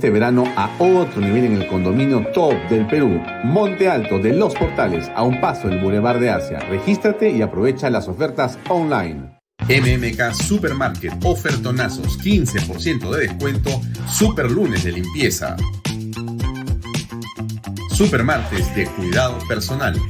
Este 0.00 0.08
verano 0.08 0.44
a 0.56 0.74
otro 0.78 1.20
nivel 1.20 1.44
en 1.44 1.60
el 1.60 1.66
condominio 1.66 2.26
top 2.32 2.54
del 2.70 2.86
Perú, 2.86 3.22
Monte 3.44 3.86
Alto 3.86 4.18
de 4.18 4.32
Los 4.32 4.54
Portales, 4.54 5.10
a 5.14 5.22
un 5.22 5.38
paso 5.42 5.68
del 5.68 5.78
Boulevard 5.78 6.18
de 6.18 6.30
Asia. 6.30 6.58
Regístrate 6.58 7.28
y 7.28 7.42
aprovecha 7.42 7.90
las 7.90 8.08
ofertas 8.08 8.58
online. 8.70 9.38
MMK 9.68 10.32
Supermarket, 10.32 11.12
ofertonazos, 11.22 12.18
15% 12.18 13.10
de 13.10 13.28
descuento, 13.28 13.78
super 14.08 14.50
lunes 14.50 14.84
de 14.84 14.92
limpieza. 14.92 15.54
Supermartes 17.90 18.74
de 18.74 18.86
cuidado 18.86 19.36
personal. 19.48 20.00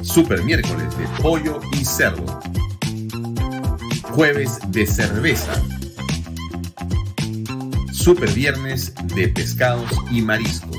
Super 0.00 0.42
miércoles 0.44 0.96
de 0.96 1.06
pollo 1.22 1.60
y 1.78 1.84
cerdo. 1.84 2.40
Jueves 4.14 4.60
de 4.68 4.86
cerveza 4.86 5.62
Super 8.04 8.30
Viernes 8.32 8.92
de 9.14 9.28
pescados 9.28 9.90
y 10.10 10.20
mariscos. 10.20 10.76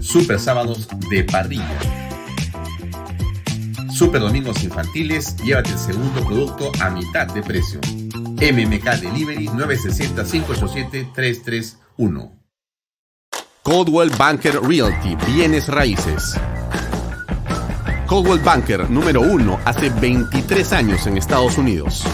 Super 0.00 0.40
Sábados 0.40 0.88
de 1.10 1.22
parrilla. 1.24 1.78
Super 3.92 4.22
Domingos 4.22 4.64
Infantiles, 4.64 5.36
llévate 5.44 5.72
el 5.72 5.78
segundo 5.78 6.24
producto 6.24 6.72
a 6.80 6.88
mitad 6.88 7.26
de 7.26 7.42
precio. 7.42 7.78
MMK 8.14 9.02
Delivery 9.02 9.48
960-587-331. 9.48 12.30
Coldwell 13.62 14.08
Banker 14.16 14.62
Realty, 14.62 15.14
bienes 15.26 15.68
raíces. 15.68 16.40
Coldwell 18.06 18.40
Banker 18.40 18.88
número 18.88 19.20
uno 19.20 19.60
hace 19.66 19.90
23 19.90 20.72
años 20.72 21.06
en 21.06 21.18
Estados 21.18 21.58
Unidos 21.58 22.06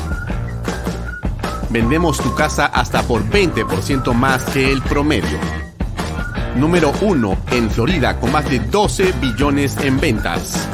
vendemos 1.70 2.18
tu 2.18 2.34
casa 2.34 2.66
hasta 2.66 3.02
por 3.02 3.24
20% 3.24 4.12
más 4.14 4.44
que 4.44 4.70
el 4.70 4.82
promedio. 4.82 5.38
Número 6.56 6.92
1 7.00 7.38
en 7.52 7.70
Florida 7.70 8.18
con 8.18 8.32
más 8.32 8.48
de 8.48 8.60
12 8.60 9.12
billones 9.20 9.76
en 9.78 10.00
ventas. 10.00 10.68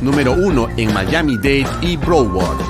Número 0.00 0.32
1 0.32 0.68
en 0.76 0.94
Miami-Dade 0.94 1.66
y 1.80 1.96
Broward. 1.96 2.60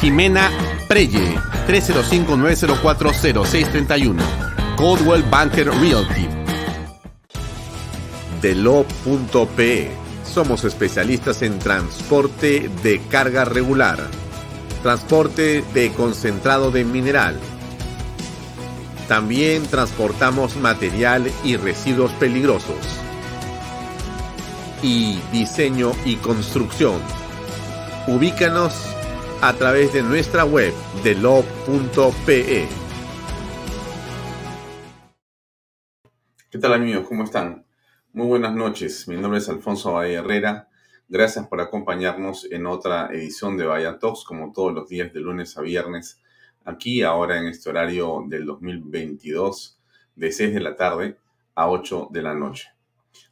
Jimena 0.00 0.50
Preye, 0.88 1.36
305-904-0631. 1.66 4.16
Coldwell 4.76 5.24
Banker 5.24 5.68
Realty. 5.68 6.28
Delo.pe. 8.40 9.90
Somos 10.24 10.64
especialistas 10.64 11.42
en 11.42 11.58
transporte 11.58 12.70
de 12.82 13.00
carga 13.08 13.44
regular 13.44 14.27
transporte 14.82 15.62
de 15.74 15.90
concentrado 15.92 16.70
de 16.70 16.84
mineral. 16.84 17.38
También 19.08 19.66
transportamos 19.66 20.56
material 20.56 21.30
y 21.44 21.56
residuos 21.56 22.12
peligrosos. 22.12 22.76
Y 24.82 25.18
diseño 25.32 25.92
y 26.04 26.16
construcción. 26.16 27.00
Ubícanos 28.06 28.94
a 29.40 29.52
través 29.54 29.92
de 29.92 30.02
nuestra 30.02 30.44
web 30.44 30.72
de 31.02 31.14
lo.pe. 31.14 32.68
¿Qué 36.50 36.58
tal 36.58 36.74
amigos? 36.74 37.06
¿Cómo 37.08 37.24
están? 37.24 37.66
Muy 38.12 38.26
buenas 38.26 38.54
noches. 38.54 39.06
Mi 39.08 39.16
nombre 39.16 39.38
es 39.38 39.48
Alfonso 39.48 39.92
Valle 39.92 40.14
Herrera 40.14 40.67
Gracias 41.10 41.48
por 41.48 41.62
acompañarnos 41.62 42.46
en 42.50 42.66
otra 42.66 43.08
edición 43.14 43.56
de 43.56 43.64
Vaya 43.64 43.98
Talks, 43.98 44.24
como 44.24 44.52
todos 44.52 44.74
los 44.74 44.90
días 44.90 45.10
de 45.14 45.20
lunes 45.20 45.56
a 45.56 45.62
viernes, 45.62 46.20
aquí 46.66 47.00
ahora 47.00 47.38
en 47.38 47.46
este 47.46 47.70
horario 47.70 48.26
del 48.28 48.44
2022, 48.44 49.80
de 50.16 50.30
6 50.30 50.52
de 50.52 50.60
la 50.60 50.76
tarde 50.76 51.16
a 51.54 51.70
8 51.70 52.08
de 52.10 52.20
la 52.20 52.34
noche. 52.34 52.68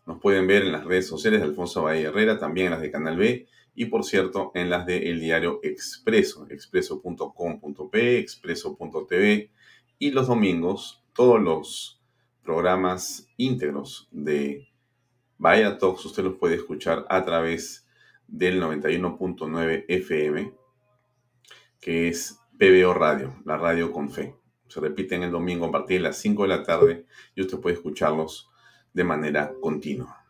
Nos 0.07 0.19
pueden 0.21 0.47
ver 0.47 0.63
en 0.63 0.73
las 0.73 0.87
redes 0.87 1.07
sociales 1.07 1.41
de 1.41 1.49
Alfonso 1.49 1.83
Bahía 1.83 2.09
Herrera, 2.09 2.39
también 2.39 2.69
en 2.69 2.73
las 2.73 2.81
de 2.81 2.91
Canal 2.91 3.19
B 3.19 3.47
y 3.75 3.85
por 3.85 4.05
cierto 4.05 4.53
en 4.55 4.71
las 4.71 4.87
de 4.87 5.11
El 5.11 5.21
Diario 5.21 5.61
Expreso, 5.63 6.47
expreso.com.p, 6.49 8.19
expreso.tv 8.19 9.51
y 9.99 10.11
los 10.13 10.29
domingos 10.29 11.05
todos 11.13 11.43
los 11.43 12.01
programas 12.43 13.29
íntegros 13.37 14.09
de 14.13 14.67
Vaya 15.39 15.77
Talks 15.77 16.07
usted 16.07 16.25
los 16.25 16.37
puede 16.37 16.55
escuchar 16.55 17.05
a 17.11 17.23
través 17.23 17.87
del 18.27 18.61
91.9 18.61 19.85
FM, 19.87 20.55
que 21.79 22.09
es 22.09 22.41
PBO 22.59 22.95
Radio, 22.95 23.37
la 23.45 23.59
radio 23.59 23.93
con 23.93 24.11
fe. 24.11 24.35
Se 24.69 24.81
repiten 24.81 25.23
el 25.23 25.31
domingo 25.31 25.67
a 25.67 25.71
partir 25.71 25.99
de 25.99 26.05
las 26.05 26.17
5 26.17 26.43
de 26.43 26.49
la 26.49 26.63
tarde 26.63 27.07
y 27.35 27.43
usted 27.43 27.59
puede 27.59 27.77
escucharlos 27.77 28.51
de 28.95 29.05
manera 29.05 29.53
continua. 29.61 30.25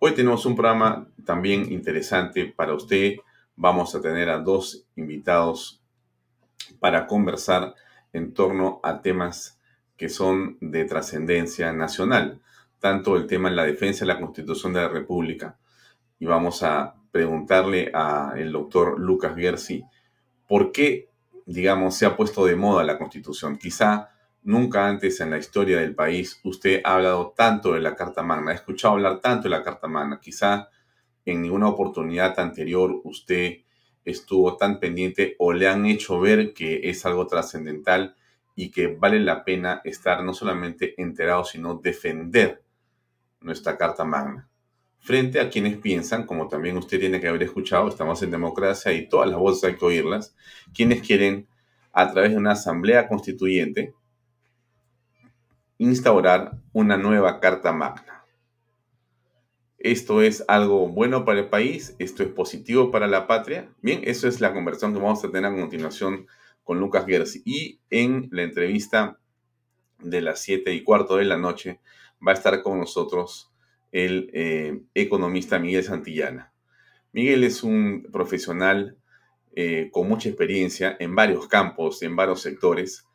Hoy 0.00 0.12
tenemos 0.12 0.44
un 0.44 0.56
programa 0.56 1.08
también 1.24 1.72
interesante 1.72 2.46
para 2.46 2.74
usted. 2.74 3.14
Vamos 3.54 3.94
a 3.94 4.00
tener 4.00 4.28
a 4.28 4.40
dos 4.40 4.86
invitados 4.96 5.80
para 6.80 7.06
conversar 7.06 7.74
en 8.12 8.34
torno 8.34 8.80
a 8.82 9.00
temas 9.02 9.60
que 9.96 10.08
son 10.08 10.58
de 10.60 10.84
trascendencia 10.84 11.72
nacional 11.72 12.42
tanto 12.78 13.16
el 13.16 13.26
tema 13.26 13.48
en 13.48 13.56
la 13.56 13.64
defensa 13.64 14.04
de 14.04 14.12
la 14.12 14.20
Constitución 14.20 14.72
de 14.72 14.80
la 14.80 14.88
República. 14.88 15.58
Y 16.18 16.26
vamos 16.26 16.62
a 16.62 16.94
preguntarle 17.10 17.90
al 17.94 18.52
doctor 18.52 18.98
Lucas 18.98 19.34
Gersi 19.36 19.84
por 20.46 20.72
qué, 20.72 21.08
digamos, 21.44 21.96
se 21.96 22.06
ha 22.06 22.16
puesto 22.16 22.44
de 22.44 22.56
moda 22.56 22.84
la 22.84 22.98
Constitución. 22.98 23.56
Quizá 23.56 24.10
nunca 24.42 24.86
antes 24.86 25.20
en 25.20 25.30
la 25.30 25.38
historia 25.38 25.78
del 25.78 25.94
país 25.94 26.40
usted 26.44 26.80
ha 26.84 26.94
hablado 26.94 27.34
tanto 27.36 27.72
de 27.72 27.80
la 27.80 27.94
Carta 27.96 28.22
Magna, 28.22 28.52
ha 28.52 28.54
escuchado 28.54 28.94
hablar 28.94 29.20
tanto 29.20 29.44
de 29.44 29.50
la 29.50 29.62
Carta 29.62 29.88
Magna. 29.88 30.20
Quizá 30.20 30.68
en 31.24 31.42
ninguna 31.42 31.68
oportunidad 31.68 32.38
anterior 32.38 33.00
usted 33.04 33.58
estuvo 34.04 34.56
tan 34.56 34.78
pendiente 34.78 35.34
o 35.38 35.52
le 35.52 35.68
han 35.68 35.84
hecho 35.86 36.20
ver 36.20 36.54
que 36.54 36.88
es 36.88 37.04
algo 37.04 37.26
trascendental 37.26 38.14
y 38.54 38.70
que 38.70 38.86
vale 38.86 39.20
la 39.20 39.44
pena 39.44 39.80
estar 39.84 40.22
no 40.22 40.32
solamente 40.32 40.94
enterado, 41.00 41.44
sino 41.44 41.74
defender 41.74 42.62
nuestra 43.40 43.76
Carta 43.76 44.04
Magna. 44.04 44.48
Frente 44.98 45.40
a 45.40 45.50
quienes 45.50 45.76
piensan, 45.78 46.26
como 46.26 46.48
también 46.48 46.76
usted 46.76 46.98
tiene 46.98 47.20
que 47.20 47.28
haber 47.28 47.42
escuchado, 47.44 47.88
estamos 47.88 48.22
en 48.22 48.30
democracia 48.30 48.92
y 48.92 49.08
todas 49.08 49.28
las 49.28 49.38
voces 49.38 49.64
hay 49.64 49.76
que 49.76 49.84
oírlas, 49.84 50.34
quienes 50.74 51.00
quieren, 51.02 51.46
a 51.92 52.10
través 52.12 52.32
de 52.32 52.38
una 52.38 52.52
asamblea 52.52 53.08
constituyente, 53.08 53.94
instaurar 55.78 56.58
una 56.72 56.96
nueva 56.96 57.40
Carta 57.40 57.72
Magna. 57.72 58.16
Esto 59.78 60.22
es 60.22 60.44
algo 60.48 60.88
bueno 60.88 61.24
para 61.24 61.40
el 61.40 61.48
país, 61.48 61.94
esto 61.98 62.22
es 62.22 62.30
positivo 62.30 62.90
para 62.90 63.06
la 63.06 63.26
patria. 63.26 63.70
Bien, 63.82 64.00
eso 64.04 64.26
es 64.26 64.40
la 64.40 64.52
conversación 64.52 64.92
que 64.92 65.00
vamos 65.00 65.22
a 65.24 65.30
tener 65.30 65.44
a 65.44 65.54
continuación 65.54 66.26
con 66.64 66.80
Lucas 66.80 67.06
Gersi. 67.06 67.42
Y 67.44 67.78
en 67.90 68.28
la 68.32 68.42
entrevista 68.42 69.18
de 70.00 70.20
las 70.22 70.40
siete 70.40 70.74
y 70.74 70.82
cuarto 70.82 71.16
de 71.16 71.24
la 71.24 71.36
noche 71.36 71.80
va 72.26 72.32
a 72.32 72.34
estar 72.34 72.62
con 72.62 72.78
nosotros 72.78 73.52
el 73.92 74.30
eh, 74.32 74.80
economista 74.94 75.58
Miguel 75.58 75.84
Santillana. 75.84 76.52
Miguel 77.12 77.44
es 77.44 77.62
un 77.62 78.08
profesional 78.12 78.96
eh, 79.54 79.88
con 79.90 80.08
mucha 80.08 80.28
experiencia 80.28 80.96
en 81.00 81.14
varios 81.14 81.48
campos, 81.48 82.02
en 82.02 82.14
varios 82.14 82.42
sectores, 82.42 83.06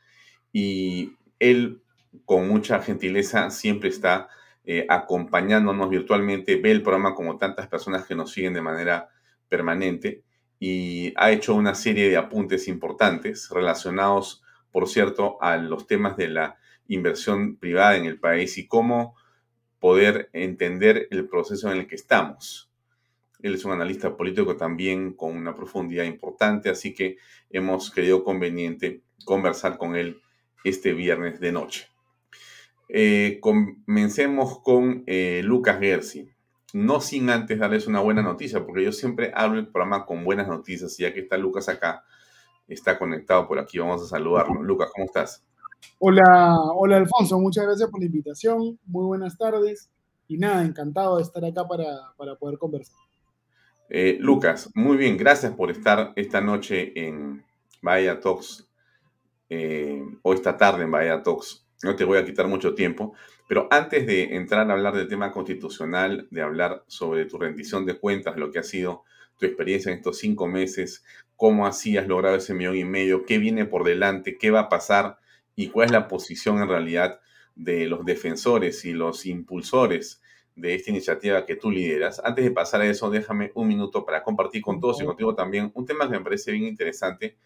y 0.52 1.14
él 1.40 1.82
con 2.26 2.48
mucha 2.48 2.82
gentileza 2.82 3.50
siempre 3.52 3.90
está 3.90 4.28
eh, 4.64 4.86
acompañándonos 4.90 5.90
virtualmente, 5.90 6.56
ve 6.56 6.72
el 6.72 6.82
programa 6.82 7.16
como 7.16 7.38
tantas 7.38 7.68
personas 7.68 8.06
que 8.06 8.16
nos 8.16 8.32
siguen 8.32 8.54
de 8.54 8.62
manera 8.62 9.10
permanente 9.50 10.24
y 10.60 11.14
ha 11.16 11.32
hecho 11.32 11.56
una 11.56 11.74
serie 11.74 12.10
de 12.10 12.18
apuntes 12.18 12.68
importantes 12.68 13.50
relacionados, 13.50 14.44
por 14.72 14.88
cierto, 14.88 15.42
a 15.42 15.58
los 15.58 15.88
temas 15.88 16.16
de 16.18 16.28
la 16.30 16.58
inversión 16.88 17.58
privada 17.58 17.98
en 17.98 18.06
el 18.06 18.20
país 18.20 18.58
y 18.58 18.68
cómo 18.68 19.16
poder 19.80 20.30
entender 20.34 21.08
el 21.12 21.28
proceso 21.28 21.72
en 21.72 21.80
el 21.80 21.88
que 21.88 21.96
estamos. 21.96 22.72
Él 23.42 23.56
es 23.56 23.66
un 23.66 23.72
analista 23.72 24.16
político 24.16 24.56
también 24.56 25.14
con 25.14 25.36
una 25.36 25.56
profundidad 25.56 26.04
importante, 26.04 26.70
así 26.70 26.94
que 26.94 27.18
hemos 27.50 27.90
querido 27.90 28.24
conveniente 28.24 29.02
conversar 29.26 29.78
con 29.78 29.96
él 29.96 30.22
este 30.64 30.94
viernes 30.94 31.40
de 31.40 31.52
noche. 31.52 31.88
Eh, 32.90 33.40
comencemos 33.42 34.60
con 34.60 35.04
eh, 35.08 35.42
Lucas 35.44 35.80
Gersi. 35.80 36.30
No 36.74 37.02
sin 37.02 37.30
antes 37.30 37.60
darles 37.60 37.88
una 37.88 38.00
buena 38.00 38.22
noticia, 38.22 38.66
porque 38.66 38.84
yo 38.84 38.92
siempre 38.92 39.32
hablo 39.34 39.60
el 39.60 39.68
programa 39.68 40.06
con 40.06 40.24
buenas 40.24 40.48
noticias, 40.48 40.98
y 41.00 41.04
ya 41.04 41.14
que 41.14 41.22
está 41.22 41.38
Lucas 41.38 41.68
acá, 41.70 42.04
está 42.68 42.98
conectado 43.00 43.48
por 43.48 43.60
aquí, 43.60 43.80
vamos 43.80 44.04
a 44.04 44.08
saludarlo. 44.08 44.62
Lucas, 44.62 44.90
¿cómo 44.94 45.06
estás? 45.06 45.44
Hola, 46.00 46.56
hola 46.76 46.98
Alfonso, 46.98 47.40
muchas 47.40 47.66
gracias 47.66 47.90
por 47.90 48.00
la 48.00 48.08
invitación, 48.08 48.80
muy 48.86 49.06
buenas 49.06 49.38
tardes 49.38 49.90
y 50.28 50.38
nada, 50.38 50.64
encantado 50.64 51.18
de 51.18 51.24
estar 51.24 51.44
acá 51.44 51.68
para, 51.68 52.36
poder 52.40 52.58
conversar. 52.58 52.98
Eh, 53.90 54.18
Lucas, 54.20 54.72
muy 54.74 54.98
bien, 54.98 55.18
gracias 55.18 55.54
por 55.54 55.70
estar 55.70 56.14
esta 56.16 56.42
noche 56.42 56.94
en, 56.96 57.44
Bahía 57.82 58.20
Talks, 58.20 58.68
eh, 59.50 60.04
o 60.22 60.34
esta 60.34 60.56
tarde 60.56 60.84
en 60.84 60.92
Bahía 60.92 61.22
Talks. 61.22 61.68
No 61.84 61.96
te 61.96 62.06
voy 62.06 62.20
a 62.20 62.26
quitar 62.26 62.48
mucho 62.48 62.76
tiempo, 62.76 63.14
pero 63.50 63.68
antes 63.72 64.06
de 64.06 64.36
entrar 64.36 64.70
a 64.70 64.74
hablar 64.74 64.96
del 64.96 65.08
tema 65.08 65.32
constitucional, 65.32 66.28
de 66.30 66.42
hablar 66.42 66.84
sobre 66.88 67.26
tu 67.26 67.38
rendición 67.38 67.86
de 67.86 68.00
cuentas, 68.00 68.38
lo 68.38 68.52
que 68.52 68.60
ha 68.60 68.64
sido 68.64 69.04
tu 69.38 69.48
experiencia 69.48 69.92
en 69.92 69.98
estos 69.98 70.20
cinco 70.20 70.48
meses, 70.48 71.04
cómo 71.36 71.66
así 71.66 71.98
has 71.98 72.08
logrado 72.08 72.36
ese 72.36 72.54
millón 72.54 72.78
y 72.78 72.86
medio, 72.86 73.26
qué 73.26 73.40
viene 73.40 73.66
por 73.66 73.84
delante, 73.84 74.38
qué 74.38 74.52
va 74.52 74.62
a 74.62 74.70
pasar 74.70 75.18
y 75.56 75.70
cuál 75.70 75.88
es 75.88 75.92
la 75.92 76.08
posición 76.08 76.62
en 76.62 76.70
realidad 76.70 77.20
de 77.56 77.86
los 77.88 78.06
defensores 78.06 78.86
y 78.86 78.94
los 78.94 79.26
impulsores 79.26 80.22
de 80.56 80.76
esta 80.76 80.92
iniciativa 80.92 81.46
que 81.46 81.56
tú 81.56 81.72
lideras. 81.72 82.22
Antes 82.24 82.46
de 82.46 82.52
pasar 82.52 82.82
a 82.82 82.86
eso, 82.86 83.10
déjame 83.10 83.52
un 83.56 83.68
minuto 83.68 84.06
para 84.06 84.24
compartir 84.24 84.62
con 84.62 84.80
todos 84.80 85.02
y 85.02 85.06
contigo 85.06 85.36
también 85.36 85.72
un 85.74 85.86
tema 85.86 86.10
que 86.10 86.18
me 86.18 86.24
parece 86.24 86.52
bien 86.52 86.66
interesante 86.66 87.38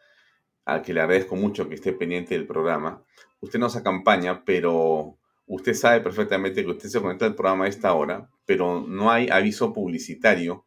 al 0.65 0.81
que 0.81 0.93
le 0.93 1.01
agradezco 1.01 1.35
mucho 1.35 1.69
que 1.69 1.75
esté 1.75 1.93
pendiente 1.93 2.33
del 2.33 2.47
programa, 2.47 3.03
usted 3.39 3.59
nos 3.59 3.75
acompaña, 3.75 4.43
pero 4.43 5.17
usted 5.45 5.73
sabe 5.73 6.01
perfectamente 6.01 6.63
que 6.63 6.71
usted 6.71 6.89
se 6.89 6.99
conecta 6.99 7.25
al 7.25 7.35
programa 7.35 7.65
a 7.65 7.67
esta 7.67 7.93
hora, 7.93 8.29
pero 8.45 8.81
no 8.81 9.11
hay 9.11 9.29
aviso 9.29 9.73
publicitario 9.73 10.65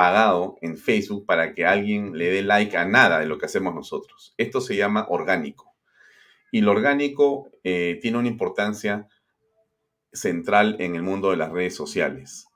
pagado 0.00 0.56
en 0.62 0.78
Facebook 0.78 1.26
para 1.26 1.52
que 1.52 1.66
alguien 1.66 2.16
le 2.16 2.30
dé 2.30 2.40
like 2.40 2.74
a 2.74 2.86
nada 2.86 3.18
de 3.18 3.26
lo 3.26 3.36
que 3.36 3.44
hacemos 3.44 3.74
nosotros. 3.74 4.32
Esto 4.38 4.62
se 4.62 4.74
llama 4.74 5.04
orgánico. 5.10 5.74
Y 6.50 6.62
lo 6.62 6.70
orgánico 6.70 7.50
eh, 7.64 7.98
tiene 8.00 8.16
una 8.16 8.28
importancia 8.28 9.08
central 10.10 10.76
en 10.78 10.94
el 10.94 11.02
mundo 11.02 11.32
de 11.32 11.36
las 11.36 11.52
redes 11.52 11.74
sociales. 11.74 12.46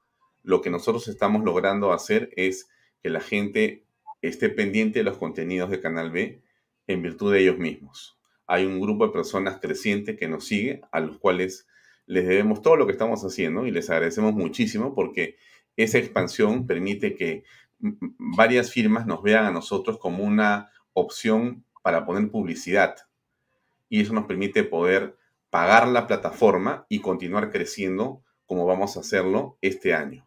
Lo 0.42 0.62
que 0.62 0.70
nosotros 0.70 1.06
estamos 1.06 1.44
logrando 1.44 1.92
hacer 1.92 2.30
es 2.34 2.70
que 3.02 3.10
la 3.10 3.20
gente 3.20 3.84
esté 4.22 4.48
pendiente 4.48 5.00
de 5.00 5.04
los 5.04 5.18
contenidos 5.18 5.68
de 5.68 5.82
Canal 5.82 6.12
B 6.12 6.40
en 6.86 7.02
virtud 7.02 7.30
de 7.30 7.40
ellos 7.40 7.58
mismos. 7.58 8.18
Hay 8.46 8.64
un 8.64 8.80
grupo 8.80 9.06
de 9.06 9.12
personas 9.12 9.58
creciente 9.60 10.16
que 10.16 10.28
nos 10.28 10.46
sigue, 10.46 10.80
a 10.92 11.00
los 11.00 11.18
cuales 11.18 11.66
les 12.06 12.26
debemos 12.26 12.62
todo 12.62 12.76
lo 12.76 12.86
que 12.86 12.92
estamos 12.92 13.22
haciendo 13.22 13.66
y 13.66 13.70
les 13.70 13.90
agradecemos 13.90 14.32
muchísimo 14.32 14.94
porque 14.94 15.36
esa 15.76 15.98
expansión 15.98 16.66
permite 16.66 17.14
que 17.14 17.44
varias 17.78 18.70
firmas 18.70 19.06
nos 19.06 19.22
vean 19.22 19.44
a 19.44 19.50
nosotros 19.50 19.98
como 19.98 20.24
una 20.24 20.70
opción 20.92 21.64
para 21.82 22.06
poner 22.06 22.30
publicidad. 22.30 22.96
Y 23.88 24.00
eso 24.00 24.12
nos 24.12 24.26
permite 24.26 24.64
poder 24.64 25.16
pagar 25.50 25.86
la 25.88 26.06
plataforma 26.06 26.86
y 26.88 27.00
continuar 27.00 27.50
creciendo 27.50 28.22
como 28.46 28.66
vamos 28.66 28.96
a 28.96 29.00
hacerlo 29.00 29.58
este 29.60 29.94
año. 29.94 30.26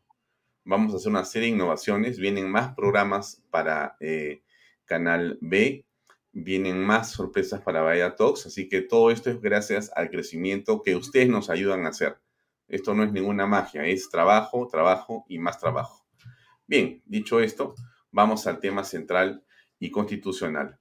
Vamos 0.63 0.94
a 0.94 0.98
hacer 0.98 1.10
una 1.10 1.25
serie 1.25 1.50
de 1.50 1.56
innovaciones, 1.56 2.20
vienen 2.20 2.50
más 2.50 2.75
programas 2.75 3.42
para 3.50 3.96
eh, 4.00 4.44
Canal 4.86 5.38
B, 5.42 5.86
vienen 6.32 6.80
más 6.80 7.12
sorpresas 7.12 7.62
para 7.62 7.82
Vaya 7.82 8.16
Talks, 8.16 8.46
así 8.46 8.70
que 8.70 8.82
todo 8.82 9.12
esto 9.12 9.30
es 9.30 9.42
gracias 9.42 9.92
al 9.96 10.10
crecimiento 10.10 10.84
que 10.84 10.96
ustedes 10.96 11.30
nos 11.30 11.50
ayudan 11.50 11.86
a 11.86 11.89
hacer. 11.89 12.18
Esto 12.67 12.93
no 12.93 13.03
es 13.03 13.12
ninguna 13.12 13.45
magia, 13.45 13.86
es 13.86 14.09
trabajo, 14.09 14.67
trabajo 14.67 15.25
y 15.29 15.39
más 15.39 15.59
trabajo. 15.59 16.05
Bien, 16.67 17.01
dicho 17.05 17.39
esto, 17.39 17.75
vamos 18.12 18.45
al 18.47 18.59
tema 18.59 18.83
central 18.83 19.43
y 19.79 19.89
constitucional. 19.89 20.77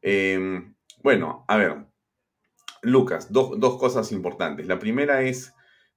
Em, 0.00 0.74
bueno, 1.02 1.44
a 1.48 1.56
ver, 1.56 1.86
Lucas, 2.82 3.32
dos 3.32 3.78
cosas 3.78 4.12
importantes. 4.12 4.66
La 4.66 4.78
primera 4.78 5.22
es, 5.22 5.54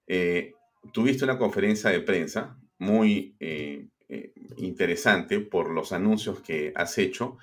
eh, 0.07 0.53
tuviste 0.93 1.25
una 1.25 1.37
conferencia 1.37 1.89
de 1.89 1.99
prensa 1.99 2.57
muy 2.79 3.35
eh, 3.39 3.87
eh, 4.07 4.33
interesante 4.57 5.39
por 5.39 5.69
los 5.69 5.91
anuncios 5.91 6.41
que 6.41 6.73
has 6.75 6.97
hecho. 6.97 7.37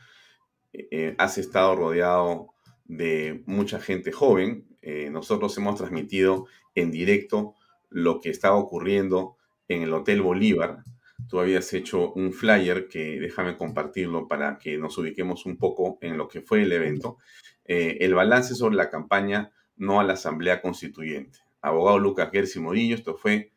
has 1.18 1.38
estado 1.38 1.76
rodeado 1.76 2.48
de 2.84 3.44
mucha 3.46 3.78
gente 3.80 4.10
joven. 4.10 4.66
nosotros 5.12 5.56
hemos 5.56 5.76
transmitido 5.76 6.46
en 6.74 6.90
directo 6.90 7.54
lo 7.90 8.20
que 8.20 8.30
estaba 8.30 8.56
ocurriendo 8.56 9.36
en 9.68 9.82
el 9.82 9.92
Hotel 9.92 10.22
Bolívar. 10.22 10.82
Tú 11.28 11.40
habías 11.40 11.72
hecho 11.72 12.12
un 12.12 12.32
flyer 12.32 12.88
que 12.88 13.18
déjame 13.20 13.56
compartirlo 13.56 14.28
para 14.28 14.58
que 14.58 14.76
nos 14.76 14.98
ubiquemos 14.98 15.46
un 15.46 15.56
poco 15.56 15.98
en 16.00 16.18
lo 16.18 16.28
que 16.28 16.40
fue 16.40 16.62
el 16.62 16.72
evento. 16.72 17.18
Eh, 17.64 17.98
el 18.00 18.14
balance 18.14 18.54
sobre 18.54 18.76
la 18.76 18.90
campaña 18.90 19.52
no 19.76 20.00
a 20.00 20.04
la 20.04 20.14
Asamblea 20.14 20.60
Constituyente. 20.60 21.38
Abogado 21.62 21.98
Lucas 21.98 22.30
Gersi 22.30 22.60
Morillo, 22.60 22.94
esto 22.94 23.16
fue 23.16 23.52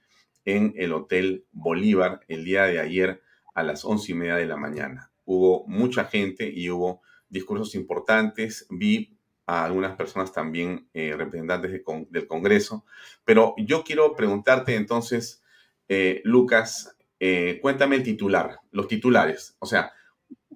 en 0.45 0.73
el 0.77 0.93
Hotel 0.93 1.45
Bolívar 1.51 2.21
el 2.27 2.45
día 2.45 2.63
de 2.63 2.79
ayer 2.79 3.21
a 3.53 3.63
las 3.63 3.83
once 3.83 4.11
y 4.11 4.15
media 4.15 4.35
de 4.35 4.45
la 4.45 4.55
mañana. 4.55 5.11
Hubo 5.25 5.65
mucha 5.67 6.05
gente 6.05 6.49
y 6.49 6.69
hubo 6.69 7.01
discursos 7.27 7.75
importantes. 7.75 8.65
Vi 8.69 9.16
a 9.47 9.63
algunas 9.63 9.95
personas 9.95 10.33
también 10.33 10.89
eh, 10.93 11.15
representantes 11.17 11.71
del 12.09 12.27
Congreso. 12.27 12.85
Pero 13.23 13.55
yo 13.57 13.83
quiero 13.83 14.13
preguntarte 14.13 14.75
entonces, 14.75 15.41
eh, 15.87 16.21
Lucas, 16.25 16.97
eh, 17.21 17.57
cuéntame 17.61 17.95
el 17.95 18.03
titular, 18.03 18.59
los 18.71 18.89
titulares. 18.89 19.55
O 19.59 19.65
sea, 19.65 19.93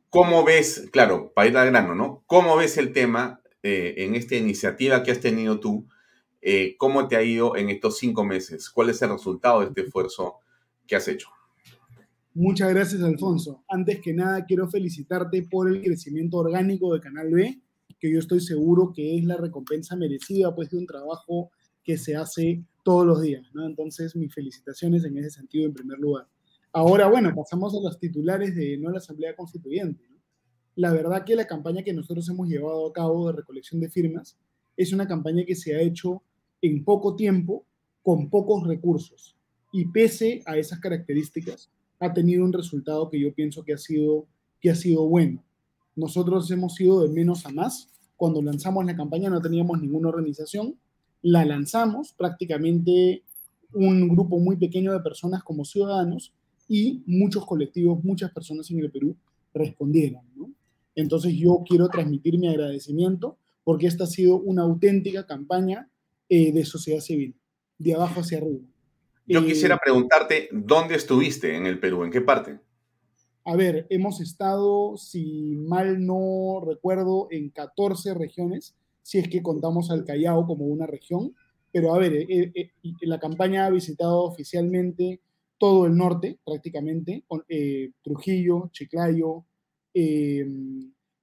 ¿cómo 0.09 0.43
ves, 0.43 0.89
claro, 0.91 1.31
para 1.33 1.47
ir 1.47 1.57
al 1.57 1.69
grano, 1.69 1.95
¿no? 1.95 2.23
¿Cómo 2.27 2.57
ves 2.57 2.77
el 2.77 2.91
tema 2.91 3.39
en 3.63 4.15
esta 4.15 4.35
iniciativa 4.35 5.03
que 5.03 5.11
has 5.11 5.19
tenido 5.19 5.59
tú? 5.59 5.87
¿Cómo 6.77 7.07
te 7.07 7.15
ha 7.15 7.21
ido 7.21 7.55
en 7.55 7.69
estos 7.69 7.99
cinco 7.99 8.25
meses? 8.25 8.71
¿Cuál 8.71 8.89
es 8.89 9.01
el 9.03 9.11
resultado 9.11 9.61
de 9.61 9.67
este 9.67 9.81
esfuerzo 9.81 10.39
que 10.87 10.95
has 10.95 11.07
hecho? 11.07 11.29
Muchas 12.33 12.73
gracias, 12.73 13.03
Alfonso. 13.03 13.63
Antes 13.69 14.01
que 14.01 14.13
nada, 14.13 14.43
quiero 14.45 14.67
felicitarte 14.67 15.43
por 15.43 15.69
el 15.69 15.81
crecimiento 15.83 16.37
orgánico 16.37 16.91
de 16.93 16.99
Canal 16.99 17.31
B 17.31 17.61
que 18.01 18.11
yo 18.11 18.19
estoy 18.19 18.41
seguro 18.41 18.91
que 18.93 19.15
es 19.17 19.23
la 19.23 19.37
recompensa 19.37 19.95
merecida 19.95 20.53
pues 20.55 20.71
de 20.71 20.79
un 20.79 20.87
trabajo 20.87 21.51
que 21.83 21.97
se 21.97 22.15
hace 22.15 22.65
todos 22.83 23.05
los 23.05 23.21
días, 23.21 23.47
¿no? 23.53 23.65
Entonces, 23.65 24.15
mis 24.15 24.33
felicitaciones 24.33 25.05
en 25.05 25.19
ese 25.19 25.29
sentido 25.29 25.67
en 25.67 25.73
primer 25.73 25.99
lugar. 25.99 26.27
Ahora, 26.73 27.07
bueno, 27.07 27.33
pasamos 27.35 27.75
a 27.75 27.81
los 27.81 27.99
titulares 27.99 28.55
de 28.55 28.77
no 28.79 28.89
la 28.89 28.97
Asamblea 28.97 29.35
Constituyente. 29.35 30.03
La 30.75 30.91
verdad 30.91 31.23
que 31.23 31.35
la 31.35 31.45
campaña 31.45 31.83
que 31.83 31.93
nosotros 31.93 32.27
hemos 32.27 32.47
llevado 32.47 32.87
a 32.87 32.93
cabo 32.93 33.27
de 33.27 33.37
recolección 33.37 33.79
de 33.79 33.89
firmas 33.89 34.37
es 34.75 34.93
una 34.93 35.07
campaña 35.07 35.43
que 35.45 35.55
se 35.55 35.75
ha 35.75 35.81
hecho 35.81 36.23
en 36.61 36.83
poco 36.83 37.15
tiempo, 37.15 37.65
con 38.01 38.31
pocos 38.31 38.65
recursos. 38.65 39.35
Y 39.71 39.85
pese 39.85 40.41
a 40.47 40.57
esas 40.57 40.79
características, 40.79 41.69
ha 41.99 42.11
tenido 42.11 42.43
un 42.43 42.53
resultado 42.53 43.09
que 43.11 43.19
yo 43.19 43.31
pienso 43.33 43.63
que 43.63 43.73
ha 43.73 43.77
sido, 43.77 44.25
que 44.59 44.71
ha 44.71 44.75
sido 44.75 45.07
bueno. 45.07 45.43
Nosotros 45.95 46.49
hemos 46.51 46.79
ido 46.79 47.01
de 47.01 47.09
menos 47.09 47.45
a 47.45 47.49
más. 47.49 47.89
Cuando 48.15 48.41
lanzamos 48.41 48.85
la 48.85 48.95
campaña 48.95 49.29
no 49.29 49.41
teníamos 49.41 49.81
ninguna 49.81 50.09
organización. 50.09 50.75
La 51.21 51.45
lanzamos 51.45 52.13
prácticamente 52.13 53.23
un 53.73 54.09
grupo 54.09 54.39
muy 54.39 54.57
pequeño 54.57 54.91
de 54.91 54.99
personas 54.99 55.43
como 55.43 55.65
ciudadanos 55.65 56.33
y 56.67 57.03
muchos 57.05 57.45
colectivos, 57.45 58.03
muchas 58.03 58.31
personas 58.31 58.69
en 58.71 58.79
el 58.79 58.91
Perú 58.91 59.15
respondieron. 59.53 60.21
Entonces 60.95 61.33
yo 61.33 61.63
quiero 61.67 61.89
transmitir 61.89 62.37
mi 62.37 62.47
agradecimiento 62.47 63.37
porque 63.63 63.87
esta 63.87 64.05
ha 64.05 64.07
sido 64.07 64.37
una 64.37 64.63
auténtica 64.63 65.25
campaña 65.25 65.89
eh, 66.29 66.51
de 66.51 66.65
sociedad 66.65 66.99
civil, 66.99 67.35
de 67.77 67.93
abajo 67.93 68.21
hacia 68.21 68.39
arriba. 68.39 68.61
Yo 69.27 69.39
eh, 69.39 69.45
quisiera 69.45 69.77
preguntarte, 69.77 70.49
¿dónde 70.51 70.95
estuviste 70.95 71.55
en 71.55 71.65
el 71.65 71.79
Perú? 71.79 72.03
¿En 72.03 72.11
qué 72.11 72.21
parte? 72.21 72.59
A 73.43 73.55
ver, 73.55 73.87
hemos 73.89 74.21
estado, 74.21 74.97
si 74.97 75.55
mal 75.55 76.05
no 76.05 76.61
recuerdo, 76.65 77.27
en 77.31 77.49
14 77.49 78.13
regiones, 78.13 78.75
si 79.01 79.17
es 79.17 79.27
que 79.29 79.41
contamos 79.41 79.89
al 79.89 80.05
Callao 80.05 80.45
como 80.45 80.65
una 80.65 80.85
región. 80.85 81.35
Pero 81.71 81.95
a 81.95 81.97
ver, 81.97 82.13
eh, 82.13 82.71
la 83.01 83.19
campaña 83.19 83.65
ha 83.65 83.69
visitado 83.69 84.23
oficialmente 84.23 85.21
todo 85.57 85.85
el 85.85 85.95
norte, 85.95 86.39
prácticamente, 86.43 87.23
Trujillo, 88.03 88.69
Chiclayo, 88.71 89.45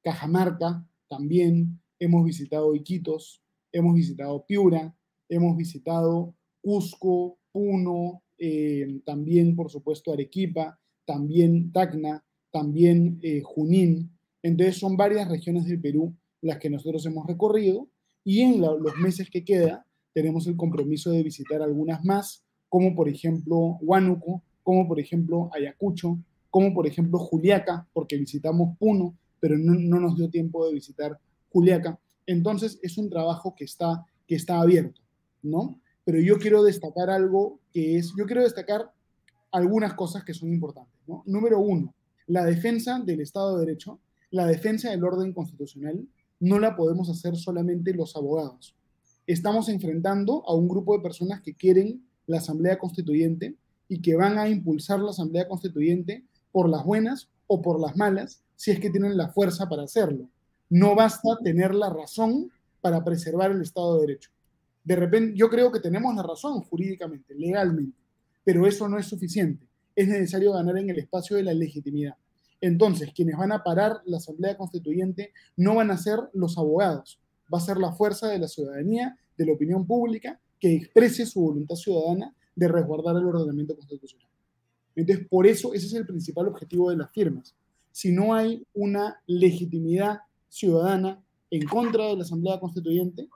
Cajamarca 0.03 0.87
también, 1.09 1.81
hemos 1.99 2.25
visitado 2.25 2.75
Iquitos, 2.75 3.43
hemos 3.73 3.95
visitado 3.95 4.45
Piura, 4.47 4.95
hemos 5.29 5.57
visitado 5.57 6.35
Cusco, 6.63 7.39
Puno, 7.53 8.23
eh, 8.39 9.01
también 9.05 9.57
por 9.57 9.71
supuesto 9.71 10.13
Arequipa, 10.13 10.79
también 11.09 11.73
Tacna, 11.73 12.23
también 12.53 13.19
eh, 13.23 13.41
Junín. 13.43 14.11
Entonces 14.43 14.77
son 14.77 14.95
varias 14.95 15.27
regiones 15.27 15.65
del 15.65 15.81
Perú 15.81 16.15
las 16.43 16.59
que 16.59 16.69
nosotros 16.69 17.05
hemos 17.07 17.27
recorrido 17.27 17.89
y 18.25 18.43
en 18.43 18.61
los 18.61 18.95
meses 19.03 19.31
que 19.31 19.43
queda 19.43 19.87
tenemos 20.13 20.47
el 20.47 20.57
compromiso 20.57 21.11
de 21.11 21.23
visitar 21.23 21.63
algunas 21.63 22.05
más, 22.05 22.45
como 22.69 22.95
por 22.95 23.09
ejemplo 23.09 23.79
Huánuco, 23.81 24.43
como 24.63 24.87
por 24.87 25.01
ejemplo 25.01 25.49
Ayacucho, 25.55 26.19
como 26.51 26.75
por 26.75 26.87
ejemplo 26.87 27.19
Juliaca, 27.19 27.89
porque 27.95 28.19
visitamos 28.19 28.77
Puno, 28.79 29.17
pero 29.41 29.57
no, 29.57 29.73
no 29.73 30.01
nos 30.01 30.19
dio 30.19 30.29
tiempo 30.29 30.67
de 30.67 30.75
visitar 30.75 31.19
Juliaca. 31.49 31.99
Entonces 32.27 32.79
es 32.83 32.99
un 32.99 33.09
trabajo 33.09 33.55
que 33.57 33.65
está, 33.65 34.05
que 34.27 34.35
está 34.35 34.61
abierto, 34.61 35.01
¿no? 35.43 35.81
Pero 36.05 36.21
yo 36.21 36.37
quiero 36.39 36.63
destacar 36.63 37.09
algo 37.09 37.61
que 37.73 37.97
es, 37.97 38.13
yo 38.15 38.27
quiero 38.27 38.43
destacar 38.43 38.93
algunas 39.51 39.95
cosas 39.95 40.25
que 40.25 40.35
son 40.35 40.53
importantes. 40.53 40.95
Número 41.27 41.59
uno, 41.61 41.95
la 42.27 42.45
defensa 42.45 42.99
del 43.01 43.21
Estado 43.21 43.57
de 43.57 43.67
Derecho, 43.67 43.99
la 44.31 44.47
defensa 44.47 44.91
del 44.91 45.05
orden 45.05 45.33
constitucional, 45.33 46.07
no 46.41 46.59
la 46.59 46.77
podemos 46.77 47.09
hacer 47.09 47.37
solamente 47.37 47.95
los 47.95 48.15
abogados. 48.17 48.75
Estamos 49.27 49.69
enfrentando 49.69 50.43
a 50.47 50.55
un 50.55 50.69
grupo 50.69 50.97
de 50.97 51.03
personas 51.03 51.41
que 51.41 51.55
quieren 51.55 52.03
la 52.27 52.39
Asamblea 52.39 52.79
Constituyente 52.79 53.57
y 53.89 54.01
que 54.01 54.17
van 54.17 54.39
a 54.39 54.49
impulsar 54.49 55.01
la 55.01 55.11
Asamblea 55.11 55.49
Constituyente 55.49 56.25
por 56.53 56.69
las 56.69 56.85
buenas 56.85 57.29
o 57.47 57.63
por 57.63 57.81
las 57.81 57.97
malas, 57.97 58.43
si 58.57 58.71
es 58.71 58.81
que 58.81 58.91
tienen 58.91 59.17
la 59.17 59.29
fuerza 59.29 59.69
para 59.69 59.85
hacerlo. 59.85 60.29
No 60.71 60.95
basta 60.95 61.39
tener 61.43 61.75
la 61.75 61.91
razón 61.91 62.51
para 62.81 63.03
preservar 63.03 63.51
el 63.51 63.63
Estado 63.63 63.95
de 63.95 64.07
Derecho. 64.07 64.31
De 64.85 64.97
repente, 64.97 65.37
yo 65.37 65.49
creo 65.49 65.73
que 65.73 65.81
tenemos 65.81 66.15
la 66.15 66.23
razón 66.23 66.61
jurídicamente, 66.63 67.35
legalmente, 67.35 67.99
pero 68.49 68.67
eso 68.67 68.89
no 68.89 68.99
es 68.99 69.05
suficiente. 69.05 69.69
Es 69.95 70.09
necesario 70.09 70.55
ganar 70.55 70.79
en 70.79 70.89
el 70.89 70.99
espacio 70.99 71.37
de 71.37 71.43
la 71.43 71.53
legitimidad. 71.53 72.15
Entonces, 72.63 73.13
quienes 73.15 73.37
van 73.37 73.53
a 73.53 73.63
parar 73.63 74.01
la 74.07 74.17
Asamblea 74.17 74.57
Constituyente 74.57 75.35
no 75.59 75.75
van 75.75 75.91
a 75.91 75.99
ser 75.99 76.19
los 76.33 76.57
abogados, 76.57 77.21
va 77.53 77.59
a 77.59 77.61
ser 77.61 77.77
la 77.77 77.93
fuerza 77.93 78.29
de 78.29 78.39
la 78.39 78.49
ciudadanía, 78.49 79.19
de 79.37 79.45
la 79.45 79.53
opinión 79.53 79.87
pública, 79.87 80.41
que 80.59 80.75
exprese 80.75 81.27
su 81.27 81.43
voluntad 81.43 81.75
ciudadana 81.75 82.35
de 82.57 82.69
resguardar 82.69 83.17
el 83.17 83.27
ordenamiento 83.27 83.77
constitucional. 83.77 84.31
Entonces, 84.97 85.27
por 85.29 85.47
eso 85.47 85.75
ese 85.75 85.85
es 85.85 85.93
el 85.93 86.07
principal 86.07 86.49
objetivo 86.49 86.89
de 86.89 86.97
las 86.97 87.13
firmas. 87.13 87.55
Si 87.93 88.13
no 88.13 88.33
hay 88.33 88.67
una 88.73 89.21
legitimidad 89.27 90.21
ciudadana 90.49 91.23
en 91.51 91.67
contra 91.67 92.07
de 92.07 92.17
la 92.17 92.23
Asamblea 92.23 92.59
Constituyente, 92.59 93.29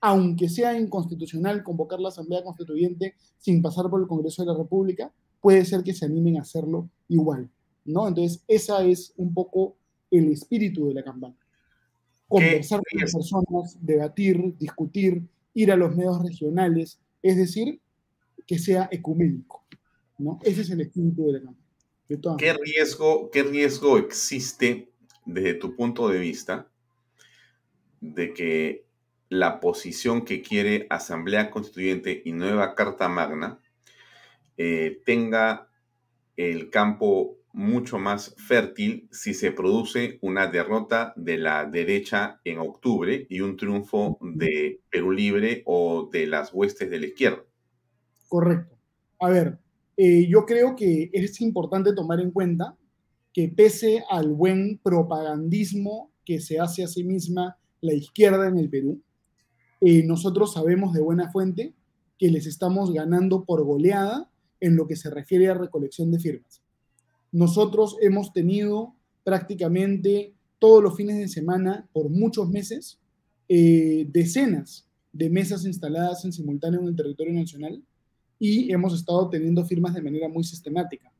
aunque 0.00 0.48
sea 0.48 0.78
inconstitucional 0.78 1.62
convocar 1.62 2.00
la 2.00 2.08
Asamblea 2.08 2.42
Constituyente 2.42 3.14
sin 3.38 3.60
pasar 3.60 3.90
por 3.90 4.00
el 4.00 4.06
Congreso 4.06 4.42
de 4.42 4.52
la 4.52 4.58
República, 4.58 5.12
puede 5.40 5.64
ser 5.64 5.82
que 5.82 5.94
se 5.94 6.06
animen 6.06 6.38
a 6.38 6.42
hacerlo 6.42 6.88
igual, 7.08 7.50
¿no? 7.84 8.08
Entonces, 8.08 8.42
esa 8.48 8.82
es 8.84 9.12
un 9.16 9.34
poco 9.34 9.76
el 10.10 10.32
espíritu 10.32 10.88
de 10.88 10.94
la 10.94 11.04
campaña. 11.04 11.36
Conversar 12.28 12.80
con 12.88 13.00
las 13.00 13.12
personas, 13.12 13.76
debatir, 13.80 14.56
discutir, 14.56 15.22
ir 15.54 15.72
a 15.72 15.76
los 15.76 15.94
medios 15.96 16.22
regionales, 16.22 17.00
es 17.22 17.36
decir, 17.36 17.80
que 18.46 18.58
sea 18.58 18.88
ecuménico, 18.90 19.64
¿no? 20.18 20.38
Ese 20.42 20.62
es 20.62 20.70
el 20.70 20.80
espíritu 20.80 21.26
de 21.26 21.32
la 21.34 21.38
campaña. 21.40 22.36
¿Qué 22.38 22.52
riesgo, 22.52 23.30
¿Qué 23.30 23.42
riesgo 23.44 23.98
existe 23.98 24.90
desde 25.26 25.54
tu 25.54 25.76
punto 25.76 26.08
de 26.08 26.18
vista 26.18 26.68
de 28.00 28.34
que 28.34 28.89
la 29.30 29.60
posición 29.60 30.24
que 30.24 30.42
quiere 30.42 30.86
Asamblea 30.90 31.50
Constituyente 31.50 32.20
y 32.24 32.32
nueva 32.32 32.74
Carta 32.74 33.08
Magna 33.08 33.60
eh, 34.58 35.00
tenga 35.06 35.70
el 36.36 36.68
campo 36.68 37.38
mucho 37.52 37.98
más 37.98 38.34
fértil 38.36 39.08
si 39.10 39.32
se 39.32 39.52
produce 39.52 40.18
una 40.20 40.48
derrota 40.48 41.12
de 41.16 41.38
la 41.38 41.64
derecha 41.64 42.40
en 42.44 42.58
octubre 42.58 43.26
y 43.28 43.40
un 43.40 43.56
triunfo 43.56 44.18
de 44.20 44.80
Perú 44.90 45.12
Libre 45.12 45.62
o 45.64 46.08
de 46.12 46.26
las 46.26 46.52
huestes 46.52 46.90
de 46.90 47.00
la 47.00 47.06
izquierda. 47.06 47.44
Correcto. 48.28 48.76
A 49.20 49.28
ver, 49.28 49.58
eh, 49.96 50.26
yo 50.28 50.44
creo 50.44 50.74
que 50.74 51.10
es 51.12 51.40
importante 51.40 51.94
tomar 51.94 52.20
en 52.20 52.32
cuenta 52.32 52.76
que 53.32 53.48
pese 53.48 54.02
al 54.10 54.32
buen 54.32 54.78
propagandismo 54.82 56.10
que 56.24 56.40
se 56.40 56.58
hace 56.58 56.82
a 56.82 56.88
sí 56.88 57.04
misma 57.04 57.58
la 57.80 57.94
izquierda 57.94 58.48
en 58.48 58.58
el 58.58 58.68
Perú, 58.68 59.02
eh, 59.80 60.02
nosotros 60.04 60.52
sabemos 60.52 60.92
de 60.92 61.00
buena 61.00 61.30
fuente 61.30 61.74
que 62.18 62.30
les 62.30 62.46
estamos 62.46 62.92
ganando 62.92 63.44
por 63.44 63.64
goleada 63.64 64.30
en 64.60 64.76
lo 64.76 64.86
que 64.86 64.96
se 64.96 65.08
refiere 65.10 65.48
a 65.48 65.54
recolección 65.54 66.10
de 66.10 66.18
firmas. 66.18 66.62
Nosotros 67.32 67.96
hemos 68.02 68.32
tenido 68.32 68.94
prácticamente 69.24 70.34
todos 70.58 70.82
los 70.82 70.96
fines 70.96 71.16
de 71.18 71.28
semana 71.28 71.88
por 71.92 72.10
muchos 72.10 72.48
meses 72.50 72.98
eh, 73.48 74.06
decenas 74.10 74.86
de 75.12 75.30
mesas 75.30 75.64
instaladas 75.64 76.24
en 76.24 76.32
simultáneo 76.32 76.80
en 76.80 76.88
el 76.88 76.96
territorio 76.96 77.32
nacional 77.32 77.82
y 78.38 78.72
hemos 78.72 78.94
estado 78.94 79.28
teniendo 79.28 79.64
firmas 79.64 79.94
de 79.94 80.02
manera 80.02 80.28
muy 80.28 80.44
sistemática. 80.44 81.10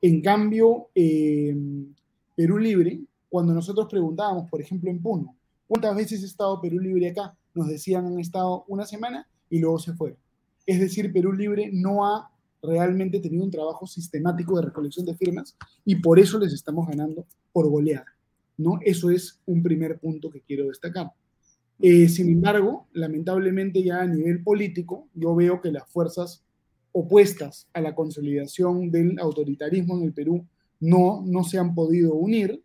En 0.00 0.20
cambio, 0.20 0.88
Perú 0.94 2.58
Libre, 2.58 3.00
cuando 3.28 3.52
nosotros 3.52 3.86
preguntábamos, 3.90 4.48
por 4.50 4.60
ejemplo, 4.60 4.90
en 4.90 5.00
Puno, 5.00 5.36
¿cuántas 5.66 5.94
veces 5.96 6.22
ha 6.22 6.26
estado 6.26 6.60
Perú 6.60 6.78
Libre 6.78 7.10
acá? 7.10 7.37
Nos 7.54 7.68
decían 7.68 8.06
han 8.06 8.18
estado 8.18 8.64
una 8.68 8.86
semana 8.86 9.28
y 9.50 9.58
luego 9.58 9.78
se 9.78 9.94
fueron. 9.94 10.18
Es 10.66 10.80
decir, 10.80 11.12
Perú 11.12 11.32
Libre 11.32 11.70
no 11.72 12.06
ha 12.06 12.30
realmente 12.62 13.20
tenido 13.20 13.44
un 13.44 13.50
trabajo 13.50 13.86
sistemático 13.86 14.56
de 14.56 14.66
recolección 14.66 15.06
de 15.06 15.16
firmas 15.16 15.56
y 15.84 15.96
por 15.96 16.18
eso 16.18 16.38
les 16.38 16.52
estamos 16.52 16.86
ganando 16.88 17.26
por 17.52 17.68
goleada. 17.68 18.06
¿no? 18.56 18.78
Eso 18.82 19.10
es 19.10 19.40
un 19.46 19.62
primer 19.62 19.98
punto 19.98 20.30
que 20.30 20.40
quiero 20.40 20.68
destacar. 20.68 21.12
Eh, 21.80 22.08
sin 22.08 22.28
embargo, 22.28 22.88
lamentablemente 22.92 23.82
ya 23.82 24.00
a 24.00 24.06
nivel 24.06 24.42
político, 24.42 25.08
yo 25.14 25.34
veo 25.34 25.60
que 25.60 25.70
las 25.70 25.88
fuerzas 25.88 26.42
opuestas 26.92 27.68
a 27.72 27.80
la 27.80 27.94
consolidación 27.94 28.90
del 28.90 29.18
autoritarismo 29.20 29.96
en 29.96 30.04
el 30.04 30.12
Perú 30.12 30.44
no, 30.80 31.22
no 31.24 31.44
se 31.44 31.58
han 31.58 31.74
podido 31.74 32.14
unir 32.14 32.62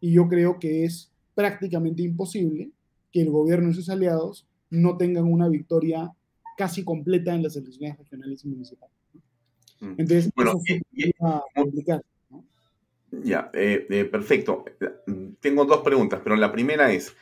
y 0.00 0.12
yo 0.12 0.28
creo 0.28 0.58
que 0.58 0.84
es 0.84 1.12
prácticamente 1.34 2.02
imposible 2.02 2.70
que 3.16 3.22
el 3.22 3.30
gobierno 3.30 3.70
y 3.70 3.74
sus 3.74 3.88
aliados 3.88 4.46
no 4.68 4.98
tengan 4.98 5.24
una 5.24 5.48
victoria 5.48 6.12
casi 6.58 6.84
completa 6.84 7.34
en 7.34 7.42
las 7.42 7.56
elecciones 7.56 7.96
regionales 7.96 8.44
y 8.44 8.48
municipales. 8.48 8.94
Mm. 9.80 9.94
Entonces, 9.96 10.30
bueno, 10.36 10.60
eso 10.92 12.02
Ya, 13.24 13.50
eh, 13.54 13.86
eh, 13.88 14.04
perfecto. 14.04 14.66
Tengo 15.40 15.64
dos 15.64 15.80
preguntas, 15.80 16.20
pero 16.22 16.36
la 16.36 16.52
primera 16.52 16.92
es, 16.92 17.14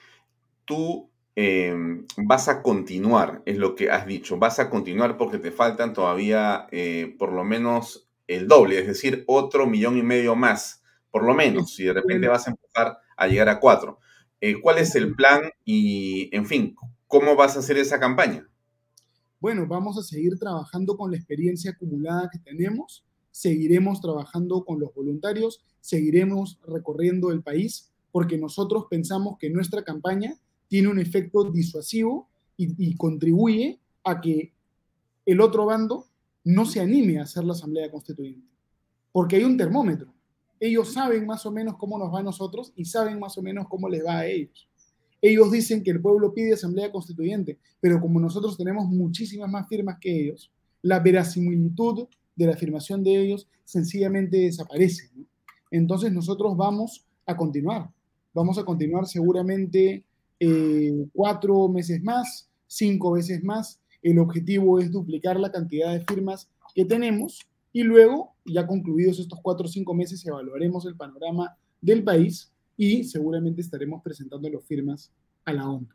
tú 0.65 1.09
Em, 1.37 2.07
vas 2.17 2.49
a 2.49 2.63
continuar, 2.63 3.43
es 3.45 3.57
lo 3.57 3.75
que 3.75 3.91
has 3.91 4.07
dicho, 4.07 4.39
vas 4.39 4.61
a 4.61 4.71
continuar 4.71 5.17
porque 5.17 5.39
te 5.39 5.51
faltan 5.51 5.93
todavía 5.93 6.69
eh, 6.71 7.17
por 7.19 7.33
lo 7.33 7.43
menos 7.43 8.09
el 8.29 8.47
doble, 8.47 8.79
es 8.79 8.87
decir, 8.87 9.25
otro 9.27 9.67
millón 9.67 9.99
y 9.99 10.05
medio 10.05 10.37
más, 10.37 10.85
por 11.11 11.25
lo 11.25 11.35
menos, 11.35 11.75
si 11.75 11.85
de 11.85 11.93
repente 11.93 12.29
vas 12.29 12.47
a 12.47 12.53
empezar 12.53 12.99
a 13.17 13.27
llegar 13.27 13.49
a 13.49 13.59
cuatro. 13.59 13.99
Eh, 14.47 14.61
¿Cuál 14.61 14.77
es 14.77 14.95
el 14.95 15.15
plan 15.15 15.41
y, 15.65 16.29
en 16.37 16.45
fin, 16.45 16.77
cómo 17.07 17.35
vas 17.35 17.57
a 17.57 17.61
hacer 17.61 17.79
esa 17.79 17.99
campaña? 17.99 18.47
Bueno, 19.41 19.67
vamos 19.67 19.97
a 19.97 20.03
seguir 20.03 20.39
trabajando 20.39 20.99
con 20.99 21.11
la 21.11 21.17
experiencia 21.17 21.71
acumulada 21.71 22.29
que 22.31 22.39
tenemos. 22.41 23.07
seguiremos 23.31 24.03
trabajando 24.03 24.67
con 24.67 24.79
los 24.79 24.95
voluntarios, 24.95 25.65
seguiremos 25.81 26.61
recorriendo 26.69 27.33
el 27.33 27.43
país, 27.43 27.91
porque 28.13 28.37
nosotros 28.37 28.85
pensamos 28.91 29.39
que 29.39 29.49
nuestra 29.49 29.83
campaña 29.83 30.39
tiene 30.69 30.89
un 30.89 30.99
efecto 30.99 31.51
disuasivo 31.51 32.29
y, 32.59 32.95
contribuye 32.97 33.81
a 34.05 34.21
que 34.21 34.53
el 35.25 35.41
otro 35.41 35.65
bando 35.65 36.07
no 36.45 36.67
se 36.67 36.81
anime 36.81 37.19
a 37.19 37.23
hacer 37.23 37.45
la 37.45 37.55
Asamblea 37.55 37.91
Constituyente, 37.91 38.47
porque 39.11 39.37
hay 39.37 39.45
un 39.45 39.57
termómetro. 39.57 40.13
Ellos 40.61 40.93
saben 40.93 41.27
más 41.27 41.45
o 41.47 41.53
menos 41.53 41.77
cómo 41.77 41.99
nos 41.99 42.13
va 42.13 42.21
a 42.21 42.23
nosotros 42.23 42.73
y 42.77 42.85
saben 42.85 43.19
más 43.19 43.37
o 43.39 43.43
menos 43.43 43.67
cómo 43.69 43.89
les 43.89 44.05
va 44.05 44.19
a 44.19 44.27
ellos. 44.27 44.69
Ellos 45.21 45.51
dicen 45.51 45.83
que 45.83 45.91
el 45.91 46.03
pueblo 46.03 46.35
pide 46.35 46.53
Asamblea 46.53 46.93
Constituyente, 46.93 47.59
pero 47.81 48.01
como 48.01 48.21
nosotros 48.21 48.57
tenemos 48.57 48.87
muchísimas 48.87 49.51
más 49.51 49.67
firmas 49.69 49.97
que 49.99 50.21
ellos, 50.21 50.53
la 50.83 51.01
verasimilitud 51.01 52.07
de 52.37 52.47
la 52.47 52.53
afirmación 52.53 53.03
de 53.03 53.17
ellos 53.17 53.49
sencillamente 53.65 54.37
desaparece. 54.37 55.11
Entonces 55.71 56.13
nosotros 56.13 56.57
vamos 56.57 57.07
a 57.27 57.37
continuar, 57.37 57.91
vamos 58.35 58.59
a 58.59 58.65
continuar 58.65 59.07
seguramente 59.07 60.05
eh, 60.39 61.07
cuatro 61.13 61.69
meses 61.69 62.03
más, 62.03 62.51
cinco 62.67 63.13
veces 63.13 63.43
más. 63.43 63.81
El 64.03 64.19
objetivo 64.19 64.79
es 64.79 64.93
duplicar 64.93 65.41
la 65.41 65.51
cantidad 65.51 65.93
de 65.93 66.05
firmas 66.05 66.51
que 66.75 66.85
tenemos 66.85 67.41
y 67.75 67.83
luego, 67.83 68.37
ya 68.45 68.69
concluidos 68.69 69.19
estos 69.19 69.41
cuatro 69.43 69.67
o 69.67 69.69
cinco 69.69 69.95
meses, 69.95 70.25
evaluaremos 70.25 70.87
el 70.87 70.95
panorama 70.95 71.57
del 71.81 72.05
país 72.05 72.55
y 72.77 73.03
seguramente 73.03 73.61
estaremos 73.61 74.01
presentando 74.01 74.49
las 74.49 74.65
firmas 74.65 75.13
a 75.45 75.53
la 75.53 75.69
ONU. 75.69 75.89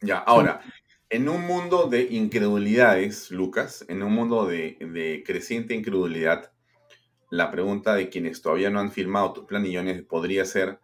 Ya, 0.00 0.18
ahora, 0.18 0.60
en 1.08 1.28
un 1.28 1.46
mundo 1.46 1.86
de 1.86 2.08
incredulidades, 2.10 3.30
Lucas, 3.30 3.84
en 3.88 4.02
un 4.02 4.12
mundo 4.12 4.46
de, 4.46 5.22
creciente 5.24 5.76
incredulidad, 5.76 6.50
la 7.30 7.52
pregunta 7.52 7.94
de 7.94 8.08
quienes 8.08 8.42
todavía 8.42 8.70
no 8.70 8.80
han 8.80 8.90
firmado 8.90 9.32
tus 9.32 9.44
planillones 9.44 10.02
podría 10.02 10.44
ser, 10.44 10.80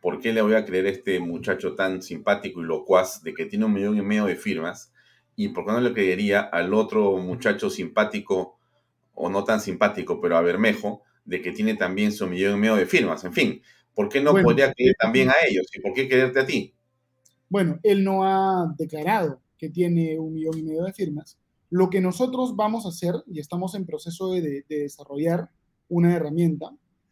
¿por 0.00 0.20
qué 0.20 0.32
le 0.32 0.40
voy 0.40 0.54
a 0.54 0.64
creer 0.64 0.86
a 0.86 0.90
este 0.90 1.20
muchacho 1.20 1.74
tan 1.74 2.00
simpático 2.00 2.62
y 2.62 2.64
locuaz 2.64 3.22
de 3.22 3.34
que 3.34 3.44
tiene 3.44 3.66
un 3.66 3.74
millón 3.74 3.98
y 3.98 4.02
medio 4.02 4.24
de 4.24 4.36
firmas? 4.36 4.90
¿Y 5.36 5.48
por 5.48 5.66
qué 5.66 5.72
no 5.72 5.82
le 5.82 5.92
creería 5.92 6.40
al 6.40 6.72
otro 6.72 7.18
muchacho 7.18 7.68
simpático 7.68 8.58
o 9.14 9.28
no 9.28 9.44
tan 9.44 9.60
simpático, 9.60 10.20
pero 10.20 10.36
a 10.36 10.42
Bermejo, 10.42 11.02
de 11.24 11.40
que 11.40 11.52
tiene 11.52 11.74
también 11.74 12.12
su 12.12 12.26
millón 12.26 12.56
y 12.56 12.60
medio 12.60 12.76
de 12.76 12.86
firmas? 12.86 13.24
En 13.24 13.32
fin, 13.32 13.62
¿por 13.94 14.08
qué 14.08 14.20
no 14.20 14.32
podría 14.32 14.72
creer 14.72 14.94
también 14.98 15.30
a 15.30 15.34
ellos? 15.48 15.66
¿Y 15.74 15.80
por 15.80 15.92
qué 15.92 16.08
creerte 16.08 16.40
a 16.40 16.46
ti? 16.46 16.74
Bueno, 17.48 17.78
él 17.82 18.02
no 18.02 18.24
ha 18.24 18.74
declarado 18.78 19.42
que 19.58 19.68
tiene 19.68 20.18
un 20.18 20.32
millón 20.32 20.58
y 20.58 20.62
medio 20.62 20.84
de 20.84 20.92
firmas. 20.92 21.38
Lo 21.70 21.88
que 21.88 22.00
nosotros 22.00 22.56
vamos 22.56 22.84
a 22.84 22.88
hacer, 22.88 23.14
y 23.26 23.40
estamos 23.40 23.74
en 23.74 23.86
proceso 23.86 24.32
de, 24.32 24.64
desarrollar 24.68 25.50
una 25.88 26.14
herramienta, 26.14 26.70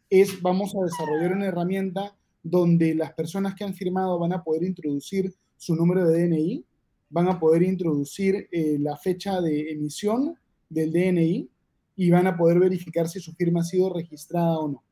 es 0.09 0.41
vamos 0.41 0.75
a 0.75 0.83
desarrollar 0.83 1.33
una 1.33 1.45
herramienta 1.45 2.15
donde 2.43 2.95
las 2.95 3.13
personas 3.13 3.55
que 3.55 3.63
han 3.63 3.73
firmado 3.73 4.19
van 4.19 4.33
a 4.33 4.43
poder 4.43 4.63
introducir 4.63 5.33
su 5.57 5.75
número 5.75 6.07
de 6.07 6.27
DNI, 6.27 6.65
van 7.09 7.27
a 7.27 7.39
poder 7.39 7.63
introducir 7.63 8.49
eh, 8.51 8.77
la 8.79 8.97
fecha 8.97 9.41
de 9.41 9.71
emisión 9.71 10.35
del 10.69 10.91
DNI 10.91 11.49
y 11.95 12.09
van 12.09 12.27
a 12.27 12.37
poder 12.37 12.59
verificar 12.59 13.07
si 13.07 13.19
su 13.19 13.33
firma 13.33 13.61
ha 13.61 13.63
sido 13.63 13.93
registrada 13.93 14.57
o 14.59 14.67
no. 14.67 14.83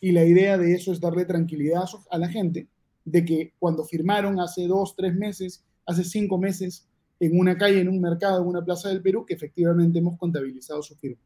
Y 0.00 0.12
la 0.12 0.24
idea 0.24 0.56
de 0.58 0.74
eso 0.74 0.92
es 0.92 1.00
darle 1.00 1.24
tranquilidad 1.24 1.84
a 2.10 2.18
la 2.18 2.28
gente 2.28 2.68
de 3.04 3.24
que 3.24 3.52
cuando 3.58 3.84
firmaron 3.84 4.38
hace 4.40 4.66
dos, 4.66 4.94
tres 4.96 5.14
meses, 5.14 5.64
hace 5.86 6.04
cinco 6.04 6.38
meses, 6.38 6.86
en 7.20 7.38
una 7.38 7.56
calle, 7.56 7.80
en 7.80 7.88
un 7.88 8.00
mercado, 8.00 8.42
en 8.42 8.48
una 8.48 8.64
plaza 8.64 8.88
del 8.88 9.02
Perú, 9.02 9.24
que 9.26 9.34
efectivamente 9.34 9.98
hemos 9.98 10.18
contabilizado 10.18 10.82
su 10.82 10.94
firma. 10.96 11.20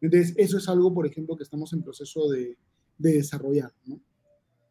Entonces, 0.00 0.34
eso 0.36 0.58
es 0.58 0.68
algo, 0.68 0.92
por 0.92 1.06
ejemplo, 1.06 1.36
que 1.36 1.44
estamos 1.44 1.72
en 1.72 1.82
proceso 1.82 2.28
de, 2.28 2.56
desarrollar. 2.98 3.72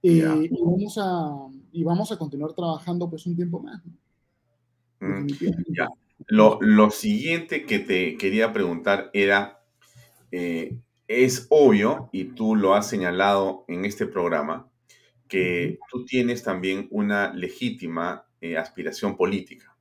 Eh, 0.03 0.49
y, 0.51 0.61
vamos 0.61 0.97
a, 0.97 1.47
y 1.71 1.83
vamos 1.83 2.11
a 2.11 2.17
continuar 2.17 2.53
trabajando 2.53 3.09
pues 3.09 3.25
un 3.25 3.35
tiempo 3.35 3.59
más. 3.59 3.81
Mm, 4.99 5.27
lo, 6.27 6.59
lo, 6.61 6.91
siguiente 6.91 7.65
que 7.65 7.79
te 7.79 8.17
quería 8.17 8.53
preguntar 8.53 9.09
era, 9.13 9.62
eh, 10.35 10.79
es 11.07 11.45
obvio, 11.49 12.09
y 12.11 12.23
tú 12.33 12.55
lo 12.55 12.73
has 12.73 12.89
señalado 12.89 13.65
en 13.67 13.85
este 13.85 14.07
programa, 14.07 14.67
que 15.27 15.77
tú 15.91 16.05
tienes 16.05 16.41
también 16.41 16.87
una 16.89 17.31
legítima 17.35 18.25
eh, 18.41 18.57
aspiración 18.57 19.15
política. 19.15 19.77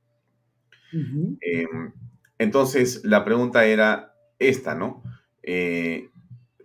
Em, 0.91 1.91
entonces, 2.37 3.01
la 3.03 3.25
pregunta 3.25 3.65
era 3.65 4.13
esta, 4.37 4.75
¿no? 4.75 5.01
Eh, 5.41 6.11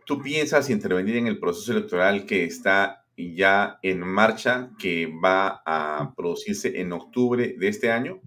¿Tú 0.04 0.20
piensas 0.20 0.68
intervenir 0.68 1.16
en 1.16 1.26
el 1.26 1.38
proceso 1.38 1.72
electoral 1.72 2.26
que 2.26 2.44
está 2.44 3.06
ya 3.16 3.78
en 3.82 4.00
marcha, 4.00 4.70
que 4.78 5.06
va 5.06 5.62
a 5.64 6.12
producirse 6.14 6.78
en 6.78 6.92
octubre 6.92 7.56
de 7.58 7.68
este 7.68 7.90
año? 7.90 8.20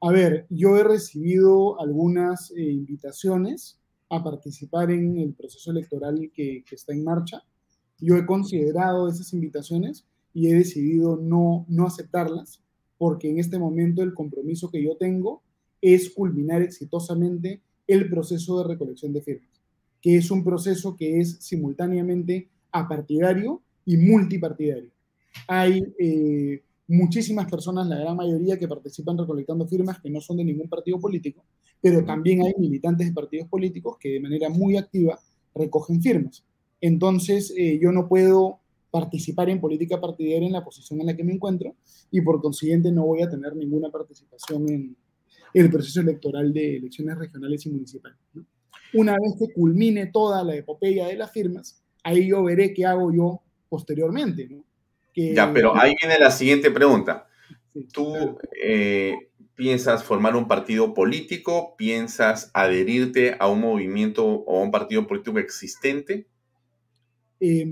A 0.00 0.10
ver, 0.10 0.46
yo 0.50 0.76
he 0.76 0.82
recibido 0.82 1.80
algunas 1.80 2.50
eh, 2.56 2.62
invitaciones 2.62 3.81
a 4.12 4.22
participar 4.22 4.90
en 4.90 5.16
el 5.16 5.32
proceso 5.32 5.70
electoral 5.70 6.30
que, 6.34 6.62
está 6.70 6.92
en 6.92 7.02
marcha. 7.02 7.42
Yo 7.98 8.16
he 8.16 8.26
considerado 8.26 9.08
esas 9.08 9.32
invitaciones 9.32 10.04
y 10.34 10.48
he 10.48 10.54
decidido 10.54 11.16
no, 11.16 11.64
no 11.66 11.86
aceptarlas 11.86 12.60
porque 12.98 13.30
en 13.30 13.38
este 13.38 13.58
momento 13.58 14.02
el 14.02 14.12
compromiso 14.12 14.70
que 14.70 14.84
yo 14.84 14.96
tengo 14.98 15.42
es 15.80 16.10
culminar 16.10 16.60
exitosamente 16.60 17.62
el 17.86 18.10
proceso 18.10 18.58
de 18.58 18.68
recolección 18.68 19.14
de 19.14 19.22
firmas, 19.22 19.62
que 20.02 20.18
es 20.18 20.30
un 20.30 20.44
proceso 20.44 20.94
que 20.94 21.18
es 21.18 21.38
simultáneamente 21.40 22.50
apartidario 22.70 23.62
y 23.86 23.96
multipartidario. 23.96 24.90
Hay 25.48 25.82
eh, 25.98 26.62
muchísimas 26.86 27.50
personas, 27.50 27.86
la 27.86 27.98
gran 27.98 28.16
mayoría, 28.16 28.58
que 28.58 28.68
participan 28.68 29.16
recolectando 29.16 29.66
firmas 29.66 30.00
que 30.00 30.10
no 30.10 30.20
son 30.20 30.36
de 30.36 30.44
ningún 30.44 30.68
partido 30.68 31.00
político, 31.00 31.42
pero 31.82 32.04
también 32.04 32.42
hay 32.42 32.54
militantes 32.56 33.08
de 33.08 33.12
partidos 33.12 33.48
políticos 33.48 33.96
que 33.98 34.10
de 34.10 34.20
manera 34.20 34.48
muy 34.48 34.76
activa 34.76 35.18
recogen 35.54 36.00
firmas. 36.00 36.44
Entonces, 36.80 37.52
eh, 37.56 37.78
yo 37.82 37.92
no 37.92 38.08
puedo 38.08 38.60
participar 38.90 39.50
en 39.50 39.60
política 39.60 40.00
partidaria 40.00 40.46
en 40.46 40.52
la 40.52 40.64
posición 40.64 41.00
en 41.00 41.06
la 41.06 41.16
que 41.16 41.24
me 41.24 41.32
encuentro 41.32 41.74
y 42.10 42.20
por 42.20 42.40
consiguiente 42.40 42.92
no 42.92 43.06
voy 43.06 43.22
a 43.22 43.28
tener 43.28 43.56
ninguna 43.56 43.90
participación 43.90 44.68
en, 44.68 44.96
el 45.54 45.70
proceso 45.70 46.00
electoral 46.00 46.50
de 46.52 46.78
elecciones 46.78 47.18
regionales 47.18 47.66
y 47.66 47.70
municipales. 47.70 48.16
Una 48.94 49.12
vez 49.12 49.34
que 49.38 49.52
culmine 49.52 50.06
toda 50.06 50.42
la 50.44 50.54
epopeya 50.54 51.08
de 51.08 51.16
las 51.16 51.30
firmas, 51.30 51.82
ahí 52.02 52.28
yo 52.28 52.42
veré 52.42 52.72
qué 52.72 52.86
hago 52.86 53.12
yo 53.12 53.42
posteriormente. 53.68 54.48
ya, 55.14 55.52
pero 55.52 55.76
ahí 55.76 55.94
viene 56.00 56.18
la 56.18 56.30
siguiente 56.30 56.70
pregunta. 56.70 57.26
¿Tú 57.92 58.14
eh, 58.62 59.14
piensas 59.54 60.04
formar 60.04 60.36
un 60.36 60.48
partido 60.48 60.94
político? 60.94 61.74
¿Piensas 61.76 62.50
adherirte 62.54 63.36
a 63.38 63.48
un 63.48 63.60
movimiento 63.60 64.26
o 64.26 64.58
a 64.58 64.62
un 64.62 64.70
partido 64.70 65.06
político 65.06 65.38
existente? 65.38 66.26
Eh, 67.40 67.66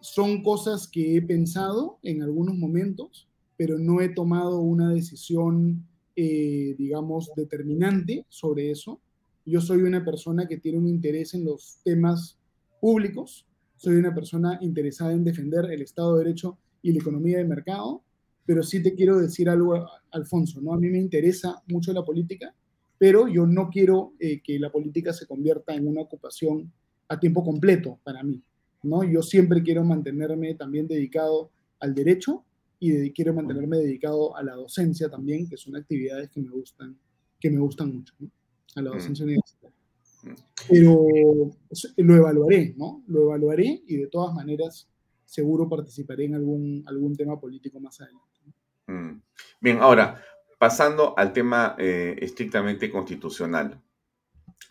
son 0.00 0.42
cosas 0.42 0.88
que 0.88 1.16
he 1.16 1.22
pensado 1.22 1.98
en 2.02 2.22
algunos 2.22 2.56
momentos, 2.56 3.28
pero 3.56 3.78
no 3.78 4.00
he 4.00 4.08
tomado 4.08 4.58
una 4.58 4.92
decisión, 4.92 5.86
eh, 6.16 6.74
digamos, 6.76 7.30
determinante 7.36 8.26
sobre 8.28 8.70
eso. 8.70 9.00
Yo 9.46 9.60
soy 9.60 9.82
una 9.82 10.04
persona 10.04 10.48
que 10.48 10.58
tiene 10.58 10.78
un 10.78 10.88
interés 10.88 11.34
en 11.34 11.44
los 11.44 11.78
temas 11.84 12.38
públicos, 12.80 13.46
soy 13.76 13.96
una 13.96 14.14
persona 14.14 14.58
interesada 14.60 15.12
en 15.12 15.24
defender 15.24 15.64
el 15.70 15.82
Estado 15.82 16.16
de 16.16 16.24
Derecho 16.24 16.58
y 16.82 16.92
la 16.92 16.98
economía 16.98 17.38
de 17.38 17.44
mercado, 17.44 18.02
pero 18.44 18.62
sí 18.62 18.82
te 18.82 18.94
quiero 18.94 19.18
decir 19.18 19.48
algo, 19.48 19.86
Alfonso, 20.10 20.60
¿no? 20.60 20.74
A 20.74 20.78
mí 20.78 20.88
me 20.88 20.98
interesa 20.98 21.62
mucho 21.68 21.92
la 21.92 22.04
política, 22.04 22.54
pero 22.98 23.28
yo 23.28 23.46
no 23.46 23.68
quiero 23.70 24.14
eh, 24.18 24.40
que 24.42 24.58
la 24.58 24.70
política 24.70 25.12
se 25.12 25.26
convierta 25.26 25.74
en 25.74 25.86
una 25.86 26.02
ocupación 26.02 26.72
a 27.08 27.18
tiempo 27.18 27.44
completo 27.44 27.98
para 28.04 28.22
mí. 28.22 28.42
¿no? 28.82 29.04
Yo 29.04 29.22
siempre 29.22 29.62
quiero 29.62 29.84
mantenerme 29.84 30.54
también 30.54 30.86
dedicado 30.86 31.50
al 31.80 31.94
derecho 31.94 32.44
y 32.78 33.10
quiero 33.12 33.32
mantenerme 33.32 33.78
dedicado 33.78 34.36
a 34.36 34.42
la 34.42 34.54
docencia 34.54 35.08
también, 35.08 35.48
que 35.48 35.56
son 35.56 35.76
actividades 35.76 36.30
que 36.30 36.40
me 36.40 36.50
gustan, 36.50 36.96
que 37.38 37.50
me 37.50 37.60
gustan 37.60 37.94
mucho, 37.94 38.14
a 38.74 38.82
la 38.82 38.90
mm. 38.90 38.94
docencia 38.94 39.24
universitaria. 39.24 39.76
Mm. 40.24 40.34
Pero 40.68 41.06
lo 41.96 42.16
evaluaré, 42.16 42.74
¿no? 42.76 43.04
Lo 43.06 43.22
evaluaré 43.22 43.82
y 43.86 43.96
de 43.96 44.06
todas 44.08 44.34
maneras 44.34 44.88
seguro 45.24 45.68
participaré 45.68 46.24
en 46.24 46.34
algún, 46.34 46.82
algún 46.86 47.16
tema 47.16 47.38
político 47.40 47.80
más 47.80 48.00
adelante. 48.00 48.31
Mm. 48.92 49.22
Bien, 49.60 49.78
ahora, 49.80 50.22
pasando 50.58 51.14
al 51.16 51.32
tema 51.32 51.76
eh, 51.78 52.16
estrictamente 52.20 52.90
constitucional. 52.90 53.80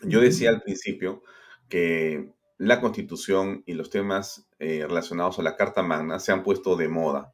Yo 0.03 0.21
decía 0.21 0.49
al 0.49 0.61
principio 0.61 1.23
que 1.67 2.31
la 2.57 2.79
constitución 2.79 3.63
y 3.65 3.73
los 3.73 3.89
temas 3.89 4.47
eh, 4.59 4.85
relacionados 4.87 5.39
a 5.39 5.43
la 5.43 5.55
Carta 5.55 5.81
Magna 5.81 6.19
se 6.19 6.31
han 6.31 6.43
puesto 6.43 6.75
de 6.75 6.87
moda. 6.87 7.33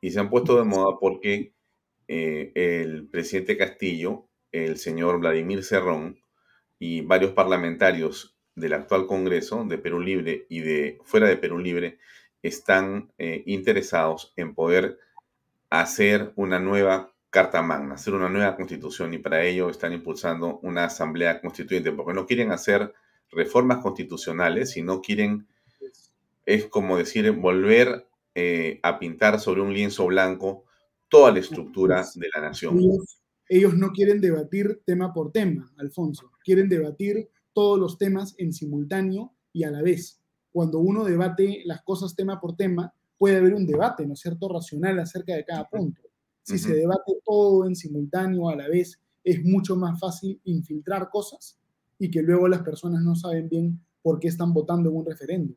Y 0.00 0.10
se 0.12 0.20
han 0.20 0.30
puesto 0.30 0.56
de 0.56 0.64
moda 0.64 0.98
porque 1.00 1.54
eh, 2.06 2.52
el 2.54 3.08
presidente 3.08 3.56
Castillo, 3.56 4.28
el 4.52 4.78
señor 4.78 5.18
Vladimir 5.18 5.64
Cerrón 5.64 6.20
y 6.78 7.00
varios 7.00 7.32
parlamentarios 7.32 8.36
del 8.54 8.74
actual 8.74 9.06
Congreso 9.06 9.64
de 9.64 9.78
Perú 9.78 10.00
Libre 10.00 10.46
y 10.48 10.60
de 10.60 11.00
fuera 11.02 11.26
de 11.26 11.38
Perú 11.38 11.58
Libre 11.58 11.98
están 12.42 13.10
interesados 13.18 14.34
en 14.36 14.54
poder 14.54 14.98
hacer 15.70 16.32
una 16.36 16.58
nueva 16.58 17.14
Carta 17.30 17.62
Magna, 17.62 17.94
hacer 17.94 18.14
una 18.14 18.28
nueva 18.28 18.54
constitución 18.54 19.12
y 19.12 19.18
para 19.18 19.44
ello 19.44 19.68
están 19.68 19.92
impulsando 19.92 20.60
una 20.62 20.84
asamblea 20.84 21.40
constituyente 21.40 21.90
porque 21.90 22.14
no 22.14 22.26
quieren 22.26 22.52
hacer 22.52 22.92
reformas 23.32 23.78
constitucionales, 23.78 24.70
sino 24.70 25.00
quieren, 25.00 25.48
es 26.46 26.66
como 26.66 26.96
decir, 26.96 27.28
volver 27.32 28.06
eh, 28.36 28.78
a 28.84 29.00
pintar 29.00 29.40
sobre 29.40 29.62
un 29.62 29.74
lienzo 29.74 30.06
blanco 30.06 30.64
toda 31.08 31.32
la 31.32 31.40
estructura 31.40 32.04
de 32.14 32.28
la 32.34 32.40
nación. 32.40 32.78
ellos 33.48 33.74
no 33.74 33.90
quieren 33.90 34.20
debatir 34.20 34.82
tema 34.84 35.12
por 35.12 35.32
tema, 35.32 35.72
Alfonso, 35.76 36.30
quieren 36.44 36.68
debatir 36.68 37.28
todos 37.52 37.78
los 37.78 37.98
temas 37.98 38.34
en 38.38 38.52
simultáneo 38.52 39.32
y 39.52 39.64
a 39.64 39.70
la 39.70 39.82
vez. 39.82 40.20
Cuando 40.52 40.78
uno 40.78 41.04
debate 41.04 41.62
las 41.64 41.82
cosas 41.82 42.14
tema 42.14 42.40
por 42.40 42.56
tema, 42.56 42.94
puede 43.18 43.36
haber 43.36 43.54
un 43.54 43.66
debate, 43.66 44.06
¿no 44.06 44.14
es 44.14 44.20
cierto?, 44.20 44.48
racional 44.48 44.98
acerca 44.98 45.34
de 45.34 45.44
cada 45.44 45.68
punto. 45.68 46.02
Si 46.42 46.58
se 46.58 46.74
debate 46.74 47.12
todo 47.24 47.66
en 47.66 47.74
simultáneo 47.74 48.48
a 48.50 48.56
la 48.56 48.68
vez, 48.68 49.00
es 49.22 49.42
mucho 49.42 49.76
más 49.76 49.98
fácil 49.98 50.38
infiltrar 50.44 51.08
cosas 51.08 51.58
y 51.98 52.10
que 52.10 52.22
luego 52.22 52.48
las 52.48 52.62
personas 52.62 53.02
no 53.02 53.16
saben 53.16 53.48
bien 53.48 53.80
por 54.02 54.20
qué 54.20 54.28
están 54.28 54.52
votando 54.52 54.90
en 54.90 54.96
un 54.96 55.06
referéndum. 55.06 55.56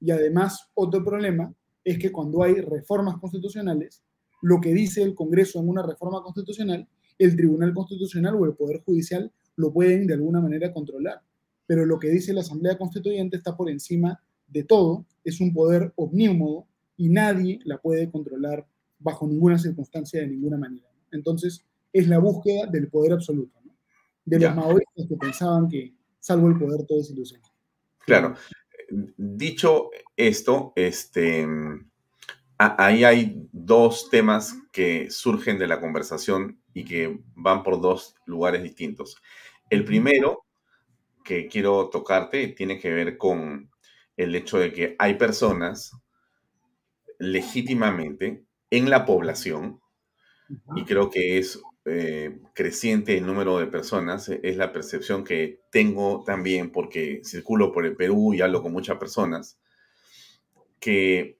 Y 0.00 0.10
además, 0.10 0.68
otro 0.74 1.04
problema 1.04 1.54
es 1.84 1.98
que 1.98 2.10
cuando 2.10 2.42
hay 2.42 2.54
reformas 2.54 3.18
constitucionales, 3.18 4.02
lo 4.42 4.60
que 4.60 4.72
dice 4.72 5.02
el 5.02 5.14
Congreso 5.14 5.60
en 5.60 5.68
una 5.68 5.82
reforma 5.82 6.22
constitucional, 6.22 6.88
el 7.18 7.36
Tribunal 7.36 7.74
Constitucional 7.74 8.34
o 8.34 8.46
el 8.46 8.54
Poder 8.54 8.82
Judicial 8.82 9.30
lo 9.56 9.72
pueden 9.72 10.06
de 10.06 10.14
alguna 10.14 10.40
manera 10.40 10.72
controlar. 10.72 11.22
Pero 11.66 11.84
lo 11.84 11.98
que 11.98 12.08
dice 12.08 12.32
la 12.32 12.40
Asamblea 12.40 12.78
Constituyente 12.78 13.36
está 13.36 13.56
por 13.56 13.70
encima 13.70 14.20
de 14.48 14.64
todo, 14.64 15.04
es 15.22 15.40
un 15.40 15.52
poder 15.52 15.92
omnímodo 15.96 16.66
y 17.00 17.08
nadie 17.08 17.60
la 17.64 17.78
puede 17.78 18.10
controlar 18.10 18.66
bajo 18.98 19.26
ninguna 19.26 19.58
circunstancia 19.58 20.20
de 20.20 20.26
ninguna 20.26 20.58
manera. 20.58 20.86
Entonces, 21.10 21.64
es 21.90 22.06
la 22.06 22.18
búsqueda 22.18 22.66
del 22.66 22.88
poder 22.88 23.14
absoluto, 23.14 23.58
de 24.26 24.38
los 24.38 24.54
maoristas 24.54 25.06
que 25.08 25.16
pensaban 25.16 25.66
que 25.66 25.94
salvo 26.18 26.48
el 26.48 26.58
poder 26.58 26.86
todo 26.86 27.00
es 27.00 27.10
ilusión. 27.10 27.40
Claro. 28.00 28.34
Dicho 29.16 29.88
esto, 30.14 30.74
este, 30.76 31.48
ahí 32.58 33.04
hay 33.04 33.48
dos 33.50 34.10
temas 34.10 34.54
que 34.70 35.10
surgen 35.10 35.58
de 35.58 35.68
la 35.68 35.80
conversación 35.80 36.60
y 36.74 36.84
que 36.84 37.18
van 37.34 37.62
por 37.62 37.80
dos 37.80 38.14
lugares 38.26 38.62
distintos. 38.62 39.16
El 39.70 39.86
primero 39.86 40.44
que 41.24 41.48
quiero 41.48 41.88
tocarte 41.88 42.48
tiene 42.48 42.78
que 42.78 42.92
ver 42.92 43.16
con 43.16 43.70
el 44.18 44.34
hecho 44.34 44.58
de 44.58 44.70
que 44.70 44.96
hay 44.98 45.14
personas 45.14 45.92
legítimamente 47.20 48.44
en 48.70 48.90
la 48.90 49.04
población, 49.04 49.80
y 50.74 50.84
creo 50.84 51.10
que 51.10 51.38
es 51.38 51.60
eh, 51.84 52.40
creciente 52.54 53.16
el 53.16 53.26
número 53.26 53.58
de 53.58 53.66
personas, 53.66 54.28
e, 54.28 54.40
es 54.42 54.56
la 54.56 54.72
percepción 54.72 55.22
que 55.22 55.60
tengo 55.70 56.24
también 56.24 56.72
porque 56.72 57.20
circulo 57.22 57.72
por 57.72 57.86
el 57.86 57.94
Perú 57.94 58.34
y 58.34 58.40
hablo 58.40 58.62
con 58.62 58.72
muchas 58.72 58.98
personas, 58.98 59.58
que 60.80 61.38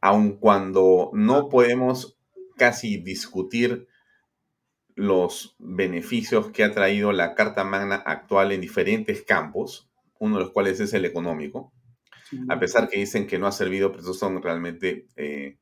aun 0.00 0.38
cuando 0.38 1.10
no 1.12 1.48
podemos 1.48 2.18
casi 2.56 2.98
discutir 2.98 3.88
los 4.94 5.56
beneficios 5.58 6.50
que 6.50 6.62
ha 6.62 6.72
traído 6.72 7.12
la 7.12 7.34
Carta 7.34 7.64
Magna 7.64 7.96
actual 7.96 8.52
en 8.52 8.60
diferentes 8.60 9.22
campos, 9.22 9.90
uno 10.18 10.36
de 10.36 10.44
los 10.44 10.52
cuales 10.52 10.78
es 10.80 10.92
el 10.92 11.04
económico, 11.04 11.72
a 12.48 12.58
pesar 12.58 12.88
que 12.88 12.98
dicen 12.98 13.26
que 13.26 13.38
no 13.38 13.46
ha 13.46 13.52
servido, 13.52 13.90
pero 13.90 14.02
eso 14.02 14.14
son 14.14 14.42
realmente, 14.42 15.06
eh, 15.16 15.58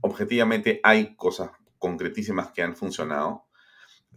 objetivamente 0.00 0.80
hay 0.82 1.14
cosas 1.16 1.50
concretísimas 1.78 2.50
que 2.52 2.62
han 2.62 2.76
funcionado. 2.76 3.44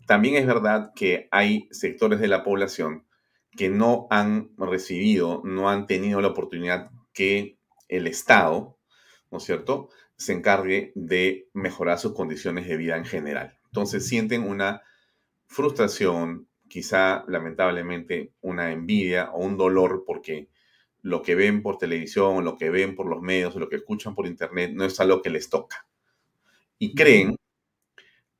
También 0.07 0.35
es 0.35 0.45
verdad 0.45 0.91
que 0.95 1.27
hay 1.31 1.67
sectores 1.71 2.19
de 2.19 2.27
la 2.27 2.43
población 2.43 3.05
que 3.51 3.69
no 3.69 4.07
han 4.09 4.51
recibido, 4.57 5.41
no 5.43 5.69
han 5.69 5.87
tenido 5.87 6.21
la 6.21 6.29
oportunidad 6.29 6.89
que 7.13 7.57
el 7.87 8.07
Estado, 8.07 8.77
¿no 9.29 9.37
es 9.37 9.43
cierto?, 9.43 9.89
se 10.15 10.33
encargue 10.33 10.91
de 10.95 11.49
mejorar 11.53 11.97
sus 11.97 12.13
condiciones 12.13 12.67
de 12.67 12.77
vida 12.77 12.95
en 12.95 13.05
general. 13.05 13.57
Entonces 13.65 14.07
sienten 14.07 14.43
una 14.43 14.83
frustración, 15.47 16.47
quizá 16.67 17.25
lamentablemente 17.27 18.33
una 18.41 18.71
envidia 18.71 19.31
o 19.31 19.43
un 19.43 19.57
dolor 19.57 20.03
porque 20.05 20.49
lo 21.01 21.21
que 21.21 21.35
ven 21.35 21.61
por 21.61 21.77
televisión, 21.77 22.43
lo 22.43 22.57
que 22.57 22.69
ven 22.69 22.95
por 22.95 23.07
los 23.07 23.21
medios, 23.21 23.55
lo 23.55 23.69
que 23.69 23.77
escuchan 23.77 24.15
por 24.15 24.27
internet 24.27 24.71
no 24.73 24.85
es 24.85 24.99
algo 24.99 25.21
que 25.21 25.29
les 25.29 25.49
toca. 25.49 25.87
Y 26.77 26.95
creen 26.95 27.35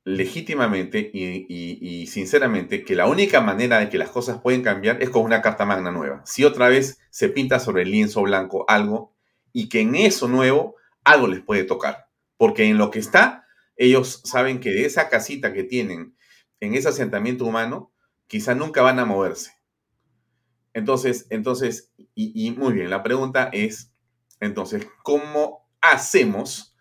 legítimamente 0.04 1.10
y, 1.12 2.06
sinceramente 2.08 2.84
que 2.84 2.96
la 2.96 3.06
única 3.06 3.40
manera 3.40 3.78
de 3.78 3.88
que 3.88 3.98
las 3.98 4.10
cosas 4.10 4.40
pueden 4.40 4.62
cambiar 4.62 5.02
es 5.02 5.10
con 5.10 5.22
una 5.22 5.42
carta 5.42 5.64
magna 5.64 5.92
nueva. 5.92 6.22
Si 6.26 6.44
otra 6.44 6.68
vez 6.68 6.98
se 7.10 7.28
pinta 7.28 7.60
sobre 7.60 7.82
el 7.82 7.90
lienzo 7.90 8.22
blanco 8.22 8.64
algo 8.68 9.14
y 9.52 9.68
que 9.68 9.80
en 9.80 9.94
eso 9.94 10.28
nuevo 10.28 10.76
algo 11.04 11.28
les 11.28 11.40
puede 11.40 11.64
tocar. 11.64 12.08
Porque 12.36 12.64
en 12.64 12.78
lo 12.78 12.90
que 12.90 12.98
está, 12.98 13.46
ellos 13.76 14.22
saben 14.24 14.60
que 14.60 14.70
de 14.70 14.86
esa 14.86 15.08
casita 15.08 15.52
que 15.52 15.64
tienen 15.64 16.16
en 16.60 16.74
ese 16.74 16.88
asentamiento 16.88 17.44
humano, 17.44 17.92
quizá 18.28 18.54
nunca 18.54 18.82
van 18.82 18.98
a 19.00 19.04
moverse. 19.04 19.52
Entonces, 20.74 21.26
entonces, 21.30 21.92
y, 22.14 22.50
muy 22.52 22.72
bien, 22.72 22.90
la 22.90 23.02
pregunta 23.02 23.50
es, 23.52 23.92
entonces, 24.40 24.86
¿cómo 25.02 25.68
hacemos 25.80 26.74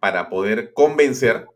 para 0.00 0.28
poder 0.28 0.72
convencer, 0.72 1.46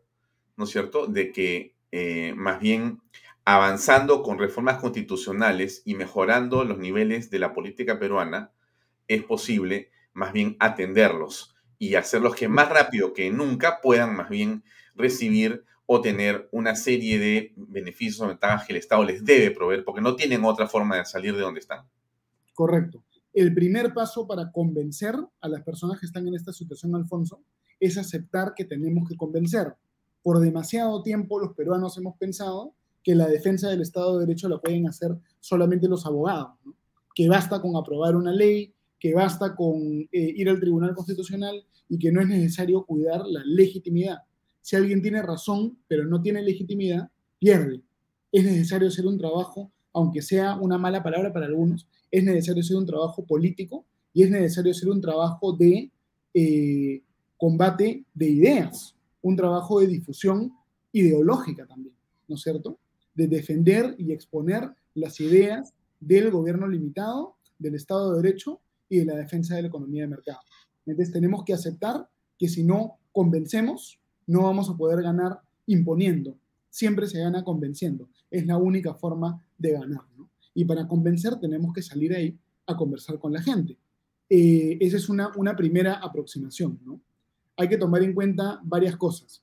¿no 0.57 0.65
es 0.65 0.71
cierto?, 0.71 1.07
de 1.07 1.31
que 1.31 1.75
eh, 1.91 2.33
más 2.35 2.59
bien 2.59 3.01
avanzando 3.45 4.21
con 4.21 4.37
reformas 4.37 4.79
constitucionales 4.79 5.81
y 5.85 5.95
mejorando 5.95 6.63
los 6.65 6.77
niveles 6.77 7.29
de 7.31 7.39
la 7.39 7.53
política 7.53 7.97
peruana, 7.99 8.51
es 9.07 9.23
posible 9.23 9.89
más 10.13 10.33
bien 10.33 10.55
atenderlos 10.59 11.55
y 11.79 11.95
hacerlos 11.95 12.35
que 12.35 12.47
más 12.47 12.69
rápido 12.69 13.13
que 13.13 13.31
nunca 13.31 13.79
puedan 13.81 14.15
más 14.15 14.29
bien 14.29 14.63
recibir 14.95 15.63
o 15.91 16.01
tener 16.01 16.47
una 16.51 16.75
serie 16.75 17.17
de 17.17 17.51
beneficios 17.55 18.21
o 18.21 18.27
ventajas 18.27 18.67
que 18.67 18.73
el 18.73 18.77
Estado 18.77 19.03
les 19.03 19.25
debe 19.25 19.49
proveer, 19.49 19.83
porque 19.83 20.01
no 20.01 20.15
tienen 20.15 20.45
otra 20.45 20.67
forma 20.67 20.97
de 20.97 21.05
salir 21.05 21.35
de 21.35 21.41
donde 21.41 21.61
están. 21.61 21.83
Correcto. 22.53 23.03
El 23.33 23.55
primer 23.55 23.91
paso 23.91 24.27
para 24.27 24.51
convencer 24.51 25.15
a 25.41 25.47
las 25.47 25.63
personas 25.63 25.99
que 25.99 26.05
están 26.05 26.27
en 26.27 26.35
esta 26.35 26.53
situación, 26.53 26.93
Alfonso, 26.93 27.41
es 27.79 27.97
aceptar 27.97 28.53
que 28.55 28.65
tenemos 28.65 29.09
que 29.09 29.17
convencer. 29.17 29.73
Por 30.21 30.39
demasiado 30.39 31.01
tiempo 31.01 31.39
los 31.39 31.55
peruanos 31.55 31.97
hemos 31.97 32.15
pensado 32.17 32.75
que 33.03 33.15
la 33.15 33.25
defensa 33.25 33.67
del 33.67 33.81
Estado 33.81 34.19
de 34.19 34.27
Derecho 34.27 34.47
la 34.47 34.61
pueden 34.61 34.87
hacer 34.87 35.17
solamente 35.39 35.87
los 35.87 36.05
abogados, 36.05 36.51
que 37.15 37.27
basta 37.27 37.59
con 37.59 37.75
aprobar 37.75 38.15
una 38.15 38.31
ley, 38.31 38.75
que 38.99 39.15
basta 39.15 39.55
con 39.55 39.81
eh, 39.81 40.07
ir 40.11 40.49
al 40.49 40.59
Tribunal 40.59 40.93
Constitucional 40.93 41.65
y 41.87 41.97
que 41.97 42.11
no 42.11 42.21
es 42.21 42.27
necesario 42.27 42.85
cuidar 42.85 43.25
la 43.25 43.41
legitimidad. 43.43 44.19
Si 44.69 44.75
alguien 44.75 45.01
tiene 45.01 45.23
razón, 45.23 45.79
pero 45.87 46.05
no 46.05 46.21
tiene 46.21 46.43
legitimidad, 46.43 47.09
pierde. 47.39 47.81
Es 48.31 48.43
necesario 48.43 48.89
hacer 48.89 49.07
un 49.07 49.17
trabajo, 49.17 49.71
aunque 49.93 50.21
sea 50.21 50.57
una 50.57 50.77
mala 50.77 51.01
palabra 51.01 51.33
para 51.33 51.47
algunos, 51.47 51.87
es 52.11 52.23
necesario 52.23 52.61
hacer 52.61 52.77
un 52.77 52.85
trabajo 52.85 53.25
político 53.25 53.83
y 54.13 54.21
es 54.21 54.29
necesario 54.29 54.71
hacer 54.71 54.89
un 54.89 55.01
trabajo 55.01 55.53
de 55.53 55.89
eh, 56.35 57.01
combate 57.35 58.05
de 58.13 58.29
ideas, 58.29 58.95
un 59.23 59.35
trabajo 59.35 59.79
de 59.79 59.87
difusión 59.87 60.53
ideológica 60.91 61.65
también, 61.65 61.95
¿no 62.27 62.35
es 62.35 62.41
cierto? 62.43 62.77
De 63.15 63.27
defender 63.27 63.95
y 63.97 64.11
exponer 64.11 64.69
las 64.93 65.19
ideas 65.19 65.73
del 65.99 66.29
gobierno 66.29 66.67
limitado, 66.67 67.37
del 67.57 67.73
Estado 67.73 68.11
de 68.11 68.21
Derecho 68.21 68.61
y 68.87 68.99
de 68.99 69.05
la 69.05 69.15
defensa 69.15 69.55
de 69.55 69.63
la 69.63 69.69
economía 69.69 70.03
de 70.03 70.09
mercado. 70.09 70.41
Entonces 70.85 71.11
tenemos 71.11 71.43
que 71.43 71.53
aceptar 71.53 72.07
que 72.37 72.47
si 72.47 72.63
no 72.63 72.99
convencemos, 73.11 73.99
no 74.29 74.43
vamos 74.43 74.69
a 74.69 74.77
poder 74.77 75.01
ganar 75.01 75.41
imponiendo. 75.65 76.37
Siempre 76.69 77.07
se 77.07 77.19
gana 77.19 77.43
convenciendo. 77.43 78.07
Es 78.29 78.45
la 78.45 78.57
única 78.57 78.93
forma 78.93 79.43
de 79.57 79.71
ganar. 79.71 80.01
Y 80.53 80.65
para 80.65 80.87
convencer 80.87 81.39
tenemos 81.39 81.73
que 81.73 81.81
salir 81.81 82.13
ahí 82.13 82.37
a 82.67 82.77
conversar 82.77 83.17
con 83.17 83.33
la 83.33 83.41
gente. 83.41 83.75
Eh, 84.29 84.77
esa 84.81 84.97
es 84.97 85.09
una, 85.09 85.31
primera 85.57 85.95
aproximación. 85.95 86.79
Hay 87.57 87.67
que 87.67 87.77
tomar 87.77 88.03
en 88.03 88.13
cuenta 88.13 88.59
varias 88.63 88.95
cosas. 88.97 89.41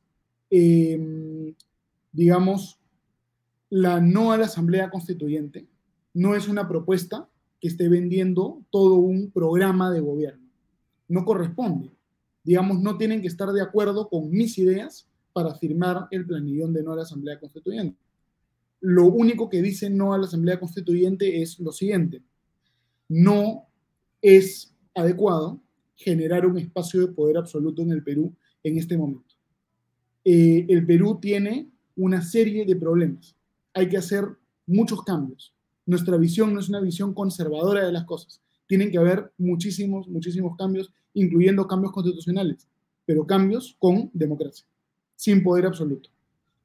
Em, 0.51 1.53
digamos, 2.12 2.79
la 3.68 4.01
no 4.01 4.31
a 4.31 4.38
la 4.38 4.44
Asamblea 4.44 4.88
Constituyente 4.90 5.66
no 6.14 6.37
es 6.37 6.46
una 6.46 6.68
propuesta 6.68 7.29
que 7.61 7.66
esté 7.66 7.88
vendiendo 7.88 8.62
todo 8.70 8.94
un 8.94 9.33
programa 9.33 9.90
de 9.90 9.99
gobierno. 9.99 10.49
No 11.09 11.25
corresponde. 11.25 11.96
Digamos, 12.47 12.81
no 12.81 12.97
tienen 12.97 13.21
que 13.21 13.27
estar 13.27 13.51
de 13.51 13.61
acuerdo 13.61 14.09
con 14.09 14.31
mis 14.31 14.57
ideas 14.57 15.09
para 15.33 15.57
firmar 15.57 16.07
el 16.13 16.25
planillón 16.25 16.73
de 16.73 16.85
no 16.85 16.93
a 16.93 16.97
la 16.97 17.03
Asamblea 17.03 17.41
Constituyente. 17.41 17.99
lo 18.81 19.07
único 19.07 19.49
que 19.49 19.61
dice 19.61 19.91
no 19.91 20.15
a 20.15 20.19
la 20.19 20.27
Asamblea 20.27 20.61
Constituyente 20.61 21.43
es 21.43 21.59
lo 21.59 21.73
siguiente. 21.73 22.23
No 23.09 23.67
es 24.23 24.73
adecuado 24.95 25.61
generar 25.97 26.47
un 26.47 26.57
espacio 26.57 27.01
de 27.01 27.13
poder 27.13 27.37
absoluto 27.37 27.83
en 27.83 27.91
el 27.91 28.05
Perú 28.05 28.33
en 28.63 28.79
este 28.79 28.97
momento. 28.97 29.35
Eh, 30.25 30.67
el 30.69 30.87
Perú 30.87 31.19
tiene 31.21 31.69
una 31.97 32.23
serie 32.23 32.65
de 32.65 32.77
problemas. 32.77 33.35
Hay 33.75 33.89
que 33.89 33.97
hacer 33.97 34.25
muchos 34.67 35.03
cambios. 35.03 35.53
Nuestra 35.85 36.17
visión 36.17 36.55
no 36.55 36.61
es 36.61 36.69
una 36.69 36.81
visión 36.81 37.13
conservadora 37.13 37.85
de 37.85 37.93
las 37.93 38.05
cosas. 38.05 38.41
Tienen 38.69 38.93
que 38.93 38.99
haber 38.99 39.33
muchísimos, 39.37 40.07
muchísimos 40.07 40.57
cambios, 40.57 40.93
incluyendo 41.16 41.66
cambios 41.66 41.92
constitucionales, 41.92 42.68
pero 43.05 43.26
cambios 43.26 43.74
con 43.79 44.11
democracia, 44.12 44.66
sin 45.16 45.42
poder 45.42 45.66
absoluto 45.66 46.11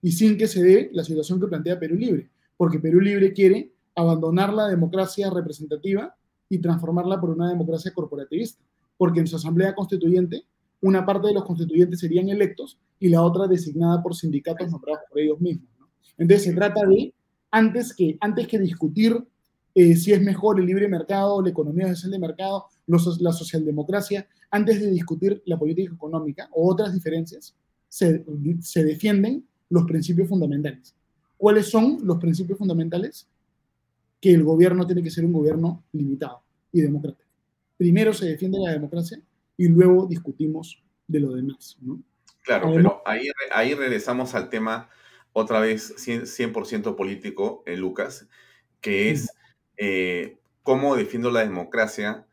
y 0.02 0.12
sin 0.12 0.38
que 0.38 0.48
se 0.48 0.62
dé 0.62 0.90
la 0.94 1.04
situación 1.04 1.40
que 1.40 1.48
plantea 1.48 1.80
Perú 1.80 1.96
Libre, 1.96 2.30
porque 2.58 2.80
Perú 2.80 3.00
Libre 3.00 3.34
quiere 3.34 3.72
abandonar 3.96 4.54
la 4.54 4.68
democracia 4.68 5.30
representativa 5.30 6.16
y 6.50 6.60
transformarla 6.60 7.22
por 7.22 7.30
una 7.30 7.50
democracia 7.50 7.94
corporativista, 7.94 8.64
porque 8.98 9.22
en 9.22 9.28
su 9.28 9.38
asamblea 9.38 9.74
constituyente 9.74 10.46
una 10.82 11.06
parte 11.06 11.28
de 11.28 11.34
los 11.36 11.46
constituyentes 11.46 12.00
serían 12.00 12.30
electos 12.30 12.80
y 13.00 13.10
la 13.10 13.22
otra 13.22 13.48
designada 13.48 14.02
por 14.02 14.16
sindicatos 14.16 14.70
nombrados 14.70 15.04
por 15.10 15.20
ellos 15.20 15.40
mismos. 15.40 15.70
Entonces 16.18 16.44
se 16.44 16.54
trata 16.54 16.86
de, 16.88 17.14
antes 17.52 17.94
que, 17.94 18.18
antes 18.20 18.48
que 18.48 18.60
discutir 18.60 19.16
eh, 19.74 19.96
si 19.96 20.12
es 20.12 20.22
mejor 20.22 20.60
el 20.60 20.66
libre 20.66 20.88
mercado, 20.88 21.42
la 21.42 21.50
economía 21.50 21.88
social 21.88 22.12
de 22.12 22.20
mercado, 22.20 22.66
los, 22.88 23.22
la 23.22 23.32
socialdemocracia, 23.32 24.28
antes 24.50 24.82
de 24.82 24.92
discutir 24.92 25.42
la 25.46 25.58
política 25.58 25.94
económica 25.94 26.50
o 26.52 26.72
otras 26.72 26.94
diferencias, 26.94 27.56
se, 27.88 28.26
se 28.62 28.84
defienden 28.84 29.46
los 29.70 29.86
principios 29.86 30.28
fundamentales. 30.28 30.96
¿Cuáles 31.38 31.70
son 31.70 32.00
los 32.04 32.18
principios 32.18 32.58
fundamentales? 32.58 33.28
Que 34.20 34.34
el 34.34 34.44
gobierno 34.44 34.86
tiene 34.86 35.02
que 35.02 35.10
ser 35.10 35.26
un 35.26 35.34
gobierno 35.34 35.84
limitado 35.94 36.44
y 36.72 36.82
democrático. 36.82 37.30
Primero 37.78 38.14
se 38.14 38.28
defiende 38.28 38.60
la 38.60 38.72
democracia 38.72 39.20
y 39.58 39.68
luego 39.68 40.06
discutimos 40.06 40.84
de 41.08 41.20
lo 41.20 41.34
demás. 41.34 41.78
¿no? 41.82 42.02
Claro, 42.44 42.72
pero 42.76 43.02
ahí, 43.06 43.28
ahí 43.54 43.74
regresamos 43.74 44.36
al 44.36 44.50
tema 44.50 44.90
otra 45.34 45.60
vez 45.62 45.96
100%, 45.98 46.96
político, 46.96 47.64
eh, 47.66 47.78
Lucas, 47.78 48.28
que 48.82 49.12
es 49.12 49.32
eh, 49.78 50.38
cómo 50.64 50.96
defiendo 50.96 51.32
la 51.32 51.42
democracia 51.42 52.26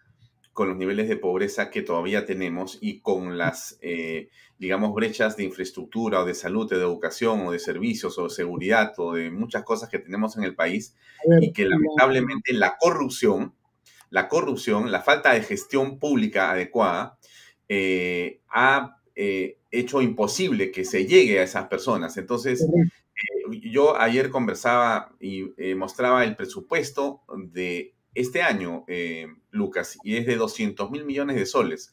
con 0.59 0.68
los 0.68 0.77
niveles 0.77 1.09
de 1.09 1.16
pobreza 1.16 1.70
que 1.70 1.83
todavía 1.83 2.27
tenemos 2.27 2.79
y 2.81 2.98
con 2.98 3.38
las, 3.38 3.79
eh, 3.81 4.29
digamos, 4.59 4.92
brechas 4.92 5.37
de 5.37 5.44
infraestructura 5.44 6.20
o 6.20 6.24
de 6.24 6.35
salud, 6.35 6.68
de 6.68 6.74
educación 6.74 7.46
o 7.46 7.53
de 7.53 7.61
servicios 7.61 8.18
o 8.18 8.24
de 8.24 8.31
seguridad 8.31 8.92
o 8.96 9.14
de 9.14 9.31
muchas 9.31 9.62
cosas 9.62 9.88
que 9.88 10.01
tenemos 10.01 10.37
en 10.37 10.42
el 10.42 10.57
país 10.57 10.96
y 11.40 11.53
que 11.53 11.64
lamentablemente 11.64 12.53
la 12.53 12.77
corrupción, 12.77 13.55
la 14.11 14.27
corrupción, 14.27 14.90
la 14.90 15.01
falta 15.01 15.33
de 15.33 15.42
gestión 15.42 16.01
pública 16.01 16.51
adecuada 16.51 17.18
eh, 17.68 18.40
ha 18.48 18.98
eh, 19.14 19.59
hecho 19.70 20.03
imposible 20.03 20.72
que 20.72 20.85
se 20.85 21.07
llegue 21.07 21.38
a 21.38 21.44
esas 21.44 21.68
personas. 21.68 22.16
Entonces, 22.16 22.66
yo 23.62 23.98
ayer 24.00 24.31
conversaba 24.31 25.12
y 25.20 25.44
mostraba 25.74 26.24
el 26.24 26.37
presupuesto 26.37 27.22
de 27.37 27.94
este 28.18 28.42
año, 28.42 28.85
eh, 28.88 29.28
Lucas, 29.50 29.98
y 30.02 30.16
es 30.16 30.26
de 30.26 30.37
200 30.37 30.90
mil 30.90 31.04
millones 31.04 31.37
de 31.37 31.46
soles, 31.46 31.92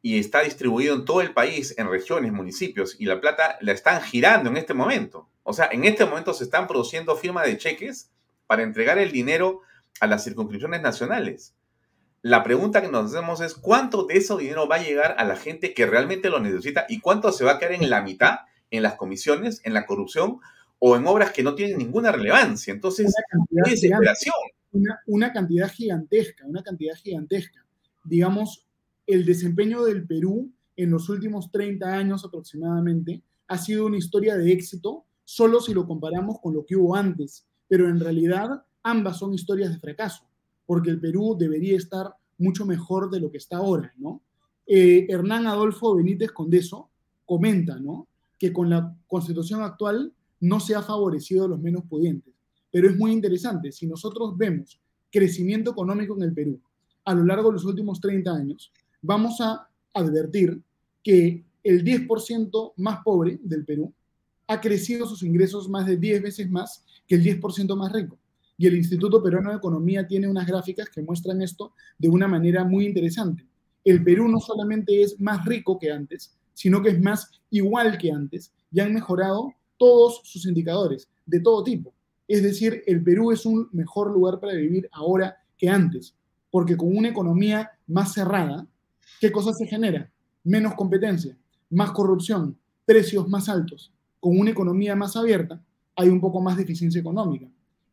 y 0.00 0.18
está 0.18 0.40
distribuido 0.40 0.94
en 0.94 1.04
todo 1.04 1.20
el 1.20 1.32
país, 1.32 1.74
en 1.76 1.90
regiones, 1.90 2.32
municipios, 2.32 2.96
y 2.98 3.06
la 3.06 3.20
plata 3.20 3.58
la 3.60 3.72
están 3.72 4.00
girando 4.02 4.50
en 4.50 4.56
este 4.56 4.74
momento. 4.74 5.28
O 5.42 5.52
sea, 5.52 5.68
en 5.72 5.84
este 5.84 6.04
momento 6.04 6.34
se 6.34 6.44
están 6.44 6.66
produciendo 6.66 7.16
firmas 7.16 7.46
de 7.46 7.58
cheques 7.58 8.10
para 8.46 8.62
entregar 8.62 8.98
el 8.98 9.12
dinero 9.12 9.60
a 10.00 10.06
las 10.06 10.24
circunscripciones 10.24 10.82
nacionales. 10.82 11.54
La 12.22 12.42
pregunta 12.42 12.80
que 12.80 12.88
nos 12.88 13.12
hacemos 13.12 13.40
es 13.40 13.54
cuánto 13.54 14.04
de 14.04 14.18
ese 14.18 14.36
dinero 14.36 14.68
va 14.68 14.76
a 14.76 14.82
llegar 14.82 15.16
a 15.18 15.24
la 15.24 15.36
gente 15.36 15.74
que 15.74 15.86
realmente 15.86 16.30
lo 16.30 16.40
necesita 16.40 16.86
y 16.88 17.00
cuánto 17.00 17.32
se 17.32 17.44
va 17.44 17.52
a 17.52 17.58
quedar 17.58 17.72
en 17.72 17.90
la 17.90 18.02
mitad, 18.02 18.40
en 18.70 18.82
las 18.82 18.94
comisiones, 18.94 19.60
en 19.64 19.74
la 19.74 19.86
corrupción 19.86 20.40
o 20.78 20.96
en 20.96 21.06
obras 21.06 21.32
que 21.32 21.42
no 21.42 21.54
tienen 21.54 21.78
ninguna 21.78 22.12
relevancia. 22.12 22.72
Entonces, 22.72 23.06
es 23.06 23.80
desesperación 23.80 24.34
una, 25.06 25.32
cantidad 25.32 25.70
gigantesca, 25.70 26.46
una 26.46 26.62
cantidad 26.62 26.94
gigantesca. 26.94 27.64
Digamos, 28.04 28.66
el 29.06 29.24
desempeño 29.24 29.84
del 29.84 30.06
Perú 30.06 30.50
en 30.76 30.90
los 30.90 31.08
últimos 31.08 31.50
30 31.50 31.86
años 31.86 32.24
aproximadamente 32.24 33.22
ha 33.48 33.58
sido 33.58 33.86
una 33.86 33.96
historia 33.96 34.36
de 34.36 34.52
éxito 34.52 35.04
solo 35.24 35.60
si 35.60 35.74
lo 35.74 35.86
comparamos 35.86 36.38
con 36.40 36.54
lo 36.54 36.64
que 36.64 36.76
hubo 36.76 36.94
antes, 36.94 37.46
pero 37.66 37.88
en 37.88 38.00
realidad 38.00 38.64
ambas 38.82 39.18
son 39.18 39.34
historias 39.34 39.72
de 39.72 39.78
fracaso, 39.78 40.24
porque 40.66 40.90
el 40.90 41.00
Perú 41.00 41.36
debería 41.38 41.76
estar 41.76 42.14
mucho 42.38 42.64
mejor 42.64 43.10
de 43.10 43.20
lo 43.20 43.30
que 43.30 43.38
está 43.38 43.58
ahora, 43.58 43.92
¿no? 43.98 44.22
Eh, 44.66 45.06
Hernán 45.08 45.46
Adolfo 45.46 45.96
Benítez 45.96 46.30
Condeso 46.30 46.90
comenta, 47.24 47.78
¿no? 47.78 48.06
Que 48.38 48.52
con 48.52 48.70
la 48.70 48.94
constitución 49.06 49.62
actual 49.62 50.12
no 50.40 50.60
se 50.60 50.74
ha 50.74 50.82
favorecido 50.82 51.44
a 51.44 51.48
los 51.48 51.60
menos 51.60 51.84
pudientes. 51.84 52.34
Pero 52.70 52.88
es 52.88 52.96
muy 52.96 53.12
interesante, 53.12 53.72
si 53.72 53.86
nosotros 53.86 54.36
vemos 54.36 54.80
crecimiento 55.10 55.70
económico 55.70 56.14
en 56.16 56.22
el 56.22 56.34
Perú 56.34 56.60
a 57.04 57.14
lo 57.14 57.24
largo 57.24 57.48
de 57.48 57.54
los 57.54 57.64
últimos 57.64 58.00
30 58.00 58.30
años, 58.30 58.70
vamos 59.00 59.40
a 59.40 59.66
advertir 59.94 60.60
que 61.02 61.42
el 61.62 61.84
10% 61.84 62.74
más 62.76 63.00
pobre 63.02 63.38
del 63.42 63.64
Perú 63.64 63.92
ha 64.46 64.60
crecido 64.60 65.06
sus 65.06 65.22
ingresos 65.22 65.68
más 65.68 65.86
de 65.86 65.96
10 65.96 66.22
veces 66.22 66.50
más 66.50 66.84
que 67.06 67.14
el 67.14 67.22
10% 67.22 67.74
más 67.76 67.92
rico. 67.92 68.18
Y 68.56 68.66
el 68.66 68.76
Instituto 68.76 69.22
Peruano 69.22 69.50
de 69.50 69.56
Economía 69.56 70.06
tiene 70.06 70.28
unas 70.28 70.46
gráficas 70.46 70.88
que 70.90 71.02
muestran 71.02 71.40
esto 71.42 71.72
de 71.96 72.08
una 72.08 72.26
manera 72.26 72.64
muy 72.64 72.86
interesante. 72.86 73.46
El 73.84 74.02
Perú 74.02 74.28
no 74.28 74.40
solamente 74.40 75.00
es 75.02 75.18
más 75.20 75.44
rico 75.44 75.78
que 75.78 75.90
antes, 75.92 76.36
sino 76.52 76.82
que 76.82 76.90
es 76.90 77.00
más 77.00 77.30
igual 77.50 77.96
que 77.98 78.10
antes 78.10 78.52
y 78.72 78.80
han 78.80 78.92
mejorado 78.92 79.54
todos 79.78 80.20
sus 80.24 80.44
indicadores 80.46 81.08
de 81.24 81.40
todo 81.40 81.64
tipo. 81.64 81.92
Es 82.26 82.42
decir, 82.42 82.82
el 82.86 83.02
Perú 83.02 83.32
es 83.32 83.46
un 83.46 83.68
mejor 83.72 84.10
lugar 84.10 84.38
para 84.38 84.52
vivir 84.52 84.88
ahora 84.92 85.36
que 85.56 85.68
antes, 85.68 86.14
porque 86.50 86.76
con 86.76 86.94
una 86.94 87.08
economía 87.08 87.70
más 87.86 88.12
cerrada, 88.12 88.66
¿qué 89.20 89.32
cosa 89.32 89.52
se 89.54 89.66
genera? 89.66 90.10
Menos 90.44 90.74
competencia, 90.74 91.36
más 91.70 91.92
corrupción, 91.92 92.56
precios 92.84 93.28
más 93.28 93.48
altos. 93.48 93.92
Con 94.20 94.38
una 94.38 94.50
economía 94.50 94.94
más 94.94 95.16
abierta, 95.16 95.62
hay 95.96 96.08
un 96.08 96.20
poco 96.20 96.40
más 96.40 96.56
de 96.56 96.64
eficiencia 96.64 97.00
económica. 97.00 97.46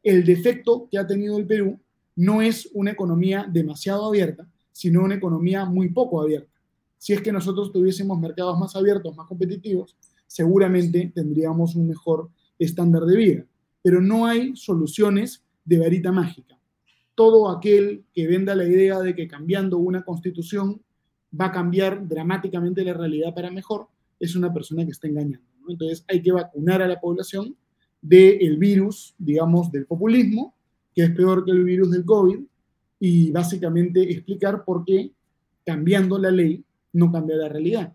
El 0.03 0.25
defecto 0.25 0.87
que 0.91 0.97
ha 0.97 1.07
tenido 1.07 1.37
el 1.37 1.47
Perú 1.47 1.79
no 2.15 2.41
es 2.41 2.69
una 2.73 2.91
economía 2.91 3.47
demasiado 3.51 4.05
abierta, 4.05 4.47
sino 4.71 5.03
una 5.03 5.15
economía 5.15 5.65
muy 5.65 5.89
poco 5.89 6.21
abierta. 6.21 6.51
Si 6.97 7.13
es 7.13 7.21
que 7.21 7.31
nosotros 7.31 7.71
tuviésemos 7.71 8.19
mercados 8.19 8.57
más 8.59 8.75
abiertos, 8.75 9.15
más 9.15 9.27
competitivos, 9.27 9.95
seguramente 10.27 11.11
tendríamos 11.13 11.75
un 11.75 11.87
mejor 11.87 12.29
estándar 12.59 13.03
de 13.03 13.17
vida 13.17 13.45
pero 13.85 14.01
no 14.01 14.25
hay 14.25 14.55
soluciones 14.55 15.43
de 15.63 15.77
varita 15.77 16.11
mágica. 16.11 16.57
Todo 17.13 17.51
aquel 17.51 18.03
que 18.15 18.25
venda 18.25 18.55
la 18.55 18.63
idea 18.63 18.99
de 18.99 19.13
que 19.13 19.27
cambiando 19.27 19.77
una 19.77 20.03
constitución 20.03 20.81
va 21.39 21.45
a 21.45 21.51
cambiar 21.51 22.07
dramáticamente 22.07 22.83
la 22.83 22.93
realidad 22.93 23.35
para 23.35 23.51
mejor, 23.51 23.85
es 24.19 24.35
una 24.35 24.51
persona 24.51 24.83
que 24.85 24.89
está 24.89 25.07
engañando. 25.07 25.45
Entonces 25.69 26.03
hay 26.07 26.23
que 26.23 26.31
vacunar 26.31 26.81
a 26.81 26.87
la 26.87 26.99
población 26.99 27.55
del 28.01 28.57
virus, 28.57 29.13
digamos, 29.19 29.71
del 29.71 29.85
populismo, 29.85 30.55
que 30.95 31.03
es 31.03 31.11
peor 31.11 31.45
que 31.45 31.51
el 31.51 31.63
virus 31.63 31.91
del 31.91 32.05
COVID, 32.05 32.39
y 32.99 33.29
básicamente 33.29 34.01
explicar 34.01 34.65
por 34.65 34.83
qué 34.83 35.11
cambiando 35.63 36.17
la 36.17 36.31
ley 36.31 36.65
no 36.91 37.11
cambia 37.11 37.35
la 37.35 37.49
realidad. 37.49 37.94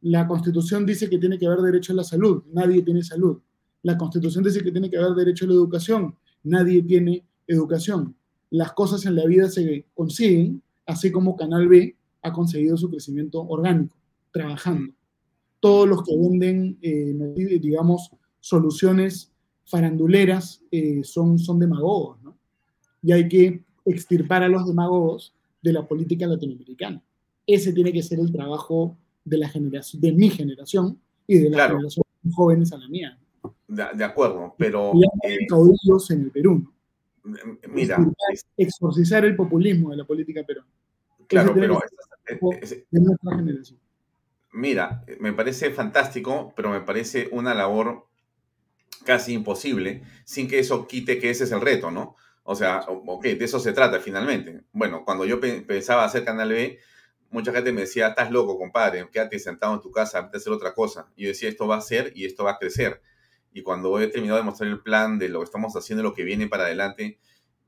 La 0.00 0.26
constitución 0.26 0.86
dice 0.86 1.08
que 1.08 1.18
tiene 1.18 1.38
que 1.38 1.46
haber 1.46 1.60
derecho 1.60 1.92
a 1.92 1.96
la 1.96 2.04
salud, 2.04 2.44
nadie 2.52 2.82
tiene 2.82 3.02
salud. 3.02 3.40
La 3.82 3.96
Constitución 3.96 4.44
dice 4.44 4.62
que 4.62 4.72
tiene 4.72 4.90
que 4.90 4.98
haber 4.98 5.14
derecho 5.14 5.44
a 5.44 5.48
la 5.48 5.54
educación. 5.54 6.16
Nadie 6.42 6.82
tiene 6.82 7.24
educación. 7.46 8.16
Las 8.50 8.72
cosas 8.72 9.06
en 9.06 9.14
la 9.14 9.26
vida 9.26 9.48
se 9.48 9.86
consiguen, 9.94 10.62
así 10.86 11.12
como 11.12 11.36
Canal 11.36 11.68
B 11.68 11.96
ha 12.22 12.32
conseguido 12.32 12.76
su 12.76 12.90
crecimiento 12.90 13.40
orgánico, 13.42 13.96
trabajando. 14.32 14.92
Todos 15.60 15.88
los 15.88 16.02
que 16.02 16.16
venden, 16.16 16.78
eh, 16.82 17.58
digamos, 17.60 18.10
soluciones 18.40 19.32
faranduleras 19.64 20.62
eh, 20.70 21.02
son, 21.04 21.38
son 21.38 21.58
demagogos. 21.58 22.18
Y 23.02 23.12
hay 23.12 23.28
que 23.28 23.62
extirpar 23.84 24.42
a 24.42 24.48
los 24.48 24.66
demagogos 24.66 25.32
de 25.62 25.72
la 25.72 25.86
política 25.86 26.26
latinoamericana. 26.26 27.02
Ese 27.46 27.72
tiene 27.72 27.92
que 27.92 28.02
ser 28.02 28.18
el 28.18 28.32
trabajo 28.32 28.96
de, 29.28 29.38
la 29.38 29.48
generación, 29.48 30.00
de 30.00 30.12
mi 30.12 30.30
generación 30.30 30.98
y 31.26 31.38
de 31.38 31.50
las 31.50 31.68
generaciones 31.68 32.06
jóvenes 32.32 32.72
a 32.72 32.78
la 32.78 32.88
mía. 32.88 33.18
De, 33.66 34.04
acuerdo, 34.04 34.54
pero... 34.56 34.92
Eh, 35.22 35.46
caudillos 35.46 36.10
en 36.10 36.22
el 36.22 36.30
Perú. 36.30 36.72
Mira... 37.68 37.98
Exorcizar 38.56 39.24
el 39.24 39.36
populismo 39.36 39.90
de 39.90 39.98
la 39.98 40.04
política 40.04 40.42
peruana. 40.44 40.70
Claro, 41.26 41.52
pero... 41.54 41.80
de 42.26 43.00
nuestra 43.00 43.36
generación. 43.36 43.78
Mira, 44.52 45.04
me 45.20 45.32
parece 45.32 45.70
fantástico, 45.70 46.52
pero 46.56 46.70
me 46.70 46.80
parece 46.80 47.28
una 47.32 47.54
labor 47.54 48.06
casi 49.04 49.32
imposible, 49.32 50.02
sin 50.24 50.48
que 50.48 50.58
eso 50.58 50.86
quite 50.86 51.18
que 51.18 51.30
ese 51.30 51.44
es 51.44 51.52
el 51.52 51.60
reto, 51.60 51.90
¿no? 51.90 52.16
O 52.42 52.54
sea, 52.54 52.80
ok, 52.88 53.24
de 53.24 53.44
eso 53.44 53.60
se 53.60 53.72
trata 53.72 54.00
finalmente. 54.00 54.62
Bueno, 54.72 55.04
cuando 55.04 55.26
yo 55.26 55.38
pensaba 55.40 56.04
hacer 56.04 56.24
Canal 56.24 56.48
B, 56.48 56.78
mucha 57.30 57.52
gente 57.52 57.72
me 57.72 57.82
decía, 57.82 58.08
estás 58.08 58.30
loco, 58.30 58.58
compadre, 58.58 59.08
quédate 59.12 59.38
sentado 59.38 59.74
en 59.74 59.80
tu 59.80 59.90
casa, 59.90 60.22
vete 60.22 60.36
a 60.36 60.38
hacer 60.38 60.52
otra 60.52 60.74
cosa. 60.74 61.08
Y 61.16 61.24
yo 61.24 61.28
decía, 61.28 61.48
esto 61.48 61.66
va 61.66 61.76
a 61.76 61.80
ser 61.80 62.12
y 62.14 62.24
esto 62.24 62.44
va 62.44 62.52
a 62.52 62.58
crecer. 62.58 63.02
Y 63.52 63.62
cuando 63.62 64.00
he 64.00 64.08
terminado 64.08 64.38
de 64.38 64.44
mostrar 64.44 64.68
el 64.68 64.80
plan 64.80 65.18
de 65.18 65.28
lo 65.28 65.40
que 65.40 65.44
estamos 65.44 65.74
haciendo, 65.74 66.02
lo 66.02 66.14
que 66.14 66.24
viene 66.24 66.48
para 66.48 66.64
adelante, 66.64 67.18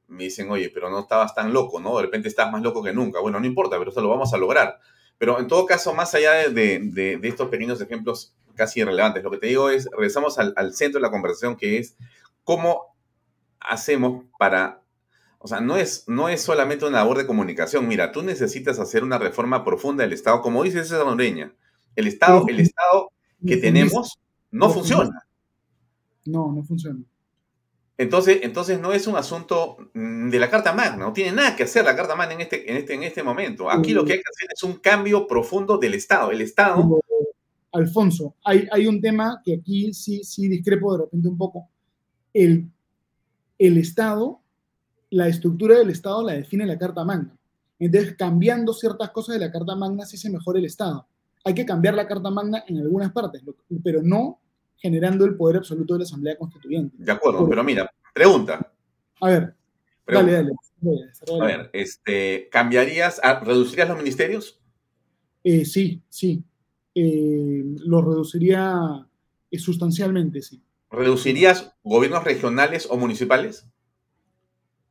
me 0.08 0.24
dicen, 0.24 0.50
oye, 0.50 0.70
pero 0.72 0.90
no 0.90 1.00
estabas 1.00 1.34
tan 1.34 1.52
loco, 1.52 1.80
¿no? 1.80 1.96
De 1.96 2.02
repente 2.02 2.28
estás 2.28 2.50
más 2.50 2.62
loco 2.62 2.82
que 2.82 2.92
nunca. 2.92 3.20
Bueno, 3.20 3.38
no 3.38 3.46
importa, 3.46 3.78
pero 3.78 3.90
esto 3.90 4.02
lo 4.02 4.08
vamos 4.08 4.32
a 4.34 4.38
lograr. 4.38 4.78
Pero 5.18 5.38
en 5.38 5.46
todo 5.46 5.66
caso, 5.66 5.94
más 5.94 6.14
allá 6.14 6.48
de, 6.48 7.20
estos 7.22 7.48
pequeños 7.48 7.80
ejemplos 7.80 8.34
casi 8.54 8.80
irrelevantes, 8.80 9.22
lo 9.22 9.30
que 9.30 9.38
te 9.38 9.46
digo 9.46 9.70
es, 9.70 9.88
regresamos 9.92 10.38
al 10.38 10.74
centro 10.74 10.98
de 10.98 11.02
la 11.02 11.10
conversación, 11.10 11.56
que 11.56 11.78
es 11.78 11.96
cómo 12.44 12.96
hacemos 13.60 14.24
para 14.38 14.79
o 15.42 15.48
sea, 15.48 15.60
no 15.60 15.78
es, 15.78 16.04
no 16.06 16.28
es 16.28 16.42
solamente 16.42 16.84
una 16.84 16.98
labor 16.98 17.16
de 17.16 17.26
comunicación. 17.26 17.88
Mira, 17.88 18.12
tú 18.12 18.22
necesitas 18.22 18.78
hacer 18.78 19.02
una 19.02 19.16
reforma 19.16 19.64
profunda 19.64 20.04
del 20.04 20.12
Estado, 20.12 20.42
como 20.42 20.62
dice 20.62 20.80
esa 20.80 21.02
hondureña. 21.02 21.54
El 21.96 22.06
Estado, 22.06 22.44
el 22.46 22.60
Estado 22.60 23.10
que 23.46 23.56
tenemos 23.56 24.18
no 24.50 24.68
funciona. 24.68 25.26
No, 26.26 26.52
no 26.52 26.62
funciona. 26.62 27.00
Entonces, 27.96 28.40
entonces 28.42 28.78
no 28.80 28.92
es 28.92 29.06
un 29.06 29.16
asunto 29.16 29.78
mm, 29.94 30.28
de 30.28 30.38
la 30.38 30.50
Carta 30.50 30.74
Magna, 30.74 31.06
no 31.06 31.12
tiene 31.14 31.32
nada 31.32 31.56
que 31.56 31.62
hacer 31.62 31.86
la 31.86 31.96
Carta 31.96 32.14
Magna 32.14 32.34
en 32.34 32.42
este, 32.42 32.70
en 32.70 32.76
este, 32.76 32.94
en 32.94 33.02
este 33.04 33.22
momento. 33.22 33.70
Aquí 33.70 33.94
lo 33.94 34.04
que 34.04 34.12
hay 34.12 34.18
que 34.18 34.30
hacer 34.30 34.48
es 34.54 34.62
un 34.62 34.74
cambio 34.74 35.26
profundo 35.26 35.78
del 35.78 35.94
Estado. 35.94 36.30
El 36.30 36.42
Estado. 36.42 37.00
Alfonso, 37.72 38.34
hay, 38.44 38.68
hay 38.70 38.86
un 38.86 39.00
tema 39.00 39.40
que 39.42 39.54
aquí 39.54 39.94
sí, 39.94 40.22
sí 40.22 40.48
discrepo 40.48 40.92
de 40.92 41.04
repente 41.04 41.28
un 41.28 41.38
poco. 41.38 41.70
El, 42.34 42.70
el 43.58 43.78
Estado 43.78 44.40
la 45.10 45.28
estructura 45.28 45.78
del 45.78 45.90
Estado 45.90 46.24
la 46.24 46.34
define 46.34 46.66
la 46.66 46.78
Carta 46.78 47.04
Magna. 47.04 47.36
Entonces, 47.78 48.14
cambiando 48.16 48.72
ciertas 48.72 49.10
cosas 49.10 49.34
de 49.34 49.46
la 49.46 49.52
Carta 49.52 49.74
Magna, 49.74 50.04
sí 50.06 50.16
se 50.16 50.30
mejora 50.30 50.58
el 50.58 50.66
Estado. 50.66 51.06
Hay 51.44 51.54
que 51.54 51.64
cambiar 51.64 51.94
la 51.94 52.06
Carta 52.06 52.30
Magna 52.30 52.64
en 52.66 52.78
algunas 52.78 53.10
partes, 53.12 53.42
pero 53.82 54.02
no 54.02 54.38
generando 54.76 55.24
el 55.24 55.36
poder 55.36 55.58
absoluto 55.58 55.94
de 55.94 56.00
la 56.00 56.04
Asamblea 56.04 56.36
Constituyente. 56.36 56.96
De 56.98 57.12
acuerdo, 57.12 57.48
pero 57.48 57.64
mira, 57.64 57.90
pregunta. 58.14 58.72
A 59.20 59.28
ver, 59.28 59.54
dale, 60.06 60.32
dale. 60.32 60.52
A 61.40 61.44
ver, 61.44 61.70
este, 61.72 62.48
¿cambiarías, 62.50 63.20
reducirías 63.42 63.88
los 63.88 63.98
ministerios? 63.98 64.60
Eh, 65.44 65.64
sí, 65.64 66.02
sí. 66.08 66.42
Eh, 66.94 67.62
lo 67.84 68.02
reduciría 68.02 69.06
eh, 69.50 69.58
sustancialmente, 69.58 70.42
sí. 70.42 70.62
¿Reducirías 70.90 71.74
gobiernos 71.82 72.24
regionales 72.24 72.88
o 72.90 72.96
municipales? 72.96 73.66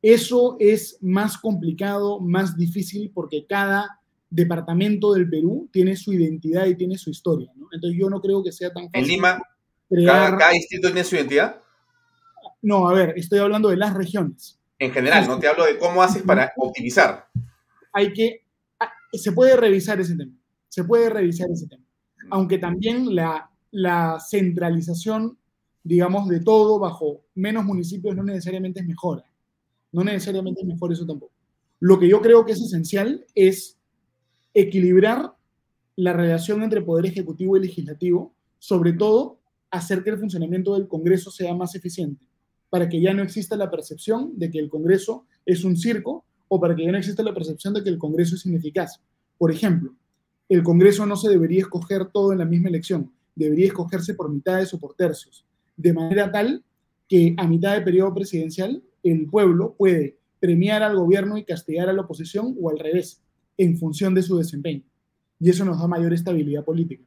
Eso 0.02 0.56
es 0.58 0.98
más 1.00 1.36
complicado, 1.36 2.20
más 2.20 2.56
difícil, 2.56 3.10
porque 3.14 3.46
cada 3.46 4.00
departamento 4.30 5.12
del 5.12 5.28
Perú 5.28 5.68
tiene 5.72 5.96
su 5.96 6.12
identidad 6.12 6.66
y 6.66 6.76
tiene 6.76 6.96
su 6.96 7.10
historia. 7.10 7.50
¿no? 7.56 7.68
Entonces 7.72 7.98
yo 7.98 8.08
no 8.08 8.20
creo 8.20 8.42
que 8.42 8.52
sea 8.52 8.72
tan 8.72 8.84
fácil. 8.84 9.02
¿En 9.02 9.08
Lima 9.08 9.42
cada, 10.06 10.50
distrito 10.50 10.88
tiene 10.88 11.04
su 11.04 11.16
identidad? 11.16 11.60
No, 12.62 12.88
a 12.88 12.94
ver, 12.94 13.14
estoy 13.16 13.40
hablando 13.40 13.68
de 13.68 13.76
las 13.76 13.94
regiones. 13.94 14.58
En 14.78 14.92
general, 14.92 15.26
no 15.26 15.38
te 15.38 15.48
hablo 15.48 15.64
de 15.64 15.78
cómo 15.78 16.02
haces 16.02 16.22
para 16.22 16.52
optimizar. 16.56 17.26
Hay 17.92 18.12
que, 18.12 18.44
ah, 18.78 18.90
se 19.12 19.32
puede 19.32 19.56
revisar 19.56 20.00
ese 20.00 20.16
tema, 20.16 20.32
se 20.68 20.84
puede 20.84 21.10
revisar 21.10 21.50
ese 21.50 21.66
tema. 21.66 21.84
Aunque 22.30 22.58
también 22.58 23.14
la, 23.14 23.50
la 23.72 24.18
centralización, 24.20 25.36
digamos, 25.82 26.28
de 26.28 26.40
todo 26.40 26.78
bajo 26.78 27.22
menos 27.34 27.64
municipios 27.64 28.14
no 28.14 28.22
necesariamente 28.22 28.80
es 28.80 28.86
mejor. 28.86 29.24
No 29.92 30.04
necesariamente 30.04 30.60
es 30.60 30.66
mejor 30.66 30.92
eso 30.92 31.06
tampoco. 31.06 31.32
Lo 31.80 31.98
que 31.98 32.08
yo 32.08 32.20
creo 32.20 32.44
que 32.44 32.52
es 32.52 32.60
esencial 32.60 33.24
es 33.34 33.78
equilibrar 34.54 35.32
la 35.96 36.12
relación 36.12 36.62
entre 36.62 36.82
poder 36.82 37.06
ejecutivo 37.06 37.56
y 37.56 37.60
legislativo, 37.60 38.32
sobre 38.58 38.92
todo 38.92 39.38
hacer 39.70 40.02
que 40.02 40.10
el 40.10 40.18
funcionamiento 40.18 40.74
del 40.74 40.88
Congreso 40.88 41.30
sea 41.30 41.54
más 41.54 41.74
eficiente, 41.74 42.26
para 42.68 42.88
que 42.88 43.00
ya 43.00 43.14
no 43.14 43.22
exista 43.22 43.56
la 43.56 43.70
percepción 43.70 44.38
de 44.38 44.50
que 44.50 44.58
el 44.58 44.68
Congreso 44.68 45.26
es 45.46 45.64
un 45.64 45.76
circo 45.76 46.24
o 46.48 46.60
para 46.60 46.74
que 46.74 46.84
ya 46.84 46.92
no 46.92 46.98
exista 46.98 47.22
la 47.22 47.34
percepción 47.34 47.74
de 47.74 47.82
que 47.82 47.90
el 47.90 47.98
Congreso 47.98 48.34
es 48.34 48.46
ineficaz. 48.46 49.00
Por 49.38 49.50
ejemplo, 49.50 49.94
el 50.48 50.62
Congreso 50.62 51.06
no 51.06 51.16
se 51.16 51.28
debería 51.28 51.60
escoger 51.60 52.06
todo 52.06 52.32
en 52.32 52.38
la 52.38 52.44
misma 52.44 52.68
elección, 52.68 53.12
debería 53.34 53.66
escogerse 53.66 54.14
por 54.14 54.30
mitades 54.30 54.74
o 54.74 54.80
por 54.80 54.94
tercios, 54.94 55.44
de 55.76 55.92
manera 55.92 56.30
tal 56.30 56.64
que 57.08 57.34
a 57.36 57.46
mitad 57.46 57.74
de 57.74 57.82
periodo 57.82 58.14
presidencial 58.14 58.82
el 59.02 59.26
pueblo 59.26 59.74
puede 59.76 60.18
premiar 60.38 60.82
al 60.82 60.96
gobierno 60.96 61.36
y 61.36 61.44
castigar 61.44 61.88
a 61.88 61.92
la 61.92 62.02
oposición 62.02 62.56
o 62.60 62.70
al 62.70 62.78
revés, 62.78 63.22
en 63.56 63.76
función 63.76 64.14
de 64.14 64.22
su 64.22 64.38
desempeño. 64.38 64.82
Y 65.38 65.50
eso 65.50 65.64
nos 65.64 65.78
da 65.78 65.86
mayor 65.86 66.12
estabilidad 66.12 66.64
política. 66.64 67.04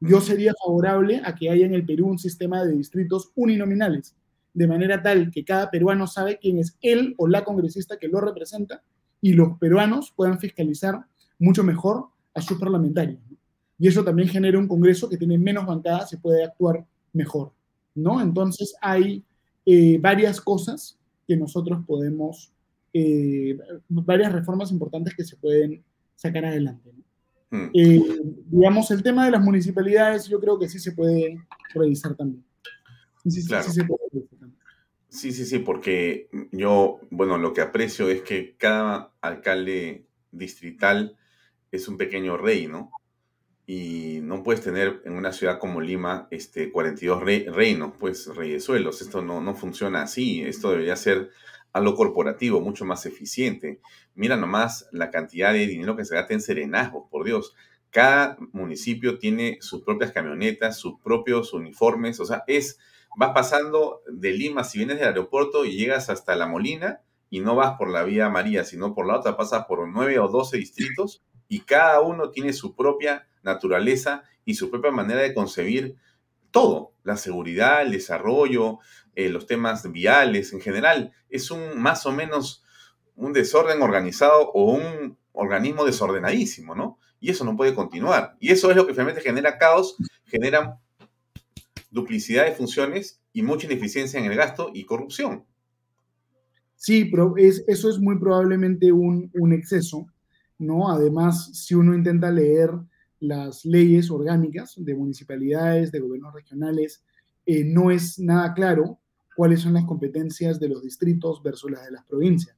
Yo 0.00 0.20
sería 0.20 0.52
favorable 0.64 1.20
a 1.24 1.34
que 1.34 1.50
haya 1.50 1.66
en 1.66 1.74
el 1.74 1.84
Perú 1.84 2.08
un 2.08 2.18
sistema 2.18 2.64
de 2.64 2.76
distritos 2.76 3.30
uninominales, 3.34 4.16
de 4.54 4.66
manera 4.66 5.02
tal 5.02 5.30
que 5.30 5.44
cada 5.44 5.70
peruano 5.70 6.06
sabe 6.06 6.38
quién 6.40 6.58
es 6.58 6.76
él 6.80 7.14
o 7.18 7.28
la 7.28 7.44
congresista 7.44 7.98
que 7.98 8.08
lo 8.08 8.20
representa 8.20 8.82
y 9.20 9.34
los 9.34 9.58
peruanos 9.58 10.12
puedan 10.16 10.38
fiscalizar 10.38 11.04
mucho 11.38 11.62
mejor 11.62 12.06
a 12.34 12.42
sus 12.42 12.58
parlamentarios. 12.58 13.20
Y 13.78 13.88
eso 13.88 14.04
también 14.04 14.28
genera 14.28 14.58
un 14.58 14.68
Congreso 14.68 15.08
que 15.08 15.16
tiene 15.16 15.38
menos 15.38 15.66
bancadas 15.66 16.12
y 16.12 16.16
puede 16.16 16.44
actuar 16.44 16.84
mejor. 17.12 17.52
¿no? 17.94 18.20
Entonces 18.20 18.74
hay 18.80 19.24
eh, 19.66 19.98
varias 20.00 20.40
cosas 20.40 20.98
que 21.26 21.36
nosotros 21.36 21.84
podemos, 21.86 22.52
eh, 22.92 23.58
varias 23.88 24.32
reformas 24.32 24.70
importantes 24.70 25.14
que 25.14 25.24
se 25.24 25.36
pueden 25.36 25.82
sacar 26.14 26.44
adelante. 26.44 26.90
Hmm. 27.50 27.70
Eh, 27.74 28.02
digamos, 28.46 28.90
el 28.90 29.02
tema 29.02 29.24
de 29.24 29.32
las 29.32 29.42
municipalidades 29.42 30.26
yo 30.26 30.40
creo 30.40 30.58
que 30.58 30.68
sí 30.68 30.78
se 30.78 30.92
puede 30.92 31.38
revisar 31.74 32.14
también. 32.14 32.44
Sí, 33.26 33.46
claro. 33.46 33.68
sí, 33.70 33.82
sí, 35.08 35.32
sí, 35.32 35.44
sí, 35.44 35.58
porque 35.60 36.28
yo, 36.50 37.00
bueno, 37.10 37.38
lo 37.38 37.52
que 37.52 37.60
aprecio 37.60 38.08
es 38.08 38.22
que 38.22 38.56
cada 38.56 39.12
alcalde 39.20 40.06
distrital 40.32 41.16
es 41.70 41.86
un 41.88 41.96
pequeño 41.96 42.36
rey, 42.36 42.66
¿no? 42.66 42.90
Y 43.66 44.20
no 44.22 44.42
puedes 44.42 44.62
tener 44.62 45.02
en 45.04 45.14
una 45.14 45.32
ciudad 45.32 45.58
como 45.58 45.80
Lima 45.80 46.26
este, 46.30 46.72
42 46.72 47.22
reinos, 47.22 47.92
pues 47.98 48.26
reyesuelos. 48.34 49.00
Esto 49.00 49.22
no, 49.22 49.40
no 49.40 49.54
funciona 49.54 50.02
así. 50.02 50.42
Esto 50.42 50.70
debería 50.70 50.96
ser 50.96 51.30
algo 51.72 51.94
corporativo, 51.94 52.60
mucho 52.60 52.84
más 52.84 53.06
eficiente. 53.06 53.80
Mira 54.14 54.36
nomás 54.36 54.88
la 54.92 55.10
cantidad 55.10 55.52
de 55.52 55.66
dinero 55.66 55.96
que 55.96 56.04
se 56.04 56.14
gasta 56.14 56.34
en 56.34 56.40
serenazgos, 56.40 57.08
por 57.08 57.24
Dios. 57.24 57.54
Cada 57.90 58.36
municipio 58.52 59.18
tiene 59.18 59.58
sus 59.60 59.82
propias 59.82 60.12
camionetas, 60.12 60.78
sus 60.78 60.98
propios 61.00 61.52
uniformes. 61.52 62.18
O 62.20 62.24
sea, 62.24 62.42
es, 62.46 62.78
vas 63.16 63.30
pasando 63.32 64.02
de 64.10 64.32
Lima, 64.32 64.64
si 64.64 64.78
vienes 64.78 64.98
del 64.98 65.08
aeropuerto 65.08 65.64
y 65.64 65.76
llegas 65.76 66.10
hasta 66.10 66.34
La 66.34 66.46
Molina 66.46 67.00
y 67.30 67.40
no 67.40 67.54
vas 67.54 67.76
por 67.78 67.90
la 67.90 68.02
vía 68.02 68.28
María, 68.28 68.64
sino 68.64 68.94
por 68.94 69.06
la 69.06 69.18
otra, 69.18 69.36
pasas 69.36 69.66
por 69.66 69.86
nueve 69.88 70.18
o 70.18 70.28
doce 70.28 70.56
distritos 70.56 71.22
y 71.48 71.60
cada 71.60 72.00
uno 72.00 72.30
tiene 72.30 72.52
su 72.52 72.74
propia 72.74 73.28
naturaleza 73.42 74.24
y 74.44 74.54
su 74.54 74.70
propia 74.70 74.90
manera 74.90 75.20
de 75.20 75.34
concebir 75.34 75.96
todo, 76.50 76.92
la 77.02 77.16
seguridad, 77.16 77.82
el 77.82 77.92
desarrollo, 77.92 78.78
eh, 79.14 79.28
los 79.28 79.46
temas 79.46 79.90
viales 79.90 80.52
en 80.52 80.60
general. 80.60 81.12
Es 81.28 81.50
un 81.50 81.80
más 81.80 82.06
o 82.06 82.12
menos 82.12 82.64
un 83.16 83.32
desorden 83.32 83.82
organizado 83.82 84.50
o 84.52 84.72
un 84.72 85.16
organismo 85.32 85.84
desordenadísimo, 85.84 86.74
¿no? 86.74 86.98
Y 87.20 87.30
eso 87.30 87.44
no 87.44 87.56
puede 87.56 87.74
continuar. 87.74 88.36
Y 88.40 88.50
eso 88.50 88.70
es 88.70 88.76
lo 88.76 88.86
que 88.86 88.92
finalmente 88.92 89.22
genera 89.22 89.58
caos, 89.58 89.96
genera 90.26 90.78
duplicidad 91.90 92.44
de 92.44 92.52
funciones 92.52 93.20
y 93.32 93.42
mucha 93.42 93.66
ineficiencia 93.66 94.18
en 94.18 94.26
el 94.26 94.36
gasto 94.36 94.70
y 94.72 94.84
corrupción. 94.84 95.44
Sí, 96.76 97.04
pero 97.04 97.34
es, 97.36 97.64
eso 97.68 97.88
es 97.88 97.98
muy 97.98 98.18
probablemente 98.18 98.90
un, 98.90 99.30
un 99.34 99.52
exceso, 99.52 100.06
¿no? 100.58 100.90
Además, 100.90 101.50
si 101.52 101.74
uno 101.74 101.94
intenta 101.94 102.30
leer 102.30 102.70
las 103.22 103.64
leyes 103.64 104.10
orgánicas 104.10 104.74
de 104.76 104.96
municipalidades, 104.96 105.92
de 105.92 106.00
gobiernos 106.00 106.34
regionales, 106.34 107.04
eh, 107.46 107.62
no 107.64 107.92
es 107.92 108.18
nada 108.18 108.52
claro 108.52 108.98
cuáles 109.36 109.60
son 109.60 109.74
las 109.74 109.84
competencias 109.84 110.58
de 110.58 110.68
los 110.68 110.82
distritos 110.82 111.40
versus 111.40 111.70
las 111.70 111.84
de 111.84 111.92
las 111.92 112.04
provincias. 112.04 112.56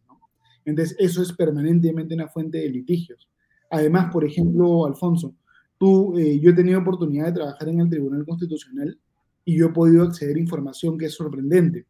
Entonces, 0.64 0.96
eso 0.98 1.20
es 1.20 1.34
permanentemente 1.34 2.14
una 2.14 2.28
fuente 2.28 2.56
de 2.58 2.70
litigios. 2.70 3.28
Además, 3.70 4.10
por 4.10 4.24
ejemplo, 4.24 4.86
Alfonso, 4.86 5.34
tú, 5.76 6.16
eh, 6.18 6.40
yo 6.40 6.50
he 6.50 6.54
tenido 6.54 6.80
oportunidad 6.80 7.26
de 7.26 7.32
trabajar 7.32 7.68
en 7.68 7.80
el 7.80 7.90
Tribunal 7.90 8.24
Constitucional 8.24 8.98
y 9.44 9.58
yo 9.58 9.66
he 9.66 9.72
podido 9.72 10.04
acceder 10.04 10.36
a 10.36 10.40
información 10.40 10.96
que 10.96 11.06
es 11.06 11.14
sorprendente. 11.14 11.84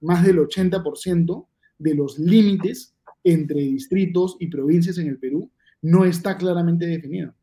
Más 0.00 0.24
del 0.24 0.38
80% 0.38 1.46
de 1.80 1.94
los 1.96 2.16
límites 2.16 2.94
entre 3.24 3.60
distritos 3.62 4.36
y 4.38 4.46
provincias 4.46 4.98
en 4.98 5.08
el 5.08 5.18
Perú 5.18 5.50
no 5.82 6.04
está 6.04 6.36
claramente 6.36 6.86
definido 6.86 7.34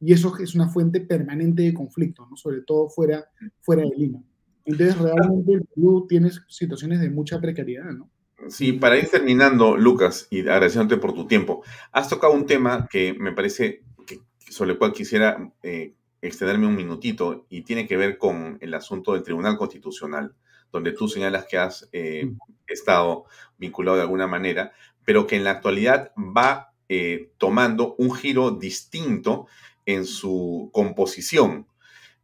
y 0.00 0.12
eso 0.12 0.36
es 0.38 0.54
una 0.54 0.68
fuente 0.68 1.00
permanente 1.00 1.62
de 1.62 1.74
conflicto, 1.74 2.26
¿no? 2.28 2.36
sobre 2.36 2.60
todo 2.62 2.88
fuera, 2.88 3.28
fuera 3.60 3.82
de 3.82 3.96
Lima. 3.96 4.22
Entonces, 4.64 4.98
realmente 4.98 5.52
el 5.52 5.64
Perú 5.64 6.06
tiene 6.08 6.30
situaciones 6.48 7.00
de 7.00 7.08
mucha 7.08 7.40
precariedad, 7.40 7.92
¿no? 7.92 8.10
Sí, 8.48 8.72
para 8.72 8.98
ir 8.98 9.08
terminando, 9.08 9.76
Lucas, 9.76 10.26
y 10.30 10.40
agradeciéndote 10.40 11.00
por 11.00 11.14
tu 11.14 11.26
tiempo, 11.26 11.62
has 11.92 12.08
tocado 12.08 12.34
un 12.34 12.46
tema 12.46 12.86
que 12.90 13.14
me 13.14 13.32
parece 13.32 13.82
que, 14.06 14.20
sobre 14.50 14.72
el 14.72 14.78
cual 14.78 14.92
quisiera 14.92 15.52
eh, 15.62 15.94
extenderme 16.20 16.66
un 16.66 16.76
minutito 16.76 17.46
y 17.48 17.62
tiene 17.62 17.86
que 17.86 17.96
ver 17.96 18.18
con 18.18 18.58
el 18.60 18.74
asunto 18.74 19.14
del 19.14 19.22
Tribunal 19.22 19.56
Constitucional, 19.56 20.34
donde 20.70 20.92
tú 20.92 21.08
señalas 21.08 21.46
que 21.46 21.58
has 21.58 21.88
eh, 21.92 22.30
estado 22.66 23.24
vinculado 23.56 23.96
de 23.96 24.02
alguna 24.02 24.26
manera, 24.26 24.72
pero 25.04 25.26
que 25.26 25.36
en 25.36 25.44
la 25.44 25.52
actualidad 25.52 26.12
va 26.16 26.72
eh, 26.88 27.32
tomando 27.38 27.94
un 27.98 28.12
giro 28.12 28.50
distinto 28.50 29.46
en 29.86 30.04
su 30.04 30.70
composición. 30.72 31.66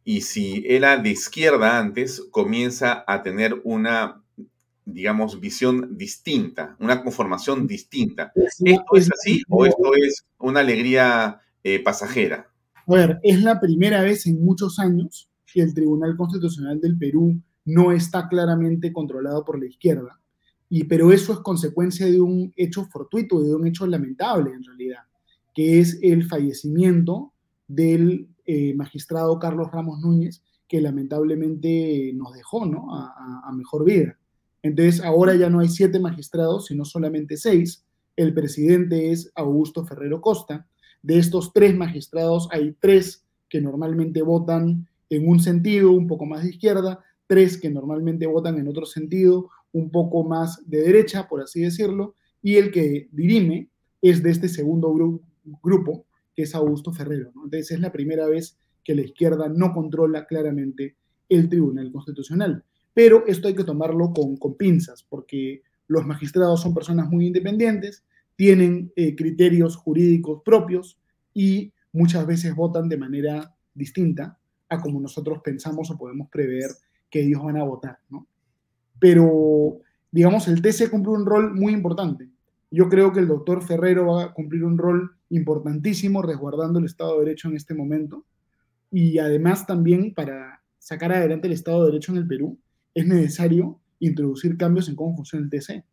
Y 0.03 0.21
si 0.21 0.63
era 0.67 0.97
de 0.97 1.09
izquierda 1.09 1.79
antes, 1.79 2.21
comienza 2.29 3.03
a 3.07 3.23
tener 3.23 3.59
una, 3.63 4.21
digamos, 4.85 5.39
visión 5.39 5.97
distinta, 5.97 6.75
una 6.79 7.01
conformación 7.01 7.65
distinta. 7.65 8.31
¿Esto 8.35 8.95
es 8.95 9.09
así 9.11 9.41
o 9.49 9.65
esto 9.65 9.95
es 9.95 10.25
una 10.37 10.59
alegría 10.59 11.41
eh, 11.63 11.81
pasajera? 11.81 12.51
A 12.85 12.93
ver, 12.93 13.19
es 13.23 13.41
la 13.41 13.61
primera 13.61 14.01
vez 14.01 14.27
en 14.27 14.43
muchos 14.43 14.77
años 14.77 15.29
que 15.51 15.61
el 15.61 15.73
Tribunal 15.73 16.17
Constitucional 16.17 16.81
del 16.81 16.97
Perú 16.97 17.39
no 17.65 17.93
está 17.93 18.27
claramente 18.27 18.91
controlado 18.91 19.45
por 19.45 19.57
la 19.57 19.67
izquierda, 19.67 20.19
y, 20.69 20.85
pero 20.85 21.11
eso 21.11 21.33
es 21.33 21.39
consecuencia 21.39 22.07
de 22.07 22.19
un 22.19 22.51
hecho 22.57 22.85
fortuito, 22.85 23.41
de 23.41 23.53
un 23.55 23.67
hecho 23.67 23.85
lamentable 23.85 24.51
en 24.51 24.63
realidad, 24.63 25.03
que 25.53 25.79
es 25.79 25.99
el 26.01 26.25
fallecimiento 26.25 27.32
del 27.67 28.27
eh, 28.45 28.73
magistrado 28.75 29.39
Carlos 29.39 29.71
Ramos 29.71 29.99
Núñez, 29.99 30.43
que 30.67 30.81
lamentablemente 30.81 32.11
nos 32.15 32.33
dejó 32.33 32.65
¿no? 32.65 32.87
a, 32.95 33.51
mejor 33.55 33.85
vida. 33.85 34.17
Entonces, 34.61 35.01
ahora 35.01 35.35
ya 35.35 35.49
no 35.49 35.59
hay 35.59 35.69
siete 35.69 35.99
magistrados, 35.99 36.67
sino 36.67 36.85
solamente 36.85 37.37
seis. 37.37 37.85
El 38.15 38.33
presidente 38.33 39.11
es 39.11 39.31
Augusto 39.35 39.85
Ferrero 39.85 40.21
Costa. 40.21 40.67
De 41.01 41.17
estos 41.17 41.51
tres 41.53 41.75
magistrados, 41.75 42.47
hay 42.51 42.75
tres 42.79 43.25
que 43.49 43.61
normalmente 43.61 44.21
votan 44.21 44.87
en 45.09 45.27
un 45.27 45.39
sentido 45.39 45.91
un 45.91 46.07
poco 46.07 46.25
más 46.25 46.43
de 46.43 46.51
izquierda, 46.51 47.03
tres 47.27 47.59
que 47.59 47.69
normalmente 47.69 48.25
votan 48.25 48.57
en 48.57 48.67
otro 48.67 48.85
sentido 48.85 49.49
un 49.73 49.91
poco 49.91 50.23
más 50.23 50.67
de 50.69 50.81
derecha, 50.81 51.27
por 51.27 51.41
así 51.41 51.61
decirlo, 51.61 52.15
y 52.41 52.55
el 52.55 52.71
que 52.71 53.09
dirime 53.11 53.69
es 54.01 54.23
de 54.23 54.31
este 54.31 54.47
segundo 54.47 54.93
grupo, 55.61 56.05
que 56.35 56.43
es 56.43 56.55
Augusto 56.55 56.91
Ferrero. 56.91 57.31
Entonces 57.35 57.71
es 57.71 57.79
la 57.79 57.91
primera 57.91 58.27
vez 58.27 58.57
que 58.83 58.95
la 58.95 59.01
izquierda 59.01 59.47
no 59.49 59.73
controla 59.73 60.25
claramente 60.25 60.95
el 61.29 61.49
Tribunal 61.49 61.91
Constitucional. 61.91 62.63
Pero 62.93 63.25
esto 63.27 63.47
hay 63.47 63.55
que 63.55 63.63
tomarlo 63.63 64.11
con, 64.13 64.37
con 64.37 64.55
pinzas, 64.55 65.03
porque 65.03 65.63
los 65.87 66.05
magistrados 66.05 66.61
son 66.61 66.73
personas 66.73 67.09
muy 67.09 67.27
independientes, 67.27 68.03
tienen 68.35 68.91
eh, 68.95 69.15
criterios 69.15 69.75
jurídicos 69.75 70.41
propios 70.43 70.99
y 71.33 71.73
muchas 71.91 72.25
veces 72.25 72.55
votan 72.55 72.89
de 72.89 72.97
manera 72.97 73.55
distinta 73.73 74.37
a 74.69 74.81
como 74.81 74.99
nosotros 74.99 75.39
pensamos 75.43 75.89
o 75.91 75.97
podemos 75.97 76.29
prever 76.29 76.71
que 77.09 77.21
ellos 77.21 77.43
van 77.43 77.57
a 77.57 77.63
votar. 77.63 77.99
Pero, 78.99 79.79
digamos, 80.11 80.47
el 80.47 80.61
TC 80.61 80.89
cumple 80.89 81.13
un 81.13 81.25
rol 81.25 81.53
muy 81.53 81.73
importante. 81.73 82.29
Yo 82.71 82.89
creo 82.89 83.13
que 83.13 83.19
el 83.19 83.27
doctor 83.27 83.61
Ferrero 83.61 84.07
va 84.07 84.23
a 84.23 84.33
cumplir 84.33 84.63
un 84.63 84.77
rol 84.77 85.15
importantísimo 85.33 86.21
resguardando 86.21 86.79
el 86.79 86.85
Estado 86.85 87.13
de 87.13 87.25
Derecho 87.25 87.49
en 87.49 87.55
este 87.55 87.73
momento. 87.73 88.25
Y 88.91 89.17
además 89.17 89.65
también 89.65 90.13
para 90.13 90.61
sacar 90.77 91.11
adelante 91.11 91.47
el 91.47 91.53
Estado 91.53 91.81
de 91.81 91.91
Derecho 91.91 92.11
en 92.11 92.19
el 92.19 92.27
Perú 92.27 92.59
es 92.93 93.07
necesario 93.07 93.79
introducir 93.99 94.57
cambios 94.57 94.89
en 94.89 94.95
cómo 94.95 95.15
funciona 95.15 95.45
el 95.45 95.49
TC. 95.49 95.83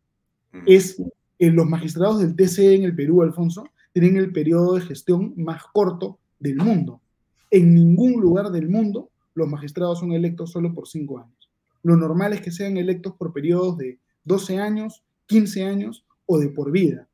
Es, 0.65 1.01
eh, 1.39 1.49
los 1.49 1.65
magistrados 1.65 2.19
del 2.19 2.35
TC 2.35 2.75
en 2.75 2.83
el 2.83 2.95
Perú, 2.95 3.23
Alfonso, 3.23 3.63
tienen 3.93 4.17
el 4.17 4.31
periodo 4.31 4.75
de 4.75 4.81
gestión 4.81 5.33
más 5.37 5.63
corto 5.73 6.19
del 6.39 6.57
mundo. 6.57 7.01
En 7.49 7.73
ningún 7.73 8.21
lugar 8.21 8.51
del 8.51 8.69
mundo 8.69 9.09
los 9.33 9.47
magistrados 9.47 9.99
son 9.99 10.11
electos 10.11 10.51
solo 10.51 10.73
por 10.73 10.87
cinco 10.87 11.19
años. 11.19 11.49
Lo 11.83 11.95
normal 11.95 12.33
es 12.33 12.41
que 12.41 12.51
sean 12.51 12.77
electos 12.77 13.13
por 13.15 13.33
periodos 13.33 13.77
de 13.77 13.99
12 14.25 14.59
años, 14.59 15.03
15 15.25 15.65
años 15.65 16.05
o 16.27 16.37
de 16.37 16.49
por 16.49 16.71
vida. 16.71 17.07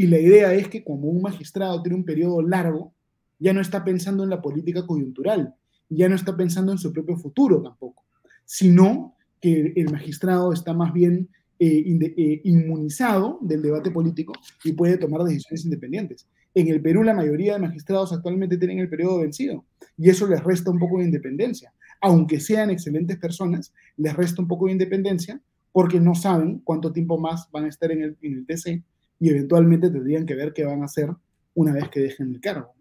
Y 0.00 0.06
la 0.06 0.18
idea 0.18 0.54
es 0.54 0.68
que 0.68 0.82
como 0.82 1.10
un 1.10 1.20
magistrado 1.20 1.82
tiene 1.82 1.98
un 1.98 2.06
periodo 2.06 2.40
largo, 2.40 2.94
ya 3.38 3.52
no 3.52 3.60
está 3.60 3.84
pensando 3.84 4.24
en 4.24 4.30
la 4.30 4.40
política 4.40 4.86
coyuntural, 4.86 5.54
ya 5.90 6.08
no 6.08 6.14
está 6.14 6.34
pensando 6.34 6.72
en 6.72 6.78
su 6.78 6.90
propio 6.90 7.18
futuro 7.18 7.60
tampoco, 7.60 8.02
sino 8.46 9.14
que 9.42 9.74
el 9.76 9.92
magistrado 9.92 10.54
está 10.54 10.72
más 10.72 10.94
bien 10.94 11.28
eh, 11.58 11.84
eh, 12.16 12.40
inmunizado 12.44 13.40
del 13.42 13.60
debate 13.60 13.90
político 13.90 14.32
y 14.64 14.72
puede 14.72 14.96
tomar 14.96 15.22
decisiones 15.24 15.66
independientes. 15.66 16.26
En 16.54 16.68
el 16.68 16.80
Perú 16.80 17.02
la 17.02 17.12
mayoría 17.12 17.52
de 17.52 17.60
magistrados 17.60 18.10
actualmente 18.14 18.56
tienen 18.56 18.78
el 18.78 18.88
periodo 18.88 19.18
vencido 19.18 19.66
y 19.98 20.08
eso 20.08 20.26
les 20.26 20.42
resta 20.42 20.70
un 20.70 20.78
poco 20.78 21.00
de 21.00 21.04
independencia. 21.04 21.74
Aunque 22.00 22.40
sean 22.40 22.70
excelentes 22.70 23.18
personas, 23.18 23.74
les 23.98 24.16
resta 24.16 24.40
un 24.40 24.48
poco 24.48 24.64
de 24.64 24.72
independencia 24.72 25.42
porque 25.72 26.00
no 26.00 26.14
saben 26.14 26.62
cuánto 26.64 26.90
tiempo 26.90 27.18
más 27.18 27.50
van 27.52 27.66
a 27.66 27.68
estar 27.68 27.92
en 27.92 28.02
el, 28.02 28.16
en 28.22 28.32
el 28.32 28.46
TC 28.46 28.82
y 29.20 29.28
eventualmente 29.28 29.90
tendrían 29.90 30.26
que 30.26 30.34
ver 30.34 30.52
qué 30.52 30.64
van 30.64 30.82
a 30.82 30.86
hacer 30.86 31.10
una 31.54 31.72
vez 31.72 31.88
que 31.90 32.00
dejen 32.00 32.34
el 32.34 32.40
cargo. 32.40 32.72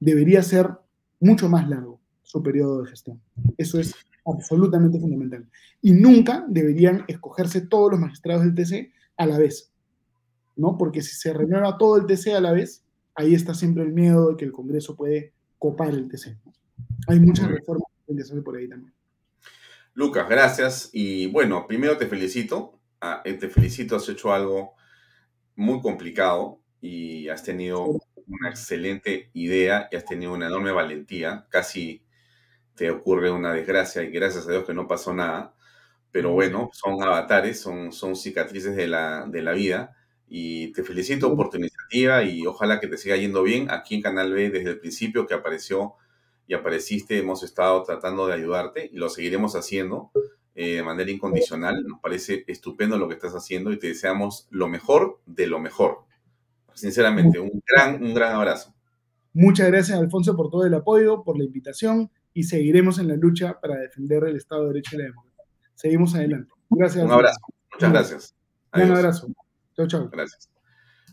Debería 0.00 0.42
ser 0.42 0.70
mucho 1.20 1.48
más 1.48 1.68
largo 1.68 2.00
su 2.22 2.42
periodo 2.42 2.82
de 2.82 2.90
gestión. 2.90 3.20
Eso 3.58 3.78
es 3.78 3.94
absolutamente 4.24 4.98
fundamental. 4.98 5.46
Y 5.82 5.92
nunca 5.92 6.44
deberían 6.48 7.04
escogerse 7.06 7.60
todos 7.60 7.92
los 7.92 8.00
magistrados 8.00 8.44
del 8.44 8.54
TC 8.54 8.92
a 9.18 9.26
la 9.26 9.38
vez, 9.38 9.70
¿no? 10.56 10.78
Porque 10.78 11.02
si 11.02 11.14
se 11.14 11.32
renueva 11.34 11.76
todo 11.76 11.98
el 11.98 12.06
TC 12.06 12.34
a 12.34 12.40
la 12.40 12.52
vez, 12.52 12.82
ahí 13.14 13.34
está 13.34 13.54
siempre 13.54 13.84
el 13.84 13.92
miedo 13.92 14.30
de 14.30 14.36
que 14.36 14.46
el 14.46 14.52
Congreso 14.52 14.96
puede 14.96 15.32
copar 15.58 15.90
el 15.90 16.08
TC. 16.08 16.36
Hay 17.08 17.20
muchas 17.20 17.48
reformas 17.48 17.88
que 18.06 18.20
hacer 18.20 18.42
por 18.42 18.56
ahí 18.56 18.68
también. 18.68 18.92
Lucas, 19.92 20.26
gracias. 20.28 20.90
Y 20.92 21.26
bueno, 21.28 21.66
primero 21.68 21.96
te 21.98 22.06
felicito. 22.06 22.80
Ah, 23.00 23.20
eh, 23.24 23.34
te 23.34 23.48
felicito, 23.48 23.96
has 23.96 24.08
hecho 24.08 24.32
algo 24.32 24.74
muy 25.56 25.80
complicado 25.80 26.60
y 26.80 27.28
has 27.28 27.42
tenido 27.42 27.86
una 28.26 28.50
excelente 28.50 29.30
idea 29.34 29.88
y 29.90 29.96
has 29.96 30.04
tenido 30.04 30.32
una 30.32 30.46
enorme 30.46 30.72
valentía. 30.72 31.46
Casi 31.50 32.04
te 32.74 32.90
ocurre 32.90 33.30
una 33.30 33.52
desgracia 33.52 34.02
y 34.02 34.10
gracias 34.10 34.46
a 34.48 34.50
Dios 34.52 34.64
que 34.64 34.74
no 34.74 34.88
pasó 34.88 35.14
nada. 35.14 35.54
Pero 36.10 36.32
bueno, 36.32 36.70
son 36.72 37.02
avatares, 37.02 37.60
son, 37.60 37.92
son 37.92 38.16
cicatrices 38.16 38.76
de 38.76 38.86
la, 38.88 39.26
de 39.26 39.42
la 39.42 39.52
vida. 39.52 39.96
Y 40.28 40.72
te 40.72 40.82
felicito 40.84 41.36
por 41.36 41.50
tu 41.50 41.58
iniciativa 41.58 42.22
y 42.22 42.46
ojalá 42.46 42.80
que 42.80 42.88
te 42.88 42.98
siga 42.98 43.16
yendo 43.16 43.42
bien. 43.42 43.70
Aquí 43.70 43.96
en 43.96 44.02
Canal 44.02 44.32
B, 44.32 44.50
desde 44.50 44.70
el 44.70 44.80
principio 44.80 45.26
que 45.26 45.34
apareció 45.34 45.94
y 46.46 46.54
apareciste, 46.54 47.18
hemos 47.18 47.42
estado 47.42 47.82
tratando 47.82 48.26
de 48.26 48.34
ayudarte 48.34 48.90
y 48.92 48.96
lo 48.96 49.08
seguiremos 49.08 49.56
haciendo 49.56 50.12
eh, 50.54 50.76
de 50.76 50.82
manera 50.82 51.10
incondicional. 51.10 51.84
Nos 51.86 52.00
parece 52.00 52.44
estupendo 52.46 52.96
lo 52.98 53.08
que 53.08 53.14
estás 53.14 53.32
haciendo 53.32 53.72
y 53.72 53.78
te 53.78 53.88
deseamos 53.88 54.46
lo 54.50 54.68
mejor 54.68 55.20
de 55.26 55.46
lo 55.46 55.58
mejor. 55.58 56.04
Sinceramente, 56.74 57.38
un 57.38 57.62
gran, 57.66 58.02
un 58.02 58.14
gran 58.14 58.34
abrazo. 58.34 58.74
Muchas 59.32 59.68
gracias, 59.68 59.98
Alfonso, 59.98 60.36
por 60.36 60.50
todo 60.50 60.64
el 60.64 60.74
apoyo, 60.74 61.24
por 61.24 61.36
la 61.36 61.44
invitación 61.44 62.10
y 62.32 62.44
seguiremos 62.44 62.98
en 62.98 63.08
la 63.08 63.16
lucha 63.16 63.60
para 63.60 63.76
defender 63.76 64.24
el 64.24 64.36
Estado 64.36 64.62
de 64.62 64.68
Derecho 64.68 64.96
y 64.96 64.98
la 64.98 65.04
democracia. 65.04 65.44
Seguimos 65.74 66.14
adelante. 66.14 66.52
Gracias. 66.70 67.04
Un 67.04 67.12
abrazo. 67.12 67.40
Muchas 67.72 67.90
gracias. 67.92 68.34
Un 68.72 68.82
abrazo. 68.82 69.28
Chao, 69.76 69.86
chao. 69.86 70.08
Gracias. 70.10 70.50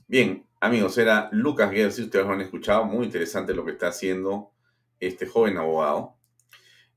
Bien, 0.08 0.46
amigos, 0.60 0.98
era 0.98 1.30
Lucas 1.32 1.72
Guerra, 1.72 1.92
si 1.92 2.04
ustedes 2.04 2.26
lo 2.26 2.34
han 2.34 2.42
escuchado, 2.42 2.86
muy 2.86 3.06
interesante 3.06 3.54
lo 3.54 3.64
que 3.64 3.72
está 3.72 3.88
haciendo 3.88 4.52
este 5.00 5.26
joven 5.26 5.58
abogado. 5.58 6.16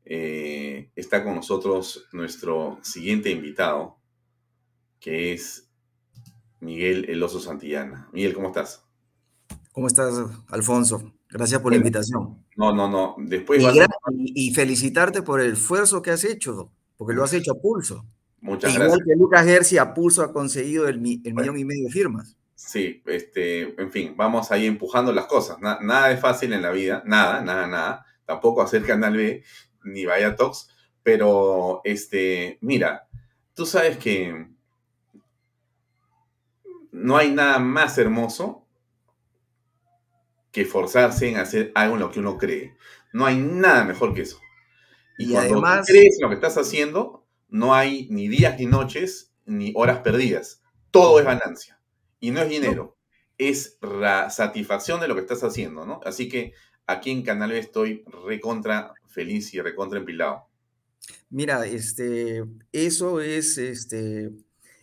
Eh, 0.07 0.91
está 0.97 1.25
con 1.25 1.35
nosotros 1.35 2.07
nuestro 2.13 2.79
siguiente 2.83 3.31
invitado, 3.31 3.97
que 5.01 5.33
es 5.33 5.69
Miguel 6.61 7.07
Eloso 7.09 7.41
Santillana. 7.41 8.09
Miguel, 8.13 8.35
¿cómo 8.35 8.49
estás? 8.49 8.85
¿Cómo 9.73 9.87
estás, 9.87 10.15
Alfonso? 10.49 11.15
Gracias 11.31 11.61
por 11.61 11.73
la 11.73 11.79
invitación. 11.79 12.45
No, 12.57 12.73
no, 12.73 12.89
no. 12.89 13.17
Después 13.19 13.61
y, 14.13 14.55
felicitarte 14.55 15.23
por 15.23 15.41
el 15.41 15.55
esfuerzo 15.55 16.01
que 16.01 16.13
has 16.13 16.23
hecho, 16.25 16.71
porque 16.97 17.15
lo 17.15 17.25
has 17.25 17.33
hecho 17.33 17.53
a 17.53 17.61
pulso. 17.61 18.05
Muchas 18.41 18.73
Igual 18.73 18.89
gracias. 18.89 19.07
que 19.07 19.17
Lucas 19.17 19.45
Gersi 19.45 19.79
a 19.79 19.95
pulso 19.95 20.23
ha 20.23 20.33
conseguido 20.33 20.87
el, 20.87 21.01
millón 21.01 21.59
y 21.59 21.65
medio 21.65 21.87
de 21.87 21.91
firmas. 21.91 22.37
Sí, 22.55 23.03
este, 23.07 23.81
en 23.81 23.91
fin, 23.91 24.15
vamos 24.17 24.53
ahí 24.53 24.67
empujando 24.67 25.13
las 25.13 25.27
cosas. 25.27 25.59
nada 25.61 26.13
es 26.13 26.21
fácil 26.21 26.53
en 26.53 26.63
la 26.63 26.71
vida, 26.71 27.03
nada, 27.05 27.41
nada, 27.41 27.67
nada. 27.67 28.07
Tampoco 28.25 28.63
hacer 28.63 28.85
Canal 28.85 29.17
B, 29.17 29.43
ni 29.85 30.05
vaya 30.05 30.37
Talks, 30.37 30.68
pero 31.03 31.80
este, 31.85 32.59
mira, 32.61 33.09
tú 33.55 33.66
sabes 33.66 33.99
que 33.99 34.49
no 36.93 37.16
hay 37.16 37.30
nada 37.30 37.59
más 37.59 37.99
hermoso 37.99 38.66
que 40.53 40.64
forzarse 40.64 41.28
en 41.28 41.37
hacer 41.37 41.72
algo 41.74 41.95
en 41.95 42.01
lo 42.01 42.11
que 42.11 42.20
uno 42.20 42.39
cree. 42.39 42.76
No 43.12 43.26
hay 43.26 43.37
nada 43.37 43.85
mejor 43.85 44.14
que 44.14 44.22
eso. 44.22 44.39
Y, 45.18 45.32
cuando 45.32 45.55
además, 45.55 45.87
crees 45.87 46.16
en 46.16 46.22
lo 46.22 46.28
que 46.28 46.37
estás 46.37 46.57
haciendo, 46.57 47.26
no 47.49 47.74
hay 47.74 48.09
ni 48.11 48.28
días 48.28 48.59
ni 48.59 48.66
noches 48.66 49.32
ni 49.45 49.72
horas 49.74 49.99
perdidas. 49.99 50.62
Todo 50.91 51.18
es 51.18 51.24
ganancia. 51.24 51.80
Y 52.20 52.30
no 52.30 52.41
es 52.41 52.49
dinero, 52.49 52.97
es 53.37 53.78
la 53.82 54.30
satisfacción 54.30 55.01
de 55.01 55.09
lo 55.09 55.14
que 55.14 55.20
estás 55.20 55.43
haciendo, 55.43 55.85
¿no? 55.85 56.01
Así 56.05 56.28
que 56.28 56.55
aquí 56.87 57.11
en 57.11 57.22
Canal 57.22 57.51
B 57.51 57.59
estoy 57.59 58.05
recontra 58.26 58.95
feliz 59.07 59.53
y 59.55 59.61
recontra 59.61 59.99
empilado. 59.99 60.49
Mira, 61.30 61.66
este, 61.66 62.45
eso 62.72 63.20
es 63.20 63.59
este, 63.59 64.30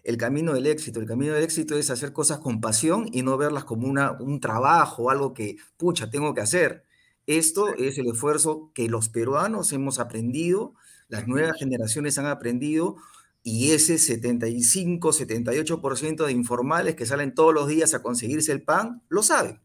el 0.03 0.17
camino 0.17 0.53
del 0.53 0.67
éxito. 0.67 0.99
El 0.99 1.07
camino 1.07 1.33
del 1.33 1.43
éxito 1.43 1.77
es 1.77 1.89
hacer 1.89 2.13
cosas 2.13 2.39
con 2.39 2.61
pasión 2.61 3.07
y 3.11 3.23
no 3.23 3.37
verlas 3.37 3.65
como 3.65 3.87
una, 3.87 4.13
un 4.13 4.39
trabajo, 4.39 5.09
algo 5.09 5.33
que, 5.33 5.57
pucha, 5.77 6.09
tengo 6.09 6.33
que 6.33 6.41
hacer. 6.41 6.85
Esto 7.27 7.73
es 7.75 7.97
el 7.97 8.07
esfuerzo 8.07 8.71
que 8.73 8.89
los 8.89 9.09
peruanos 9.09 9.71
hemos 9.73 9.99
aprendido, 9.99 10.73
las 11.07 11.27
nuevas 11.27 11.57
generaciones 11.57 12.17
han 12.17 12.25
aprendido 12.25 12.97
y 13.43 13.71
ese 13.71 13.97
75, 13.97 15.11
78% 15.11 16.25
de 16.25 16.31
informales 16.31 16.95
que 16.95 17.05
salen 17.05 17.33
todos 17.33 17.53
los 17.53 17.67
días 17.67 17.93
a 17.93 18.01
conseguirse 18.01 18.51
el 18.51 18.63
pan, 18.63 19.01
lo 19.09 19.23
saben. 19.23 19.61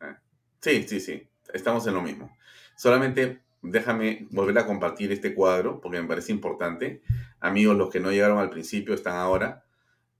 Ah, 0.00 0.20
sí, 0.60 0.84
sí, 0.86 1.00
sí, 1.00 1.28
estamos 1.52 1.86
en 1.86 1.94
lo 1.94 2.02
mismo. 2.02 2.36
Solamente 2.76 3.42
déjame 3.62 4.26
volver 4.30 4.58
a 4.58 4.66
compartir 4.66 5.12
este 5.12 5.34
cuadro 5.34 5.80
porque 5.80 6.00
me 6.00 6.08
parece 6.08 6.32
importante. 6.32 7.02
Amigos, 7.40 7.76
los 7.76 7.90
que 7.90 8.00
no 8.00 8.10
llegaron 8.10 8.38
al 8.38 8.50
principio 8.50 8.94
están 8.94 9.16
ahora. 9.16 9.64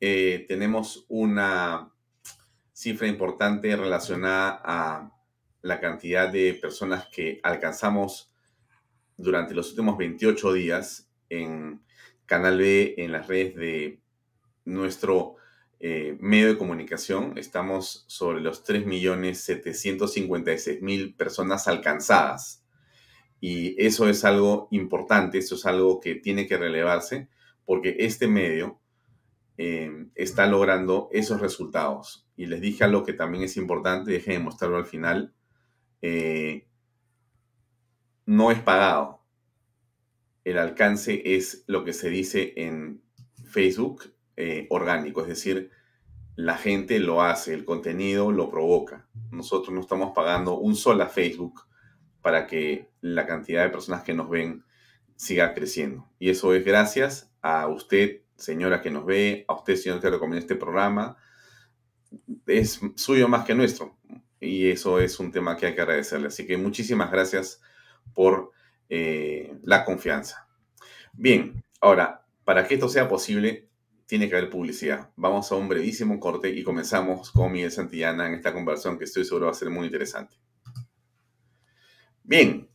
Eh, 0.00 0.44
tenemos 0.48 1.06
una 1.08 1.90
cifra 2.72 3.06
importante 3.06 3.74
relacionada 3.76 4.60
a 4.64 5.12
la 5.62 5.80
cantidad 5.80 6.28
de 6.30 6.54
personas 6.54 7.08
que 7.10 7.40
alcanzamos 7.42 8.30
durante 9.16 9.54
los 9.54 9.70
últimos 9.70 9.96
28 9.96 10.52
días 10.52 11.08
en 11.30 11.80
Canal 12.26 12.58
B, 12.58 12.94
en 12.98 13.12
las 13.12 13.26
redes 13.26 13.56
de 13.56 14.00
nuestro 14.64 15.36
eh, 15.78 16.16
medio 16.20 16.48
de 16.48 16.58
comunicación. 16.58 17.36
Estamos 17.36 18.04
sobre 18.08 18.40
los 18.40 18.64
3.756.000 18.64 21.16
personas 21.16 21.68
alcanzadas. 21.68 22.64
Y 23.40 23.74
eso 23.84 24.08
es 24.08 24.24
algo 24.24 24.68
importante, 24.70 25.38
eso 25.38 25.56
es 25.56 25.66
algo 25.66 26.00
que 26.00 26.14
tiene 26.14 26.46
que 26.46 26.56
relevarse, 26.56 27.28
porque 27.66 27.96
este 28.00 28.28
medio 28.28 28.80
eh, 29.58 30.06
está 30.14 30.46
logrando 30.46 31.08
esos 31.12 31.40
resultados. 31.40 32.26
Y 32.36 32.46
les 32.46 32.60
dije 32.60 32.84
algo 32.84 33.04
que 33.04 33.12
también 33.12 33.44
es 33.44 33.56
importante, 33.56 34.10
dejen 34.10 34.34
de 34.34 34.40
mostrarlo 34.40 34.78
al 34.78 34.86
final. 34.86 35.34
Eh, 36.00 36.66
no 38.24 38.50
es 38.50 38.60
pagado. 38.60 39.22
El 40.44 40.58
alcance 40.58 41.36
es 41.36 41.64
lo 41.66 41.84
que 41.84 41.92
se 41.92 42.08
dice 42.08 42.54
en 42.56 43.02
Facebook 43.44 44.15
eh, 44.36 44.66
orgánico, 44.70 45.22
es 45.22 45.28
decir, 45.28 45.70
la 46.36 46.58
gente 46.58 46.98
lo 46.98 47.22
hace, 47.22 47.54
el 47.54 47.64
contenido 47.64 48.30
lo 48.30 48.50
provoca. 48.50 49.06
Nosotros 49.30 49.74
no 49.74 49.80
estamos 49.80 50.12
pagando 50.14 50.58
un 50.58 50.76
sol 50.76 51.00
a 51.00 51.08
Facebook 51.08 51.62
para 52.20 52.46
que 52.46 52.90
la 53.00 53.26
cantidad 53.26 53.64
de 53.64 53.70
personas 53.70 54.02
que 54.02 54.12
nos 54.12 54.28
ven 54.28 54.64
siga 55.16 55.54
creciendo. 55.54 56.08
Y 56.18 56.28
eso 56.28 56.52
es 56.54 56.64
gracias 56.64 57.32
a 57.40 57.66
usted, 57.68 58.20
señora 58.36 58.82
que 58.82 58.90
nos 58.90 59.06
ve, 59.06 59.44
a 59.48 59.54
usted, 59.54 59.76
señor 59.76 60.00
que 60.00 60.10
recomienda 60.10 60.40
este 60.40 60.56
programa. 60.56 61.16
Es 62.46 62.80
suyo 62.96 63.28
más 63.28 63.46
que 63.46 63.54
nuestro. 63.54 63.96
Y 64.38 64.70
eso 64.70 65.00
es 65.00 65.18
un 65.18 65.32
tema 65.32 65.56
que 65.56 65.66
hay 65.66 65.74
que 65.74 65.80
agradecerle. 65.80 66.28
Así 66.28 66.46
que 66.46 66.58
muchísimas 66.58 67.10
gracias 67.10 67.62
por 68.12 68.52
eh, 68.90 69.56
la 69.62 69.84
confianza. 69.84 70.46
Bien, 71.14 71.64
ahora, 71.80 72.26
para 72.44 72.66
que 72.68 72.74
esto 72.74 72.88
sea 72.90 73.08
posible, 73.08 73.68
tiene 74.06 74.28
que 74.28 74.36
haber 74.36 74.50
publicidad. 74.50 75.10
Vamos 75.16 75.50
a 75.50 75.56
un 75.56 75.68
brevísimo 75.68 76.18
corte 76.20 76.48
y 76.48 76.62
comenzamos 76.62 77.30
con 77.32 77.52
Miguel 77.52 77.72
Santillana 77.72 78.28
en 78.28 78.34
esta 78.34 78.52
conversación 78.52 78.98
que 78.98 79.04
estoy 79.04 79.24
seguro 79.24 79.46
va 79.46 79.52
a 79.52 79.54
ser 79.54 79.68
muy 79.70 79.86
interesante. 79.86 80.36
Bien, 82.22 82.68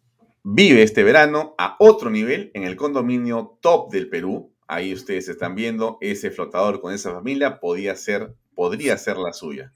vive 0.43 0.83
este 0.83 1.03
verano 1.03 1.55
a 1.57 1.77
otro 1.79 2.09
nivel 2.09 2.51
en 2.53 2.63
el 2.63 2.75
condominio 2.75 3.57
top 3.61 3.91
del 3.91 4.09
Perú. 4.09 4.53
Ahí 4.67 4.93
ustedes 4.93 5.29
están 5.29 5.55
viendo 5.55 5.97
ese 6.01 6.31
flotador 6.31 6.81
con 6.81 6.93
esa 6.93 7.11
familia 7.11 7.59
podía 7.59 7.95
ser, 7.95 8.35
podría 8.53 8.97
ser 8.97 9.17
la 9.17 9.33
suya. 9.33 9.73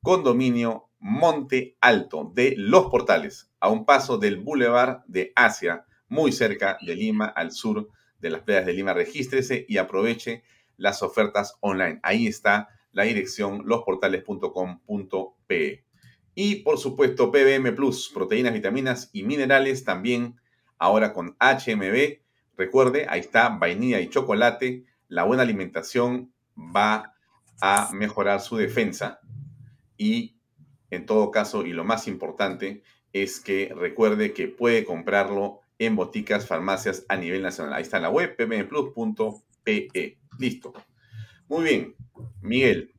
Condominio 0.00 0.88
Monte 0.98 1.76
Alto 1.80 2.30
de 2.32 2.54
Los 2.56 2.86
Portales, 2.86 3.50
a 3.58 3.68
un 3.68 3.84
paso 3.84 4.18
del 4.18 4.38
Boulevard 4.38 5.02
de 5.06 5.32
Asia, 5.34 5.84
muy 6.08 6.30
cerca 6.30 6.78
de 6.84 6.94
Lima, 6.94 7.26
al 7.26 7.50
sur 7.52 7.88
de 8.20 8.30
las 8.30 8.42
playas 8.42 8.66
de 8.66 8.72
Lima. 8.72 8.94
Regístrese 8.94 9.64
y 9.68 9.78
aproveche 9.78 10.44
las 10.82 11.02
ofertas 11.02 11.56
online. 11.60 12.00
Ahí 12.02 12.26
está 12.26 12.68
la 12.90 13.04
dirección 13.04 13.62
losportales.com.pe. 13.64 15.84
Y 16.34 16.56
por 16.56 16.78
supuesto, 16.78 17.30
PBM 17.30 17.72
Plus, 17.74 18.10
proteínas, 18.12 18.52
vitaminas 18.52 19.08
y 19.12 19.22
minerales 19.22 19.84
también 19.84 20.40
ahora 20.78 21.12
con 21.12 21.36
HMB. 21.38 22.18
Recuerde, 22.56 23.06
ahí 23.08 23.20
está 23.20 23.50
vainilla 23.50 24.00
y 24.00 24.08
chocolate. 24.08 24.84
La 25.08 25.22
buena 25.22 25.44
alimentación 25.44 26.32
va 26.58 27.14
a 27.60 27.90
mejorar 27.92 28.40
su 28.40 28.56
defensa. 28.56 29.20
Y 29.96 30.34
en 30.90 31.06
todo 31.06 31.30
caso, 31.30 31.64
y 31.64 31.72
lo 31.72 31.84
más 31.84 32.08
importante, 32.08 32.82
es 33.12 33.38
que 33.38 33.72
recuerde 33.76 34.32
que 34.32 34.48
puede 34.48 34.84
comprarlo 34.84 35.60
en 35.78 35.94
boticas, 35.94 36.48
farmacias 36.48 37.06
a 37.08 37.16
nivel 37.16 37.42
nacional. 37.42 37.74
Ahí 37.74 37.82
está 37.82 37.98
en 37.98 38.02
la 38.02 38.10
web, 38.10 38.34
pbmplus.pe. 39.64 40.18
Listo. 40.38 40.72
Muy 41.48 41.64
bien. 41.64 41.94
Miguel, 42.40 42.92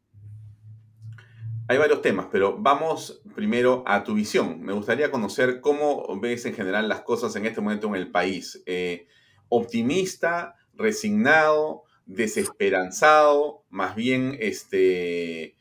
hay 1.67 1.77
varios 1.77 2.01
temas, 2.01 2.27
pero 2.31 2.57
vamos 2.57 3.21
primero 3.35 3.83
a 3.87 4.03
tu 4.03 4.13
visión. 4.13 4.61
Me 4.61 4.73
gustaría 4.73 5.11
conocer 5.11 5.61
cómo 5.61 6.19
ves 6.19 6.45
en 6.45 6.53
general 6.53 6.89
las 6.89 7.01
cosas 7.01 7.35
en 7.35 7.45
este 7.45 7.61
momento 7.61 7.87
en 7.87 7.95
el 7.95 8.11
país. 8.11 8.61
Eh, 8.65 9.07
¿Optimista, 9.49 10.55
resignado, 10.73 11.83
desesperanzado? 12.05 13.65
Más 13.69 13.95
bien, 13.95 14.37
este... 14.39 15.57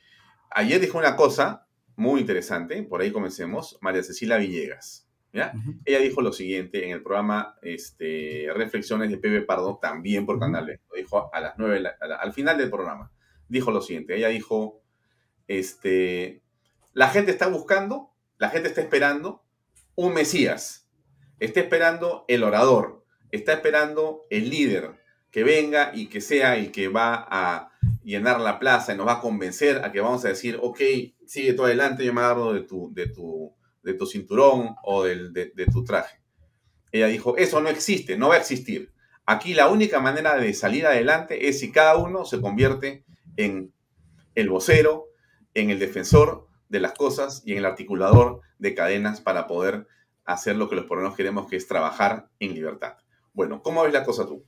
Ayer 0.51 0.81
dijo 0.81 0.99
una 0.99 1.17
cosa 1.17 1.67
muy 1.97 2.21
interesante, 2.21 2.83
por 2.83 3.01
ahí 3.01 3.11
comencemos, 3.11 3.79
María 3.81 4.03
Cecilia 4.03 4.37
Villegas. 4.37 5.02
¿Ya? 5.33 5.53
Ella 5.85 5.99
dijo 5.99 6.21
lo 6.21 6.33
siguiente 6.33 6.85
en 6.85 6.93
el 6.93 7.03
programa 7.03 7.57
este, 7.63 8.49
Reflexiones 8.55 9.11
de 9.11 9.19
Pepe 9.19 9.43
Pardo, 9.43 9.79
también 9.81 10.27
por 10.27 10.39
Canal 10.39 10.67
Lo 10.67 10.97
dijo 10.97 11.31
a 11.33 11.41
las 11.41 11.55
nueve, 11.59 11.83
al 12.21 12.33
final 12.33 12.59
del 12.59 12.71
programa. 12.71 13.11
Dijo 13.49 13.71
lo 13.71 13.83
siguiente, 13.83 14.17
ella 14.17 14.29
dijo 14.29 14.83
este, 15.49 16.43
la 16.93 17.09
gente 17.09 17.31
está 17.31 17.49
buscando, 17.49 18.15
la 18.39 18.51
gente 18.51 18.69
está 18.69 18.81
esperando 18.81 19.45
un 19.95 20.15
Mesías, 20.15 20.89
está 21.39 21.61
esperando 21.61 22.25
el 22.29 22.45
orador, 22.45 23.05
está 23.31 23.53
esperando 23.53 24.23
el 24.31 24.51
líder 24.51 25.03
que 25.31 25.45
venga 25.45 25.93
y 25.95 26.09
que 26.09 26.21
sea 26.21 26.57
el 26.57 26.73
que 26.73 26.89
va 26.89 27.27
a 27.31 27.73
llenar 28.05 28.41
la 28.41 28.59
plaza 28.59 28.93
y 28.93 28.97
nos 28.97 29.07
va 29.07 29.15
a 29.15 29.21
convencer 29.21 29.85
a 29.85 29.93
que 29.93 30.01
vamos 30.01 30.25
a 30.25 30.29
decir, 30.29 30.59
ok, 30.61 30.81
sigue 31.27 31.55
tú 31.55 31.65
adelante, 31.65 32.05
yo 32.05 32.13
me 32.13 32.21
agarro 32.21 32.53
de 32.53 32.63
tu, 32.63 32.93
de 32.93 33.09
tu, 33.09 33.55
de 33.83 33.95
tu 33.95 34.07
cinturón 34.07 34.77
o 34.83 35.05
del, 35.05 35.33
de, 35.33 35.67
tu 35.73 35.85
traje. 35.85 36.21
Ella 36.91 37.07
dijo, 37.07 37.37
eso 37.37 37.61
no 37.61 37.69
existe, 37.69 38.17
no 38.17 38.29
va 38.29 38.35
a 38.35 38.39
existir. 38.39 38.93
Aquí 39.25 39.55
la 39.55 39.69
única 39.69 40.01
manera 40.01 40.37
de 40.37 40.53
salir 40.53 40.87
adelante 40.87 41.49
es 41.49 41.61
si 41.61 41.73
cada 41.73 41.97
uno 41.97 42.25
se 42.25 42.41
convierte 42.41 43.05
en 43.37 43.73
el 44.35 44.49
vocero, 44.49 45.09
en 45.55 45.71
el 45.71 45.79
defensor 45.79 46.49
de 46.69 46.81
las 46.81 46.93
cosas 46.93 47.43
y 47.45 47.53
en 47.53 47.59
el 47.59 47.67
articulador 47.67 48.41
de 48.59 48.75
cadenas 48.75 49.21
para 49.21 49.47
poder 49.47 49.87
hacer 50.25 50.57
lo 50.57 50.69
que 50.69 50.77
los 50.77 50.87
peruanos 50.87 51.17
queremos, 51.17 51.47
que 51.47 51.57
es 51.57 51.67
trabajar 51.67 52.29
en 52.39 52.55
libertad. 52.55 52.95
Bueno, 53.33 53.63
¿cómo 53.63 53.83
ves 53.83 53.93
la 53.93 54.05
cosa 54.05 54.27
tú? 54.27 54.45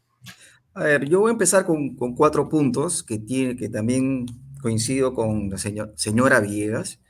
A 0.74 0.84
ver, 0.84 1.08
yo 1.08 1.20
voy 1.20 1.30
a 1.30 1.32
empezar 1.32 1.64
con, 1.64 1.94
cuatro 2.16 2.48
puntos 2.48 3.02
que, 3.02 3.18
tiene, 3.18 3.56
que 3.56 3.68
también 3.68 4.26
coincido 4.60 5.14
con 5.14 5.50
la 5.50 5.58
señora 5.58 6.40
Villegas. 6.40 7.00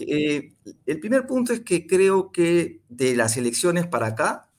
Eh, 0.00 0.54
el 0.86 1.00
primer 1.00 1.26
punto 1.26 1.52
es 1.52 1.60
que 1.60 1.86
creo 1.86 2.32
que 2.32 2.82
de 2.88 3.16
las 3.16 3.36
elecciones 3.36 3.86
para 3.86 4.08
acá, 4.08 4.50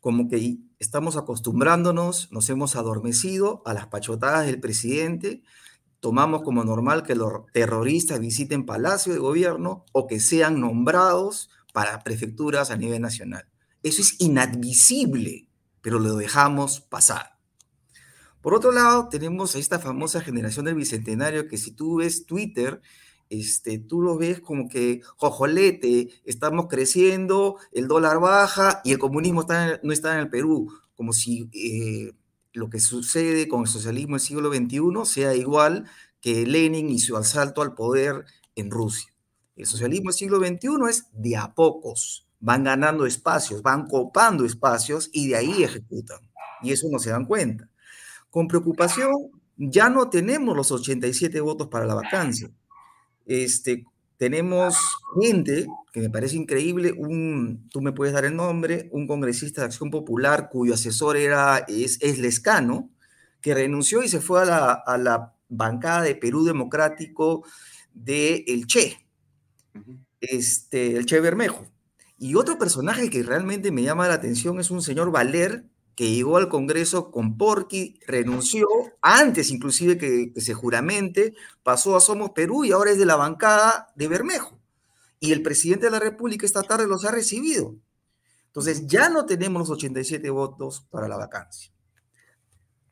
como 0.00 0.28
que 0.28 0.58
estamos 0.78 1.16
acostumbrándonos, 1.16 2.30
nos 2.32 2.48
hemos 2.50 2.76
adormecido 2.76 3.62
a 3.64 3.74
las 3.74 3.86
pachotadas 3.86 4.46
del 4.46 4.60
presidente, 4.60 5.42
tomamos 6.00 6.42
como 6.42 6.64
normal 6.64 7.02
que 7.02 7.14
los 7.14 7.46
terroristas 7.52 8.20
visiten 8.20 8.66
Palacio 8.66 9.12
de 9.12 9.18
Gobierno 9.18 9.84
o 9.92 10.06
que 10.06 10.20
sean 10.20 10.60
nombrados 10.60 11.50
para 11.72 12.00
prefecturas 12.00 12.70
a 12.70 12.76
nivel 12.76 13.00
nacional. 13.00 13.46
Eso 13.82 14.02
es 14.02 14.20
inadmisible, 14.20 15.48
pero 15.80 15.98
lo 15.98 16.16
dejamos 16.16 16.80
pasar. 16.80 17.38
Por 18.44 18.52
otro 18.52 18.72
lado, 18.72 19.08
tenemos 19.08 19.56
a 19.56 19.58
esta 19.58 19.78
famosa 19.78 20.20
generación 20.20 20.66
del 20.66 20.74
Bicentenario 20.74 21.48
que 21.48 21.56
si 21.56 21.72
tú 21.72 21.96
ves 21.96 22.26
Twitter, 22.26 22.82
este, 23.38 23.78
tú 23.78 24.00
lo 24.00 24.16
ves 24.16 24.40
como 24.40 24.68
que, 24.68 25.00
jojolete, 25.16 26.10
estamos 26.24 26.66
creciendo, 26.68 27.56
el 27.72 27.88
dólar 27.88 28.20
baja 28.20 28.80
y 28.84 28.92
el 28.92 28.98
comunismo 28.98 29.46
no 29.82 29.92
está 29.92 30.14
en 30.14 30.20
el 30.20 30.30
Perú, 30.30 30.72
como 30.94 31.12
si 31.12 31.48
eh, 31.52 32.12
lo 32.52 32.70
que 32.70 32.80
sucede 32.80 33.48
con 33.48 33.62
el 33.62 33.66
socialismo 33.66 34.16
del 34.16 34.20
siglo 34.20 34.52
XXI 34.52 34.80
sea 35.04 35.34
igual 35.34 35.86
que 36.20 36.46
Lenin 36.46 36.88
y 36.88 36.98
su 36.98 37.16
asalto 37.16 37.62
al 37.62 37.74
poder 37.74 38.24
en 38.54 38.70
Rusia. 38.70 39.10
El 39.56 39.66
socialismo 39.66 40.10
del 40.10 40.14
siglo 40.14 40.38
XXI 40.38 40.68
es 40.88 41.06
de 41.12 41.36
a 41.36 41.54
pocos, 41.54 42.26
van 42.40 42.64
ganando 42.64 43.06
espacios, 43.06 43.62
van 43.62 43.86
copando 43.86 44.44
espacios 44.44 45.10
y 45.12 45.28
de 45.28 45.36
ahí 45.36 45.62
ejecutan. 45.62 46.18
Y 46.62 46.72
eso 46.72 46.88
no 46.90 46.98
se 46.98 47.10
dan 47.10 47.26
cuenta. 47.26 47.68
Con 48.30 48.48
preocupación, 48.48 49.12
ya 49.56 49.88
no 49.88 50.08
tenemos 50.08 50.56
los 50.56 50.72
87 50.72 51.40
votos 51.40 51.68
para 51.68 51.86
la 51.86 51.94
vacancia. 51.94 52.50
Este, 53.26 53.84
tenemos 54.16 54.76
gente, 55.20 55.66
que 55.92 56.00
me 56.00 56.10
parece 56.10 56.36
increíble, 56.36 56.92
un, 56.92 57.68
tú 57.70 57.80
me 57.80 57.92
puedes 57.92 58.14
dar 58.14 58.24
el 58.24 58.36
nombre, 58.36 58.88
un 58.92 59.06
congresista 59.06 59.60
de 59.60 59.66
Acción 59.66 59.90
Popular 59.90 60.48
cuyo 60.50 60.74
asesor 60.74 61.16
era, 61.16 61.58
es, 61.68 61.98
es 62.00 62.18
Lescano, 62.18 62.90
que 63.40 63.54
renunció 63.54 64.02
y 64.02 64.08
se 64.08 64.20
fue 64.20 64.42
a 64.42 64.44
la, 64.44 64.72
a 64.72 64.98
la 64.98 65.34
bancada 65.48 66.02
de 66.02 66.14
Perú 66.14 66.44
Democrático 66.44 67.44
de 67.92 68.44
El 68.46 68.66
Che, 68.66 69.06
este, 70.20 70.96
el 70.96 71.06
Che 71.06 71.20
Bermejo. 71.20 71.66
Y 72.16 72.36
otro 72.36 72.58
personaje 72.58 73.10
que 73.10 73.22
realmente 73.22 73.70
me 73.70 73.82
llama 73.82 74.08
la 74.08 74.14
atención 74.14 74.60
es 74.60 74.70
un 74.70 74.80
señor 74.80 75.10
Valer, 75.10 75.64
que 75.94 76.10
llegó 76.10 76.36
al 76.36 76.48
Congreso 76.48 77.10
con 77.10 77.36
Porqui, 77.36 78.00
renunció, 78.06 78.66
antes 79.00 79.50
inclusive 79.50 79.96
que, 79.96 80.32
se 80.40 80.54
juramente, 80.54 81.34
pasó 81.62 81.96
a 81.96 82.00
Somos 82.00 82.30
Perú 82.30 82.64
y 82.64 82.72
ahora 82.72 82.90
es 82.90 82.98
de 82.98 83.06
la 83.06 83.16
bancada 83.16 83.92
de 83.94 84.08
Bermejo. 84.08 84.58
Y 85.20 85.32
el 85.32 85.42
presidente 85.42 85.86
de 85.86 85.92
la 85.92 86.00
República 86.00 86.46
esta 86.46 86.62
tarde 86.62 86.86
los 86.86 87.04
ha 87.04 87.10
recibido. 87.10 87.76
Entonces 88.46 88.86
ya 88.86 89.08
no 89.08 89.26
tenemos 89.26 89.60
los 89.60 89.70
87 89.70 90.28
votos 90.30 90.86
para 90.90 91.08
la 91.08 91.16
vacancia. 91.16 91.72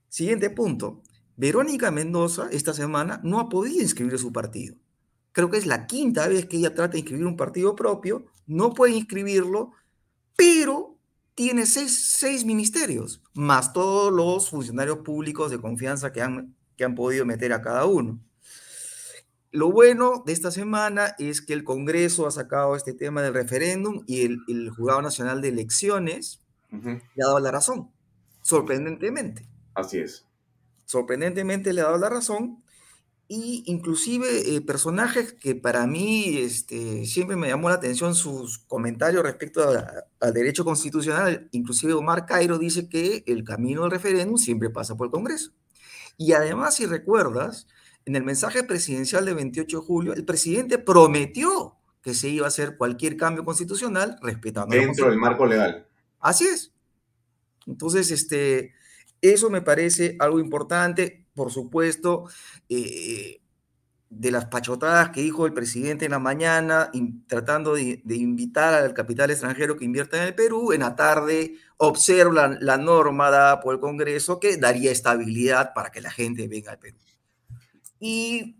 Siguiente 0.08 0.50
punto. 0.50 1.02
Verónica 1.36 1.90
Mendoza 1.90 2.48
esta 2.50 2.74
semana 2.74 3.20
no 3.24 3.40
ha 3.40 3.48
podido 3.48 3.82
inscribir 3.82 4.18
su 4.18 4.32
partido. 4.32 4.76
Creo 5.32 5.50
que 5.50 5.56
es 5.56 5.66
la 5.66 5.86
quinta 5.86 6.28
vez 6.28 6.46
que 6.46 6.58
ella 6.58 6.74
trata 6.74 6.92
de 6.92 6.98
inscribir 6.98 7.26
un 7.26 7.36
partido 7.36 7.74
propio, 7.74 8.26
no 8.46 8.74
puede 8.74 8.92
inscribirlo, 8.92 9.72
pero 10.36 10.91
tiene 11.42 11.66
seis, 11.66 12.44
ministerios, 12.44 13.20
más 13.34 13.72
todos 13.72 14.12
los 14.12 14.48
funcionarios 14.48 14.98
públicos 14.98 15.50
de 15.50 15.60
confianza 15.60 16.12
que 16.12 16.22
han, 16.22 16.54
que 16.76 16.84
han 16.84 16.94
podido 16.94 17.26
meter 17.26 17.52
a 17.52 17.60
cada 17.60 17.84
uno. 17.84 18.20
Lo 19.50 19.72
bueno 19.72 20.22
de 20.24 20.34
esta 20.34 20.52
semana 20.52 21.16
es 21.18 21.42
que 21.42 21.52
el 21.52 21.64
Congreso 21.64 22.28
ha 22.28 22.30
sacado 22.30 22.76
este 22.76 22.94
tema 22.94 23.22
del 23.22 23.34
referéndum 23.34 24.04
y 24.06 24.24
el, 24.24 24.38
el 24.46 24.70
Juzgado 24.70 25.02
Nacional 25.02 25.42
de 25.42 25.48
Elecciones 25.48 26.40
le 26.70 27.00
ha 27.24 27.26
dado 27.26 27.40
la 27.40 27.50
razón, 27.50 27.90
sorprendentemente. 28.42 29.48
Así 29.74 29.98
es. 29.98 30.24
Sorprendentemente 30.84 31.72
le 31.72 31.80
ha 31.80 31.86
dado 31.86 31.98
la 31.98 32.08
razón 32.08 32.61
y 33.34 33.62
inclusive 33.64 34.54
eh, 34.54 34.60
personajes 34.60 35.32
que 35.32 35.54
para 35.54 35.86
mí 35.86 36.36
este, 36.36 37.06
siempre 37.06 37.34
me 37.34 37.48
llamó 37.48 37.70
la 37.70 37.76
atención 37.76 38.14
sus 38.14 38.58
comentarios 38.58 39.22
respecto 39.22 39.66
al 40.20 40.34
derecho 40.34 40.66
constitucional, 40.66 41.48
inclusive 41.52 41.94
Omar 41.94 42.26
Cairo 42.26 42.58
dice 42.58 42.90
que 42.90 43.24
el 43.26 43.42
camino 43.42 43.82
del 43.82 43.90
referéndum 43.90 44.36
siempre 44.36 44.68
pasa 44.68 44.98
por 44.98 45.06
el 45.06 45.12
Congreso. 45.12 45.52
Y 46.18 46.34
además, 46.34 46.74
si 46.74 46.84
recuerdas, 46.84 47.66
en 48.04 48.16
el 48.16 48.22
mensaje 48.22 48.64
presidencial 48.64 49.24
de 49.24 49.32
28 49.32 49.80
de 49.80 49.86
julio, 49.86 50.12
el 50.12 50.26
presidente 50.26 50.76
prometió 50.76 51.78
que 52.02 52.12
se 52.12 52.28
iba 52.28 52.44
a 52.44 52.48
hacer 52.48 52.76
cualquier 52.76 53.16
cambio 53.16 53.46
constitucional 53.46 54.18
respetando 54.20 54.76
dentro 54.76 55.08
del 55.08 55.16
marco 55.16 55.46
legal. 55.46 55.86
Así 56.20 56.44
es. 56.44 56.74
Entonces, 57.66 58.10
este, 58.10 58.74
eso 59.22 59.48
me 59.48 59.62
parece 59.62 60.16
algo 60.20 60.38
importante 60.38 61.21
por 61.34 61.50
supuesto, 61.50 62.24
eh, 62.68 63.42
de 64.14 64.30
las 64.30 64.44
pachotadas 64.44 65.08
que 65.08 65.22
dijo 65.22 65.46
el 65.46 65.54
presidente 65.54 66.04
en 66.04 66.10
la 66.10 66.18
mañana, 66.18 66.90
tratando 67.26 67.74
de, 67.74 68.02
invitar 68.08 68.74
al 68.74 68.92
capital 68.92 69.30
extranjero 69.30 69.76
que 69.76 69.86
invierta 69.86 70.18
en 70.18 70.24
el 70.24 70.34
Perú, 70.34 70.72
en 70.72 70.80
la 70.80 70.94
tarde 70.94 71.54
observa 71.78 72.56
la, 72.60 72.76
norma 72.76 73.30
dada 73.30 73.60
por 73.60 73.74
el 73.74 73.80
Congreso 73.80 74.38
que 74.38 74.58
daría 74.58 74.90
estabilidad 74.90 75.72
para 75.74 75.90
que 75.90 76.02
la 76.02 76.10
gente 76.10 76.46
venga 76.46 76.72
al 76.72 76.78
Perú. 76.78 76.98
Y 77.98 78.56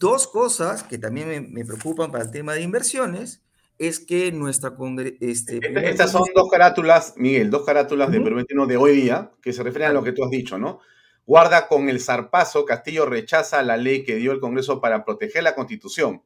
dos 0.00 0.26
cosas 0.26 0.82
que 0.82 0.98
también 0.98 1.52
me, 1.52 1.64
preocupan 1.64 2.10
para 2.10 2.24
el 2.24 2.32
tema 2.32 2.54
de 2.54 2.62
inversiones 2.62 3.44
es 3.78 4.00
que 4.00 4.32
nuestra 4.32 4.74
este, 5.20 5.60
Estas 5.88 6.10
son 6.10 6.24
dos 6.34 6.50
carátulas, 6.50 7.14
Miguel, 7.16 7.50
dos 7.50 7.64
carátulas 7.64 8.10
de 8.10 8.20
Perú 8.20 8.34
21 8.34 8.66
de 8.66 8.76
hoy 8.76 8.96
día 8.96 9.30
que 9.40 9.52
se 9.52 9.62
refieren 9.62 9.90
a 9.90 9.94
lo 9.94 10.02
que 10.02 10.10
tú 10.10 10.24
has 10.24 10.30
dicho, 10.30 10.58
¿no? 10.58 10.80
Guarda 11.28 11.68
con 11.68 11.90
el 11.90 12.00
zarpazo, 12.00 12.64
Castillo 12.64 13.04
rechaza 13.04 13.62
la 13.62 13.76
ley 13.76 14.02
que 14.02 14.16
dio 14.16 14.32
el 14.32 14.40
Congreso 14.40 14.80
para 14.80 15.04
proteger 15.04 15.42
la 15.42 15.54
Constitución. 15.54 16.22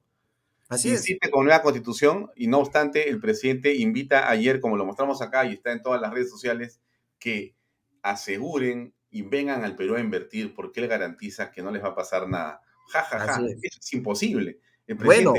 Así 0.69 0.91
Insiste 0.91 1.29
con 1.29 1.45
nueva 1.45 1.61
Constitución 1.61 2.31
y 2.37 2.47
no 2.47 2.61
obstante 2.61 3.11
el 3.11 3.19
presidente 3.19 3.75
invita 3.75 4.31
ayer, 4.31 4.61
como 4.61 4.77
lo 4.77 4.87
mostramos 4.87 5.21
acá 5.21 5.45
y 5.45 5.55
está 5.55 5.73
en 5.73 5.83
todas 5.83 6.01
las 6.01 6.15
redes 6.15 6.31
sociales, 6.31 6.81
que 7.19 7.57
aseguren 8.01 8.95
y 9.11 9.23
vengan 9.23 9.65
al 9.65 9.75
Perú 9.75 9.97
a 9.97 10.01
invertir 10.01 10.55
porque 10.55 10.79
él 10.79 10.87
garantiza 10.87 11.51
que 11.51 11.63
no 11.63 11.73
les 11.73 11.83
va 11.83 11.89
a 11.89 11.95
pasar 11.97 12.29
nada. 12.29 12.63
Ja, 12.93 13.03
ja, 13.03 13.19
ja. 13.19 13.41
Es. 13.61 13.77
es 13.81 13.93
imposible. 13.95 14.61
El 14.87 14.95
bueno, 14.99 15.35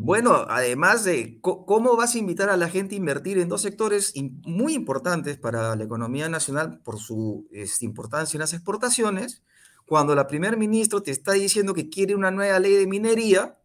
bueno, 0.00 0.46
además 0.48 1.02
de 1.02 1.40
cómo 1.40 1.96
vas 1.96 2.14
a 2.14 2.18
invitar 2.18 2.50
a 2.50 2.56
la 2.56 2.68
gente 2.68 2.94
a 2.94 2.98
invertir 2.98 3.36
en 3.36 3.48
dos 3.48 3.62
sectores 3.62 4.14
muy 4.44 4.74
importantes 4.74 5.38
para 5.38 5.74
la 5.74 5.82
economía 5.82 6.28
nacional 6.28 6.78
por 6.84 7.00
su 7.00 7.48
este, 7.50 7.84
importancia 7.84 8.36
en 8.36 8.42
las 8.42 8.52
exportaciones, 8.52 9.42
cuando 9.86 10.14
la 10.14 10.28
primer 10.28 10.56
ministro 10.56 11.02
te 11.02 11.10
está 11.10 11.32
diciendo 11.32 11.74
que 11.74 11.88
quiere 11.88 12.14
una 12.14 12.30
nueva 12.30 12.60
ley 12.60 12.74
de 12.74 12.86
minería 12.86 13.58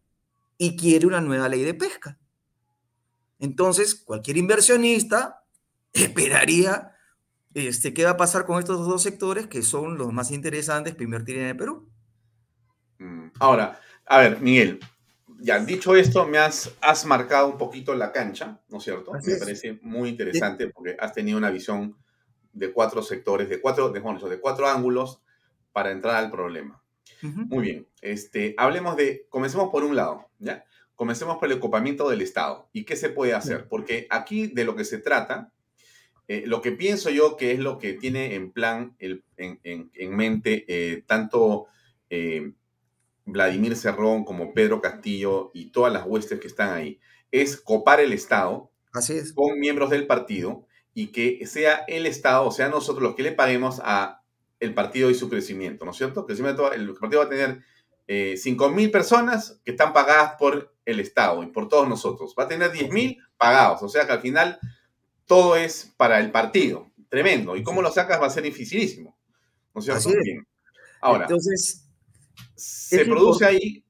y 0.58 0.74
quiere 0.74 1.06
una 1.06 1.20
nueva 1.20 1.48
ley 1.48 1.62
de 1.62 1.74
pesca. 1.74 2.18
Entonces, 3.38 3.94
cualquier 3.94 4.36
inversionista 4.36 5.44
esperaría 5.92 6.96
este, 7.54 7.94
qué 7.94 8.02
va 8.02 8.10
a 8.10 8.16
pasar 8.16 8.44
con 8.44 8.58
estos 8.58 8.84
dos 8.84 9.04
sectores 9.04 9.46
que 9.46 9.62
son 9.62 9.98
los 9.98 10.12
más 10.12 10.32
interesantes 10.32 10.94
para 10.94 11.04
invertir 11.04 11.38
en 11.38 11.46
el 11.46 11.56
Perú. 11.56 11.88
Mm, 12.98 13.28
ahora, 13.38 13.78
a 14.04 14.18
ver, 14.18 14.40
Miguel, 14.40 14.80
ya, 15.40 15.58
dicho 15.58 15.96
esto, 15.96 16.26
me 16.26 16.38
has, 16.38 16.74
has 16.80 17.04
marcado 17.04 17.48
un 17.48 17.58
poquito 17.58 17.94
la 17.94 18.12
cancha, 18.12 18.60
¿no 18.68 18.78
es 18.78 18.84
cierto? 18.84 19.12
me 19.12 19.36
parece 19.36 19.78
muy 19.82 20.10
interesante 20.10 20.68
porque 20.68 20.96
has 20.98 21.12
tenido 21.12 21.38
una 21.38 21.50
visión 21.50 21.96
de 22.52 22.72
cuatro 22.72 23.02
sectores, 23.02 23.48
de 23.48 23.60
cuatro, 23.60 23.90
de, 23.90 24.00
de 24.00 24.40
cuatro 24.40 24.68
ángulos 24.68 25.22
para 25.72 25.90
entrar 25.90 26.16
al 26.16 26.30
problema. 26.30 26.80
Muy 27.22 27.62
bien, 27.62 27.88
este, 28.00 28.54
hablemos 28.58 28.96
de, 28.96 29.26
comencemos 29.28 29.70
por 29.70 29.84
un 29.84 29.96
lado, 29.96 30.28
¿ya? 30.38 30.64
Comencemos 30.94 31.38
por 31.38 31.50
el 31.50 31.56
ocupamiento 31.56 32.08
del 32.08 32.20
Estado. 32.20 32.68
¿Y 32.72 32.84
qué 32.84 32.96
se 32.96 33.08
puede 33.08 33.34
hacer? 33.34 33.66
Porque 33.66 34.06
aquí 34.10 34.46
de 34.46 34.64
lo 34.64 34.76
que 34.76 34.84
se 34.84 34.98
trata, 34.98 35.50
eh, 36.28 36.44
lo 36.46 36.62
que 36.62 36.72
pienso 36.72 37.10
yo 37.10 37.36
que 37.36 37.52
es 37.52 37.58
lo 37.58 37.78
que 37.78 37.94
tiene 37.94 38.34
en 38.34 38.52
plan, 38.52 38.94
el, 38.98 39.24
en, 39.36 39.60
en, 39.62 40.16
mente 40.16 40.64
eh, 40.68 41.02
tanto 41.06 41.66
eh, 42.08 42.52
Vladimir 43.24 43.76
Cerrón, 43.76 44.24
como 44.24 44.52
Pedro 44.52 44.80
Castillo 44.80 45.50
y 45.54 45.70
todas 45.70 45.92
las 45.92 46.06
huestes 46.06 46.40
que 46.40 46.46
están 46.46 46.72
ahí, 46.72 47.00
es 47.30 47.56
copar 47.56 48.00
el 48.00 48.12
Estado 48.12 48.70
Así 48.92 49.14
es. 49.14 49.32
con 49.32 49.58
miembros 49.58 49.90
del 49.90 50.06
partido 50.06 50.66
y 50.92 51.08
que 51.08 51.44
sea 51.46 51.84
el 51.88 52.06
Estado, 52.06 52.46
o 52.46 52.52
sea, 52.52 52.68
nosotros 52.68 53.02
los 53.02 53.14
que 53.16 53.22
le 53.22 53.32
paguemos 53.32 53.80
a 53.84 54.22
el 54.60 54.74
partido 54.74 55.10
y 55.10 55.14
su 55.14 55.28
crecimiento, 55.28 55.84
¿no 55.84 55.90
es 55.90 55.96
cierto? 55.96 56.26
Crecimiento, 56.26 56.72
el 56.72 56.94
partido 56.94 57.20
va 57.20 57.26
a 57.26 57.30
tener 57.30 57.62
eh, 58.06 58.34
5.000 58.36 58.90
personas 58.90 59.60
que 59.64 59.72
están 59.72 59.92
pagadas 59.92 60.34
por 60.38 60.74
el 60.84 61.00
Estado 61.00 61.42
y 61.42 61.46
por 61.46 61.68
todos 61.68 61.88
nosotros. 61.88 62.34
Va 62.38 62.44
a 62.44 62.48
tener 62.48 62.70
10.000 62.70 63.18
pagados, 63.36 63.82
o 63.82 63.88
sea 63.88 64.06
que 64.06 64.12
al 64.12 64.20
final 64.20 64.58
todo 65.26 65.56
es 65.56 65.92
para 65.96 66.20
el 66.20 66.30
partido. 66.30 66.90
Tremendo. 67.08 67.56
Y 67.56 67.62
cómo 67.62 67.82
lo 67.82 67.90
sacas 67.90 68.20
va 68.20 68.26
a 68.26 68.30
ser 68.30 68.42
dificilísimo. 68.42 69.16
¿No 69.74 69.80
es 69.80 69.84
cierto? 69.84 70.10
Ahora, 71.00 71.24
Entonces, 71.24 71.83
se 72.54 73.04
produce 73.04 73.44
ahí 73.44 73.84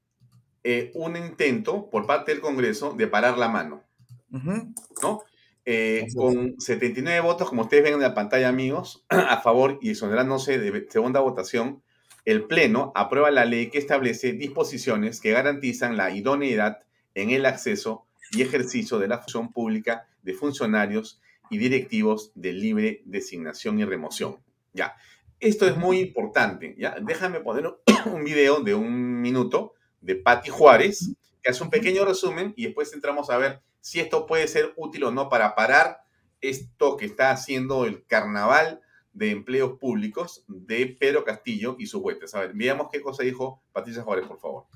eh, 0.63 0.91
un 0.95 1.17
intento 1.17 1.91
por 1.91 2.07
parte 2.07 2.33
del 2.33 2.41
Congreso 2.41 2.93
de 2.93 3.07
parar 3.07 3.39
la 3.39 3.49
mano, 3.49 3.85
¿no? 4.31 5.23
Eh, 5.67 6.09
con 6.15 6.61
79 6.61 7.21
votos, 7.21 7.49
como 7.49 7.63
ustedes 7.63 7.85
ven 7.85 7.95
en 7.95 8.01
la 8.01 8.15
pantalla, 8.15 8.49
amigos, 8.49 9.05
a 9.09 9.41
favor 9.41 9.79
y 9.81 9.91
exonerándose 9.91 10.59
de 10.59 10.87
segunda 10.91 11.21
votación, 11.21 11.83
el 12.25 12.45
Pleno 12.45 12.93
aprueba 12.95 13.31
la 13.31 13.45
ley 13.45 13.69
que 13.69 13.79
establece 13.79 14.33
disposiciones 14.33 15.21
que 15.21 15.33
garantizan 15.33 15.97
la 15.97 16.11
idoneidad 16.11 16.79
en 17.15 17.31
el 17.31 17.47
acceso 17.47 18.07
y 18.33 18.43
ejercicio 18.43 18.99
de 18.99 19.09
la 19.09 19.19
función 19.19 19.53
pública 19.53 20.07
de 20.23 20.35
funcionarios 20.35 21.21
y 21.51 21.59
directivos 21.59 22.33
de 22.35 22.53
libre 22.53 23.03
designación 23.05 23.79
y 23.79 23.85
remoción. 23.85 24.39
Ya, 24.73 24.97
esto 25.41 25.67
es 25.67 25.77
muy 25.77 26.01
importante, 26.01 26.75
¿ya? 26.79 26.97
Déjame 27.01 27.41
poner 27.41 27.75
un 28.07 28.25
video 28.25 28.61
de 28.61 28.75
un 28.75 29.21
minuto 29.21 29.75
de 30.01 30.17
Patti 30.17 30.51
Juárez, 30.51 31.15
que 31.43 31.51
hace 31.51 31.63
un 31.63 31.71
pequeño 31.71 32.05
resumen 32.05 32.53
y 32.57 32.65
después 32.65 32.93
entramos 32.93 33.31
a 33.31 33.39
ver 33.39 33.61
si 33.81 34.01
esto 34.01 34.27
puede 34.27 34.49
ser 34.49 34.73
útil 34.77 35.05
o 35.05 35.11
no 35.11 35.29
para 35.29 35.55
parar 35.55 35.99
esto 36.41 36.97
que 36.97 37.07
está 37.07 37.31
haciendo 37.31 37.85
el 37.85 38.05
carnaval 38.07 38.81
de 39.13 39.31
Empleos 39.31 39.79
Públicos 39.79 40.45
de 40.49 40.97
Pedro 40.99 41.25
Castillo 41.25 41.77
y 41.79 41.87
sus 41.87 42.03
huestes. 42.03 42.35
A 42.35 42.41
ver, 42.41 42.53
veamos 42.55 42.89
qué 42.91 43.01
cosa 43.01 43.23
dijo 43.23 43.63
Patricia 43.73 44.03
Juárez, 44.03 44.27
por 44.27 44.41
favor 44.41 44.67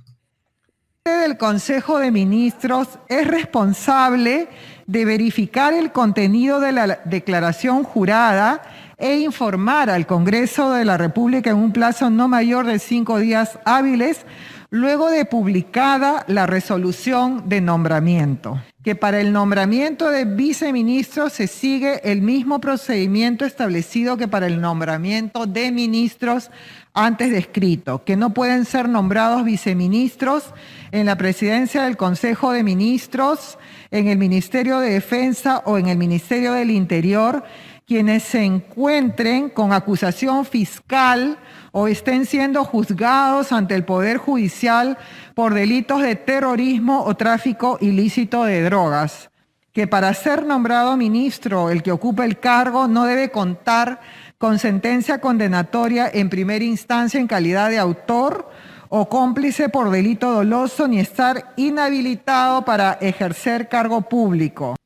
del 1.17 1.39
Consejo 1.39 1.99
de 1.99 2.11
Ministros 2.11 2.99
es 3.09 3.27
responsable 3.27 4.49
de 4.87 5.05
verificar 5.05 5.73
el 5.73 5.93
contenido 5.93 6.61
de 6.61 6.73
la 6.73 7.01
declaración 7.05 7.85
jurada 7.85 8.63
e 8.99 9.19
informar 9.19 9.91
al 9.91 10.07
Congreso 10.07 10.73
de 10.73 10.85
la 10.85 10.97
República 10.97 11.51
en 11.51 11.57
un 11.57 11.73
plazo 11.73 12.11
no 12.11 12.29
mayor 12.29 12.67
de 12.67 12.79
cinco 12.79 13.19
días 13.19 13.59
hábiles 13.65 14.27
luego 14.71 15.09
de 15.09 15.25
publicada 15.25 16.25
la 16.27 16.47
resolución 16.47 17.49
de 17.49 17.63
nombramiento, 17.63 18.61
que 18.83 18.95
para 18.95 19.21
el 19.21 19.33
nombramiento 19.33 20.11
de 20.11 20.27
viceministros 20.27 21.33
se 21.33 21.47
sigue 21.47 22.01
el 22.05 22.21
mismo 22.21 22.61
procedimiento 22.61 23.47
establecido 23.47 24.19
que 24.19 24.29
para 24.29 24.47
el 24.47 24.61
nombramiento 24.61 25.47
de 25.47 25.73
ministros 25.73 26.51
antes 26.93 27.31
descrito, 27.31 28.05
que 28.05 28.17
no 28.17 28.35
pueden 28.35 28.65
ser 28.65 28.89
nombrados 28.89 29.45
viceministros 29.45 30.53
en 30.91 31.07
la 31.07 31.17
presidencia 31.17 31.85
del 31.85 31.97
Consejo 31.97 32.53
de 32.53 32.63
Ministros, 32.63 33.59
en 33.91 34.09
el 34.09 34.19
Ministerio 34.19 34.81
de 34.81 34.91
Defensa 34.91 35.63
o 35.65 35.79
en 35.79 35.87
el 35.87 35.97
Ministerio 35.97 36.53
del 36.53 36.71
Interior, 36.71 37.45
quienes 37.89 38.23
se 38.23 38.45
encuentren 38.45 39.49
con 39.49 39.73
acusación 39.73 40.45
fiscal 40.45 41.39
o 41.73 41.89
estén 41.89 42.27
siendo 42.27 42.63
juzgados 42.67 43.51
ante 43.51 43.75
el 43.75 43.87
Poder 43.87 44.19
Judicial 44.19 44.99
por 45.35 45.55
delitos 45.55 46.03
de 46.03 46.15
terrorismo 46.15 47.03
o 47.05 47.17
tráfico 47.17 47.79
ilícito 47.81 48.45
de 48.45 48.63
drogas, 48.63 49.31
que 49.73 49.87
para 49.87 50.13
ser 50.13 50.45
nombrado 50.45 50.99
ministro 50.99 51.71
el 51.71 51.83
que 51.83 51.91
ocupa 51.91 52.27
el 52.27 52.39
cargo 52.39 52.89
no 52.89 53.07
debe 53.07 53.31
contar 53.31 54.01
con 54.37 54.59
sentencia 54.59 55.23
condenatoria 55.23 56.11
en 56.13 56.29
primera 56.29 56.67
instancia 56.67 57.19
en 57.19 57.27
calidad 57.27 57.71
de 57.71 57.79
autor 57.79 58.51
o 58.91 59.09
cómplice 59.09 59.71
por 59.71 59.91
delito 59.91 60.31
doloso 60.31 60.89
ni 60.89 61.01
estar 61.01 61.55
inhabilitado 61.57 62.67
para 62.67 62.99
ejercer 63.01 63.71
cargo 63.71 64.03
público. 64.03 64.78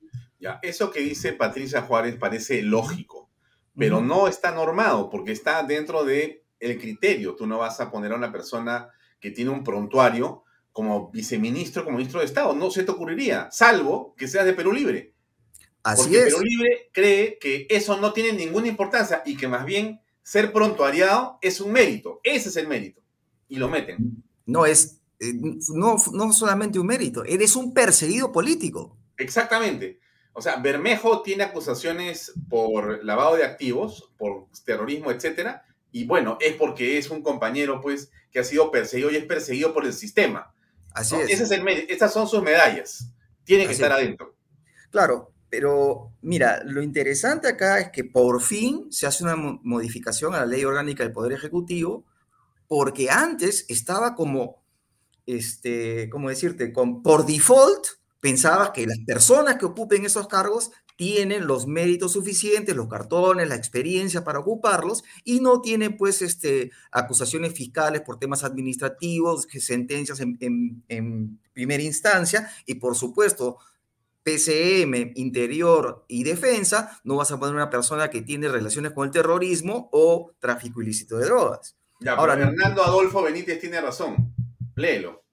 Ya, 0.43 0.59
eso 0.61 0.91
que 0.91 0.99
dice 0.99 1.33
Patricia 1.33 1.83
Juárez 1.83 2.17
parece 2.17 2.63
lógico, 2.63 3.31
pero 3.79 4.01
no 4.01 4.27
está 4.27 4.51
normado 4.51 5.09
porque 5.09 5.31
está 5.31 5.63
dentro 5.63 6.05
de 6.05 6.43
el 6.59 6.81
criterio. 6.81 7.37
Tú 7.37 7.47
no 7.47 7.59
vas 7.59 7.81
a 7.81 7.93
poner 7.93 8.11
a 8.11 8.17
una 8.17 8.33
persona 8.33 8.89
que 9.21 9.31
tiene 9.31 9.53
un 9.53 9.63
prontuario 9.63 10.43
como 10.73 11.13
viceministro, 11.13 11.85
como 11.85 11.99
ministro 11.99 12.19
de 12.19 12.27
Estado. 12.27 12.57
No 12.57 12.73
se 12.73 12.83
te 12.83 12.91
ocurriría, 12.91 13.51
salvo 13.53 14.17
que 14.17 14.27
seas 14.27 14.45
de 14.45 14.53
Perú 14.53 14.73
Libre. 14.73 15.15
Así 15.85 16.03
Porque 16.03 16.25
Perú 16.25 16.41
Libre 16.43 16.91
cree 16.93 17.39
que 17.39 17.69
eso 17.71 17.97
no 17.99 18.13
tiene 18.13 18.33
ninguna 18.33 18.67
importancia 18.67 19.23
y 19.25 19.37
que 19.37 19.47
más 19.47 19.65
bien 19.65 20.01
ser 20.23 20.53
prontuariado 20.53 21.39
es 21.41 21.61
un 21.61 21.71
mérito. 21.71 22.19
Ese 22.25 22.49
es 22.49 22.57
el 22.57 22.67
mérito. 22.67 23.01
Y 23.47 23.59
lo 23.59 23.69
meten. 23.69 24.25
No 24.47 24.67
es, 24.67 24.99
eh, 25.21 25.35
no, 25.73 25.99
no 26.13 26.33
solamente 26.33 26.81
un 26.81 26.87
mérito, 26.89 27.25
eres 27.25 27.55
un 27.55 27.73
perseguido 27.73 28.33
político. 28.33 28.99
Exactamente. 29.19 30.02
O 30.35 30.41
sea, 30.41 30.57
Bermejo 30.57 31.23
tiene 31.23 31.45
acusaciones 31.45 32.33
por 32.49 33.05
lavado 33.05 33.37
de 33.37 33.45
activos, 33.45 34.11
por 34.17 34.47
terrorismo, 34.65 35.11
etcétera, 35.11 35.65
y 35.91 36.07
bueno, 36.07 36.39
es 36.41 36.55
porque 36.57 36.97
es 36.97 37.11
un 37.11 37.23
compañero, 37.23 37.81
pues, 37.81 38.11
que 38.31 38.41
ha 38.41 38.45
sido 38.45 38.71
perseguido 38.71 39.11
y 39.11 39.17
es 39.17 39.25
perseguido 39.27 39.75
por 39.75 39.85
el 39.85 39.93
sistema. 39.93 40.55
Así 40.95 41.17
es. 41.17 41.31
Ese 41.31 41.45
es 41.45 41.51
el, 41.51 41.69
estas 41.69 42.13
son 42.13 42.27
sus 42.27 42.43
medallas. 42.43 43.11
Tiene 43.45 43.67
que 43.67 43.73
estar 43.73 43.93
adentro. 43.93 44.35
Claro, 44.91 45.33
pero 45.51 46.13
mira, 46.23 46.63
lo 46.65 46.83
interesante 46.83 47.49
acá 47.49 47.79
es 47.79 47.91
que 47.91 48.05
por 48.05 48.41
fin 48.41 48.91
se 48.91 49.07
hace 49.07 49.23
una 49.23 49.37
modificación 49.37 50.35
a 50.35 50.41
la 50.41 50.47
ley 50.47 50.65
orgánica 50.65 51.03
del 51.03 51.13
Poder 51.13 51.33
Ejecutivo, 51.33 52.07
porque 52.69 53.11
antes 53.11 53.67
estaba 53.69 54.15
como, 54.15 54.63
este, 55.27 56.09
¿cómo 56.09 56.31
decirte? 56.31 56.73
Con, 56.73 57.03
por 57.03 57.27
default, 57.27 57.87
pensabas 58.23 58.71
que 58.71 58.87
las 58.87 59.01
personas 59.01 59.57
que 59.57 59.67
ocupen 59.67 60.07
esos 60.07 60.29
cargos 60.29 60.71
tienen 60.95 61.49
los 61.49 61.67
méritos 61.67 62.13
suficientes, 62.13 62.77
los 62.77 62.87
cartones, 62.87 63.49
la 63.49 63.57
experiencia 63.57 64.23
para 64.23 64.39
ocuparlos 64.39 65.03
y 65.25 65.41
no 65.41 65.61
tienen 65.61 65.97
pues 65.97 66.23
este, 66.23 66.71
acusaciones 66.93 67.53
fiscales 67.53 68.03
por 68.03 68.21
temas 68.21 68.45
administrativos, 68.45 69.49
sentencias 69.59 70.21
en, 70.21 70.85
en 70.89 71.41
primera 71.53 71.83
instancia 71.83 72.49
y 72.65 72.77
por 72.77 72.95
supuesto 72.95 73.59
PCM, 74.23 75.15
Interior 75.17 76.05
y 76.07 76.23
Defensa, 76.23 77.01
no 77.03 77.17
vas 77.17 77.33
a 77.33 77.41
poner 77.41 77.57
una 77.57 77.71
persona 77.71 78.09
que 78.09 78.23
tiene 78.23 78.47
relaciones 78.47 78.93
con 78.93 79.05
el 79.07 79.11
terrorismo 79.11 79.89
o 79.91 80.31
tráfico 80.39 80.81
ilícito 80.81 81.19
de 81.19 81.25
drogas. 81.25 81.77
Ya, 81.99 82.13
Ahora, 82.13 82.35
Hernando 82.35 82.85
Adolfo 82.85 83.21
Benítez 83.21 83.59
tiene 83.59 83.81
razón. 83.81 84.33
Léelo. 84.77 85.25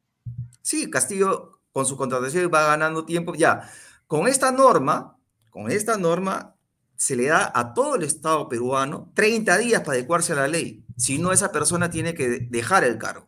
Sí, 0.64 0.90
Castillo 0.90 1.49
con 1.72 1.86
su 1.86 1.98
contratación 1.98 2.50
va 2.54 2.68
ganando 2.68 3.06
tiempo. 3.06 3.36
Ya, 3.36 3.70
con 4.08 4.28
esta 4.28 4.52
norma, 4.52 5.18
con 5.50 5.72
esta 5.72 5.98
norma 5.98 6.56
se 6.96 7.16
le 7.16 7.28
da 7.28 7.52
a 7.56 7.74
todo 7.74 7.96
el 7.96 8.04
Estado 8.04 8.50
peruano 8.50 9.12
30 9.16 9.58
días 9.58 9.82
para 9.82 9.94
adecuarse 9.94 10.34
a 10.34 10.38
la 10.38 10.48
ley. 10.48 10.84
Si 10.98 11.18
no, 11.18 11.32
esa 11.32 11.52
persona 11.52 11.90
tiene 11.90 12.14
que 12.14 12.48
dejar 12.50 12.84
el 12.84 12.98
cargo. 12.98 13.28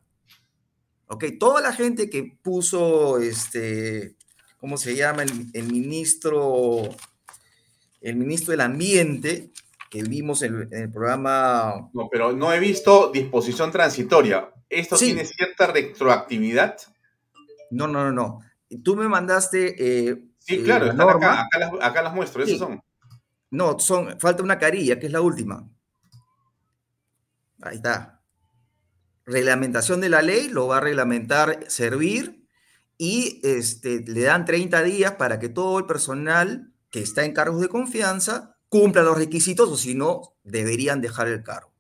Ok, 1.08 1.26
toda 1.40 1.62
la 1.62 1.74
gente 1.74 2.10
que 2.10 2.38
puso 2.42 3.18
este, 3.20 4.16
¿cómo 4.58 4.78
se 4.78 4.96
llama? 4.96 5.24
El, 5.24 5.64
ministro, 5.66 6.84
el 8.00 8.16
ministro 8.16 8.52
del 8.52 8.62
Ambiente, 8.62 9.52
que 9.90 10.04
vimos 10.04 10.42
en, 10.44 10.70
el 10.72 10.92
programa. 10.92 11.90
No, 11.94 12.08
pero 12.10 12.32
no 12.32 12.54
he 12.54 12.60
visto 12.60 13.12
disposición 13.12 13.72
transitoria. 13.72 14.54
¿Esto 14.70 14.98
tiene 14.98 15.26
cierta 15.26 15.68
retroactividad? 15.68 16.78
No, 17.72 17.88
no, 17.88 18.04
no, 18.04 18.12
no. 18.12 18.40
Tú 18.84 18.96
me 18.96 19.08
mandaste. 19.08 19.76
Eh, 19.78 20.24
sí, 20.40 20.56
eh, 20.56 20.64
claro, 20.64 20.92
acá, 20.92 21.48
acá, 21.82 22.02
las, 22.02 22.14
muestro, 22.14 22.44
esas 22.44 22.60
son. 22.60 22.82
No, 23.50 23.80
son, 23.80 24.20
falta 24.20 24.44
una 24.44 24.60
carilla, 24.60 25.00
que 25.00 25.08
es 25.08 25.12
la 25.12 25.22
última. 25.22 25.68
Ahí 27.62 27.76
está. 27.76 28.22
Reglamentación 29.26 30.02
de 30.02 30.10
la 30.10 30.22
ley, 30.22 30.50
lo 30.50 30.68
va 30.68 30.78
a 30.78 30.82
reglamentar 30.82 31.60
servir 31.68 32.48
y 32.98 33.40
este, 33.44 34.04
le 34.08 34.22
dan 34.22 34.46
30 34.46 34.84
días 34.84 35.14
para 35.14 35.40
que 35.40 35.50
todo 35.50 35.80
el 35.80 35.86
personal 35.86 36.72
que 36.90 37.02
está 37.02 37.26
en 37.26 37.34
cargos 37.34 37.62
de 37.62 37.68
confianza 37.68 38.58
cumpla 38.70 39.04
los 39.04 39.18
requisitos 39.18 39.70
o 39.70 39.78
si 39.78 39.96
no, 39.96 40.36
deberían 40.44 41.02
dejar 41.02 41.28
el 41.28 41.44
cargo. 41.44 41.72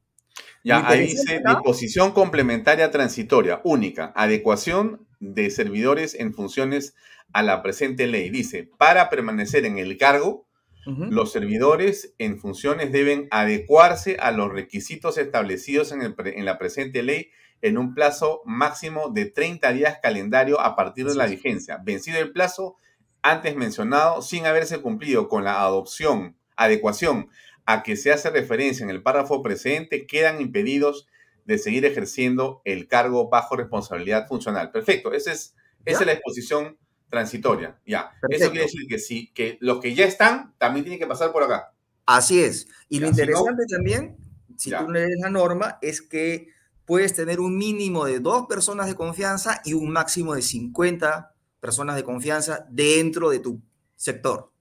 Ya, 0.63 0.87
ahí 0.87 1.07
dice 1.07 1.41
disposición 1.45 2.11
complementaria 2.11 2.91
transitoria, 2.91 3.61
única, 3.63 4.11
adecuación 4.15 5.07
de 5.21 5.49
servidores 5.49 6.13
en 6.15 6.33
funciones 6.33 6.93
a 7.31 7.43
la 7.43 7.63
presente 7.63 8.07
ley. 8.07 8.29
Dice, 8.29 8.69
para 8.77 9.09
permanecer 9.09 9.65
en 9.65 9.77
el 9.77 9.97
cargo, 9.97 10.47
los 10.85 11.31
servidores 11.31 12.15
en 12.17 12.39
funciones 12.39 12.91
deben 12.91 13.27
adecuarse 13.29 14.17
a 14.19 14.31
los 14.31 14.51
requisitos 14.51 15.19
establecidos 15.19 15.91
en, 15.91 16.01
el, 16.01 16.15
en 16.25 16.43
la 16.43 16.57
presente 16.57 17.03
ley 17.03 17.29
en 17.61 17.77
un 17.77 17.93
plazo 17.93 18.41
máximo 18.45 19.09
de 19.09 19.25
30 19.25 19.73
días 19.73 19.99
calendario 20.01 20.59
a 20.59 20.75
partir 20.75 21.05
de 21.05 21.13
la 21.13 21.27
vigencia. 21.27 21.79
Vencido 21.83 22.17
el 22.17 22.31
plazo 22.31 22.77
antes 23.21 23.55
mencionado, 23.55 24.23
sin 24.23 24.47
haberse 24.47 24.81
cumplido 24.81 25.27
con 25.27 25.43
la 25.43 25.61
adopción, 25.61 26.35
adecuación 26.55 27.29
a 27.65 27.83
que 27.83 27.95
se 27.95 28.11
hace 28.11 28.31
referencia 28.31 28.83
en 28.83 28.89
el 28.89 29.03
párrafo 29.03 29.43
precedente, 29.43 30.07
quedan 30.07 30.41
impedidos 30.41 31.07
de 31.45 31.57
seguir 31.57 31.85
ejerciendo 31.85 32.61
el 32.65 32.87
cargo 32.87 33.29
bajo 33.29 33.55
responsabilidad 33.55 34.27
funcional. 34.27 34.71
Perfecto, 34.71 35.13
esa 35.13 35.31
es, 35.31 35.55
esa 35.85 35.99
es 36.01 36.05
la 36.05 36.13
exposición 36.13 36.77
transitoria. 37.09 37.79
Ya, 37.85 38.11
eso 38.29 38.49
quiere 38.51 38.65
decir 38.65 38.87
que 38.87 38.99
sí, 38.99 39.31
que 39.33 39.57
los 39.61 39.79
que 39.79 39.93
ya 39.93 40.05
están 40.05 40.55
también 40.57 40.85
tienen 40.85 40.99
que 40.99 41.07
pasar 41.07 41.31
por 41.31 41.43
acá. 41.43 41.73
Así 42.05 42.41
es. 42.41 42.67
Y 42.89 42.99
lo 42.99 43.07
interesante 43.07 43.65
también, 43.69 44.17
si 44.57 44.71
tú 44.71 44.89
lees 44.89 45.19
la 45.19 45.29
norma, 45.29 45.77
es 45.81 46.01
que 46.01 46.47
puedes 46.85 47.13
tener 47.13 47.39
un 47.39 47.57
mínimo 47.57 48.05
de 48.05 48.19
dos 48.19 48.47
personas 48.47 48.87
de 48.87 48.95
confianza 48.95 49.61
y 49.63 49.73
un 49.73 49.91
máximo 49.91 50.35
de 50.35 50.41
50 50.41 51.35
personas 51.59 51.95
de 51.95 52.03
confianza 52.03 52.65
dentro 52.69 53.29
de 53.29 53.39
tu 53.39 53.61
sector. 53.95 54.51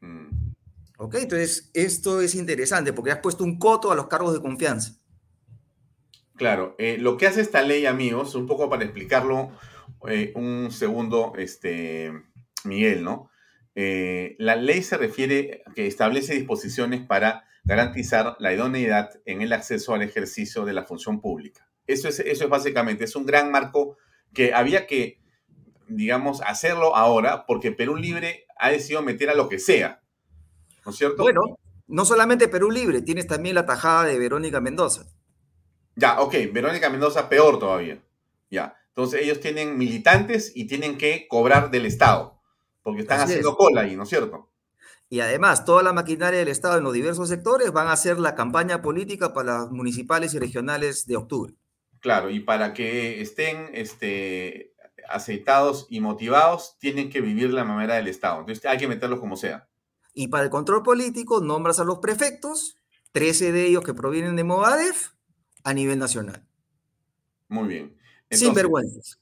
Mm. 0.00 0.52
Ok, 0.98 1.14
entonces 1.16 1.70
esto 1.74 2.20
es 2.20 2.34
interesante 2.34 2.92
porque 2.92 3.12
has 3.12 3.18
puesto 3.18 3.44
un 3.44 3.58
coto 3.58 3.92
a 3.92 3.94
los 3.94 4.08
cargos 4.08 4.32
de 4.32 4.40
confianza. 4.40 4.98
Claro, 6.38 6.76
eh, 6.78 6.98
lo 6.98 7.16
que 7.16 7.26
hace 7.26 7.40
esta 7.40 7.62
ley, 7.62 7.84
amigos, 7.84 8.36
un 8.36 8.46
poco 8.46 8.70
para 8.70 8.84
explicarlo 8.84 9.50
eh, 10.08 10.32
un 10.36 10.70
segundo, 10.70 11.32
este, 11.36 12.12
Miguel, 12.62 13.02
¿no? 13.02 13.28
Eh, 13.74 14.36
la 14.38 14.54
ley 14.54 14.82
se 14.82 14.96
refiere 14.96 15.62
que 15.74 15.88
establece 15.88 16.34
disposiciones 16.34 17.04
para 17.04 17.44
garantizar 17.64 18.36
la 18.38 18.52
idoneidad 18.52 19.10
en 19.24 19.42
el 19.42 19.52
acceso 19.52 19.94
al 19.94 20.02
ejercicio 20.02 20.64
de 20.64 20.74
la 20.74 20.84
función 20.84 21.20
pública. 21.20 21.68
Eso 21.88 22.08
es, 22.08 22.20
eso 22.20 22.44
es 22.44 22.50
básicamente, 22.50 23.04
es 23.04 23.16
un 23.16 23.26
gran 23.26 23.50
marco 23.50 23.96
que 24.32 24.54
había 24.54 24.86
que, 24.86 25.20
digamos, 25.88 26.40
hacerlo 26.42 26.94
ahora 26.94 27.46
porque 27.46 27.72
Perú 27.72 27.96
Libre 27.96 28.46
ha 28.56 28.70
decidido 28.70 29.02
meter 29.02 29.28
a 29.28 29.34
lo 29.34 29.48
que 29.48 29.58
sea. 29.58 30.02
¿No 30.84 30.92
es 30.92 30.98
cierto? 30.98 31.24
Bueno, 31.24 31.40
no 31.88 32.04
solamente 32.04 32.46
Perú 32.46 32.70
Libre, 32.70 33.02
tienes 33.02 33.26
también 33.26 33.56
la 33.56 33.66
tajada 33.66 34.04
de 34.04 34.18
Verónica 34.18 34.60
Mendoza. 34.60 35.06
Ya, 35.98 36.20
ok, 36.20 36.32
Verónica 36.52 36.88
Mendoza 36.90 37.28
peor 37.28 37.58
todavía. 37.58 38.00
Ya, 38.50 38.76
entonces 38.90 39.20
ellos 39.20 39.40
tienen 39.40 39.76
militantes 39.76 40.52
y 40.54 40.68
tienen 40.68 40.96
que 40.96 41.26
cobrar 41.26 41.72
del 41.72 41.86
Estado, 41.86 42.40
porque 42.84 43.00
están 43.00 43.20
haciendo 43.20 43.56
cola 43.56 43.80
ahí, 43.80 43.96
¿no 43.96 44.04
es 44.04 44.08
cierto? 44.08 44.48
Y 45.08 45.18
además, 45.18 45.64
toda 45.64 45.82
la 45.82 45.92
maquinaria 45.92 46.38
del 46.38 46.48
Estado 46.48 46.78
en 46.78 46.84
los 46.84 46.92
diversos 46.92 47.28
sectores 47.28 47.72
van 47.72 47.88
a 47.88 47.92
hacer 47.92 48.20
la 48.20 48.36
campaña 48.36 48.80
política 48.80 49.34
para 49.34 49.58
las 49.58 49.70
municipales 49.72 50.34
y 50.34 50.38
regionales 50.38 51.04
de 51.06 51.16
octubre. 51.16 51.54
Claro, 51.98 52.30
y 52.30 52.38
para 52.38 52.74
que 52.74 53.20
estén 53.20 53.70
este, 53.72 54.74
aceitados 55.08 55.88
y 55.90 55.98
motivados, 55.98 56.76
tienen 56.78 57.10
que 57.10 57.20
vivir 57.20 57.52
la 57.52 57.64
manera 57.64 57.96
del 57.96 58.06
Estado. 58.06 58.38
Entonces 58.38 58.64
hay 58.66 58.78
que 58.78 58.86
meterlos 58.86 59.18
como 59.18 59.36
sea. 59.36 59.66
Y 60.14 60.28
para 60.28 60.44
el 60.44 60.50
control 60.50 60.84
político, 60.84 61.40
nombras 61.40 61.80
a 61.80 61.84
los 61.84 61.98
prefectos, 61.98 62.76
13 63.10 63.50
de 63.50 63.66
ellos 63.66 63.82
que 63.82 63.94
provienen 63.94 64.36
de 64.36 64.44
Movadef, 64.44 65.17
a 65.68 65.74
nivel 65.74 65.98
nacional. 65.98 66.42
Muy 67.48 67.68
bien. 67.68 67.96
Sin 68.30 68.54
vergüenzas. 68.54 69.20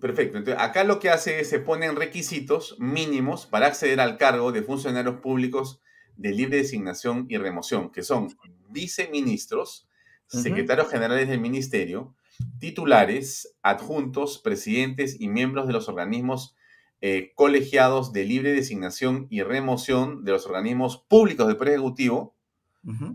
Perfecto. 0.00 0.38
Entonces, 0.38 0.62
acá 0.62 0.84
lo 0.84 1.00
que 1.00 1.10
hace 1.10 1.40
es 1.40 1.48
se 1.48 1.58
ponen 1.58 1.96
requisitos 1.96 2.76
mínimos 2.78 3.46
para 3.46 3.66
acceder 3.66 4.00
al 4.00 4.18
cargo 4.18 4.52
de 4.52 4.62
funcionarios 4.62 5.16
públicos 5.20 5.80
de 6.16 6.32
libre 6.32 6.58
designación 6.58 7.26
y 7.28 7.38
remoción, 7.38 7.90
que 7.90 8.02
son 8.02 8.28
viceministros, 8.68 9.88
secretarios 10.26 10.88
generales 10.88 11.28
del 11.28 11.40
ministerio, 11.40 12.14
titulares, 12.58 13.56
adjuntos, 13.62 14.38
presidentes 14.38 15.20
y 15.20 15.28
miembros 15.28 15.66
de 15.66 15.72
los 15.72 15.88
organismos 15.88 16.54
eh, 17.00 17.32
colegiados 17.34 18.12
de 18.12 18.24
libre 18.24 18.52
designación 18.52 19.26
y 19.30 19.42
remoción 19.42 20.24
de 20.24 20.32
los 20.32 20.46
organismos 20.46 20.98
públicos 20.98 21.46
del 21.48 21.56
Poder 21.56 21.74
Ejecutivo, 21.74 22.36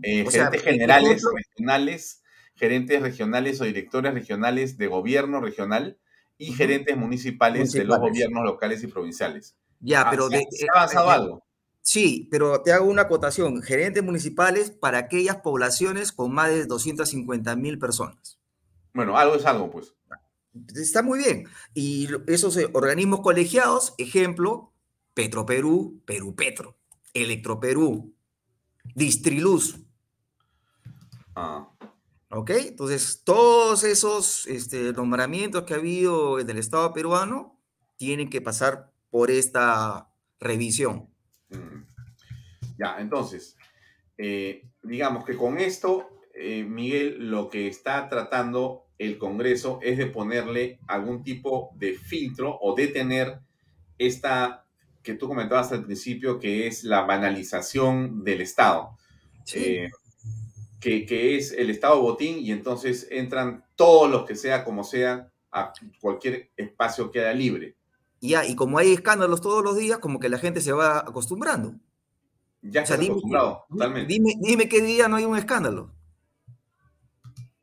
eh, 0.02 0.26
gerentes 0.28 0.62
generales, 0.62 1.22
regionales, 1.34 2.22
gerentes 2.56 3.02
regionales 3.02 3.60
o 3.60 3.64
directores 3.64 4.12
regionales 4.14 4.76
de 4.78 4.86
gobierno 4.88 5.40
regional 5.40 5.98
y 6.38 6.52
gerentes 6.52 6.96
municipales, 6.96 7.72
de 7.72 7.84
los 7.84 7.98
gobiernos 7.98 8.44
locales 8.44 8.82
y 8.82 8.88
provinciales. 8.88 9.56
Ya, 9.80 10.02
ah, 10.02 10.10
pero... 10.10 10.28
¿Se, 10.28 10.66
ha 10.72 10.76
avanzado 10.78 11.10
algo? 11.10 11.46
Sí, 11.80 12.28
pero 12.30 12.62
te 12.62 12.72
hago 12.72 12.86
una 12.86 13.02
acotación. 13.02 13.62
Gerentes 13.62 14.02
municipales 14.02 14.70
para 14.70 14.98
aquellas 14.98 15.36
poblaciones 15.36 16.12
con 16.12 16.32
más 16.32 16.50
de 16.50 16.66
250 16.66 17.54
mil 17.56 17.78
personas. 17.78 18.40
Bueno, 18.92 19.16
algo 19.16 19.36
es 19.36 19.46
algo, 19.46 19.70
pues. 19.70 19.94
Está 20.74 21.02
muy 21.02 21.18
bien. 21.20 21.48
Y 21.74 22.08
esos 22.26 22.56
eh, 22.56 22.68
organismos 22.72 23.20
colegiados, 23.20 23.94
ejemplo, 23.98 24.72
Petroperú, 25.14 26.02
Perú 26.04 26.34
Petro, 26.34 26.76
Electroperú, 27.14 28.14
Distriluz. 28.94 29.78
Ah. 31.34 31.68
¿Ok? 32.30 32.50
Entonces, 32.50 33.22
todos 33.24 33.84
esos 33.84 34.46
este, 34.46 34.92
nombramientos 34.92 35.64
que 35.64 35.74
ha 35.74 35.78
habido 35.78 36.40
en 36.40 36.50
el 36.50 36.58
Estado 36.58 36.92
peruano 36.92 37.58
tienen 37.96 38.28
que 38.28 38.40
pasar 38.40 38.92
por 39.10 39.30
esta 39.30 40.10
revisión. 40.40 41.08
Mm. 41.50 41.84
Ya, 42.78 42.96
entonces, 42.98 43.56
eh, 44.18 44.68
digamos 44.82 45.24
que 45.24 45.36
con 45.36 45.58
esto, 45.58 46.08
eh, 46.34 46.62
Miguel, 46.64 47.30
lo 47.30 47.48
que 47.48 47.68
está 47.68 48.08
tratando 48.08 48.86
el 48.98 49.18
Congreso 49.18 49.78
es 49.82 49.98
de 49.98 50.06
ponerle 50.06 50.78
algún 50.86 51.22
tipo 51.22 51.70
de 51.76 51.94
filtro 51.94 52.58
o 52.60 52.74
detener 52.74 53.40
esta 53.98 54.64
que 55.02 55.14
tú 55.14 55.28
comentabas 55.28 55.70
al 55.72 55.84
principio, 55.84 56.40
que 56.40 56.66
es 56.66 56.82
la 56.82 57.02
banalización 57.02 58.24
del 58.24 58.40
Estado. 58.40 58.96
Eh, 59.54 59.88
que, 60.80 61.36
es 61.36 61.52
el 61.52 61.70
Estado 61.70 62.00
botín 62.00 62.38
y 62.38 62.52
entonces 62.52 63.06
entran 63.10 63.64
todos 63.76 64.10
los 64.10 64.24
que 64.24 64.36
sea 64.36 64.64
como 64.64 64.84
sea 64.84 65.30
a 65.50 65.72
cualquier 66.00 66.50
espacio 66.56 67.10
que 67.10 67.20
haya 67.20 67.32
libre. 67.32 67.76
Ya, 68.20 68.44
y 68.44 68.54
como 68.54 68.78
hay 68.78 68.92
escándalos 68.92 69.40
todos 69.40 69.62
los 69.62 69.76
días, 69.76 69.98
como 69.98 70.18
que 70.18 70.28
la 70.28 70.38
gente 70.38 70.60
se 70.60 70.72
va 70.72 70.98
acostumbrando. 70.98 71.74
Ya 72.62 72.84
se 72.84 72.94
ha 72.94 72.96
acostumbrado, 72.96 73.66
totalmente. 73.68 74.12
Dime, 74.12 74.34
dime 74.40 74.68
qué 74.68 74.80
día 74.80 75.08
no 75.08 75.16
hay 75.16 75.24
un 75.24 75.36
escándalo. 75.36 75.94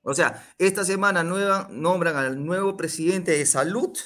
O 0.01 0.14
sea, 0.14 0.45
esta 0.57 0.84
semana 0.84 1.24
nueva 1.24 1.68
nombran 1.72 2.16
al 2.18 2.45
nuevo 2.45 2.76
presidente 2.76 3.32
de 3.32 3.45
salud 3.45 3.97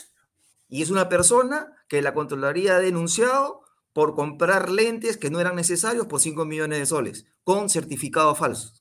y 0.69 0.81
es 0.81 0.89
una 0.89 1.09
persona 1.09 1.73
que 1.87 2.01
la 2.01 2.13
Contraloría 2.13 2.75
ha 2.75 2.79
denunciado 2.79 3.61
por 3.93 4.13
comprar 4.13 4.69
lentes 4.69 5.17
que 5.17 5.31
no 5.31 5.39
eran 5.39 5.55
necesarios 5.55 6.05
por 6.05 6.21
5 6.21 6.45
millones 6.45 6.77
de 6.79 6.85
soles, 6.85 7.25
con 7.43 7.69
certificados 7.69 8.37
falsos. 8.37 8.76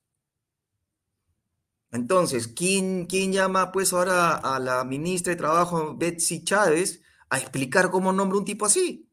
Entonces, 1.96 2.46
¿quién, 2.46 3.06
¿quién 3.06 3.32
llama 3.32 3.72
pues 3.72 3.92
ahora 3.92 4.36
a 4.36 4.60
la 4.60 4.84
ministra 4.84 5.32
de 5.32 5.36
Trabajo, 5.36 5.96
Betsy 5.96 6.44
Chávez, 6.44 7.02
a 7.28 7.38
explicar 7.38 7.90
cómo 7.90 8.12
nombra 8.12 8.38
un 8.38 8.44
tipo 8.44 8.66
así? 8.66 9.10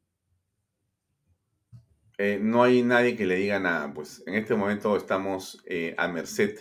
Eh, 2.20 2.38
no 2.40 2.62
hay 2.62 2.84
nadie 2.84 3.16
que 3.16 3.26
le 3.26 3.38
diga 3.38 3.60
nada, 3.60 3.92
pues 3.92 4.22
en 4.28 4.36
este 4.36 4.54
momento 4.54 4.96
estamos 4.96 5.64
eh, 5.66 5.96
a 5.98 6.08
merced 6.08 6.60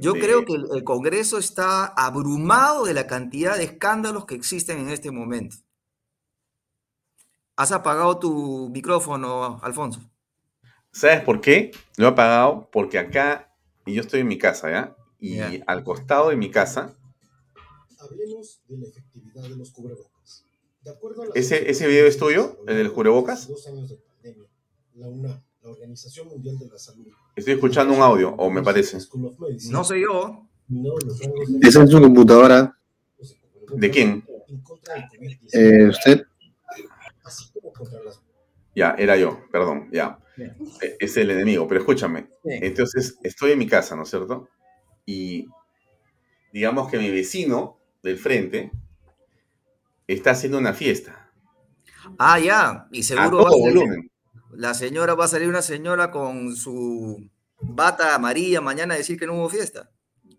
yo 0.00 0.14
creo 0.14 0.46
que 0.46 0.54
el, 0.54 0.82
Congreso 0.82 1.36
está 1.36 1.84
abrumado 1.84 2.86
de 2.86 2.94
la 2.94 3.06
cantidad 3.06 3.58
de 3.58 3.64
escándalos 3.64 4.24
que 4.24 4.34
existen 4.34 4.78
en 4.78 4.88
este 4.88 5.10
momento. 5.10 5.56
¿Has 7.54 7.70
apagado 7.70 8.18
tu 8.18 8.70
micrófono, 8.70 9.60
Alfonso? 9.62 10.00
¿Sabes 10.90 11.20
por 11.20 11.42
qué? 11.42 11.72
Lo 11.98 12.06
he 12.06 12.08
apagado 12.08 12.70
porque 12.72 12.98
acá, 12.98 13.52
y 13.84 13.92
yo 13.92 14.00
estoy 14.00 14.20
en 14.20 14.28
mi 14.28 14.38
casa, 14.38 14.70
¿ya? 14.70 14.96
Y 15.20 15.38
al 15.66 15.84
costado 15.84 16.30
de 16.30 16.36
mi 16.36 16.50
casa... 16.50 16.96
Hablemos 17.98 18.62
de 18.66 18.78
la 18.78 18.86
efectividad 18.86 19.42
de 19.42 19.56
los 19.56 19.70
cubrebocas. 19.72 20.46
¿Ese, 21.34 21.70
¿Ese 21.70 21.86
video 21.86 22.06
es 22.06 22.16
tuyo, 22.16 22.58
el 22.66 22.76
del 22.76 22.92
cubrebocas? 22.92 23.46
Dos 23.46 23.66
años 23.66 23.90
de 23.90 23.96
pandemia, 23.96 24.48
la 24.94 25.08
UNAM 25.08 25.42
la 25.62 25.70
Organización 25.70 26.28
Mundial 26.28 26.58
de 26.58 26.68
la 26.68 26.78
Salud. 26.78 27.06
Estoy 27.36 27.54
escuchando 27.54 27.94
un 27.94 28.00
audio, 28.00 28.30
o 28.30 28.50
me 28.50 28.62
parece. 28.62 28.98
No 29.70 29.84
sé 29.84 30.00
yo. 30.00 30.46
Esa 31.62 31.82
es 31.82 31.90
su 31.90 32.00
computadora. 32.00 32.76
¿De 33.74 33.90
quién? 33.90 34.24
Eh, 35.52 35.88
¿Usted? 35.88 36.22
Ya, 38.74 38.94
era 38.98 39.16
yo, 39.16 39.40
perdón, 39.50 39.88
ya. 39.92 40.18
E, 40.80 40.96
es 40.98 41.16
el 41.16 41.30
enemigo, 41.30 41.68
pero 41.68 41.80
escúchame. 41.80 42.30
Entonces, 42.44 43.18
estoy 43.22 43.52
en 43.52 43.58
mi 43.58 43.66
casa, 43.66 43.94
¿no 43.96 44.04
es 44.04 44.10
cierto? 44.10 44.48
Y 45.10 45.48
digamos 46.52 46.90
que 46.90 46.98
mi 46.98 47.10
vecino 47.10 47.78
del 48.02 48.16
frente 48.16 48.70
está 50.06 50.30
haciendo 50.30 50.58
una 50.58 50.72
fiesta. 50.72 51.30
Ah, 52.18 52.38
ya, 52.38 52.86
y 52.92 53.02
seguro 53.02 53.44
va 53.44 53.50
a 53.50 54.10
la 54.52 54.74
señora 54.74 55.14
va 55.14 55.26
a 55.26 55.28
salir 55.28 55.48
una 55.48 55.62
señora 55.62 56.10
con 56.10 56.56
su 56.56 57.28
bata 57.60 58.14
amarilla 58.14 58.60
mañana 58.60 58.94
a 58.94 58.98
decir 58.98 59.18
que 59.18 59.26
no 59.26 59.34
hubo 59.34 59.48
fiesta. 59.48 59.90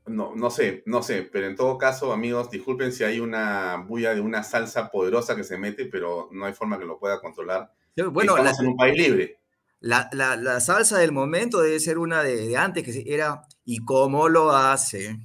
No, 0.06 0.36
no 0.36 0.50
sé, 0.50 0.84
no 0.86 1.02
sé, 1.02 1.30
pero 1.32 1.48
en 1.48 1.56
todo 1.56 1.78
caso, 1.78 2.12
amigos, 2.12 2.50
disculpen 2.50 2.92
si 2.92 3.04
hay 3.04 3.20
una 3.20 3.78
bulla 3.88 4.14
de 4.14 4.22
una 4.22 4.44
salsa 4.44 4.90
poderosa 4.90 5.36
que 5.36 5.44
se 5.44 5.58
mete, 5.58 5.86
pero 5.86 6.28
no 6.32 6.46
hay 6.46 6.54
forma 6.54 6.78
que 6.78 6.86
lo 6.86 7.00
pueda 7.00 7.22
controlar. 7.22 7.72
Bueno, 8.12 8.36
Estamos 8.36 8.60
en 8.60 8.68
un 8.68 8.78
país 8.78 8.98
libre. 8.98 9.40
La, 9.82 10.60
salsa 10.60 11.00
del 11.00 11.12
momento 11.12 11.62
debe 11.62 11.80
ser 11.80 11.98
una 11.98 12.22
de, 12.24 12.56
antes, 12.58 12.84
que 12.84 13.04
era 13.14 13.48
¿y 13.66 13.80
cómo 13.80 14.30
lo 14.30 14.52
hace? 14.52 15.20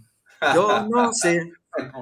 Yo 0.55 0.87
no 0.89 1.13
sé. 1.13 1.53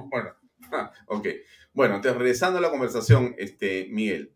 bueno, 0.09 0.35
ok. 1.07 1.27
Bueno, 1.73 1.95
entonces 1.95 2.17
regresando 2.17 2.59
a 2.59 2.61
la 2.61 2.69
conversación, 2.69 3.35
este, 3.37 3.87
Miguel, 3.91 4.33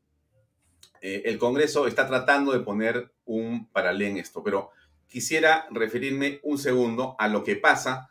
eh, 1.02 1.24
el 1.26 1.38
Congreso 1.38 1.88
está 1.88 2.06
tratando 2.08 2.52
de 2.52 2.60
poner 2.60 3.14
un 3.26 3.70
paralelo 3.72 4.12
en 4.12 4.18
esto, 4.18 4.44
pero 4.44 4.72
quisiera 5.08 5.68
referirme 5.72 6.40
un 6.44 6.58
segundo 6.58 7.16
a 7.18 7.28
lo 7.28 7.44
que 7.44 7.56
pasa 7.56 8.10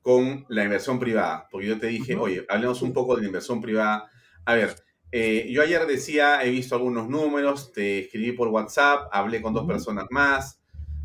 con 0.00 0.46
la 0.48 0.64
inversión 0.64 0.98
privada, 0.98 1.46
porque 1.50 1.66
yo 1.66 1.78
te 1.78 1.88
dije, 1.88 2.16
oye, 2.16 2.46
hablemos 2.48 2.80
un 2.82 2.92
poco 2.92 3.14
de 3.14 3.22
la 3.22 3.26
inversión 3.26 3.60
privada. 3.60 4.10
A 4.46 4.54
ver, 4.54 4.74
eh, 5.12 5.48
yo 5.50 5.62
ayer 5.62 5.86
decía, 5.86 6.42
he 6.42 6.50
visto 6.50 6.74
algunos 6.74 7.08
números, 7.08 7.72
te 7.72 8.00
escribí 8.00 8.32
por 8.32 8.48
WhatsApp, 8.48 9.08
hablé 9.12 9.42
con 9.42 9.52
dos 9.52 9.66
personas 9.66 10.06
más, 10.10 10.59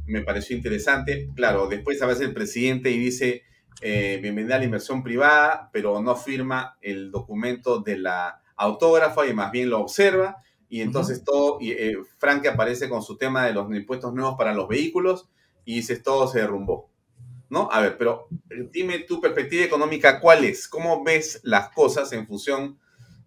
me 0.07 0.21
pareció 0.21 0.55
interesante. 0.55 1.29
Claro, 1.35 1.67
después 1.67 2.01
a 2.01 2.07
veces 2.07 2.27
el 2.27 2.33
presidente 2.33 2.91
y 2.91 2.99
dice, 2.99 3.43
eh, 3.81 4.19
bienvenida 4.21 4.55
a 4.55 4.59
la 4.59 4.65
inversión 4.65 5.03
privada, 5.03 5.69
pero 5.73 6.01
no 6.01 6.15
firma 6.15 6.77
el 6.81 7.11
documento 7.11 7.81
de 7.81 7.97
la 7.97 8.41
autógrafa 8.55 9.25
y 9.25 9.33
más 9.33 9.51
bien 9.51 9.69
lo 9.69 9.79
observa 9.79 10.37
y 10.69 10.81
entonces 10.81 11.23
todo, 11.23 11.57
y, 11.61 11.71
eh, 11.71 11.97
Frank 12.17 12.45
aparece 12.47 12.89
con 12.89 13.01
su 13.01 13.17
tema 13.17 13.45
de 13.45 13.53
los 13.53 13.73
impuestos 13.73 14.13
nuevos 14.13 14.35
para 14.37 14.53
los 14.53 14.67
vehículos 14.67 15.29
y 15.63 15.75
dices 15.75 16.03
todo 16.03 16.27
se 16.27 16.39
derrumbó. 16.39 16.89
¿No? 17.49 17.69
A 17.71 17.79
ver, 17.79 17.97
pero 17.97 18.27
eh, 18.49 18.67
dime 18.71 18.99
tu 18.99 19.21
perspectiva 19.21 19.63
económica, 19.63 20.19
¿cuál 20.19 20.43
es? 20.43 20.67
¿Cómo 20.67 21.03
ves 21.03 21.39
las 21.43 21.69
cosas 21.69 22.11
en 22.11 22.25
función 22.25 22.79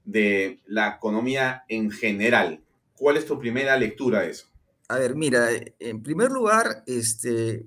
de 0.04 0.60
la 0.66 0.96
economía 0.96 1.64
en 1.68 1.90
general? 1.90 2.64
¿Cuál 2.96 3.16
es 3.16 3.26
tu 3.26 3.38
primera 3.38 3.76
lectura 3.76 4.22
de 4.22 4.30
eso? 4.30 4.48
A 4.88 4.96
ver, 4.96 5.14
mira, 5.16 5.48
en 5.78 6.02
primer 6.02 6.30
lugar, 6.30 6.82
este, 6.86 7.66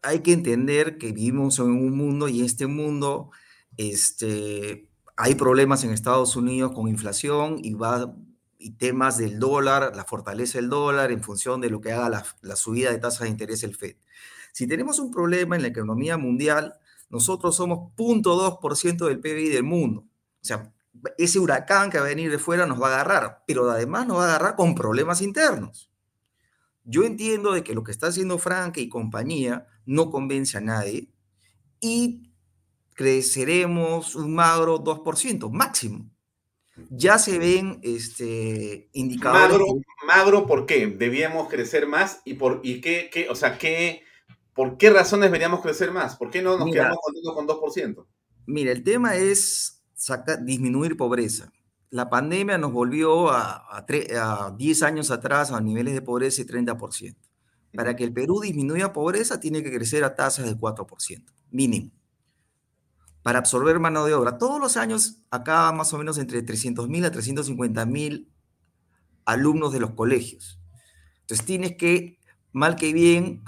hay 0.00 0.20
que 0.20 0.32
entender 0.32 0.96
que 0.96 1.12
vivimos 1.12 1.58
en 1.58 1.66
un 1.66 1.96
mundo 1.96 2.28
y 2.28 2.42
este 2.42 2.66
mundo, 2.66 3.30
este, 3.76 4.88
hay 5.16 5.34
problemas 5.34 5.84
en 5.84 5.90
Estados 5.90 6.34
Unidos 6.34 6.72
con 6.72 6.88
inflación 6.88 7.58
y, 7.62 7.74
va, 7.74 8.14
y 8.58 8.70
temas 8.70 9.18
del 9.18 9.38
dólar, 9.38 9.94
la 9.94 10.04
fortaleza 10.04 10.58
del 10.58 10.70
dólar 10.70 11.12
en 11.12 11.22
función 11.22 11.60
de 11.60 11.68
lo 11.68 11.82
que 11.82 11.92
haga 11.92 12.08
la, 12.08 12.26
la 12.40 12.56
subida 12.56 12.90
de 12.90 12.98
tasa 12.98 13.24
de 13.24 13.30
interés 13.30 13.60
del 13.60 13.76
FED. 13.76 13.96
Si 14.52 14.66
tenemos 14.66 14.98
un 14.98 15.10
problema 15.10 15.56
en 15.56 15.62
la 15.62 15.68
economía 15.68 16.16
mundial, 16.16 16.74
nosotros 17.10 17.54
somos 17.54 17.94
0.2% 17.96 19.06
del 19.08 19.20
PBI 19.20 19.50
del 19.50 19.64
mundo. 19.64 20.06
O 20.40 20.44
sea, 20.44 20.72
ese 21.18 21.38
huracán 21.38 21.90
que 21.90 21.98
va 21.98 22.06
a 22.06 22.08
venir 22.08 22.30
de 22.30 22.38
fuera 22.38 22.66
nos 22.66 22.80
va 22.80 22.88
a 22.88 22.94
agarrar, 22.94 23.44
pero 23.46 23.70
además 23.70 24.06
nos 24.06 24.18
va 24.18 24.24
a 24.24 24.28
agarrar 24.28 24.56
con 24.56 24.74
problemas 24.74 25.20
internos. 25.20 25.91
Yo 26.84 27.04
entiendo 27.04 27.52
de 27.52 27.62
que 27.62 27.74
lo 27.74 27.84
que 27.84 27.92
está 27.92 28.08
haciendo 28.08 28.38
Frank 28.38 28.76
y 28.78 28.88
compañía 28.88 29.66
no 29.86 30.10
convence 30.10 30.58
a 30.58 30.60
nadie 30.60 31.08
y 31.80 32.32
creceremos 32.94 34.14
un 34.14 34.34
magro 34.34 34.78
2%, 34.78 35.50
máximo. 35.50 36.10
Ya 36.90 37.18
se 37.18 37.38
ven 37.38 37.80
este, 37.82 38.88
indicadores. 38.92 39.50
Magro, 39.50 39.66
magro, 40.06 40.46
¿por 40.46 40.66
qué? 40.66 40.86
¿Debíamos 40.86 41.48
crecer 41.48 41.86
más? 41.86 42.20
¿Y, 42.24 42.34
por, 42.34 42.60
y 42.62 42.80
qué, 42.80 43.10
qué, 43.12 43.28
o 43.28 43.34
sea, 43.34 43.58
qué, 43.58 44.02
por 44.54 44.78
qué 44.78 44.90
razones 44.90 45.26
deberíamos 45.28 45.60
crecer 45.60 45.92
más? 45.92 46.16
¿Por 46.16 46.30
qué 46.30 46.40
no 46.40 46.56
nos 46.56 46.66
Mira, 46.66 46.84
quedamos 46.84 46.98
contentos 47.02 47.34
con 47.34 47.46
2%? 47.46 48.06
Mira, 48.46 48.72
el 48.72 48.82
tema 48.82 49.16
es 49.16 49.82
saca- 49.94 50.36
disminuir 50.38 50.96
pobreza. 50.96 51.52
La 51.92 52.10
pandemia 52.10 52.58
nos 52.58 52.72
volvió 52.72 53.30
a, 53.30 53.64
a, 53.76 53.86
tre- 53.86 54.10
a 54.16 54.50
10 54.50 54.82
años 54.82 55.12
atrás 55.12 55.52
a 55.52 55.60
niveles 55.60 55.94
de 55.94 56.02
pobreza 56.02 56.42
de 56.42 56.46
30%. 56.48 57.28
Para 57.74 57.94
que 57.96 58.02
el 58.04 58.12
Perú 58.12 58.40
disminuya 58.40 58.92
pobreza, 58.92 59.38
tiene 59.40 59.62
que 59.62 59.72
crecer 59.72 60.02
a 60.04 60.14
tasas 60.16 60.46
de 60.46 60.56
4%, 60.56 61.32
mínimo. 61.50 61.92
Para 63.22 63.38
absorber 63.38 63.78
mano 63.78 64.04
de 64.04 64.14
obra. 64.14 64.36
Todos 64.38 64.60
los 64.60 64.76
años, 64.76 65.18
acá 65.30 65.70
más 65.72 65.92
o 65.92 65.98
menos 65.98 66.18
entre 66.18 66.42
300.000 66.42 67.04
a 67.04 67.12
350.000 67.12 68.28
alumnos 69.24 69.72
de 69.72 69.80
los 69.80 69.92
colegios. 69.92 70.60
Entonces 71.22 71.46
tienes 71.46 71.76
que, 71.76 72.18
mal 72.52 72.76
que 72.76 72.92
bien, 72.92 73.44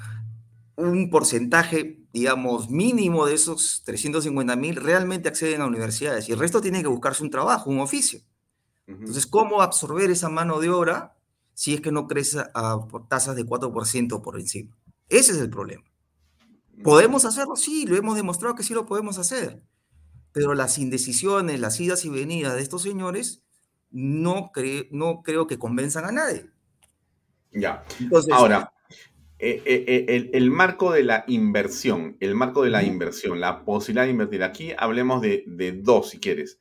un 0.76 1.10
porcentaje, 1.10 2.02
digamos, 2.12 2.70
mínimo 2.70 3.26
de 3.26 3.34
esos 3.34 3.82
350 3.84 4.56
mil 4.56 4.76
realmente 4.76 5.28
acceden 5.28 5.62
a 5.62 5.66
universidades 5.66 6.28
y 6.28 6.32
el 6.32 6.38
resto 6.40 6.60
tiene 6.60 6.82
que 6.82 6.88
buscarse 6.88 7.24
un 7.24 7.30
trabajo, 7.30 7.70
un 7.70 7.80
oficio. 7.80 8.20
Entonces, 8.86 9.26
¿cómo 9.26 9.62
absorber 9.62 10.10
esa 10.10 10.28
mano 10.28 10.60
de 10.60 10.70
obra 10.70 11.16
si 11.54 11.74
es 11.74 11.80
que 11.80 11.92
no 11.92 12.06
crece 12.06 12.40
a 12.54 12.86
por 12.88 13.08
tasas 13.08 13.36
de 13.36 13.44
4% 13.44 14.22
por 14.22 14.38
encima? 14.38 14.76
Ese 15.08 15.32
es 15.32 15.38
el 15.38 15.50
problema. 15.50 15.84
¿Podemos 16.82 17.24
hacerlo? 17.24 17.56
Sí, 17.56 17.86
lo 17.86 17.96
hemos 17.96 18.16
demostrado 18.16 18.54
que 18.54 18.62
sí 18.62 18.74
lo 18.74 18.86
podemos 18.86 19.18
hacer. 19.18 19.62
Pero 20.32 20.54
las 20.54 20.78
indecisiones, 20.78 21.60
las 21.60 21.80
idas 21.80 22.04
y 22.04 22.10
venidas 22.10 22.54
de 22.56 22.62
estos 22.62 22.82
señores 22.82 23.42
no, 23.90 24.50
cre- 24.52 24.88
no 24.90 25.22
creo 25.22 25.46
que 25.46 25.58
convenzan 25.58 26.04
a 26.04 26.12
nadie. 26.12 26.50
Ya. 27.52 27.84
Entonces, 28.00 28.32
Ahora, 28.34 28.72
eh, 29.38 29.62
eh, 29.64 29.84
eh, 29.86 30.06
el, 30.08 30.30
el 30.34 30.50
marco 30.50 30.92
de 30.92 31.04
la 31.04 31.24
inversión, 31.28 32.16
el 32.20 32.34
marco 32.34 32.62
de 32.62 32.70
la 32.70 32.82
inversión, 32.82 33.40
la 33.40 33.64
posibilidad 33.64 34.04
de 34.04 34.10
invertir. 34.10 34.42
Aquí 34.42 34.72
hablemos 34.76 35.22
de, 35.22 35.44
de 35.46 35.72
dos, 35.72 36.10
si 36.10 36.18
quieres. 36.18 36.58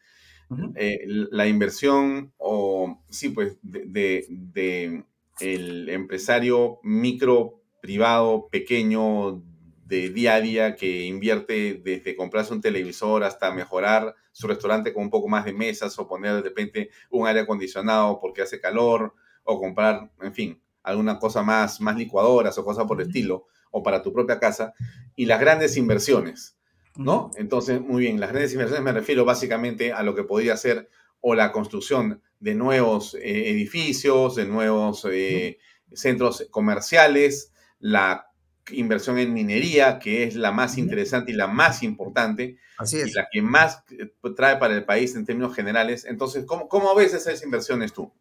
Eh, 0.76 1.00
la 1.06 1.48
inversión 1.48 2.34
o, 2.38 3.04
sí, 3.10 3.30
pues, 3.30 3.58
de, 3.62 3.86
de- 3.86 4.26
de 4.30 5.04
el 5.40 5.90
empresario 5.90 6.80
micro, 6.84 7.62
privado, 7.82 8.48
pequeño, 8.52 9.44
de 9.86 10.10
día 10.10 10.36
a 10.36 10.42
día, 10.42 10.76
que 10.76 11.04
invierte 11.06 11.82
desde 11.84 12.16
comprarse 12.16 12.54
un 12.54 12.62
televisor 12.62 13.24
hasta 13.24 13.52
mejorar 13.52 14.16
su 14.32 14.48
restaurante 14.48 14.94
con 14.94 15.04
un 15.04 15.10
poco 15.10 15.28
más 15.28 15.46
de 15.46 15.54
mesas 15.54 15.98
o 16.00 16.08
poner 16.08 16.36
de 16.36 16.42
repente 16.42 16.90
un 17.12 17.28
aire 17.28 17.42
acondicionado 17.42 18.20
porque 18.20 18.42
hace 18.42 18.60
calor 18.62 19.14
o 19.44 19.60
comprar, 19.60 20.12
en 20.22 20.34
fin, 20.34 20.62
alguna 20.84 21.20
cosa 21.20 21.44
más, 21.44 21.82
más 21.82 21.98
licuadoras 21.98 22.58
o 22.58 22.64
cosas 22.66 22.86
por 22.86 23.02
el 23.02 23.08
estilo, 23.08 23.48
o 23.72 23.84
para 23.84 24.02
tu 24.02 24.14
propia 24.14 24.40
casa, 24.40 24.74
y 25.16 25.26
las 25.26 25.40
grandes 25.40 25.78
inversiones, 25.78 26.58
¿no? 26.98 27.32
Entonces, 27.36 27.82
muy 27.82 28.02
bien, 28.02 28.20
las 28.20 28.30
grandes 28.32 28.54
inversiones 28.54 28.84
me 28.84 28.92
refiero 28.92 29.26
básicamente 29.26 29.94
a 29.94 30.04
lo 30.04 30.16
que 30.16 30.24
podría 30.24 30.58
ser 30.58 30.90
o 31.22 31.36
la 31.36 31.52
construcción 31.52 32.22
de 32.40 32.56
nuevos 32.56 33.16
eh, 33.16 33.50
edificios, 33.50 34.36
de 34.36 34.46
nuevos 34.46 35.08
eh, 35.10 35.58
centros 35.94 36.48
comerciales, 36.52 37.54
la 37.80 38.28
inversión 38.72 39.18
en 39.18 39.34
minería, 39.34 40.00
que 40.00 40.24
es 40.24 40.36
la 40.36 40.52
más 40.52 40.78
interesante 40.78 41.32
y 41.32 41.36
la 41.36 41.48
más 41.48 41.84
importante, 41.84 42.58
Así 42.78 42.98
y 42.98 43.02
es. 43.02 43.14
la 43.14 43.28
que 43.32 43.42
más 43.42 43.84
eh, 43.92 44.14
trae 44.36 44.58
para 44.58 44.74
el 44.76 44.86
país 44.86 45.16
en 45.16 45.26
términos 45.26 45.56
generales. 45.56 46.06
Entonces, 46.06 46.46
¿cómo, 46.46 46.68
cómo 46.68 46.94
ves 46.96 47.14
esas 47.14 47.42
inversiones 47.44 47.94
tú? 47.94 48.12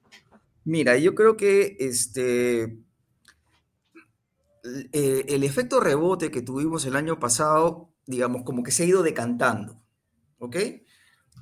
Mira, 0.64 0.96
yo 0.96 1.14
creo 1.14 1.36
que 1.36 1.76
este, 1.80 2.78
el, 4.62 5.24
el 5.28 5.42
efecto 5.42 5.80
rebote 5.80 6.30
que 6.30 6.42
tuvimos 6.42 6.84
el 6.86 6.94
año 6.96 7.18
pasado, 7.18 7.91
digamos, 8.12 8.42
como 8.44 8.62
que 8.62 8.70
se 8.70 8.84
ha 8.84 8.86
ido 8.86 9.02
decantando, 9.02 9.82
¿ok? 10.38 10.56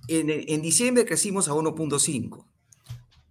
En, 0.09 0.31
en 0.31 0.63
diciembre 0.63 1.05
crecimos 1.05 1.49
a 1.49 1.53
1.5. 1.53 2.47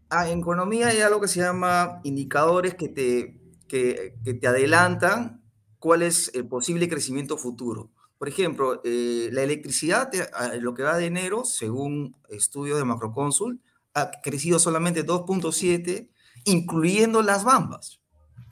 Ah, 0.10 0.30
en 0.30 0.40
economía 0.40 0.90
hay 0.90 1.02
algo 1.02 1.22
que 1.22 1.28
se 1.28 1.40
llama 1.40 2.02
indicadores 2.04 2.76
que 2.76 2.90
te, 2.90 3.40
que, 3.68 4.16
que 4.24 4.34
te 4.34 4.48
adelantan 4.48 5.42
cuál 5.80 6.04
es 6.04 6.32
el 6.34 6.48
posible 6.48 6.88
crecimiento 6.90 7.38
futuro. 7.38 7.92
Por 8.18 8.28
ejemplo, 8.28 8.82
eh, 8.84 9.30
la 9.32 9.44
electricidad, 9.44 10.12
lo 10.60 10.74
que 10.74 10.84
va 10.84 10.98
de 10.98 11.06
enero, 11.06 11.46
según 11.46 12.16
estudios 12.28 12.78
de 12.78 12.84
Macroconsult, 12.84 13.62
ha 13.94 14.12
crecido 14.22 14.60
solamente 14.60 15.06
2.7, 15.06 16.10
incluyendo 16.46 17.22
las 17.22 17.44
bambas. 17.44 18.02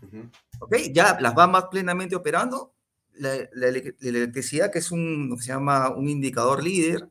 Ujú. 0.01 0.29
¿ok? 0.59 0.75
Ya 0.93 1.17
las 1.19 1.35
bambas 1.35 1.65
plenamente 1.69 2.15
operando, 2.15 2.73
la, 3.19 3.35
la 3.53 3.67
ele- 3.67 3.95
la 3.99 4.09
electricidad, 4.09 4.71
que 4.71 4.79
es 4.79 4.91
un, 4.91 5.35
se 5.39 5.47
llama 5.49 5.89
un 5.95 6.09
indicador 6.09 6.63
líder, 6.63 7.09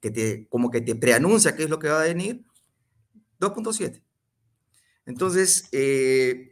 que 0.00 0.10
te, 0.10 0.46
como 0.48 0.70
que 0.70 0.80
te 0.80 0.94
preanuncia 0.94 1.56
qué 1.56 1.64
es 1.64 1.70
lo 1.70 1.78
que 1.78 1.88
va 1.88 2.00
a 2.00 2.04
venir, 2.04 2.44
2.7. 3.40 4.02
Entonces, 5.06 5.68
eh, 5.72 6.50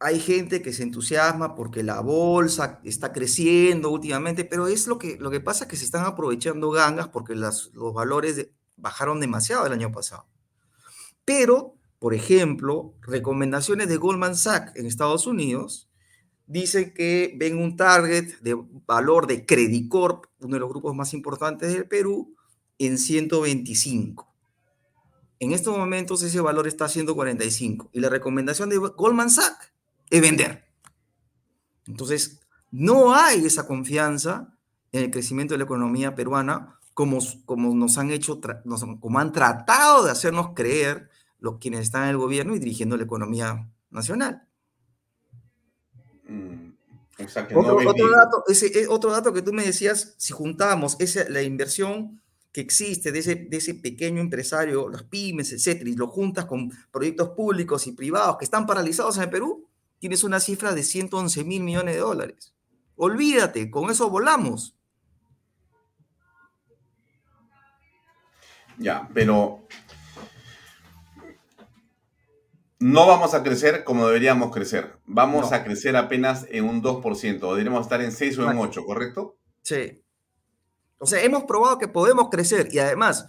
hay 0.00 0.18
gente 0.20 0.62
que 0.62 0.72
se 0.72 0.82
entusiasma 0.82 1.54
porque 1.54 1.82
la 1.84 2.00
bolsa 2.00 2.80
está 2.84 3.12
creciendo 3.12 3.90
últimamente, 3.90 4.44
pero 4.44 4.66
es 4.66 4.86
lo 4.88 4.98
que, 4.98 5.16
lo 5.18 5.30
que 5.30 5.40
pasa 5.40 5.68
que 5.68 5.76
se 5.76 5.84
están 5.84 6.04
aprovechando 6.04 6.70
gangas 6.70 7.08
porque 7.08 7.34
las- 7.36 7.70
los 7.74 7.94
valores 7.94 8.48
bajaron 8.76 9.20
demasiado 9.20 9.66
el 9.66 9.72
año 9.72 9.92
pasado. 9.92 10.26
Pero, 11.24 11.76
por 11.98 12.14
ejemplo, 12.14 12.94
recomendaciones 13.02 13.88
de 13.88 13.96
Goldman 13.96 14.34
Sachs 14.36 14.74
en 14.76 14.86
Estados 14.86 15.26
Unidos 15.26 15.88
dicen 16.52 16.92
que 16.94 17.34
ven 17.38 17.56
un 17.58 17.76
target 17.76 18.38
de 18.40 18.54
valor 18.86 19.26
de 19.26 19.46
Credit 19.46 19.88
Corp, 19.88 20.26
uno 20.40 20.54
de 20.56 20.60
los 20.60 20.68
grupos 20.68 20.94
más 20.94 21.14
importantes 21.14 21.72
del 21.72 21.88
Perú, 21.88 22.34
en 22.78 22.98
125. 22.98 24.28
En 25.40 25.52
estos 25.52 25.76
momentos 25.76 26.22
ese 26.22 26.40
valor 26.40 26.66
está 26.68 26.84
a 26.84 26.88
145 26.88 27.90
y 27.92 28.00
la 28.00 28.08
recomendación 28.08 28.68
de 28.68 28.76
Goldman 28.76 29.30
Sachs 29.30 29.72
es 30.10 30.20
vender. 30.20 30.64
Entonces, 31.86 32.40
no 32.70 33.14
hay 33.14 33.44
esa 33.44 33.66
confianza 33.66 34.56
en 34.92 35.04
el 35.04 35.10
crecimiento 35.10 35.54
de 35.54 35.58
la 35.58 35.64
economía 35.64 36.14
peruana 36.14 36.78
como, 36.94 37.18
como 37.44 37.74
nos 37.74 37.96
han 37.98 38.10
hecho, 38.10 38.40
nos- 38.64 38.84
como 39.00 39.18
han 39.18 39.32
tratado 39.32 40.04
de 40.04 40.10
hacernos 40.10 40.50
creer 40.54 41.08
los 41.38 41.58
quienes 41.58 41.80
están 41.80 42.04
en 42.04 42.10
el 42.10 42.18
gobierno 42.18 42.54
y 42.54 42.58
dirigiendo 42.58 42.96
la 42.96 43.04
economía 43.04 43.68
nacional. 43.90 44.46
Mm, 46.24 46.72
O 47.24 47.28
sea, 47.28 47.46
que 47.46 47.54
no 47.54 47.60
Otro, 47.60 48.10
dato, 48.10 48.44
ese, 48.48 48.66
eh, 48.80 48.86
otro 48.88 49.10
dato 49.10 49.32
que 49.32 49.42
tú 49.42 49.52
me 49.52 49.64
decías, 49.64 50.14
si 50.18 50.32
juntamos 50.32 50.96
esa, 50.98 51.28
la 51.28 51.42
inversión 51.42 52.20
que 52.52 52.60
existe 52.60 53.12
de 53.12 53.20
ese, 53.20 53.34
de 53.34 53.56
ese 53.56 53.74
pequeño 53.74 54.20
empresario, 54.20 54.88
las 54.88 55.04
pymes, 55.04 55.52
etcétera, 55.52 55.88
y 55.90 55.94
lo 55.94 56.08
juntas 56.08 56.44
con 56.44 56.70
proyectos 56.90 57.30
públicos 57.30 57.86
y 57.86 57.92
privados 57.92 58.36
que 58.38 58.44
están 58.44 58.66
paralizados 58.66 59.16
en 59.16 59.24
el 59.24 59.30
Perú, 59.30 59.66
tienes 59.98 60.22
una 60.24 60.40
cifra 60.40 60.74
de 60.74 60.82
111 60.82 61.44
mil 61.44 61.62
millones 61.62 61.94
de 61.94 62.00
dólares. 62.00 62.52
Olvídate, 62.96 63.70
con 63.70 63.90
eso 63.90 64.10
volamos. 64.10 64.76
Ya, 68.78 69.08
pero 69.14 69.66
no 72.82 73.06
vamos 73.06 73.32
a 73.34 73.42
crecer 73.42 73.84
como 73.84 74.06
deberíamos 74.06 74.52
crecer. 74.52 74.96
Vamos 75.06 75.50
No. 75.50 75.56
a 75.56 75.64
crecer 75.64 75.96
apenas 75.96 76.46
en 76.50 76.64
un 76.64 76.82
2%, 76.82 77.42
o 77.44 77.52
deberíamos 77.52 77.82
estar 77.82 78.00
en 78.02 78.12
6 78.12 78.38
o 78.38 78.42
en 78.42 78.48
Exacto. 78.48 78.68
8, 78.80 78.84
¿correcto? 78.84 79.36
Sí. 79.62 80.02
O 80.98 81.06
sea, 81.06 81.22
hemos 81.22 81.44
probado 81.44 81.78
que 81.78 81.88
podemos 81.88 82.28
crecer 82.30 82.68
y 82.72 82.78
además 82.78 83.28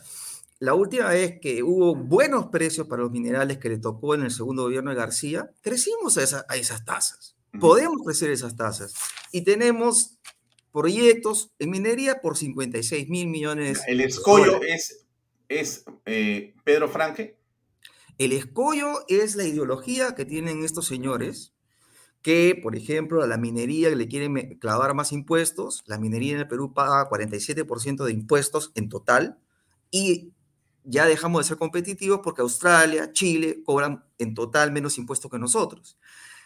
la 0.60 0.74
última 0.76 1.10
vez 1.10 1.40
que 1.42 1.62
hubo 1.64 1.96
buenos 1.96 2.48
precios 2.48 2.88
para 2.88 3.02
los 3.04 3.12
minerales 3.12 3.58
que 3.58 3.70
le 3.70 3.78
tocó 3.80 4.16
en 4.16 4.24
el 4.24 4.32
segundo 4.32 4.64
gobierno 4.64 4.92
de 4.92 4.96
García, 4.98 5.52
crecimos 5.62 6.18
a, 6.18 6.46
a 6.48 6.56
esas 6.56 6.86
tasas. 6.86 7.36
Podemos 7.60 7.98
crecer 8.04 8.32
esas 8.32 8.56
tasas. 8.56 8.94
Y 9.32 9.42
tenemos 9.42 10.18
proyectos 10.72 11.52
en 11.60 11.70
minería 11.70 12.22
por 12.22 12.38
56 12.38 13.10
mil 13.10 13.28
millones. 13.28 13.82
¿El 13.88 14.02
escollo 14.02 14.62
es, 14.64 15.06
es 15.50 15.86
eh, 16.06 16.56
Pedro 16.64 16.90
Franque? 16.90 17.38
El 18.24 18.32
escollo 18.32 19.04
es 19.10 19.36
la 19.36 19.44
ideología 19.44 20.16
que 20.16 20.24
tienen 20.24 20.64
estos 20.64 20.86
señores, 20.88 21.54
que, 22.22 22.58
por 22.64 22.78
ejemplo, 22.78 23.22
a 23.22 23.28
la 23.28 23.38
minería 23.38 23.90
le 23.90 24.08
quieren 24.08 24.58
clavar 24.60 24.94
más 24.94 25.12
impuestos. 25.12 25.84
La 25.88 25.98
minería 25.98 26.32
en 26.32 26.40
el 26.40 26.48
Perú 26.48 26.74
paga 26.74 27.10
47% 27.10 28.06
de 28.06 28.14
impuestos 28.14 28.72
en 28.76 28.88
total 28.88 29.40
y 29.92 30.32
ya 30.86 31.06
dejamos 31.06 31.44
de 31.44 31.50
ser 31.50 31.58
competitivos 31.58 32.22
porque 32.24 32.42
Australia, 32.42 33.12
Chile 33.12 33.62
cobran 33.66 34.06
en 34.18 34.34
total 34.36 34.72
menos 34.72 34.98
impuestos 34.98 35.30
que 35.30 35.38
nosotros 35.38 35.98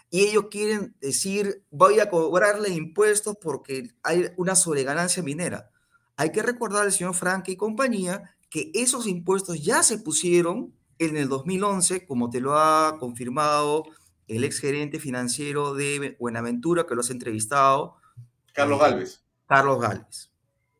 y 0.09 0.21
ellos 0.21 0.45
quieren 0.49 0.95
decir, 0.99 1.63
voy 1.69 1.99
a 1.99 2.09
cobrarle 2.09 2.69
impuestos 2.69 3.37
porque 3.39 3.91
hay 4.01 4.31
una 4.37 4.55
sobreganancia 4.55 5.21
minera. 5.21 5.69
Hay 6.15 6.31
que 6.31 6.41
recordar 6.41 6.83
al 6.83 6.91
señor 6.91 7.13
Frank 7.13 7.49
y 7.49 7.55
compañía 7.55 8.35
que 8.49 8.71
esos 8.73 9.05
impuestos 9.05 9.63
ya 9.63 9.83
se 9.83 9.99
pusieron 9.99 10.73
en 10.99 11.17
el 11.17 11.29
2011, 11.29 12.05
como 12.05 12.29
te 12.29 12.41
lo 12.41 12.57
ha 12.57 12.97
confirmado 12.99 13.85
el 14.27 14.43
ex 14.43 14.59
gerente 14.59 14.99
financiero 14.99 15.73
de 15.73 16.15
Buenaventura, 16.19 16.85
que 16.85 16.95
lo 16.95 17.01
has 17.01 17.09
entrevistado. 17.09 17.95
Carlos 18.53 18.79
Galvez. 18.79 19.23
Carlos 19.47 19.79
Galvez. 19.79 20.31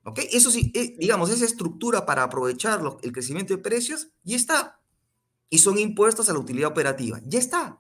¿Ok? 0.04 0.20
Eso 0.32 0.52
sí, 0.52 0.72
eh, 0.74 0.96
digamos, 0.98 1.30
esa 1.30 1.46
estructura 1.46 2.06
para 2.06 2.24
aprovechar 2.24 2.82
el 3.02 3.12
crecimiento 3.12 3.56
de 3.56 3.62
precios, 3.62 4.10
ya 4.24 4.36
está. 4.36 4.80
Y 5.50 5.60
son 5.60 5.78
impuestos 5.78 6.30
a 6.30 6.34
la 6.34 6.40
utilidad 6.40 6.70
operativa. 6.70 7.20
Ya 7.26 7.40
está. 7.40 7.80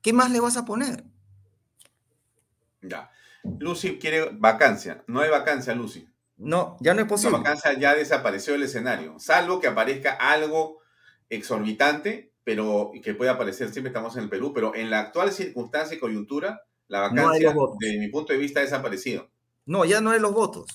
¿Qué 0.00 0.12
más 0.12 0.30
le 0.30 0.40
vas 0.40 0.56
a 0.56 0.64
poner? 0.64 1.04
Ya. 2.82 3.10
Lucy 3.58 3.98
quiere 3.98 4.30
vacancia. 4.30 5.04
No 5.06 5.20
hay 5.20 5.30
vacancia, 5.30 5.74
Lucy. 5.74 6.08
No, 6.36 6.76
ya 6.80 6.94
no 6.94 7.02
es 7.02 7.08
posible. 7.08 7.32
La 7.32 7.38
vacancia 7.38 7.78
ya 7.78 7.94
desapareció 7.94 8.54
del 8.54 8.64
escenario. 8.64 9.18
Salvo 9.18 9.60
que 9.60 9.68
aparezca 9.68 10.12
algo 10.12 10.80
exorbitante, 11.28 12.32
pero 12.44 12.92
que 13.02 13.14
pueda 13.14 13.32
aparecer, 13.32 13.70
siempre 13.70 13.90
estamos 13.90 14.16
en 14.16 14.24
el 14.24 14.28
Perú, 14.28 14.52
pero 14.54 14.74
en 14.74 14.90
la 14.90 15.00
actual 15.00 15.32
circunstancia 15.32 15.96
y 15.96 16.00
coyuntura, 16.00 16.62
la 16.88 17.00
vacancia, 17.00 17.54
desde 17.80 17.98
mi 17.98 18.08
punto 18.08 18.32
de 18.32 18.38
vista, 18.38 18.60
ha 18.60 18.64
desaparecido. 18.64 19.30
No, 19.66 19.84
ya 19.84 20.00
no 20.00 20.10
hay 20.10 20.20
los 20.20 20.32
votos. 20.32 20.66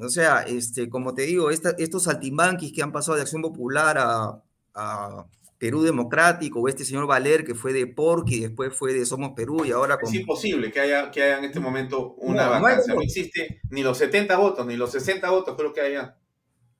O 0.00 0.08
sea, 0.08 0.42
este, 0.42 0.88
como 0.88 1.14
te 1.14 1.22
digo, 1.22 1.50
estos 1.50 2.04
saltimbanquis 2.04 2.72
que 2.72 2.82
han 2.82 2.92
pasado 2.92 3.16
de 3.16 3.22
Acción 3.22 3.42
Popular 3.42 3.96
a 3.98 5.26
Perú 5.58 5.82
Democrático, 5.82 6.60
o 6.60 6.68
este 6.68 6.84
señor 6.84 7.06
Valer 7.06 7.44
que 7.44 7.54
fue 7.54 7.72
de 7.72 7.86
PORC 7.86 8.30
y 8.30 8.40
después 8.40 8.72
fue 8.74 8.92
de 8.92 9.04
Somos 9.04 9.32
Perú 9.34 9.64
y 9.64 9.72
ahora... 9.72 9.98
Es 10.00 10.14
imposible 10.14 10.70
que 10.70 10.80
haya, 10.80 11.10
que 11.10 11.22
haya 11.22 11.38
en 11.38 11.44
este 11.44 11.58
momento 11.58 12.14
una 12.14 12.48
vacancia. 12.48 12.94
No, 12.94 13.00
existe 13.00 13.60
ni 13.70 13.82
los 13.82 13.98
70 13.98 14.36
votos, 14.36 14.64
ni 14.66 14.76
los 14.76 14.92
60 14.92 15.28
votos, 15.30 15.56
creo 15.56 15.72
que 15.72 15.80
haya. 15.80 16.16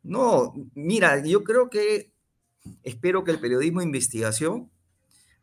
No, 0.05 0.55
mira, 0.74 1.22
yo 1.24 1.43
creo 1.43 1.68
que 1.68 2.12
espero 2.83 3.25
que 3.25 3.31
el 3.31 3.41
periodismo 3.41 3.81
de 3.81 3.87
investigación 3.87 4.71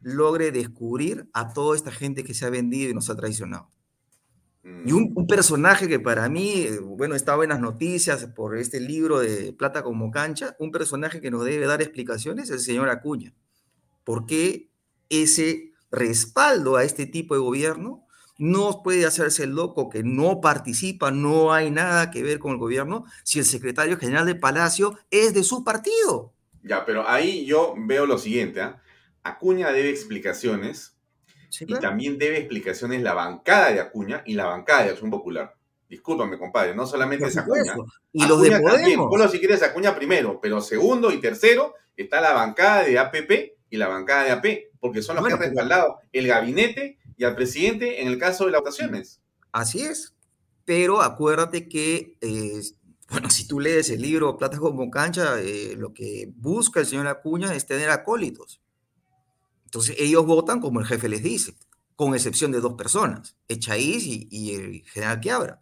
logre 0.01 0.51
descubrir 0.51 1.29
a 1.33 1.53
toda 1.53 1.75
esta 1.75 1.91
gente 1.91 2.23
que 2.23 2.33
se 2.33 2.45
ha 2.45 2.49
vendido 2.49 2.91
y 2.91 2.93
nos 2.93 3.09
ha 3.09 3.15
traicionado. 3.15 3.71
Y 4.83 4.93
un, 4.93 5.27
personaje 5.27 5.87
que 5.87 5.99
para 5.99 6.27
mí, 6.27 6.67
bueno, 6.81 7.13
estaba 7.13 7.43
en 7.43 7.51
las 7.51 7.59
noticias 7.59 8.25
por 8.35 8.57
este 8.57 8.79
libro 8.79 9.19
de 9.19 9.53
Plata 9.53 9.83
como 9.83 10.09
cancha, 10.09 10.55
un 10.57 10.71
personaje 10.71 11.21
que 11.21 11.29
nos 11.29 11.45
debe 11.45 11.67
dar 11.67 11.83
explicaciones 11.83 12.45
es 12.45 12.51
el 12.51 12.59
señor 12.59 12.89
Acuña. 12.89 13.35
¿Por 14.03 14.25
qué 14.25 14.71
ese 15.09 15.73
respaldo 15.91 16.77
a 16.77 16.83
este 16.83 17.05
tipo 17.05 17.35
de 17.35 17.41
gobierno 17.41 18.05
no 18.39 18.81
puede 18.83 19.05
hacerse 19.05 19.43
el 19.43 19.51
loco 19.51 19.89
que 19.89 20.03
no 20.03 20.41
participa, 20.41 21.11
no 21.11 21.53
hay 21.53 21.71
nada 21.71 22.11
que 22.11 22.23
ver 22.23 22.39
con 22.39 22.53
el 22.53 22.57
gobierno 22.57 23.05
si 23.23 23.39
el 23.39 23.45
secretario 23.45 23.97
general 23.97 24.25
de 24.25 24.35
Palacio 24.35 24.97
es 25.11 25.33
de 25.33 25.43
su 25.43 25.63
partido? 25.63 26.34
Ya, 26.65 26.83
pero 26.83 27.07
ahí 27.07 27.45
yo 27.45 27.75
veo 27.77 28.07
lo 28.07 28.17
siguiente, 28.17 28.59
¿ah? 28.59 28.81
Acuña 29.21 29.71
debe 29.71 29.89
explicaciones 29.89 30.97
y 31.59 31.73
también 31.75 32.17
debe 32.17 32.37
explicaciones 32.37 33.01
la 33.01 33.13
bancada 33.13 33.71
de 33.71 33.79
Acuña 33.79 34.23
y 34.25 34.33
la 34.33 34.45
bancada 34.45 34.83
de 34.83 34.89
Acción 34.91 35.11
Popular. 35.11 35.55
Discúlpame, 35.87 36.39
compadre, 36.39 36.75
no 36.75 36.87
solamente 36.87 37.25
es 37.25 37.37
Acuña. 37.37 37.75
Y 38.11 38.27
los 38.27 38.41
de 38.41 38.59
Podemos. 38.59 39.09
Bueno, 39.09 39.27
si 39.29 39.39
quieres 39.39 39.61
Acuña 39.61 39.95
primero, 39.95 40.39
pero 40.41 40.59
segundo 40.59 41.11
y 41.11 41.21
tercero 41.21 41.75
está 41.95 42.19
la 42.19 42.33
bancada 42.33 42.83
de 42.83 42.97
APP 42.97 43.57
y 43.69 43.77
la 43.77 43.87
bancada 43.87 44.23
de 44.23 44.31
AP, 44.31 44.45
porque 44.79 45.01
son 45.01 45.17
los 45.17 45.27
que 45.27 45.33
han 45.33 45.39
respaldado 45.39 45.99
el 46.11 46.27
gabinete 46.27 46.97
y 47.15 47.23
al 47.23 47.35
presidente 47.35 48.01
en 48.01 48.07
el 48.07 48.17
caso 48.17 48.45
de 48.45 48.51
las 48.51 48.61
votaciones. 48.61 49.21
Así 49.51 49.81
es. 49.81 50.15
Pero 50.65 51.01
acuérdate 51.01 51.69
que, 51.69 52.17
eh, 52.21 52.61
bueno, 53.09 53.29
si 53.29 53.47
tú 53.47 53.59
lees 53.59 53.89
el 53.89 54.01
libro 54.01 54.37
Plata 54.37 54.57
como 54.57 54.89
cancha, 54.89 55.39
eh, 55.39 55.75
lo 55.77 55.93
que 55.93 56.31
busca 56.35 56.79
el 56.79 56.85
señor 56.85 57.07
Acuña 57.07 57.53
es 57.53 57.65
tener 57.65 57.89
acólitos. 57.89 58.61
Entonces 59.65 59.95
ellos 59.99 60.25
votan 60.25 60.59
como 60.59 60.79
el 60.79 60.85
jefe 60.85 61.09
les 61.09 61.21
dice, 61.21 61.55
con 61.95 62.15
excepción 62.15 62.51
de 62.51 62.61
dos 62.61 62.73
personas, 62.73 63.35
Echaíz 63.47 64.05
y, 64.05 64.27
y 64.31 64.55
el 64.55 64.83
general 64.85 65.19
Quiabra. 65.19 65.61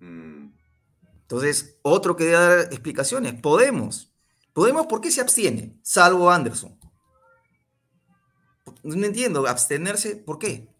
Mm. 0.00 0.52
Entonces, 1.22 1.78
otro 1.82 2.16
que 2.16 2.24
debe 2.24 2.36
dar 2.36 2.58
explicaciones, 2.70 3.40
Podemos. 3.40 4.10
Podemos, 4.52 4.86
¿por 4.86 5.00
qué 5.00 5.10
se 5.10 5.20
abstiene? 5.20 5.76
Salvo 5.82 6.30
Anderson. 6.30 6.78
No 8.84 9.06
entiendo, 9.06 9.46
abstenerse, 9.48 10.14
¿por 10.14 10.38
qué? 10.38 10.73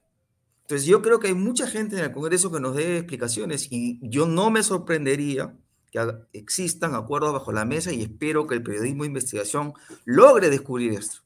Entonces, 0.65 0.87
yo 0.87 1.03
creo 1.03 1.21
que 1.21 1.27
hay 1.27 1.35
mucha 1.35 1.67
gente 1.67 1.99
en 1.99 2.05
el 2.05 2.13
Congreso 2.13 2.51
que 2.51 2.59
nos 2.59 2.75
dé 2.75 2.97
explicaciones 2.97 3.69
y 3.71 3.99
yo 4.01 4.27
no 4.27 4.51
me 4.51 4.63
sorprendería 4.63 5.55
que 5.93 6.01
existan 6.33 6.95
acuerdos 6.95 7.35
bajo 7.35 7.53
la 7.53 7.67
mesa 7.67 7.93
y 7.93 8.01
espero 8.01 8.47
que 8.47 8.55
el 8.55 8.63
periodismo 8.63 9.03
de 9.03 9.09
investigación 9.09 9.75
logre 10.07 10.49
descubrir 10.49 10.93
esto. 10.93 11.19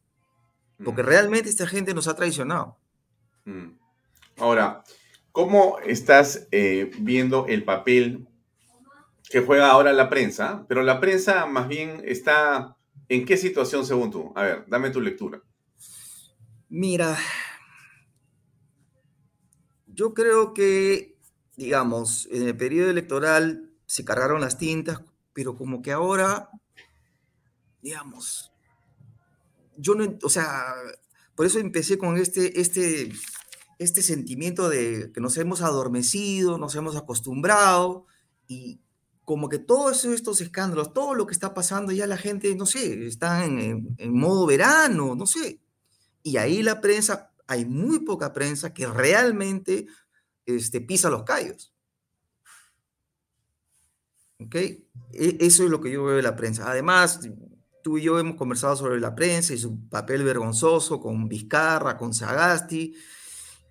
Porque 0.84 1.04
mm. 1.04 1.06
realmente 1.06 1.48
esta 1.48 1.68
gente 1.68 1.94
nos 1.94 2.08
ha 2.08 2.16
traicionado. 2.16 2.78
Mm. 3.44 3.78
Ahora, 4.38 4.82
¿cómo 5.30 5.78
estás 5.86 6.48
eh, 6.50 6.90
viendo 6.98 7.46
el 7.46 7.62
papel 7.62 8.26
que 9.30 9.40
juega 9.42 9.70
ahora 9.70 9.92
la 9.92 10.10
prensa? 10.10 10.66
Pero 10.68 10.82
la 10.82 10.98
prensa 10.98 11.46
más 11.46 11.68
bien 11.68 12.02
está... 12.04 12.76
¿En 13.08 13.24
qué 13.24 13.36
situación 13.36 13.86
según 13.86 14.10
tú? 14.10 14.32
A 14.34 14.42
ver, 14.42 14.64
dame 14.66 14.90
tu 14.90 15.00
lectura. 15.00 15.40
Mira, 16.68 17.16
yo 19.98 20.14
creo 20.14 20.54
que, 20.54 21.18
digamos, 21.56 22.28
en 22.30 22.44
el 22.44 22.56
periodo 22.56 22.88
electoral 22.88 23.72
se 23.84 24.04
cargaron 24.04 24.40
las 24.40 24.56
tintas, 24.56 25.02
pero 25.32 25.56
como 25.56 25.82
que 25.82 25.90
ahora, 25.90 26.50
digamos, 27.82 28.52
yo 29.76 29.96
no, 29.96 30.16
o 30.22 30.30
sea, 30.30 30.72
por 31.34 31.46
eso 31.46 31.58
empecé 31.58 31.98
con 31.98 32.16
este, 32.16 32.60
este, 32.60 33.10
este 33.80 34.02
sentimiento 34.02 34.68
de 34.68 35.10
que 35.12 35.20
nos 35.20 35.36
hemos 35.36 35.62
adormecido, 35.62 36.58
nos 36.58 36.76
hemos 36.76 36.94
acostumbrado 36.94 38.06
y 38.46 38.78
como 39.24 39.48
que 39.48 39.58
todos 39.58 40.04
estos 40.04 40.40
escándalos, 40.40 40.92
todo 40.92 41.14
lo 41.14 41.26
que 41.26 41.34
está 41.34 41.54
pasando, 41.54 41.90
ya 41.90 42.06
la 42.06 42.18
gente, 42.18 42.54
no 42.54 42.66
sé, 42.66 43.04
está 43.04 43.44
en, 43.44 43.96
en 43.98 44.16
modo 44.16 44.46
verano, 44.46 45.16
no 45.16 45.26
sé. 45.26 45.58
Y 46.22 46.36
ahí 46.36 46.62
la 46.62 46.80
prensa, 46.80 47.27
hay 47.48 47.64
muy 47.64 48.00
poca 48.00 48.32
prensa 48.32 48.72
que 48.72 48.86
realmente 48.86 49.86
este, 50.46 50.80
pisa 50.80 51.10
los 51.10 51.24
callos. 51.24 51.74
¿Ok? 54.38 54.54
E, 54.54 54.78
eso 55.12 55.64
es 55.64 55.70
lo 55.70 55.80
que 55.80 55.90
yo 55.90 56.04
veo 56.04 56.16
de 56.16 56.22
la 56.22 56.36
prensa. 56.36 56.70
Además, 56.70 57.20
tú 57.82 57.98
y 57.98 58.02
yo 58.02 58.18
hemos 58.18 58.36
conversado 58.36 58.76
sobre 58.76 59.00
la 59.00 59.14
prensa 59.14 59.54
y 59.54 59.58
su 59.58 59.88
papel 59.88 60.22
vergonzoso 60.22 61.00
con 61.00 61.26
Vizcarra, 61.28 61.96
con 61.96 62.14
Sagasti. 62.14 62.94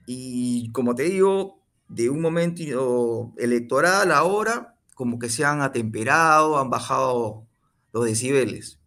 Y 0.07 0.71
como 0.71 0.95
te 0.95 1.03
digo, 1.03 1.63
de 1.87 2.09
un 2.09 2.19
momento 2.19 3.33
electoral 3.37 4.11
ahora, 4.11 4.75
como 4.95 5.19
que 5.19 5.29
se 5.29 5.45
han 5.45 5.61
atemperado, 5.61 6.57
han 6.57 6.71
bajado 6.71 7.45
los 7.93 8.05
decibeles. 8.05 8.79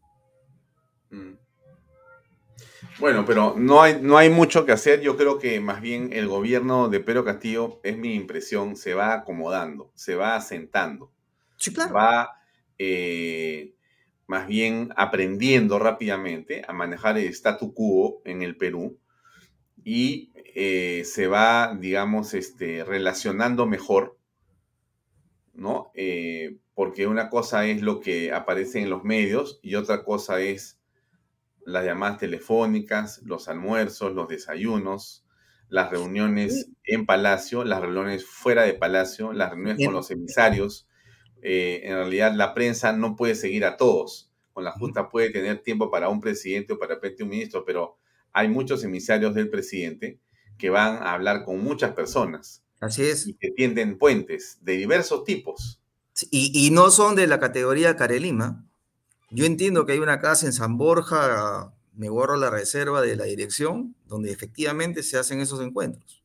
Mm. 1.10 1.39
Bueno, 3.00 3.24
pero 3.26 3.54
no 3.56 3.82
hay, 3.82 3.98
no 4.00 4.18
hay 4.18 4.28
mucho 4.28 4.66
que 4.66 4.72
hacer. 4.72 5.00
Yo 5.00 5.16
creo 5.16 5.38
que 5.38 5.58
más 5.60 5.80
bien 5.80 6.10
el 6.12 6.28
gobierno 6.28 6.88
de 6.88 7.00
Pedro 7.00 7.24
Castillo, 7.24 7.80
es 7.82 7.96
mi 7.96 8.14
impresión, 8.14 8.76
se 8.76 8.94
va 8.94 9.14
acomodando, 9.14 9.90
se 9.94 10.14
va 10.14 10.36
asentando 10.36 11.10
va 11.94 12.30
eh, 12.78 13.74
más 14.26 14.46
bien 14.46 14.90
aprendiendo 14.96 15.78
rápidamente 15.78 16.62
a 16.66 16.72
manejar 16.72 17.18
el 17.18 17.28
statu 17.28 17.74
quo 17.74 18.22
en 18.24 18.42
el 18.42 18.56
Perú 18.56 18.98
y 19.84 20.32
eh, 20.54 21.02
se 21.04 21.26
va, 21.26 21.76
digamos, 21.78 22.34
este, 22.34 22.84
relacionando 22.84 23.66
mejor 23.66 24.18
¿no? 25.52 25.90
Eh, 25.94 26.56
porque 26.74 27.06
una 27.06 27.28
cosa 27.28 27.66
es 27.66 27.82
lo 27.82 28.00
que 28.00 28.32
aparece 28.32 28.80
en 28.80 28.88
los 28.88 29.04
medios 29.04 29.58
y 29.62 29.74
otra 29.74 30.04
cosa 30.04 30.40
es 30.40 30.79
las 31.64 31.84
llamadas 31.84 32.18
telefónicas, 32.18 33.20
los 33.24 33.48
almuerzos, 33.48 34.14
los 34.14 34.28
desayunos, 34.28 35.24
las 35.68 35.90
reuniones 35.90 36.68
en 36.84 37.06
Palacio, 37.06 37.64
las 37.64 37.80
reuniones 37.80 38.26
fuera 38.26 38.64
de 38.64 38.74
Palacio, 38.74 39.32
las 39.32 39.50
reuniones 39.50 39.84
con 39.86 39.94
los 39.94 40.10
emisarios. 40.10 40.88
Eh, 41.42 41.82
en 41.84 41.94
realidad 41.94 42.34
la 42.34 42.54
prensa 42.54 42.92
no 42.92 43.16
puede 43.16 43.34
seguir 43.34 43.64
a 43.64 43.76
todos. 43.76 44.30
Con 44.52 44.64
la 44.64 44.72
justa 44.72 45.08
puede 45.08 45.30
tener 45.30 45.62
tiempo 45.62 45.90
para 45.90 46.08
un 46.08 46.20
presidente 46.20 46.72
o 46.72 46.78
para 46.78 46.96
un 46.96 47.28
ministro, 47.28 47.64
pero 47.64 47.98
hay 48.32 48.48
muchos 48.48 48.82
emisarios 48.84 49.34
del 49.34 49.48
presidente 49.48 50.18
que 50.58 50.70
van 50.70 50.96
a 50.96 51.14
hablar 51.14 51.44
con 51.44 51.62
muchas 51.62 51.92
personas. 51.92 52.64
Así 52.80 53.02
es. 53.04 53.26
Y 53.26 53.34
que 53.34 53.50
tienden 53.50 53.96
puentes 53.96 54.58
de 54.62 54.72
diversos 54.72 55.24
tipos. 55.24 55.80
Y, 56.30 56.50
y 56.54 56.70
no 56.70 56.90
son 56.90 57.14
de 57.14 57.26
la 57.26 57.38
categoría 57.38 57.96
Carelima. 57.96 58.66
Yo 59.30 59.44
entiendo 59.44 59.86
que 59.86 59.92
hay 59.92 59.98
una 59.98 60.20
casa 60.20 60.46
en 60.46 60.52
San 60.52 60.76
Borja, 60.76 61.72
me 61.94 62.08
borro 62.08 62.36
la 62.36 62.50
reserva 62.50 63.00
de 63.02 63.16
la 63.16 63.24
dirección, 63.24 63.94
donde 64.06 64.32
efectivamente 64.32 65.02
se 65.02 65.18
hacen 65.18 65.40
esos 65.40 65.60
encuentros. 65.60 66.22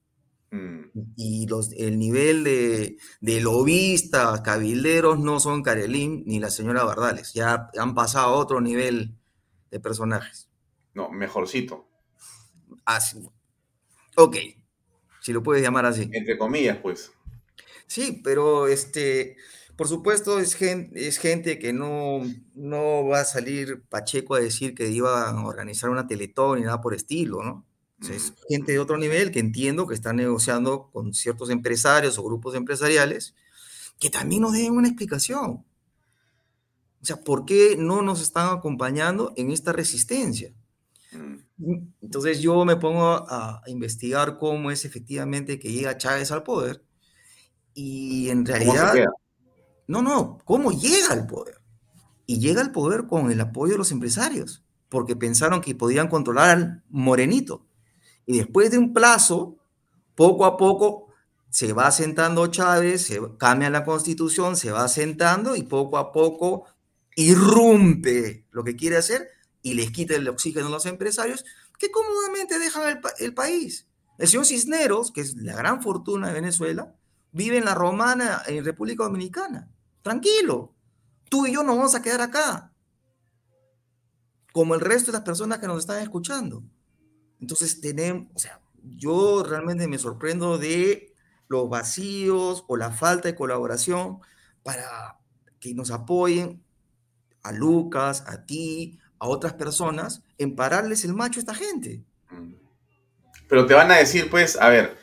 Mm. 0.52 0.86
Y 1.16 1.48
los, 1.48 1.72
el 1.74 2.00
nivel 2.00 2.44
de, 2.44 2.98
de 3.22 3.42
lobistas, 3.42 4.42
cabilderos, 4.42 5.20
no 5.20 5.40
son 5.40 5.64
Carelín 5.64 6.24
ni 6.26 6.40
la 6.40 6.50
señora 6.50 6.84
Bardales. 6.84 7.34
Ya 7.34 7.70
han 7.78 7.94
pasado 7.94 8.28
a 8.28 8.38
otro 8.38 8.62
nivel 8.62 9.16
de 9.72 9.80
personajes. 9.80 10.50
No, 10.94 11.10
mejorcito. 11.10 11.88
Así. 12.86 13.28
Ok, 14.16 14.38
si 15.22 15.34
lo 15.34 15.44
puedes 15.44 15.62
llamar 15.62 15.86
así. 15.86 16.10
Entre 16.14 16.38
comillas, 16.38 16.78
pues. 16.78 17.12
Sí, 17.88 18.22
pero 18.24 18.68
este, 18.68 19.36
por 19.76 19.88
supuesto, 19.88 20.40
es 20.40 20.54
gente, 20.54 21.08
es 21.08 21.18
gente 21.18 21.60
que 21.60 21.74
no, 21.74 22.22
no 22.54 23.06
va 23.06 23.22
a 23.22 23.26
salir 23.26 23.84
Pacheco 23.90 24.36
a 24.36 24.40
decir 24.40 24.74
que 24.74 24.90
iba 24.90 25.30
a 25.30 25.46
organizar 25.46 25.90
una 25.90 26.08
teletón 26.08 26.60
ni 26.60 26.66
nada 26.66 26.82
por 26.82 26.94
estilo, 26.94 27.44
¿no? 27.44 27.66
es 28.02 28.32
mm. 28.32 28.36
gente 28.50 28.72
de 28.74 28.80
otro 28.80 28.98
nivel 28.98 29.32
que 29.32 29.40
entiendo 29.40 29.88
que 29.88 29.96
está 29.96 30.14
negociando 30.14 30.90
con 30.92 31.14
ciertos 31.14 31.50
empresarios 31.50 32.18
o 32.18 32.24
grupos 32.24 32.56
empresariales 32.56 33.36
que 34.00 34.10
también 34.10 34.42
nos 34.42 34.54
den 34.54 34.74
una 34.74 34.88
explicación. 34.88 35.66
O 37.02 37.06
sea, 37.06 37.18
¿por 37.18 37.46
qué 37.46 37.76
no 37.78 38.02
nos 38.02 38.22
están 38.22 38.50
acompañando 38.50 39.34
en 39.38 39.52
esta 39.52 39.72
resistencia? 39.72 40.54
Mm. 41.12 41.88
Entonces 42.02 42.42
yo 42.42 42.66
me 42.66 42.76
pongo 42.76 43.26
a 43.30 43.62
investigar 43.68 44.38
cómo 44.38 44.72
es 44.72 44.86
efectivamente 44.86 45.60
que 45.60 45.72
llega 45.72 45.98
Chávez 45.98 46.32
al 46.32 46.44
poder 46.44 46.84
y 47.74 48.30
en 48.30 48.46
realidad 48.46 48.94
no, 49.88 50.02
no, 50.02 50.40
¿cómo 50.46 50.72
llega 50.72 51.10
al 51.12 51.28
poder? 51.28 51.60
Y 52.26 52.40
llega 52.40 52.62
al 52.62 52.72
poder 52.72 53.06
con 53.08 53.32
el 53.32 53.40
apoyo 53.40 53.74
de 53.74 53.78
los 53.78 53.92
empresarios, 53.92 54.64
porque 54.90 55.16
pensaron 55.16 55.62
que 55.62 55.76
podían 55.76 56.08
controlar 56.08 56.50
al 56.50 56.84
morenito. 56.90 57.66
Y 58.26 58.38
después 58.38 58.72
de 58.72 58.80
un 58.80 58.94
plazo, 58.94 59.58
poco 60.16 60.46
a 60.46 60.58
poco 60.58 61.08
se 61.50 61.74
va 61.74 61.92
sentando 61.92 62.48
Chávez, 62.48 63.04
se 63.04 63.22
cambia 63.38 63.70
la 63.70 63.86
constitución, 63.86 64.58
se 64.58 64.72
va 64.72 64.88
sentando 64.88 65.56
y 65.56 65.64
poco 65.64 65.98
a 65.98 66.12
poco 66.12 66.66
irrumpe 67.16 68.46
lo 68.52 68.64
que 68.64 68.76
quiere 68.76 68.98
hacer 68.98 69.30
y 69.62 69.76
les 69.76 69.92
quita 69.92 70.16
el 70.16 70.28
oxígeno 70.28 70.68
a 70.68 70.72
los 70.72 70.86
empresarios 70.86 71.46
que 71.78 71.92
cómodamente 71.92 72.60
dejan 72.60 72.90
el, 72.90 73.00
el 73.20 73.34
país. 73.34 73.88
El 74.18 74.28
señor 74.28 74.46
Cisneros, 74.46 75.12
que 75.12 75.22
es 75.22 75.36
la 75.36 75.56
gran 75.56 75.82
fortuna 75.82 76.28
de 76.28 76.34
Venezuela, 76.34 76.94
vive 77.32 77.58
en 77.58 77.66
la 77.66 77.76
Romana, 77.76 78.42
en 78.48 78.64
República 78.64 79.04
Dominicana. 79.04 79.70
Tranquilo, 80.06 80.72
tú 81.32 81.48
y 81.48 81.54
yo 81.54 81.64
nos 81.64 81.78
vamos 81.78 81.96
a 81.96 82.02
quedar 82.04 82.22
acá, 82.22 82.72
como 84.54 84.76
el 84.76 84.82
resto 84.82 85.08
de 85.08 85.18
las 85.18 85.26
personas 85.26 85.58
que 85.58 85.66
nos 85.66 85.80
están 85.80 86.00
escuchando. 86.00 86.64
Entonces 87.42 87.82
tenemos, 87.82 88.28
o 88.36 88.38
sea, 88.38 88.62
yo 88.84 89.42
realmente 89.42 89.88
me 89.88 89.98
sorprendo 89.98 90.60
de 90.60 91.12
los 91.48 91.68
vacíos 91.72 92.66
o 92.68 92.78
la 92.78 92.92
falta 92.92 93.30
de 93.30 93.34
colaboración 93.34 94.20
para 94.62 95.18
que 95.60 95.74
nos 95.74 95.90
apoyen 95.90 96.64
a 97.42 97.52
Lucas, 97.52 98.26
a 98.28 98.46
ti, 98.46 99.00
a 99.18 99.28
otras 99.28 99.54
personas, 99.54 100.22
en 100.38 100.56
pararles 100.56 101.04
el 101.04 101.16
macho 101.16 101.40
a 101.40 101.42
esta 101.42 101.56
gente. 101.56 102.04
Pero 103.50 103.66
te 103.66 103.74
van 103.74 103.90
a 103.90 103.96
decir, 103.96 104.30
pues, 104.30 104.56
a 104.62 104.70
ver, 104.70 105.00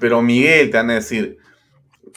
pero 0.00 0.20
Miguel, 0.20 0.72
te 0.72 0.78
van 0.78 0.90
a 0.90 0.94
decir, 0.94 1.38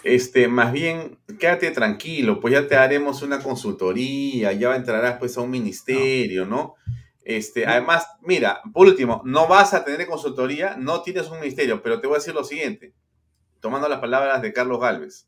este, 0.06 0.48
más 0.48 0.72
bien, 0.72 1.18
quédate 1.40 1.72
tranquilo, 1.72 2.40
pues 2.40 2.54
ya 2.54 2.68
te 2.68 2.76
haremos 2.76 3.24
una 3.24 3.42
consultoría, 3.42 4.54
ya 4.54 4.76
entrarás 4.76 5.18
pues 5.18 5.36
a 5.36 5.42
un 5.42 5.50
ministerio, 5.50 6.46
¿no? 6.46 6.76
Este, 7.24 7.66
además, 7.66 8.06
mira, 8.22 8.62
por 8.72 8.86
último, 8.86 9.24
no 9.26 9.48
vas 9.48 9.74
a 9.74 9.84
tener 9.84 10.06
consultoría, 10.06 10.78
no 10.78 11.02
tienes 11.02 11.28
un 11.30 11.40
ministerio, 11.40 11.82
pero 11.82 12.00
te 12.00 12.06
voy 12.06 12.18
a 12.18 12.20
decir 12.20 12.36
lo 12.36 12.44
siguiente, 12.44 12.94
tomando 13.62 13.90
las 13.90 14.00
palabras 14.00 14.44
de 14.44 14.54
Carlos 14.54 14.80
Galvez. 14.80 15.28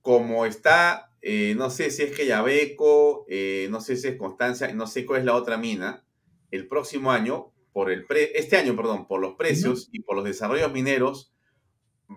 Como 0.00 0.44
está, 0.44 1.12
eh, 1.20 1.54
no 1.56 1.70
sé 1.70 1.92
si 1.92 2.02
es 2.02 2.16
que 2.16 2.26
Yabeco, 2.26 3.24
eh, 3.28 3.68
no 3.70 3.80
sé 3.80 3.96
si 3.96 4.08
es 4.08 4.16
Constancia, 4.16 4.74
no 4.74 4.88
sé 4.88 5.06
cuál 5.06 5.20
es 5.20 5.26
la 5.26 5.36
otra 5.36 5.56
mina, 5.58 6.04
el 6.50 6.66
próximo 6.66 7.12
año, 7.12 7.52
por 7.72 7.92
el 7.92 8.04
pre, 8.04 8.32
este 8.34 8.56
año, 8.56 8.74
perdón, 8.74 9.06
por 9.06 9.20
los 9.20 9.34
precios 9.34 9.90
y 9.92 10.00
por 10.00 10.16
los 10.16 10.24
desarrollos 10.24 10.72
mineros, 10.72 11.31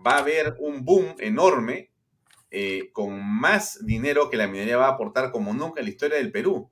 va 0.05 0.15
a 0.15 0.19
haber 0.19 0.55
un 0.59 0.83
boom 0.83 1.15
enorme 1.19 1.91
eh, 2.51 2.89
con 2.93 3.21
más 3.21 3.85
dinero 3.85 4.29
que 4.29 4.37
la 4.37 4.47
minería 4.47 4.77
va 4.77 4.87
a 4.87 4.91
aportar 4.91 5.31
como 5.31 5.53
nunca 5.53 5.81
en 5.81 5.87
la 5.87 5.91
historia 5.91 6.17
del 6.17 6.31
Perú. 6.31 6.69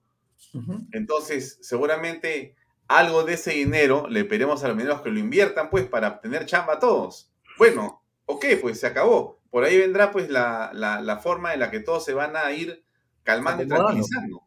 Entonces, 0.92 1.58
seguramente 1.62 2.56
algo 2.88 3.24
de 3.24 3.34
ese 3.34 3.52
dinero 3.52 4.08
le 4.08 4.24
pedimos 4.24 4.64
a 4.64 4.68
los 4.68 4.78
mineros 4.78 5.02
que 5.02 5.10
lo 5.10 5.20
inviertan, 5.20 5.70
pues, 5.70 5.86
para 5.88 6.10
obtener 6.10 6.46
chamba 6.46 6.74
a 6.74 6.80
todos. 6.80 7.32
Bueno, 7.58 8.02
ok, 8.26 8.46
pues 8.62 8.80
se 8.80 8.88
acabó. 8.88 9.40
Por 9.50 9.64
ahí 9.64 9.78
vendrá, 9.78 10.12
pues, 10.12 10.30
la, 10.30 11.20
forma 11.22 11.54
en 11.54 11.60
la 11.60 11.72
que 11.72 11.80
todos 11.80 12.06
se 12.06 12.14
van 12.14 12.36
a 12.36 12.52
ir 12.52 12.86
calmando 13.24 13.64
y 13.64 13.68
tranquilizando. 13.68 14.44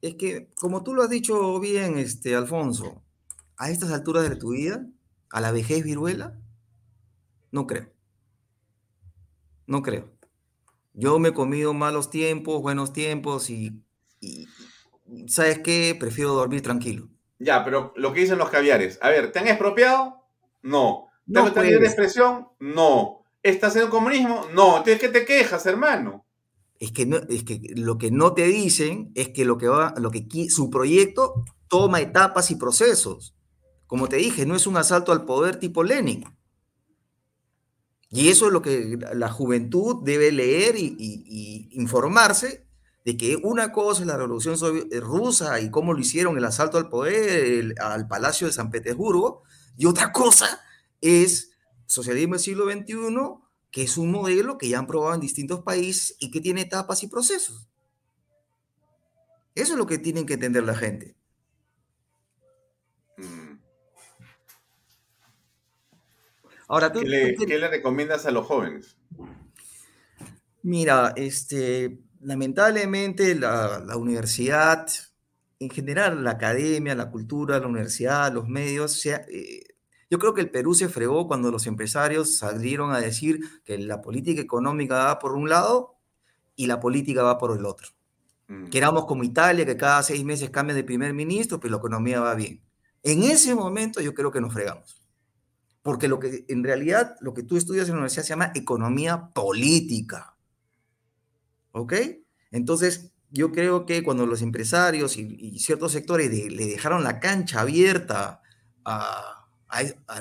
Es 0.00 0.14
que, 0.14 0.48
como 0.54 0.82
tú 0.82 0.94
lo 0.94 1.02
has 1.02 1.10
dicho 1.10 1.60
bien, 1.60 1.98
este, 1.98 2.34
Alfonso, 2.34 3.02
a 3.56 3.70
estas 3.70 3.92
alturas 3.92 4.28
de 4.28 4.36
tu 4.36 4.52
vida, 4.52 4.86
a 5.30 5.40
la 5.40 5.52
vejez 5.52 5.84
viruela, 5.84 6.38
no 7.50 7.66
creo. 7.66 7.90
No 9.72 9.80
creo. 9.80 10.04
Yo 10.92 11.18
me 11.18 11.30
he 11.30 11.32
comido 11.32 11.72
malos 11.72 12.10
tiempos, 12.10 12.60
buenos 12.60 12.92
tiempos 12.92 13.48
y, 13.48 13.82
¿sabes 15.28 15.60
qué? 15.60 15.96
Prefiero 15.98 16.34
dormir 16.34 16.60
tranquilo. 16.60 17.08
Ya, 17.38 17.64
pero 17.64 17.94
lo 17.96 18.12
que 18.12 18.20
dicen 18.20 18.36
los 18.36 18.50
caviares, 18.50 18.98
a 19.00 19.08
ver, 19.08 19.32
¿te 19.32 19.38
han 19.38 19.48
expropiado? 19.48 20.26
No. 20.60 21.08
¿Te 21.26 21.38
han 21.38 21.54
tenido 21.54 21.80
de 21.80 21.86
expresión? 21.86 22.48
No. 22.60 23.24
¿Estás 23.42 23.74
en 23.76 23.84
el 23.84 23.88
comunismo? 23.88 24.42
No. 24.52 24.76
Entonces, 24.76 25.00
¿qué 25.00 25.08
te 25.08 25.24
quejas, 25.24 25.64
hermano? 25.64 26.26
Es 26.78 26.92
que, 26.92 27.06
no, 27.06 27.16
es 27.30 27.42
que 27.42 27.58
lo 27.74 27.96
que 27.96 28.10
no 28.10 28.34
te 28.34 28.44
dicen 28.48 29.10
es 29.14 29.30
que 29.30 29.46
lo 29.46 29.56
que 29.56 29.68
va, 29.68 29.94
lo 29.96 30.10
que 30.10 30.26
su 30.50 30.68
proyecto 30.68 31.46
toma 31.68 32.02
etapas 32.02 32.50
y 32.50 32.56
procesos. 32.56 33.34
Como 33.86 34.10
te 34.10 34.16
dije, 34.16 34.44
no 34.44 34.54
es 34.54 34.66
un 34.66 34.76
asalto 34.76 35.12
al 35.12 35.24
poder 35.24 35.56
tipo 35.56 35.82
Lenin. 35.82 36.26
Y 38.12 38.28
eso 38.28 38.46
es 38.46 38.52
lo 38.52 38.60
que 38.60 38.98
la 39.14 39.30
juventud 39.30 40.02
debe 40.04 40.30
leer 40.30 40.76
y, 40.76 41.68
informarse 41.72 42.66
de 43.06 43.16
que 43.16 43.36
una 43.42 43.72
cosa 43.72 44.02
es 44.02 44.06
la 44.06 44.18
revolución 44.18 44.54
eh, 44.92 45.00
rusa 45.00 45.58
y 45.60 45.70
cómo 45.70 45.94
lo 45.94 45.98
hicieron 45.98 46.36
el 46.36 46.44
asalto 46.44 46.76
al 46.76 46.90
poder, 46.90 47.74
al 47.80 48.06
Palacio 48.06 48.46
de 48.46 48.52
San 48.52 48.70
Petersburgo, 48.70 49.42
y 49.76 49.86
otra 49.86 50.12
cosa 50.12 50.60
es 51.00 51.52
socialismo 51.86 52.34
del 52.34 52.42
siglo 52.42 52.70
XXI, 52.70 52.94
que 53.70 53.82
es 53.82 53.96
un 53.96 54.12
modelo 54.12 54.58
que 54.58 54.68
ya 54.68 54.78
han 54.78 54.86
probado 54.86 55.14
en 55.14 55.20
distintos 55.20 55.62
países 55.62 56.14
y 56.20 56.30
que 56.30 56.42
tiene 56.42 56.60
etapas 56.60 57.02
y 57.02 57.08
procesos. 57.08 57.66
Eso 59.54 59.72
es 59.72 59.78
lo 59.78 59.86
que 59.86 59.98
tienen 59.98 60.26
que 60.26 60.34
entender 60.34 60.64
la 60.64 60.74
gente. 60.74 61.16
¿Qué, 66.92 67.46
le, 67.46 67.68
recomiendas 67.68 68.26
a 68.26 68.30
los 68.30 68.46
jóvenes? 68.46 68.96
Mira, 70.62 71.12
este, 71.16 71.98
lamentablemente 72.20 73.34
la, 73.34 73.96
universidad, 73.96 74.86
en 75.58 75.70
general 75.70 76.22
la 76.24 76.32
academia, 76.32 76.94
la 76.94 77.10
cultura, 77.10 77.58
la 77.58 77.66
universidad, 77.66 78.32
los 78.32 78.48
medios, 78.48 79.04
eh, 79.06 79.64
yo 80.10 80.18
creo 80.18 80.34
que 80.34 80.40
el 80.40 80.50
Perú 80.50 80.74
se 80.74 80.88
fregó 80.88 81.26
cuando 81.26 81.50
los 81.50 81.66
empresarios 81.66 82.36
salieron 82.36 82.92
a 82.92 83.00
decir 83.00 83.40
que 83.64 83.78
la 83.78 84.00
política 84.00 84.40
económica 84.40 84.94
va 85.06 85.18
por 85.18 85.32
un 85.32 85.48
lado 85.48 85.96
y 86.54 86.66
la 86.66 86.80
política 86.80 87.22
va 87.22 87.38
por 87.38 87.56
el 87.56 87.64
otro. 87.64 87.88
Mm. 88.46 88.66
Que 88.66 88.78
éramos 88.78 89.06
como 89.06 89.24
Italia, 89.24 89.66
que 89.66 89.76
cada 89.76 90.02
seis 90.02 90.24
meses 90.24 90.50
cambia 90.50 90.74
de 90.76 90.84
primer 90.84 91.12
ministro, 91.14 91.58
pero 91.58 91.72
la 91.72 91.78
economía 91.78 92.20
va 92.20 92.34
bien. 92.34 92.62
En 93.02 93.22
ese 93.24 93.54
momento 93.54 94.00
yo 94.00 94.14
creo 94.14 94.30
que 94.30 94.40
nos 94.40 94.52
fregamos 94.52 95.01
porque 95.82 96.08
lo 96.08 96.18
que 96.18 96.44
en 96.48 96.62
realidad 96.62 97.16
lo 97.20 97.34
que 97.34 97.42
tú 97.42 97.56
estudias 97.56 97.86
en 97.88 97.94
la 97.94 97.98
universidad 97.98 98.22
se 98.22 98.30
llama 98.30 98.52
economía 98.54 99.30
política. 99.30 100.36
¿Ok? 101.72 101.94
Entonces, 102.50 103.12
yo 103.30 103.50
creo 103.50 103.86
que 103.86 104.02
cuando 104.02 104.26
los 104.26 104.42
empresarios 104.42 105.16
y, 105.16 105.58
ciertos 105.58 105.92
sectores 105.92 106.30
le 106.30 106.66
dejaron 106.66 107.02
la 107.02 107.18
cancha 107.18 107.62
abierta 107.62 108.42
a, 108.84 109.38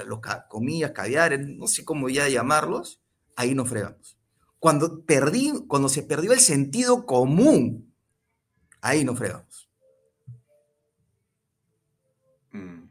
los 0.08 0.20
comillas, 0.48 0.92
caviares, 0.92 1.46
no 1.46 1.68
sé 1.68 1.84
cómo 1.84 2.08
ya 2.08 2.30
llamarlos, 2.30 3.02
ahí 3.36 3.54
nos 3.54 3.68
fregamos. 3.68 4.18
Cuando, 4.60 5.04
perdí, 5.04 5.52
cuando 5.68 5.90
se 5.90 6.04
perdió 6.04 6.32
el 6.32 6.40
sentido 6.40 7.06
común, 7.06 7.94
ahí 8.80 9.04
nos 9.04 9.18
fregamos. 9.18 9.70
Mm. 12.54 12.84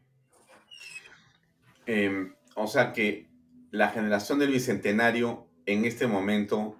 Em, 1.86 2.34
o 2.62 2.66
sea 2.66 2.92
que 2.92 3.28
la 3.70 3.88
generación 3.90 4.38
del 4.38 4.50
bicentenario 4.50 5.46
en 5.66 5.84
este 5.84 6.06
momento, 6.06 6.76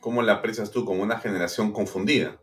¿cómo 0.00 0.22
la 0.22 0.34
aprecias 0.34 0.70
tú? 0.70 0.84
Como 0.84 1.02
una 1.02 1.18
generación 1.18 1.72
confundida. 1.72 2.40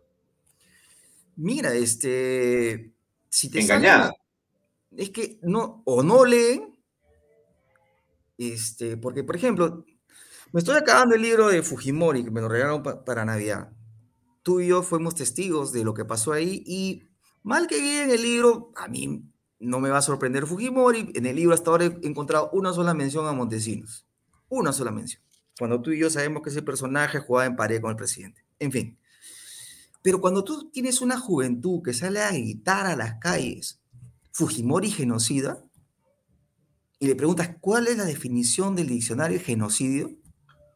Mira, 1.36 1.74
este. 1.74 2.94
Si 3.30 3.50
te 3.50 3.62
Engañada. 3.62 4.14
es 4.96 5.10
que 5.10 5.40
no, 5.42 5.82
o 5.86 6.04
no 6.04 6.24
leen, 6.26 6.78
este, 8.38 8.98
porque, 8.98 9.24
por 9.24 9.36
ejemplo, 9.36 9.86
me 10.52 10.60
estoy 10.60 10.78
acabando 10.78 11.16
el 11.16 11.24
libro 11.24 11.48
de 11.48 11.64
Fujimori, 11.64 12.24
que 12.24 12.32
me 12.32 12.42
lo 12.42 12.50
regalaron 12.50 12.84
para 12.84 13.26
Navidad. 13.26 13.72
Tú 14.44 14.60
y 14.60 14.68
yo 14.68 14.84
fuimos 14.84 15.16
testigos 15.16 15.72
de 15.72 15.84
lo 15.84 15.94
que 15.94 16.06
pasó 16.06 16.34
ahí 16.34 16.64
y 16.68 17.10
mal 17.42 17.66
que 17.66 17.80
bien 17.80 18.12
el 18.12 18.22
libro, 18.22 18.72
a 18.76 18.88
mí 18.88 19.33
no 19.64 19.80
me 19.80 19.90
va 19.90 20.00
a 20.00 20.02
sorprender 20.02 20.46
Fujimori. 20.46 21.12
En 21.16 21.26
el 21.26 21.36
libro 21.36 21.54
hasta 21.54 21.72
ahora 21.72 21.86
he 21.86 22.08
encontrado 22.08 22.50
una 22.54 22.74
sola 22.74 22.94
mención 22.94 23.26
a 23.28 23.34
Montesinos. 23.34 24.06
Una 24.50 24.74
sola 24.74 24.92
mención. 24.92 25.22
Cuando 25.58 25.82
tú 25.82 25.92
y 25.92 26.00
yo 26.00 26.10
sabemos 26.10 26.44
que 26.44 26.50
ese 26.50 26.62
personaje 26.62 27.20
jugaba 27.20 27.46
en 27.46 27.56
pared 27.56 27.82
con 27.82 27.92
el 27.92 27.96
presidente. 27.96 28.44
En 28.60 28.72
fin. 28.72 28.98
Pero 30.02 30.20
cuando 30.20 30.44
tú 30.44 30.70
tienes 30.70 31.02
una 31.02 31.18
juventud 31.18 31.82
que 31.82 31.94
sale 31.94 32.22
a 32.22 32.32
gritar 32.32 32.86
a 32.86 32.96
las 32.96 33.20
calles, 33.20 33.80
Fujimori 34.32 34.92
genocida, 34.92 35.64
y 37.00 37.08
le 37.08 37.16
preguntas 37.16 37.56
cuál 37.60 37.88
es 37.88 37.98
la 37.98 38.06
definición 38.06 38.76
del 38.76 38.88
diccionario 38.88 39.38
de 39.38 39.44
genocidio, 39.44 40.12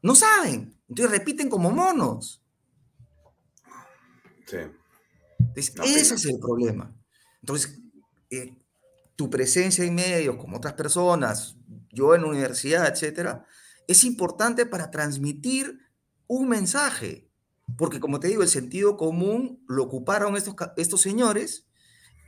no 0.01 0.15
saben. 0.15 0.77
Entonces 0.89 1.11
repiten 1.11 1.49
como 1.49 1.71
monos. 1.71 2.41
Sí. 4.45 4.57
ese 5.55 6.15
es 6.15 6.25
el 6.25 6.39
problema. 6.39 6.93
Entonces, 7.41 7.79
eh, 8.29 8.55
tu 9.17 9.29
presencia 9.29 9.83
en 9.83 9.95
medios, 9.95 10.37
como 10.37 10.57
otras 10.57 10.75
personas, 10.75 11.57
yo 11.91 12.15
en 12.15 12.21
la 12.21 12.27
universidad, 12.27 12.87
etcétera, 12.87 13.45
es 13.87 14.03
importante 14.03 14.65
para 14.65 14.91
transmitir 14.91 15.79
un 16.27 16.47
mensaje. 16.47 17.29
Porque, 17.77 17.99
como 17.99 18.19
te 18.19 18.29
digo, 18.29 18.43
el 18.43 18.47
sentido 18.47 18.95
común 18.95 19.63
lo 19.67 19.83
ocuparon 19.83 20.37
estos, 20.37 20.55
estos 20.77 21.01
señores 21.01 21.67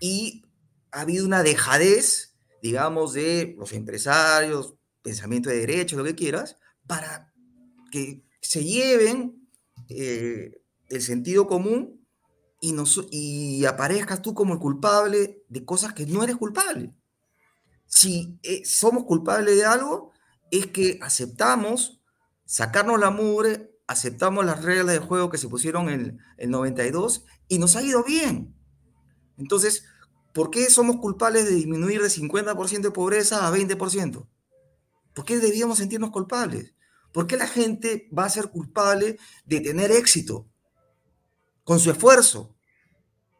y 0.01 0.43
ha 0.91 1.01
habido 1.01 1.25
una 1.25 1.43
dejadez, 1.43 2.35
digamos, 2.61 3.13
de 3.13 3.55
los 3.57 3.71
empresarios, 3.71 4.75
pensamiento 5.03 5.49
de 5.49 5.59
derecho, 5.59 5.95
lo 5.95 6.03
que 6.03 6.15
quieras, 6.15 6.57
para 6.87 7.31
que 7.91 8.23
se 8.41 8.63
lleven 8.63 9.47
eh, 9.89 10.61
el 10.89 11.01
sentido 11.01 11.47
común 11.47 11.98
y, 12.59 13.65
aparezcas 13.65 14.21
tú 14.21 14.33
como 14.33 14.53
el 14.53 14.59
culpable 14.59 15.43
de 15.47 15.65
cosas 15.65 15.93
que 15.93 16.05
no 16.05 16.23
eres 16.23 16.35
culpable. 16.35 16.93
Si 17.85 18.39
eh, 18.43 18.63
somos 18.65 19.05
culpables 19.05 19.55
de 19.55 19.65
algo, 19.65 20.11
es 20.51 20.67
que 20.67 20.99
aceptamos 21.01 22.01
sacarnos 22.45 22.99
la 22.99 23.11
mugre, 23.11 23.75
aceptamos 23.87 24.45
las 24.45 24.63
reglas 24.63 24.93
de 24.93 24.99
juego 24.99 25.29
que 25.29 25.37
se 25.37 25.47
pusieron 25.47 25.89
en 25.89 26.19
el 26.37 26.49
92 26.49 27.25
y 27.47 27.59
nos 27.59 27.75
ha 27.75 27.81
ido 27.81 28.03
bien. 28.03 28.55
Entonces, 29.37 29.83
¿por 30.33 30.49
qué 30.49 30.69
somos 30.69 30.97
culpables 30.97 31.45
de 31.45 31.55
disminuir 31.55 32.01
de 32.01 32.09
50% 32.09 32.81
de 32.81 32.91
pobreza 32.91 33.47
a 33.47 33.51
20%? 33.51 34.27
¿Por 35.13 35.25
qué 35.25 35.39
debíamos 35.39 35.77
sentirnos 35.77 36.11
culpables? 36.11 36.73
¿Por 37.11 37.25
qué 37.25 37.37
la 37.37 37.47
gente 37.47 38.07
va 38.15 38.25
a 38.25 38.29
ser 38.29 38.49
culpable 38.49 39.17
de 39.45 39.61
tener 39.61 39.91
éxito? 39.91 40.48
Con 41.69 41.79
su 41.79 41.91
esfuerzo. 41.91 42.55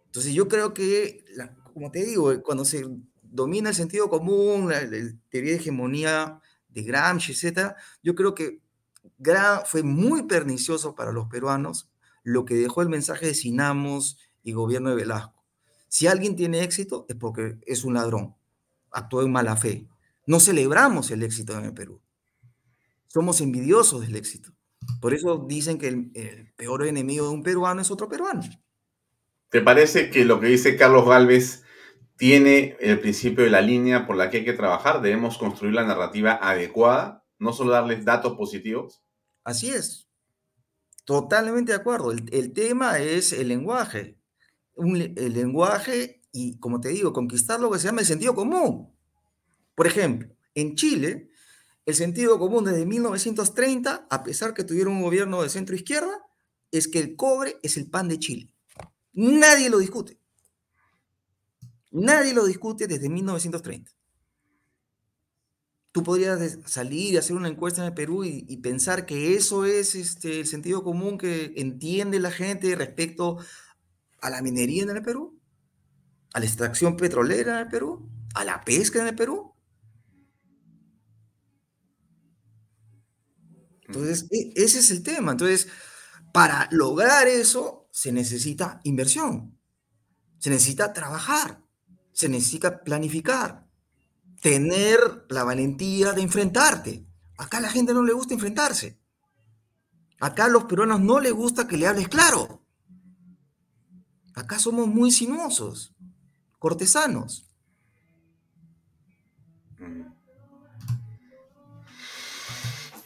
Entonces 0.05 0.35
yo 0.35 0.47
creo 0.47 0.71
que, 0.71 1.25
como 1.73 1.89
te 1.89 2.05
digo, 2.05 2.43
cuando 2.43 2.63
se 2.63 2.85
domina 3.23 3.69
el 3.69 3.75
sentido 3.75 4.07
común, 4.07 4.69
la, 4.69 4.81
teoría 5.29 5.53
de 5.53 5.55
hegemonía 5.55 6.39
de 6.67 6.83
Gramsci, 6.83 7.31
etc., 7.31 7.71
yo 8.03 8.13
creo 8.13 8.35
que 8.35 8.61
fue 9.65 9.81
muy 9.81 10.27
pernicioso 10.27 10.93
para 10.93 11.11
los 11.11 11.25
peruanos 11.25 11.89
lo 12.21 12.45
que 12.45 12.53
dejó 12.53 12.83
el 12.83 12.89
mensaje 12.89 13.25
de 13.25 13.33
Sinamos 13.33 14.19
y 14.43 14.51
gobierno 14.51 14.91
de 14.91 14.97
Velasco. 14.97 15.43
Si 15.87 16.05
alguien 16.05 16.35
tiene 16.35 16.61
éxito 16.61 17.07
es 17.09 17.15
porque 17.15 17.57
es 17.65 17.83
un 17.83 17.95
ladrón, 17.95 18.35
actuó 18.91 19.23
en 19.23 19.31
mala 19.31 19.55
fe. 19.55 19.89
No 20.27 20.39
celebramos 20.39 21.09
el 21.09 21.23
éxito 21.23 21.57
en 21.57 21.65
el 21.65 21.73
Perú. 21.73 21.99
Somos 23.07 23.41
envidiosos 23.41 24.01
del 24.01 24.15
éxito. 24.15 24.53
Por 25.01 25.13
eso 25.13 25.45
dicen 25.47 25.77
que 25.77 25.87
el, 25.87 26.53
peor 26.55 26.85
enemigo 26.85 27.27
de 27.27 27.33
un 27.33 27.43
peruano 27.43 27.81
es 27.81 27.91
otro 27.91 28.09
peruano. 28.09 28.41
¿Te 29.49 29.61
parece 29.61 30.09
que 30.09 30.25
lo 30.25 30.39
que 30.39 30.47
dice 30.47 30.77
Carlos 30.77 31.07
Galvez 31.07 31.63
tiene 32.17 32.77
el 32.79 32.99
principio 32.99 33.43
de 33.43 33.49
la 33.49 33.61
línea 33.61 34.05
por 34.05 34.15
la 34.15 34.29
que 34.29 34.37
hay 34.37 34.45
que 34.45 34.53
trabajar? 34.53 35.01
Debemos 35.01 35.37
construir 35.37 35.73
la 35.73 35.85
narrativa 35.85 36.39
adecuada, 36.41 37.25
no 37.39 37.53
solo 37.53 37.71
darles 37.71 38.05
datos 38.05 38.37
positivos. 38.37 39.01
Así 39.43 39.69
es. 39.69 40.07
Totalmente 41.05 41.71
de 41.71 41.77
acuerdo. 41.77 42.11
El, 42.11 42.53
tema 42.53 42.99
es 42.99 43.33
el 43.33 43.47
lenguaje. 43.47 44.19
el 44.75 45.33
lenguaje 45.33 46.21
y, 46.31 46.59
como 46.59 46.79
te 46.79 46.89
digo, 46.89 47.13
conquistar 47.13 47.59
lo 47.59 47.71
que 47.71 47.79
se 47.79 47.87
llama 47.87 48.01
el 48.01 48.07
sentido 48.07 48.35
común. 48.35 48.93
Por 49.75 49.87
ejemplo, 49.87 50.29
en 50.55 50.75
Chile, 50.75 51.28
el 51.89 51.95
sentido 51.95 52.39
común 52.39 52.65
desde 52.65 52.85
1930, 52.85 54.07
a 54.09 54.23
pesar 54.23 54.53
que 54.53 54.63
tuvieron 54.63 54.93
un 54.93 55.01
gobierno 55.01 55.41
de 55.41 55.49
centro 55.49 55.75
izquierda, 55.75 56.25
es 56.71 56.87
que 56.87 56.99
el 56.99 57.15
cobre 57.15 57.57
es 57.63 57.77
el 57.77 57.89
pan 57.89 58.07
de 58.07 58.19
Chile. 58.19 58.53
Nadie 59.13 59.69
lo 59.69 59.79
discute. 59.79 60.19
Nadie 61.91 62.33
lo 62.33 62.45
discute 62.45 62.87
desde 62.87 63.09
1930. 63.09 63.91
Tú 65.91 66.03
podrías 66.03 66.59
salir 66.65 67.13
y 67.13 67.17
hacer 67.17 67.35
una 67.35 67.47
encuesta 67.47 67.81
en 67.81 67.87
el 67.87 67.95
Perú 67.95 68.23
y, 68.23 68.57
pensar 68.57 69.07
que 69.07 69.35
eso 69.35 69.65
es 69.65 69.95
este, 69.95 70.41
el 70.41 70.45
sentido 70.45 70.83
común 70.83 71.17
que 71.17 71.53
entiende 71.55 72.19
la 72.19 72.29
gente 72.29 72.75
respecto 72.75 73.37
a 74.21 74.29
la 74.29 74.43
minería 74.43 74.83
en 74.83 74.91
el 74.91 75.01
Perú, 75.01 75.39
a 76.33 76.39
la 76.39 76.45
extracción 76.45 76.95
petrolera 76.95 77.53
en 77.53 77.65
el 77.65 77.67
Perú, 77.67 78.07
a 78.35 78.45
la 78.45 78.61
pesca 78.61 79.01
en 79.01 79.07
el 79.07 79.15
Perú. 79.15 79.48
Entonces, 83.89 84.27
e, 84.29 84.53
ese 84.55 84.79
es 84.79 84.91
el 84.91 85.01
tema. 85.01 85.31
Entonces, 85.31 85.67
para 86.31 86.69
lograr 86.71 87.27
eso 87.27 87.89
se 87.91 88.11
necesita 88.11 88.79
inversión, 88.83 89.57
se 90.37 90.51
necesita 90.51 90.93
trabajar, 90.93 91.63
se 92.11 92.29
necesita 92.29 92.83
planificar, 92.83 93.67
tener 94.41 95.25
la 95.29 95.43
valentía 95.43 96.13
de 96.13 96.21
enfrentarte. 96.21 97.05
Acá 97.37 97.57
a 97.57 97.61
la 97.61 97.69
gente 97.71 97.93
no 97.93 98.03
le 98.03 98.13
gusta 98.13 98.35
enfrentarse. 98.35 98.99
Acá 100.19 100.45
a 100.45 100.49
los 100.49 100.65
peruanos 100.65 101.01
no 101.01 101.19
les 101.19 101.33
gusta 101.33 101.67
que 101.67 101.77
le 101.77 101.87
hables 101.87 102.09
claro. 102.09 102.63
Acá 104.35 104.59
somos 104.59 104.87
muy 104.87 105.11
sinuosos, 105.11 105.95
cortesanos. 106.59 107.48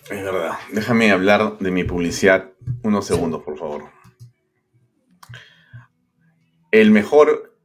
Es 0.09 0.21
verdad. 0.21 0.57
Déjame 0.71 1.11
hablar 1.11 1.57
de 1.59 1.71
mi 1.71 1.85
publicidad 1.85 2.51
unos 2.84 3.05
segundos, 3.07 3.41
por 3.41 3.57
favor. 3.57 3.89
El 6.71 6.91
mejor 6.91 7.55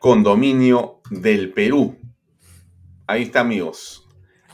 condominio 0.00 1.00
del 1.10 1.52
Perú. 1.52 1.96
Ahí 3.06 3.22
está, 3.22 3.40
amigos. 3.40 4.08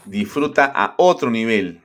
Disfruta 0.05 0.67
a 0.67 0.95
otro 0.99 1.31
nivel. 1.31 1.83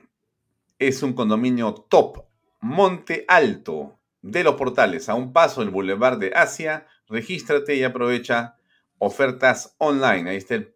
Es 0.78 1.02
un 1.02 1.14
condominio 1.14 1.72
top. 1.72 2.24
Monte 2.60 3.24
Alto 3.26 3.98
de 4.20 4.44
los 4.44 4.56
portales. 4.56 5.08
A 5.08 5.14
un 5.14 5.32
paso 5.32 5.62
del 5.62 5.70
Boulevard 5.70 6.18
de 6.18 6.32
Asia. 6.34 6.86
Regístrate 7.08 7.76
y 7.76 7.82
aprovecha 7.82 8.56
ofertas 8.98 9.74
online. 9.78 10.30
Ahí 10.30 10.36
está 10.36 10.56
el 10.56 10.75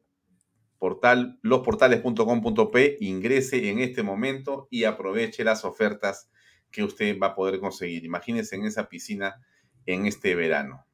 portal, 0.80 1.38
losportales.com.p, 1.42 2.96
ingrese 3.00 3.68
en 3.68 3.78
este 3.80 4.02
momento 4.02 4.66
y 4.70 4.84
aproveche 4.84 5.44
las 5.44 5.64
ofertas 5.64 6.30
que 6.72 6.82
usted 6.82 7.18
va 7.22 7.28
a 7.28 7.34
poder 7.34 7.60
conseguir. 7.60 8.04
Imagínese 8.04 8.56
en 8.56 8.64
esa 8.64 8.88
piscina 8.88 9.36
en 9.84 10.06
este 10.06 10.34
verano. 10.34 10.86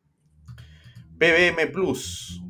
PBM 1.18 1.70
Plus, 1.72 2.42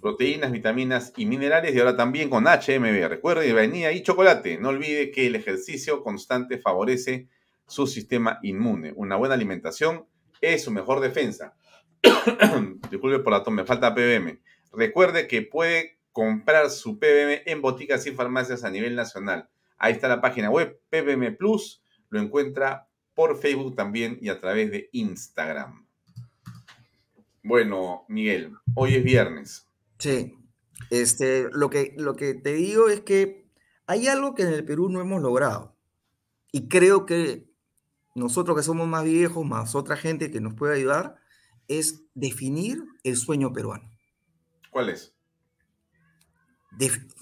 proteínas, 0.00 0.50
vitaminas 0.50 1.12
y 1.16 1.24
minerales 1.24 1.72
y 1.72 1.78
ahora 1.78 1.96
también 1.96 2.28
con 2.28 2.44
HMB. 2.44 3.08
Recuerde, 3.08 3.52
vainilla 3.52 3.92
y 3.92 4.02
chocolate. 4.02 4.58
No 4.58 4.70
olvide 4.70 5.12
que 5.12 5.28
el 5.28 5.36
ejercicio 5.36 6.02
constante 6.02 6.58
favorece 6.58 7.28
su 7.68 7.86
sistema 7.86 8.40
inmune. 8.42 8.92
Una 8.96 9.14
buena 9.14 9.36
alimentación 9.36 10.06
es 10.40 10.64
su 10.64 10.72
mejor 10.72 10.98
defensa. 10.98 11.54
Disculpe 12.90 13.20
por 13.20 13.32
la 13.32 13.44
toma, 13.44 13.62
me 13.62 13.66
falta 13.66 13.94
PBM. 13.94 14.40
Recuerde 14.72 15.28
que 15.28 15.42
puede 15.42 16.01
comprar 16.12 16.70
su 16.70 16.98
PBM 16.98 17.42
en 17.46 17.62
boticas 17.62 18.06
y 18.06 18.12
farmacias 18.12 18.64
a 18.64 18.70
nivel 18.70 18.94
nacional. 18.94 19.48
Ahí 19.78 19.94
está 19.94 20.08
la 20.08 20.20
página 20.20 20.50
web 20.50 20.80
PBM 20.90 21.36
Plus. 21.36 21.82
Lo 22.10 22.20
encuentra 22.20 22.88
por 23.14 23.38
Facebook 23.38 23.74
también 23.74 24.18
y 24.20 24.28
a 24.28 24.40
través 24.40 24.70
de 24.70 24.88
Instagram. 24.92 25.86
Bueno, 27.42 28.04
Miguel, 28.08 28.54
hoy 28.74 28.94
es 28.94 29.04
viernes. 29.04 29.68
Sí. 29.98 30.38
Este, 30.90 31.48
lo, 31.52 31.70
que, 31.70 31.94
lo 31.96 32.14
que 32.14 32.34
te 32.34 32.52
digo 32.52 32.88
es 32.88 33.00
que 33.00 33.48
hay 33.86 34.06
algo 34.06 34.34
que 34.34 34.42
en 34.42 34.52
el 34.52 34.64
Perú 34.64 34.88
no 34.88 35.00
hemos 35.00 35.22
logrado. 35.22 35.76
Y 36.52 36.68
creo 36.68 37.06
que 37.06 37.50
nosotros 38.14 38.56
que 38.56 38.62
somos 38.62 38.86
más 38.86 39.04
viejos, 39.04 39.44
más 39.44 39.74
otra 39.74 39.96
gente 39.96 40.30
que 40.30 40.40
nos 40.40 40.54
puede 40.54 40.76
ayudar, 40.76 41.16
es 41.68 42.04
definir 42.14 42.84
el 43.04 43.16
sueño 43.16 43.52
peruano. 43.52 43.90
¿Cuál 44.70 44.90
es? 44.90 45.14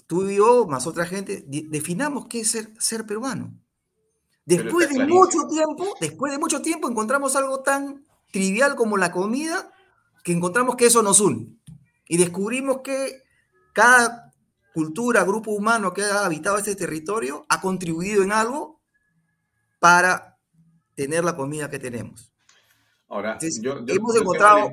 Tú 0.07 0.29
y 0.29 0.37
yo, 0.37 0.65
más 0.67 0.87
otra 0.87 1.05
gente, 1.05 1.43
definamos 1.47 2.27
qué 2.27 2.41
es 2.41 2.51
ser, 2.51 2.73
ser 2.79 3.05
peruano. 3.05 3.53
Después 4.45 4.89
de 4.89 5.05
mucho 5.05 5.47
tiempo, 5.47 5.95
después 5.99 6.31
de 6.31 6.39
mucho 6.39 6.61
tiempo 6.61 6.89
encontramos 6.89 7.35
algo 7.35 7.61
tan 7.61 8.05
trivial 8.31 8.75
como 8.75 8.97
la 8.97 9.11
comida, 9.11 9.71
que 10.23 10.33
encontramos 10.33 10.75
que 10.75 10.87
eso 10.87 11.01
nos 11.01 11.19
une. 11.19 11.55
Y 12.07 12.17
descubrimos 12.17 12.81
que 12.81 13.23
cada 13.73 14.33
cultura, 14.73 15.23
grupo 15.23 15.51
humano 15.51 15.93
que 15.93 16.03
ha 16.03 16.25
habitado 16.25 16.57
este 16.57 16.75
territorio 16.75 17.45
ha 17.49 17.61
contribuido 17.61 18.23
en 18.23 18.31
algo 18.31 18.81
para 19.79 20.37
tener 20.95 21.23
la 21.23 21.35
comida 21.35 21.69
que 21.69 21.79
tenemos. 21.79 22.33
Ahora, 23.07 23.37
yo, 23.61 23.83
hemos 23.87 24.15
encontrado... 24.15 24.71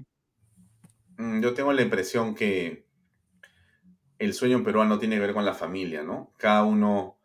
Mm, 1.17 1.41
yo 1.41 1.55
tengo 1.55 1.73
la 1.73 1.83
impresión 1.83 2.35
que 2.35 2.88
el 4.19 4.35
sueño 4.35 4.63
peruano 4.65 4.99
tiene 4.99 5.17
que 5.17 5.23
ver 5.23 5.35
con 5.35 5.45
la 5.45 5.55
familia, 5.55 6.03
¿no? 6.03 6.33
Cada 6.37 6.65
uno 6.65 7.19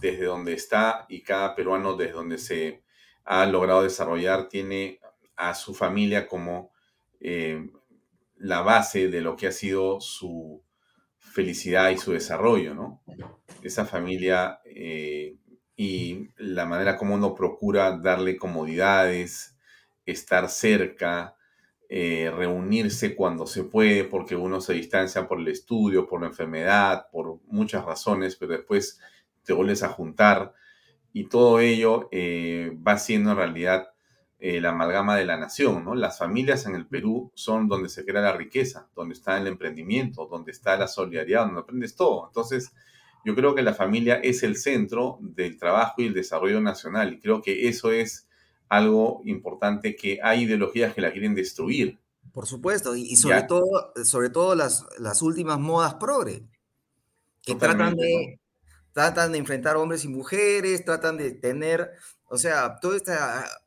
desde 0.00 0.24
donde 0.24 0.54
está 0.54 1.06
y 1.08 1.22
cada 1.22 1.54
peruano 1.54 1.96
desde 1.96 2.12
donde 2.12 2.38
se 2.38 2.82
ha 3.24 3.46
logrado 3.46 3.82
desarrollar 3.82 4.48
tiene 4.48 4.98
a 5.36 5.54
su 5.54 5.74
familia 5.74 6.26
como 6.26 6.72
eh, 7.20 7.70
la 8.36 8.62
base 8.62 9.08
de 9.08 9.20
lo 9.20 9.36
que 9.36 9.46
ha 9.46 9.52
sido 9.52 10.00
su 10.00 10.62
felicidad 11.18 11.90
y 11.90 11.98
su 11.98 12.12
desarrollo, 12.12 12.74
¿no? 12.74 13.02
Esa 13.62 13.84
familia 13.84 14.60
eh, 14.64 15.36
y 15.76 16.28
la 16.36 16.66
manera 16.66 16.96
como 16.96 17.14
uno 17.14 17.34
procura 17.34 17.96
darle 17.96 18.36
comodidades, 18.36 19.56
estar 20.06 20.48
cerca, 20.48 21.36
eh, 21.92 22.30
reunirse 22.30 23.16
cuando 23.16 23.48
se 23.48 23.64
puede, 23.64 24.04
porque 24.04 24.36
uno 24.36 24.60
se 24.60 24.74
distancia 24.74 25.26
por 25.26 25.40
el 25.40 25.48
estudio, 25.48 26.06
por 26.06 26.20
la 26.20 26.28
enfermedad, 26.28 27.08
por 27.10 27.40
muchas 27.48 27.84
razones, 27.84 28.36
pero 28.36 28.52
después 28.52 29.00
te 29.42 29.52
vuelves 29.52 29.82
a 29.82 29.88
juntar 29.88 30.54
y 31.12 31.24
todo 31.24 31.58
ello 31.58 32.08
eh, 32.12 32.70
va 32.86 32.96
siendo 32.96 33.32
en 33.32 33.38
realidad 33.38 33.88
eh, 34.38 34.60
la 34.60 34.68
amalgama 34.68 35.16
de 35.16 35.24
la 35.24 35.36
nación, 35.36 35.84
¿no? 35.84 35.96
Las 35.96 36.16
familias 36.16 36.64
en 36.64 36.76
el 36.76 36.86
Perú 36.86 37.32
son 37.34 37.66
donde 37.66 37.88
se 37.88 38.04
crea 38.04 38.22
la 38.22 38.36
riqueza, 38.36 38.88
donde 38.94 39.14
está 39.14 39.36
el 39.36 39.48
emprendimiento, 39.48 40.28
donde 40.30 40.52
está 40.52 40.76
la 40.76 40.86
solidaridad, 40.86 41.46
donde 41.46 41.62
aprendes 41.62 41.96
todo. 41.96 42.28
Entonces, 42.28 42.72
yo 43.24 43.34
creo 43.34 43.52
que 43.56 43.62
la 43.62 43.74
familia 43.74 44.20
es 44.22 44.44
el 44.44 44.56
centro 44.56 45.18
del 45.22 45.58
trabajo 45.58 45.94
y 45.98 46.06
el 46.06 46.14
desarrollo 46.14 46.60
nacional 46.60 47.12
y 47.12 47.18
creo 47.18 47.42
que 47.42 47.68
eso 47.68 47.90
es 47.90 48.28
algo 48.70 49.20
importante 49.24 49.96
que 49.96 50.20
hay 50.22 50.44
ideologías 50.44 50.94
que 50.94 51.00
la 51.00 51.12
quieren 51.12 51.34
destruir. 51.34 51.98
Por 52.32 52.46
supuesto, 52.46 52.94
y, 52.94 53.16
sobre 53.16 53.42
todo, 53.42 53.92
sobre 54.04 54.30
todo 54.30 54.54
las, 54.54 54.86
las 54.98 55.20
últimas 55.22 55.58
modas 55.58 55.94
progre, 55.94 56.46
que 57.42 57.56
tratan 57.56 57.96
de, 57.96 58.38
tratan 58.92 59.32
de 59.32 59.38
enfrentar 59.38 59.76
hombres 59.76 60.04
y 60.04 60.08
mujeres, 60.08 60.84
tratan 60.84 61.16
de 61.16 61.32
tener, 61.32 61.90
o 62.26 62.38
sea, 62.38 62.78
todo 62.80 62.94
este 62.94 63.12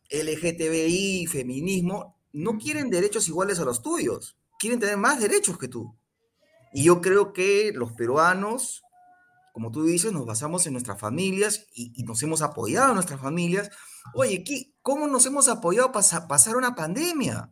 LGTBI, 0.10 1.28
feminismo, 1.28 2.18
no 2.32 2.58
quieren 2.58 2.90
derechos 2.90 3.28
iguales 3.28 3.60
a 3.60 3.66
los 3.66 3.82
tuyos, 3.82 4.38
quieren 4.58 4.80
tener 4.80 4.96
más 4.96 5.20
derechos 5.20 5.58
que 5.58 5.68
tú. 5.68 5.94
Y 6.72 6.86
yo 6.86 7.02
creo 7.02 7.34
que 7.34 7.74
los 7.76 7.92
peruanos, 7.92 8.84
como 9.52 9.70
tú 9.70 9.84
dices, 9.84 10.14
nos 10.14 10.26
basamos 10.26 10.66
en 10.66 10.74
nuestras 10.74 10.98
familias 10.98 11.68
y, 11.76 11.92
y 11.94 12.04
nos 12.04 12.24
hemos 12.24 12.42
apoyado 12.42 12.90
en 12.90 12.96
nuestras 12.96 13.20
familias 13.20 13.70
Oye, 14.14 14.44
¿cómo 14.82 15.08
nos 15.08 15.26
hemos 15.26 15.48
apoyado 15.48 15.92
para 15.92 16.28
pasar 16.28 16.56
una 16.56 16.76
pandemia? 16.76 17.52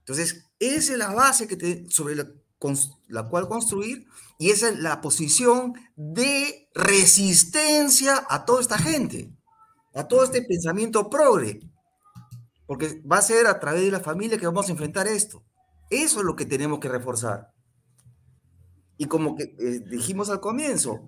Entonces, 0.00 0.50
esa 0.58 0.92
es 0.92 0.98
la 0.98 1.12
base 1.12 1.46
que 1.46 1.86
sobre 1.88 2.16
la, 2.16 3.28
cual 3.28 3.48
construir 3.48 4.06
y 4.38 4.50
esa 4.50 4.68
es 4.68 4.78
la 4.78 5.00
posición 5.00 5.74
de 5.96 6.68
resistencia 6.74 8.24
a 8.28 8.44
toda 8.44 8.60
esta 8.60 8.78
gente, 8.78 9.32
a 9.94 10.08
todo 10.08 10.24
este 10.24 10.42
pensamiento 10.42 11.08
progre, 11.08 11.60
porque 12.66 13.02
va 13.10 13.18
a 13.18 13.22
ser 13.22 13.46
a 13.46 13.60
través 13.60 13.82
de 13.82 13.92
la 13.92 14.00
familia 14.00 14.38
que 14.38 14.46
vamos 14.46 14.68
a 14.68 14.72
enfrentar 14.72 15.06
esto. 15.06 15.44
Eso 15.88 16.20
es 16.20 16.24
lo 16.24 16.34
que 16.34 16.46
tenemos 16.46 16.80
que 16.80 16.88
reforzar. 16.88 17.52
Y 18.96 19.06
como 19.06 19.36
que 19.36 19.54
eh, 19.58 19.80
dijimos 19.88 20.30
al 20.30 20.40
comienzo, 20.40 21.04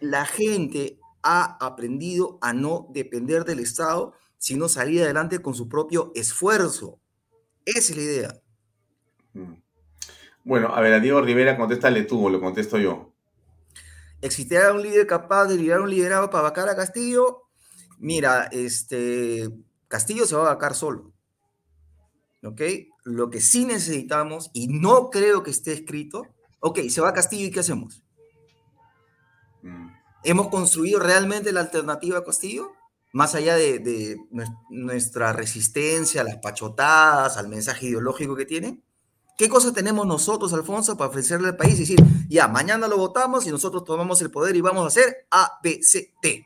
la 0.00 0.24
gente 0.26 0.98
ha 1.26 1.56
aprendido 1.60 2.38
a 2.40 2.52
no 2.52 2.86
depender 2.90 3.44
del 3.44 3.58
Estado, 3.58 4.14
sino 4.38 4.68
salir 4.68 5.02
adelante 5.02 5.40
con 5.42 5.54
su 5.54 5.68
propio 5.68 6.12
esfuerzo. 6.14 7.00
Esa 7.64 7.92
es 7.92 7.96
la 7.96 8.02
idea. 8.02 8.42
Mm. 9.34 9.54
Bueno, 10.44 10.68
a 10.68 10.80
ver, 10.80 10.94
a 10.94 11.00
Diego 11.00 11.20
Rivera, 11.20 11.56
contéstale 11.56 12.04
tú 12.04 12.26
o 12.26 12.30
lo 12.30 12.40
contesto 12.40 12.78
yo. 12.78 13.12
¿Existirá 14.22 14.72
un 14.72 14.82
líder 14.82 15.08
capaz 15.08 15.46
de 15.46 15.56
liderar 15.56 15.80
un 15.80 15.90
liderado 15.90 16.30
para 16.30 16.44
vacar 16.44 16.68
a 16.68 16.76
Castillo? 16.76 17.48
Mira, 17.98 18.44
este, 18.52 19.50
Castillo 19.88 20.26
se 20.26 20.36
va 20.36 20.42
a 20.42 20.54
vacar 20.54 20.74
solo. 20.74 21.12
¿Ok? 22.44 22.60
Lo 23.02 23.30
que 23.30 23.40
sí 23.40 23.64
necesitamos, 23.64 24.50
y 24.52 24.68
no 24.68 25.10
creo 25.10 25.42
que 25.42 25.50
esté 25.50 25.72
escrito, 25.72 26.22
ok, 26.60 26.78
se 26.88 27.00
va 27.00 27.08
a 27.08 27.14
Castillo 27.14 27.46
y 27.46 27.50
¿qué 27.50 27.60
hacemos? 27.60 28.04
Mm. 29.62 29.95
¿Hemos 30.26 30.48
construido 30.48 30.98
realmente 30.98 31.52
la 31.52 31.60
alternativa 31.60 32.18
a 32.18 32.24
Castillo? 32.24 32.72
Más 33.12 33.36
allá 33.36 33.54
de, 33.54 34.16
nuestra 34.70 35.32
resistencia 35.32 36.20
a 36.20 36.24
las 36.24 36.38
pachotadas, 36.38 37.36
al 37.36 37.46
mensaje 37.46 37.86
ideológico 37.86 38.34
que 38.34 38.44
tiene. 38.44 38.82
¿Qué 39.38 39.48
cosa 39.48 39.72
tenemos 39.72 40.04
nosotros, 40.04 40.52
Alfonso, 40.52 40.96
para 40.96 41.10
ofrecerle 41.10 41.46
al 41.46 41.56
país 41.56 41.76
y 41.76 41.80
decir, 41.82 42.00
ya, 42.28 42.48
mañana 42.48 42.88
lo 42.88 42.96
votamos 42.96 43.46
y 43.46 43.50
nosotros 43.50 43.84
tomamos 43.84 44.20
el 44.20 44.32
poder 44.32 44.56
y 44.56 44.60
vamos 44.60 44.82
a 44.82 44.88
hacer 44.88 45.28
A, 45.30 45.60
B, 45.62 45.78
C, 45.80 46.12
T? 46.20 46.44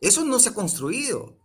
Eso 0.00 0.24
no 0.24 0.38
se 0.38 0.48
ha 0.48 0.54
construido. 0.54 1.36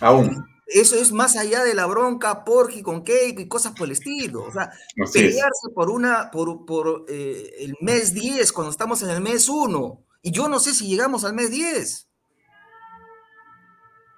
Aún. 0.00 0.46
Eso 0.72 0.94
es 0.94 1.10
más 1.10 1.36
allá 1.36 1.64
de 1.64 1.74
la 1.74 1.86
bronca, 1.86 2.44
porqui 2.44 2.80
con 2.82 3.02
cake 3.02 3.40
y 3.40 3.48
cosas 3.48 3.72
por 3.72 3.86
el 3.86 3.92
estilo. 3.92 4.44
O 4.44 4.52
sea, 4.52 4.70
pelearse 5.12 5.68
por 5.74 5.90
una, 5.90 6.30
por, 6.30 6.64
por 6.64 7.06
eh, 7.08 7.56
el 7.58 7.76
mes 7.80 8.14
10 8.14 8.52
cuando 8.52 8.70
estamos 8.70 9.02
en 9.02 9.10
el 9.10 9.20
mes 9.20 9.48
1. 9.48 10.04
Y 10.22 10.30
yo 10.30 10.48
no 10.48 10.60
sé 10.60 10.72
si 10.72 10.86
llegamos 10.86 11.24
al 11.24 11.34
mes 11.34 11.50
10. 11.50 12.08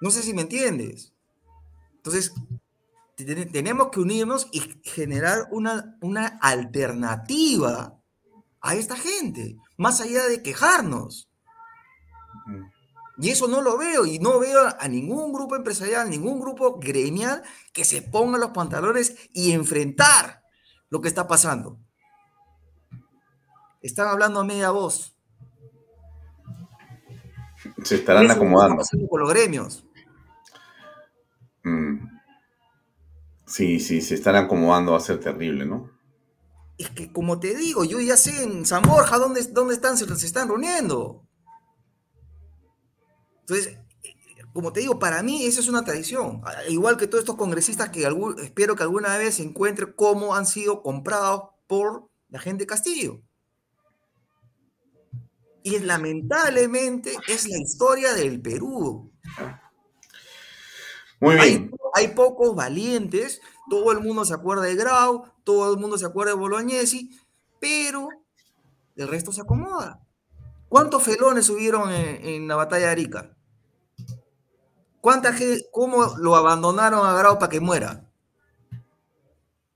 No 0.01 0.11
sé 0.11 0.21
si 0.21 0.33
me 0.33 0.43
entiendes. 0.43 1.13
Entonces, 1.95 2.33
tenemos 3.15 3.89
que 3.89 4.01
unirnos 4.01 4.47
y 4.51 4.61
generar 4.83 5.47
una, 5.49 5.97
una 6.01 6.27
alternativa 6.41 7.99
a 8.61 8.75
esta 8.75 8.95
gente, 8.95 9.57
más 9.77 10.01
allá 10.01 10.27
de 10.27 10.43
quejarnos. 10.43 11.29
Y 13.17 13.29
eso 13.29 13.47
no 13.47 13.61
lo 13.61 13.77
veo, 13.77 14.05
y 14.05 14.17
no 14.19 14.39
veo 14.39 14.59
a 14.79 14.87
ningún 14.87 15.31
grupo 15.33 15.55
empresarial, 15.55 16.09
ningún 16.09 16.39
grupo 16.39 16.79
gremial 16.79 17.43
que 17.71 17.85
se 17.85 18.01
ponga 18.01 18.39
los 18.39 18.51
pantalones 18.51 19.15
y 19.33 19.51
enfrentar 19.51 20.43
lo 20.89 20.99
que 21.01 21.09
está 21.09 21.27
pasando. 21.27 21.79
Están 23.81 24.07
hablando 24.07 24.39
a 24.39 24.45
media 24.45 24.71
voz. 24.71 25.15
Se 27.83 27.95
estarán 27.95 28.31
acomodando. 28.31 28.81
Con 29.09 29.21
los 29.21 29.29
gremios. 29.29 29.85
Mm. 31.63 32.07
Sí, 33.45 33.79
sí, 33.79 34.01
se 34.01 34.15
están 34.15 34.35
acomodando, 34.35 34.93
va 34.93 34.97
a 34.97 35.01
ser 35.01 35.19
terrible, 35.19 35.65
¿no? 35.65 35.91
Es 36.77 36.89
que 36.89 37.11
como 37.11 37.39
te 37.39 37.55
digo, 37.55 37.83
yo 37.83 37.99
ya 37.99 38.17
sé 38.17 38.43
en 38.43 38.65
San 38.65 38.81
Borja 38.81 39.19
dónde, 39.19 39.43
dónde 39.51 39.75
están, 39.75 39.97
se, 39.97 40.07
se 40.15 40.25
están 40.25 40.47
reuniendo. 40.47 41.27
Entonces, 43.43 43.77
como 44.53 44.71
te 44.71 44.81
digo, 44.81 44.99
para 44.99 45.23
mí 45.23 45.45
esa 45.45 45.59
es 45.59 45.67
una 45.67 45.83
tradición. 45.83 46.41
Igual 46.69 46.97
que 46.97 47.07
todos 47.07 47.23
estos 47.23 47.35
congresistas 47.35 47.89
que 47.89 48.07
espero 48.41 48.75
que 48.75 48.83
alguna 48.83 49.17
vez 49.17 49.35
se 49.35 49.43
encuentre 49.43 49.93
cómo 49.95 50.35
han 50.35 50.45
sido 50.45 50.81
comprados 50.81 51.49
por 51.67 52.07
la 52.29 52.39
gente 52.39 52.63
de 52.63 52.67
Castillo. 52.67 53.21
Y 55.63 55.79
lamentablemente 55.79 57.15
es 57.27 57.47
la 57.47 57.57
historia 57.57 58.13
del 58.13 58.41
Perú. 58.41 59.11
Muy 61.19 61.35
bien. 61.35 61.71
Hay, 61.95 62.09
pocos 62.09 62.53
valientes, 62.53 63.41
todo 63.69 63.91
el 63.91 64.01
mundo 64.01 64.25
se 64.25 64.33
acuerda 64.33 64.63
de 64.63 64.75
Grau, 64.75 65.23
todo 65.43 65.73
el 65.73 65.79
mundo 65.79 65.97
se 65.97 66.05
acuerda 66.05 66.33
de 66.33 66.39
Bolognesi, 66.39 67.17
pero 67.59 68.09
el 68.95 69.07
resto 69.07 69.31
se 69.31 69.41
acomoda. 69.41 70.05
¿Cuántos 70.73 71.03
felones 71.03 71.45
subieron 71.45 71.91
en, 71.91 72.47
la 72.47 72.55
batalla 72.55 72.87
de 72.87 72.91
Arica? 72.93 73.29
¿Cuánta 75.01 75.31
gente, 75.31 75.67
cómo 75.71 76.15
lo 76.17 76.35
abandonaron 76.35 77.05
a 77.05 77.13
Grau 77.13 77.37
para 77.37 77.51
que 77.51 77.59
muera? 77.59 78.09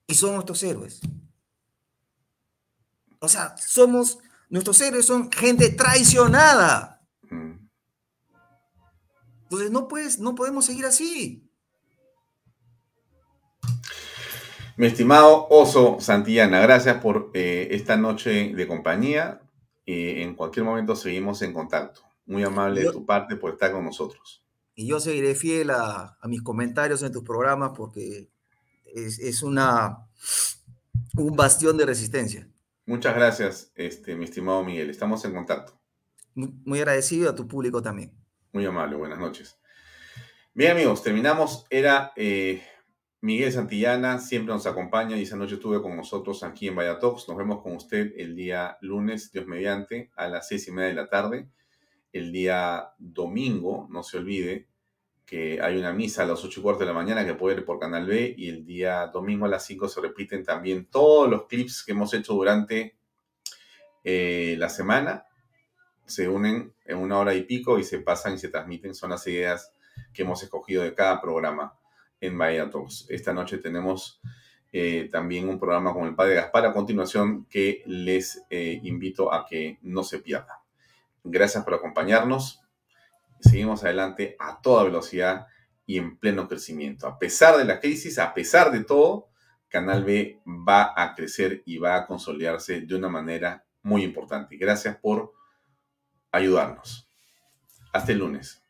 Y 0.08 0.16
son 0.16 0.34
nuestros 0.34 0.64
héroes. 0.64 1.00
O 3.20 3.28
sea, 3.28 3.56
somos, 3.58 4.18
nuestros 4.50 4.82
héroes 4.82 5.06
son 5.06 5.32
gente 5.32 5.70
traicionada. 5.70 7.00
Entonces 9.44 9.70
no, 9.70 9.88
puedes, 9.88 10.18
no 10.18 10.34
podemos 10.34 10.66
seguir 10.66 10.88
así. 10.88 11.48
Mi 14.78 14.88
estimado 14.88 15.46
Oso 15.52 15.98
Santillana, 16.00 16.60
gracias 16.62 17.00
por 17.04 17.30
eh, 17.36 17.68
esta 17.70 17.98
noche 17.98 18.52
de 18.56 18.68
compañía. 18.68 19.44
Y 19.88 20.22
en 20.22 20.36
cualquier 20.36 20.66
momento 20.66 20.98
seguimos 20.98 21.42
en 21.42 21.54
contacto. 21.54 22.02
Muy 22.26 22.44
amable 22.44 22.84
de 22.84 22.92
tu 22.92 23.06
parte 23.06 23.38
por 23.38 23.54
estar 23.54 23.72
con 23.72 23.86
nosotros. 23.86 24.44
Y 24.76 24.86
yo 24.86 25.00
seguiré 25.00 25.34
fiel 25.34 25.72
a, 25.72 26.18
mis 26.26 26.42
comentarios 26.42 27.02
en 27.04 27.14
tus 27.14 27.24
programas 27.24 27.72
porque 27.76 28.30
es, 28.94 29.18
es, 29.18 29.44
una, 29.44 30.06
un 31.16 31.36
bastión 31.38 31.78
de 31.78 31.86
resistencia. 31.86 32.50
Muchas 32.86 33.16
gracias, 33.16 33.72
este, 33.76 34.16
mi 34.18 34.26
estimado 34.26 34.62
Miguel. 34.62 34.90
Estamos 34.90 35.24
en 35.24 35.34
contacto. 35.34 35.80
Muy, 36.36 36.80
agradecido 36.80 37.30
a 37.30 37.36
tu 37.36 37.48
público 37.48 37.82
también. 37.82 38.12
Muy 38.52 38.66
amable, 38.66 38.98
buenas 38.98 39.20
noches. 39.20 39.58
Bien, 40.54 40.74
amigos, 40.74 41.02
terminamos. 41.02 41.66
Era 41.70 42.12
eh, 42.18 42.62
Miguel 43.20 43.52
Santillana, 43.52 44.20
siempre 44.20 44.54
nos 44.54 44.68
acompaña 44.68 45.18
y 45.18 45.24
esa 45.24 45.36
noche 45.36 45.56
estuve 45.56 45.82
con 45.82 45.98
nosotros 45.98 46.44
aquí 46.44 46.68
en 46.68 46.76
Vallatox. 46.76 47.28
Nos 47.28 47.36
vemos 47.36 47.64
con 47.64 47.76
usted 47.76 48.14
el 48.16 48.36
día 48.36 48.78
lunes, 48.82 49.32
Dios 49.32 49.48
mediante, 49.48 50.12
a 50.16 50.28
las 50.28 50.48
seis 50.48 50.68
y 50.68 50.72
media 50.72 50.90
de 50.90 50.94
la 50.94 51.10
tarde. 51.10 51.50
El 52.14 52.32
día 52.32 52.92
domingo, 53.00 53.88
no 53.90 54.04
se 54.04 54.18
olvide, 54.20 54.68
que 55.26 55.60
hay 55.60 55.78
una 55.78 55.94
misa 55.94 56.24
a 56.24 56.26
las 56.28 56.44
ocho 56.44 56.60
y 56.60 56.64
cuarto 56.64 56.82
de 56.82 56.86
la 56.86 56.94
mañana 56.94 57.26
que 57.26 57.34
puede 57.34 57.58
ir 57.58 57.66
por 57.66 57.80
Canal 57.80 58.06
B 58.06 58.36
y 58.38 58.50
el 58.50 58.64
día 58.64 59.08
domingo 59.08 59.46
a 59.46 59.50
las 59.50 59.66
5 59.66 59.90
se 59.90 60.00
repiten 60.00 60.44
también 60.44 60.86
todos 60.86 61.28
los 61.28 61.48
clips 61.48 61.84
que 61.84 61.94
hemos 61.94 62.14
hecho 62.14 62.34
durante 62.34 62.98
eh, 64.04 64.56
la 64.60 64.70
semana. 64.70 65.26
Se 66.06 66.30
unen 66.30 66.72
en 66.86 66.98
una 66.98 67.18
hora 67.18 67.34
y 67.34 67.44
pico 67.44 67.80
y 67.80 67.84
se 67.84 68.00
pasan 68.00 68.36
y 68.36 68.38
se 68.38 68.50
transmiten. 68.50 68.94
Son 68.94 69.10
las 69.10 69.26
ideas 69.26 69.74
que 70.14 70.22
hemos 70.22 70.42
escogido 70.44 70.84
de 70.84 70.94
cada 70.94 71.20
programa 71.20 71.74
en 72.20 72.38
Bahía 72.38 72.70
Talks. 72.70 73.06
Esta 73.10 73.34
noche 73.34 73.58
tenemos 73.58 74.22
eh, 74.72 75.10
también 75.12 75.50
un 75.50 75.60
programa 75.60 75.94
con 75.94 76.06
el 76.06 76.16
padre 76.16 76.36
Gaspar 76.36 76.66
a 76.66 76.74
continuación 76.74 77.46
que 77.46 77.84
les 77.86 78.44
eh, 78.50 78.80
invito 78.84 79.34
a 79.34 79.46
que 79.46 79.80
no 79.82 80.04
se 80.04 80.20
pierdan. 80.20 80.58
Gracias 81.24 81.64
por 81.64 81.74
acompañarnos 81.74 82.62
seguimos 83.40 83.84
adelante 83.84 84.36
a 84.40 84.62
toda 84.62 84.84
velocidad 84.84 85.48
y 85.86 85.98
en 85.98 86.18
pleno 86.18 86.48
crecimiento. 86.48 87.08
A 87.08 87.18
pesar 87.18 87.58
de 87.58 87.66
la 87.66 87.80
crisis, 87.80 88.20
a 88.20 88.34
pesar 88.34 88.72
de 88.72 88.84
todo, 88.84 89.30
Canal 89.70 90.04
B 90.04 90.42
va 90.46 90.94
a 90.96 91.14
crecer 91.14 91.64
y 91.66 91.78
va 91.78 91.96
a 91.96 92.08
consolidarse 92.08 92.82
de 92.82 92.96
una 92.96 93.10
manera 93.10 93.66
muy 93.84 94.04
importante. 94.04 94.58
Gracias 94.58 94.98
por 94.98 95.34
ayudarnos. 96.32 97.10
Hasta 97.94 98.12
el 98.12 98.20
lunes. 98.20 98.67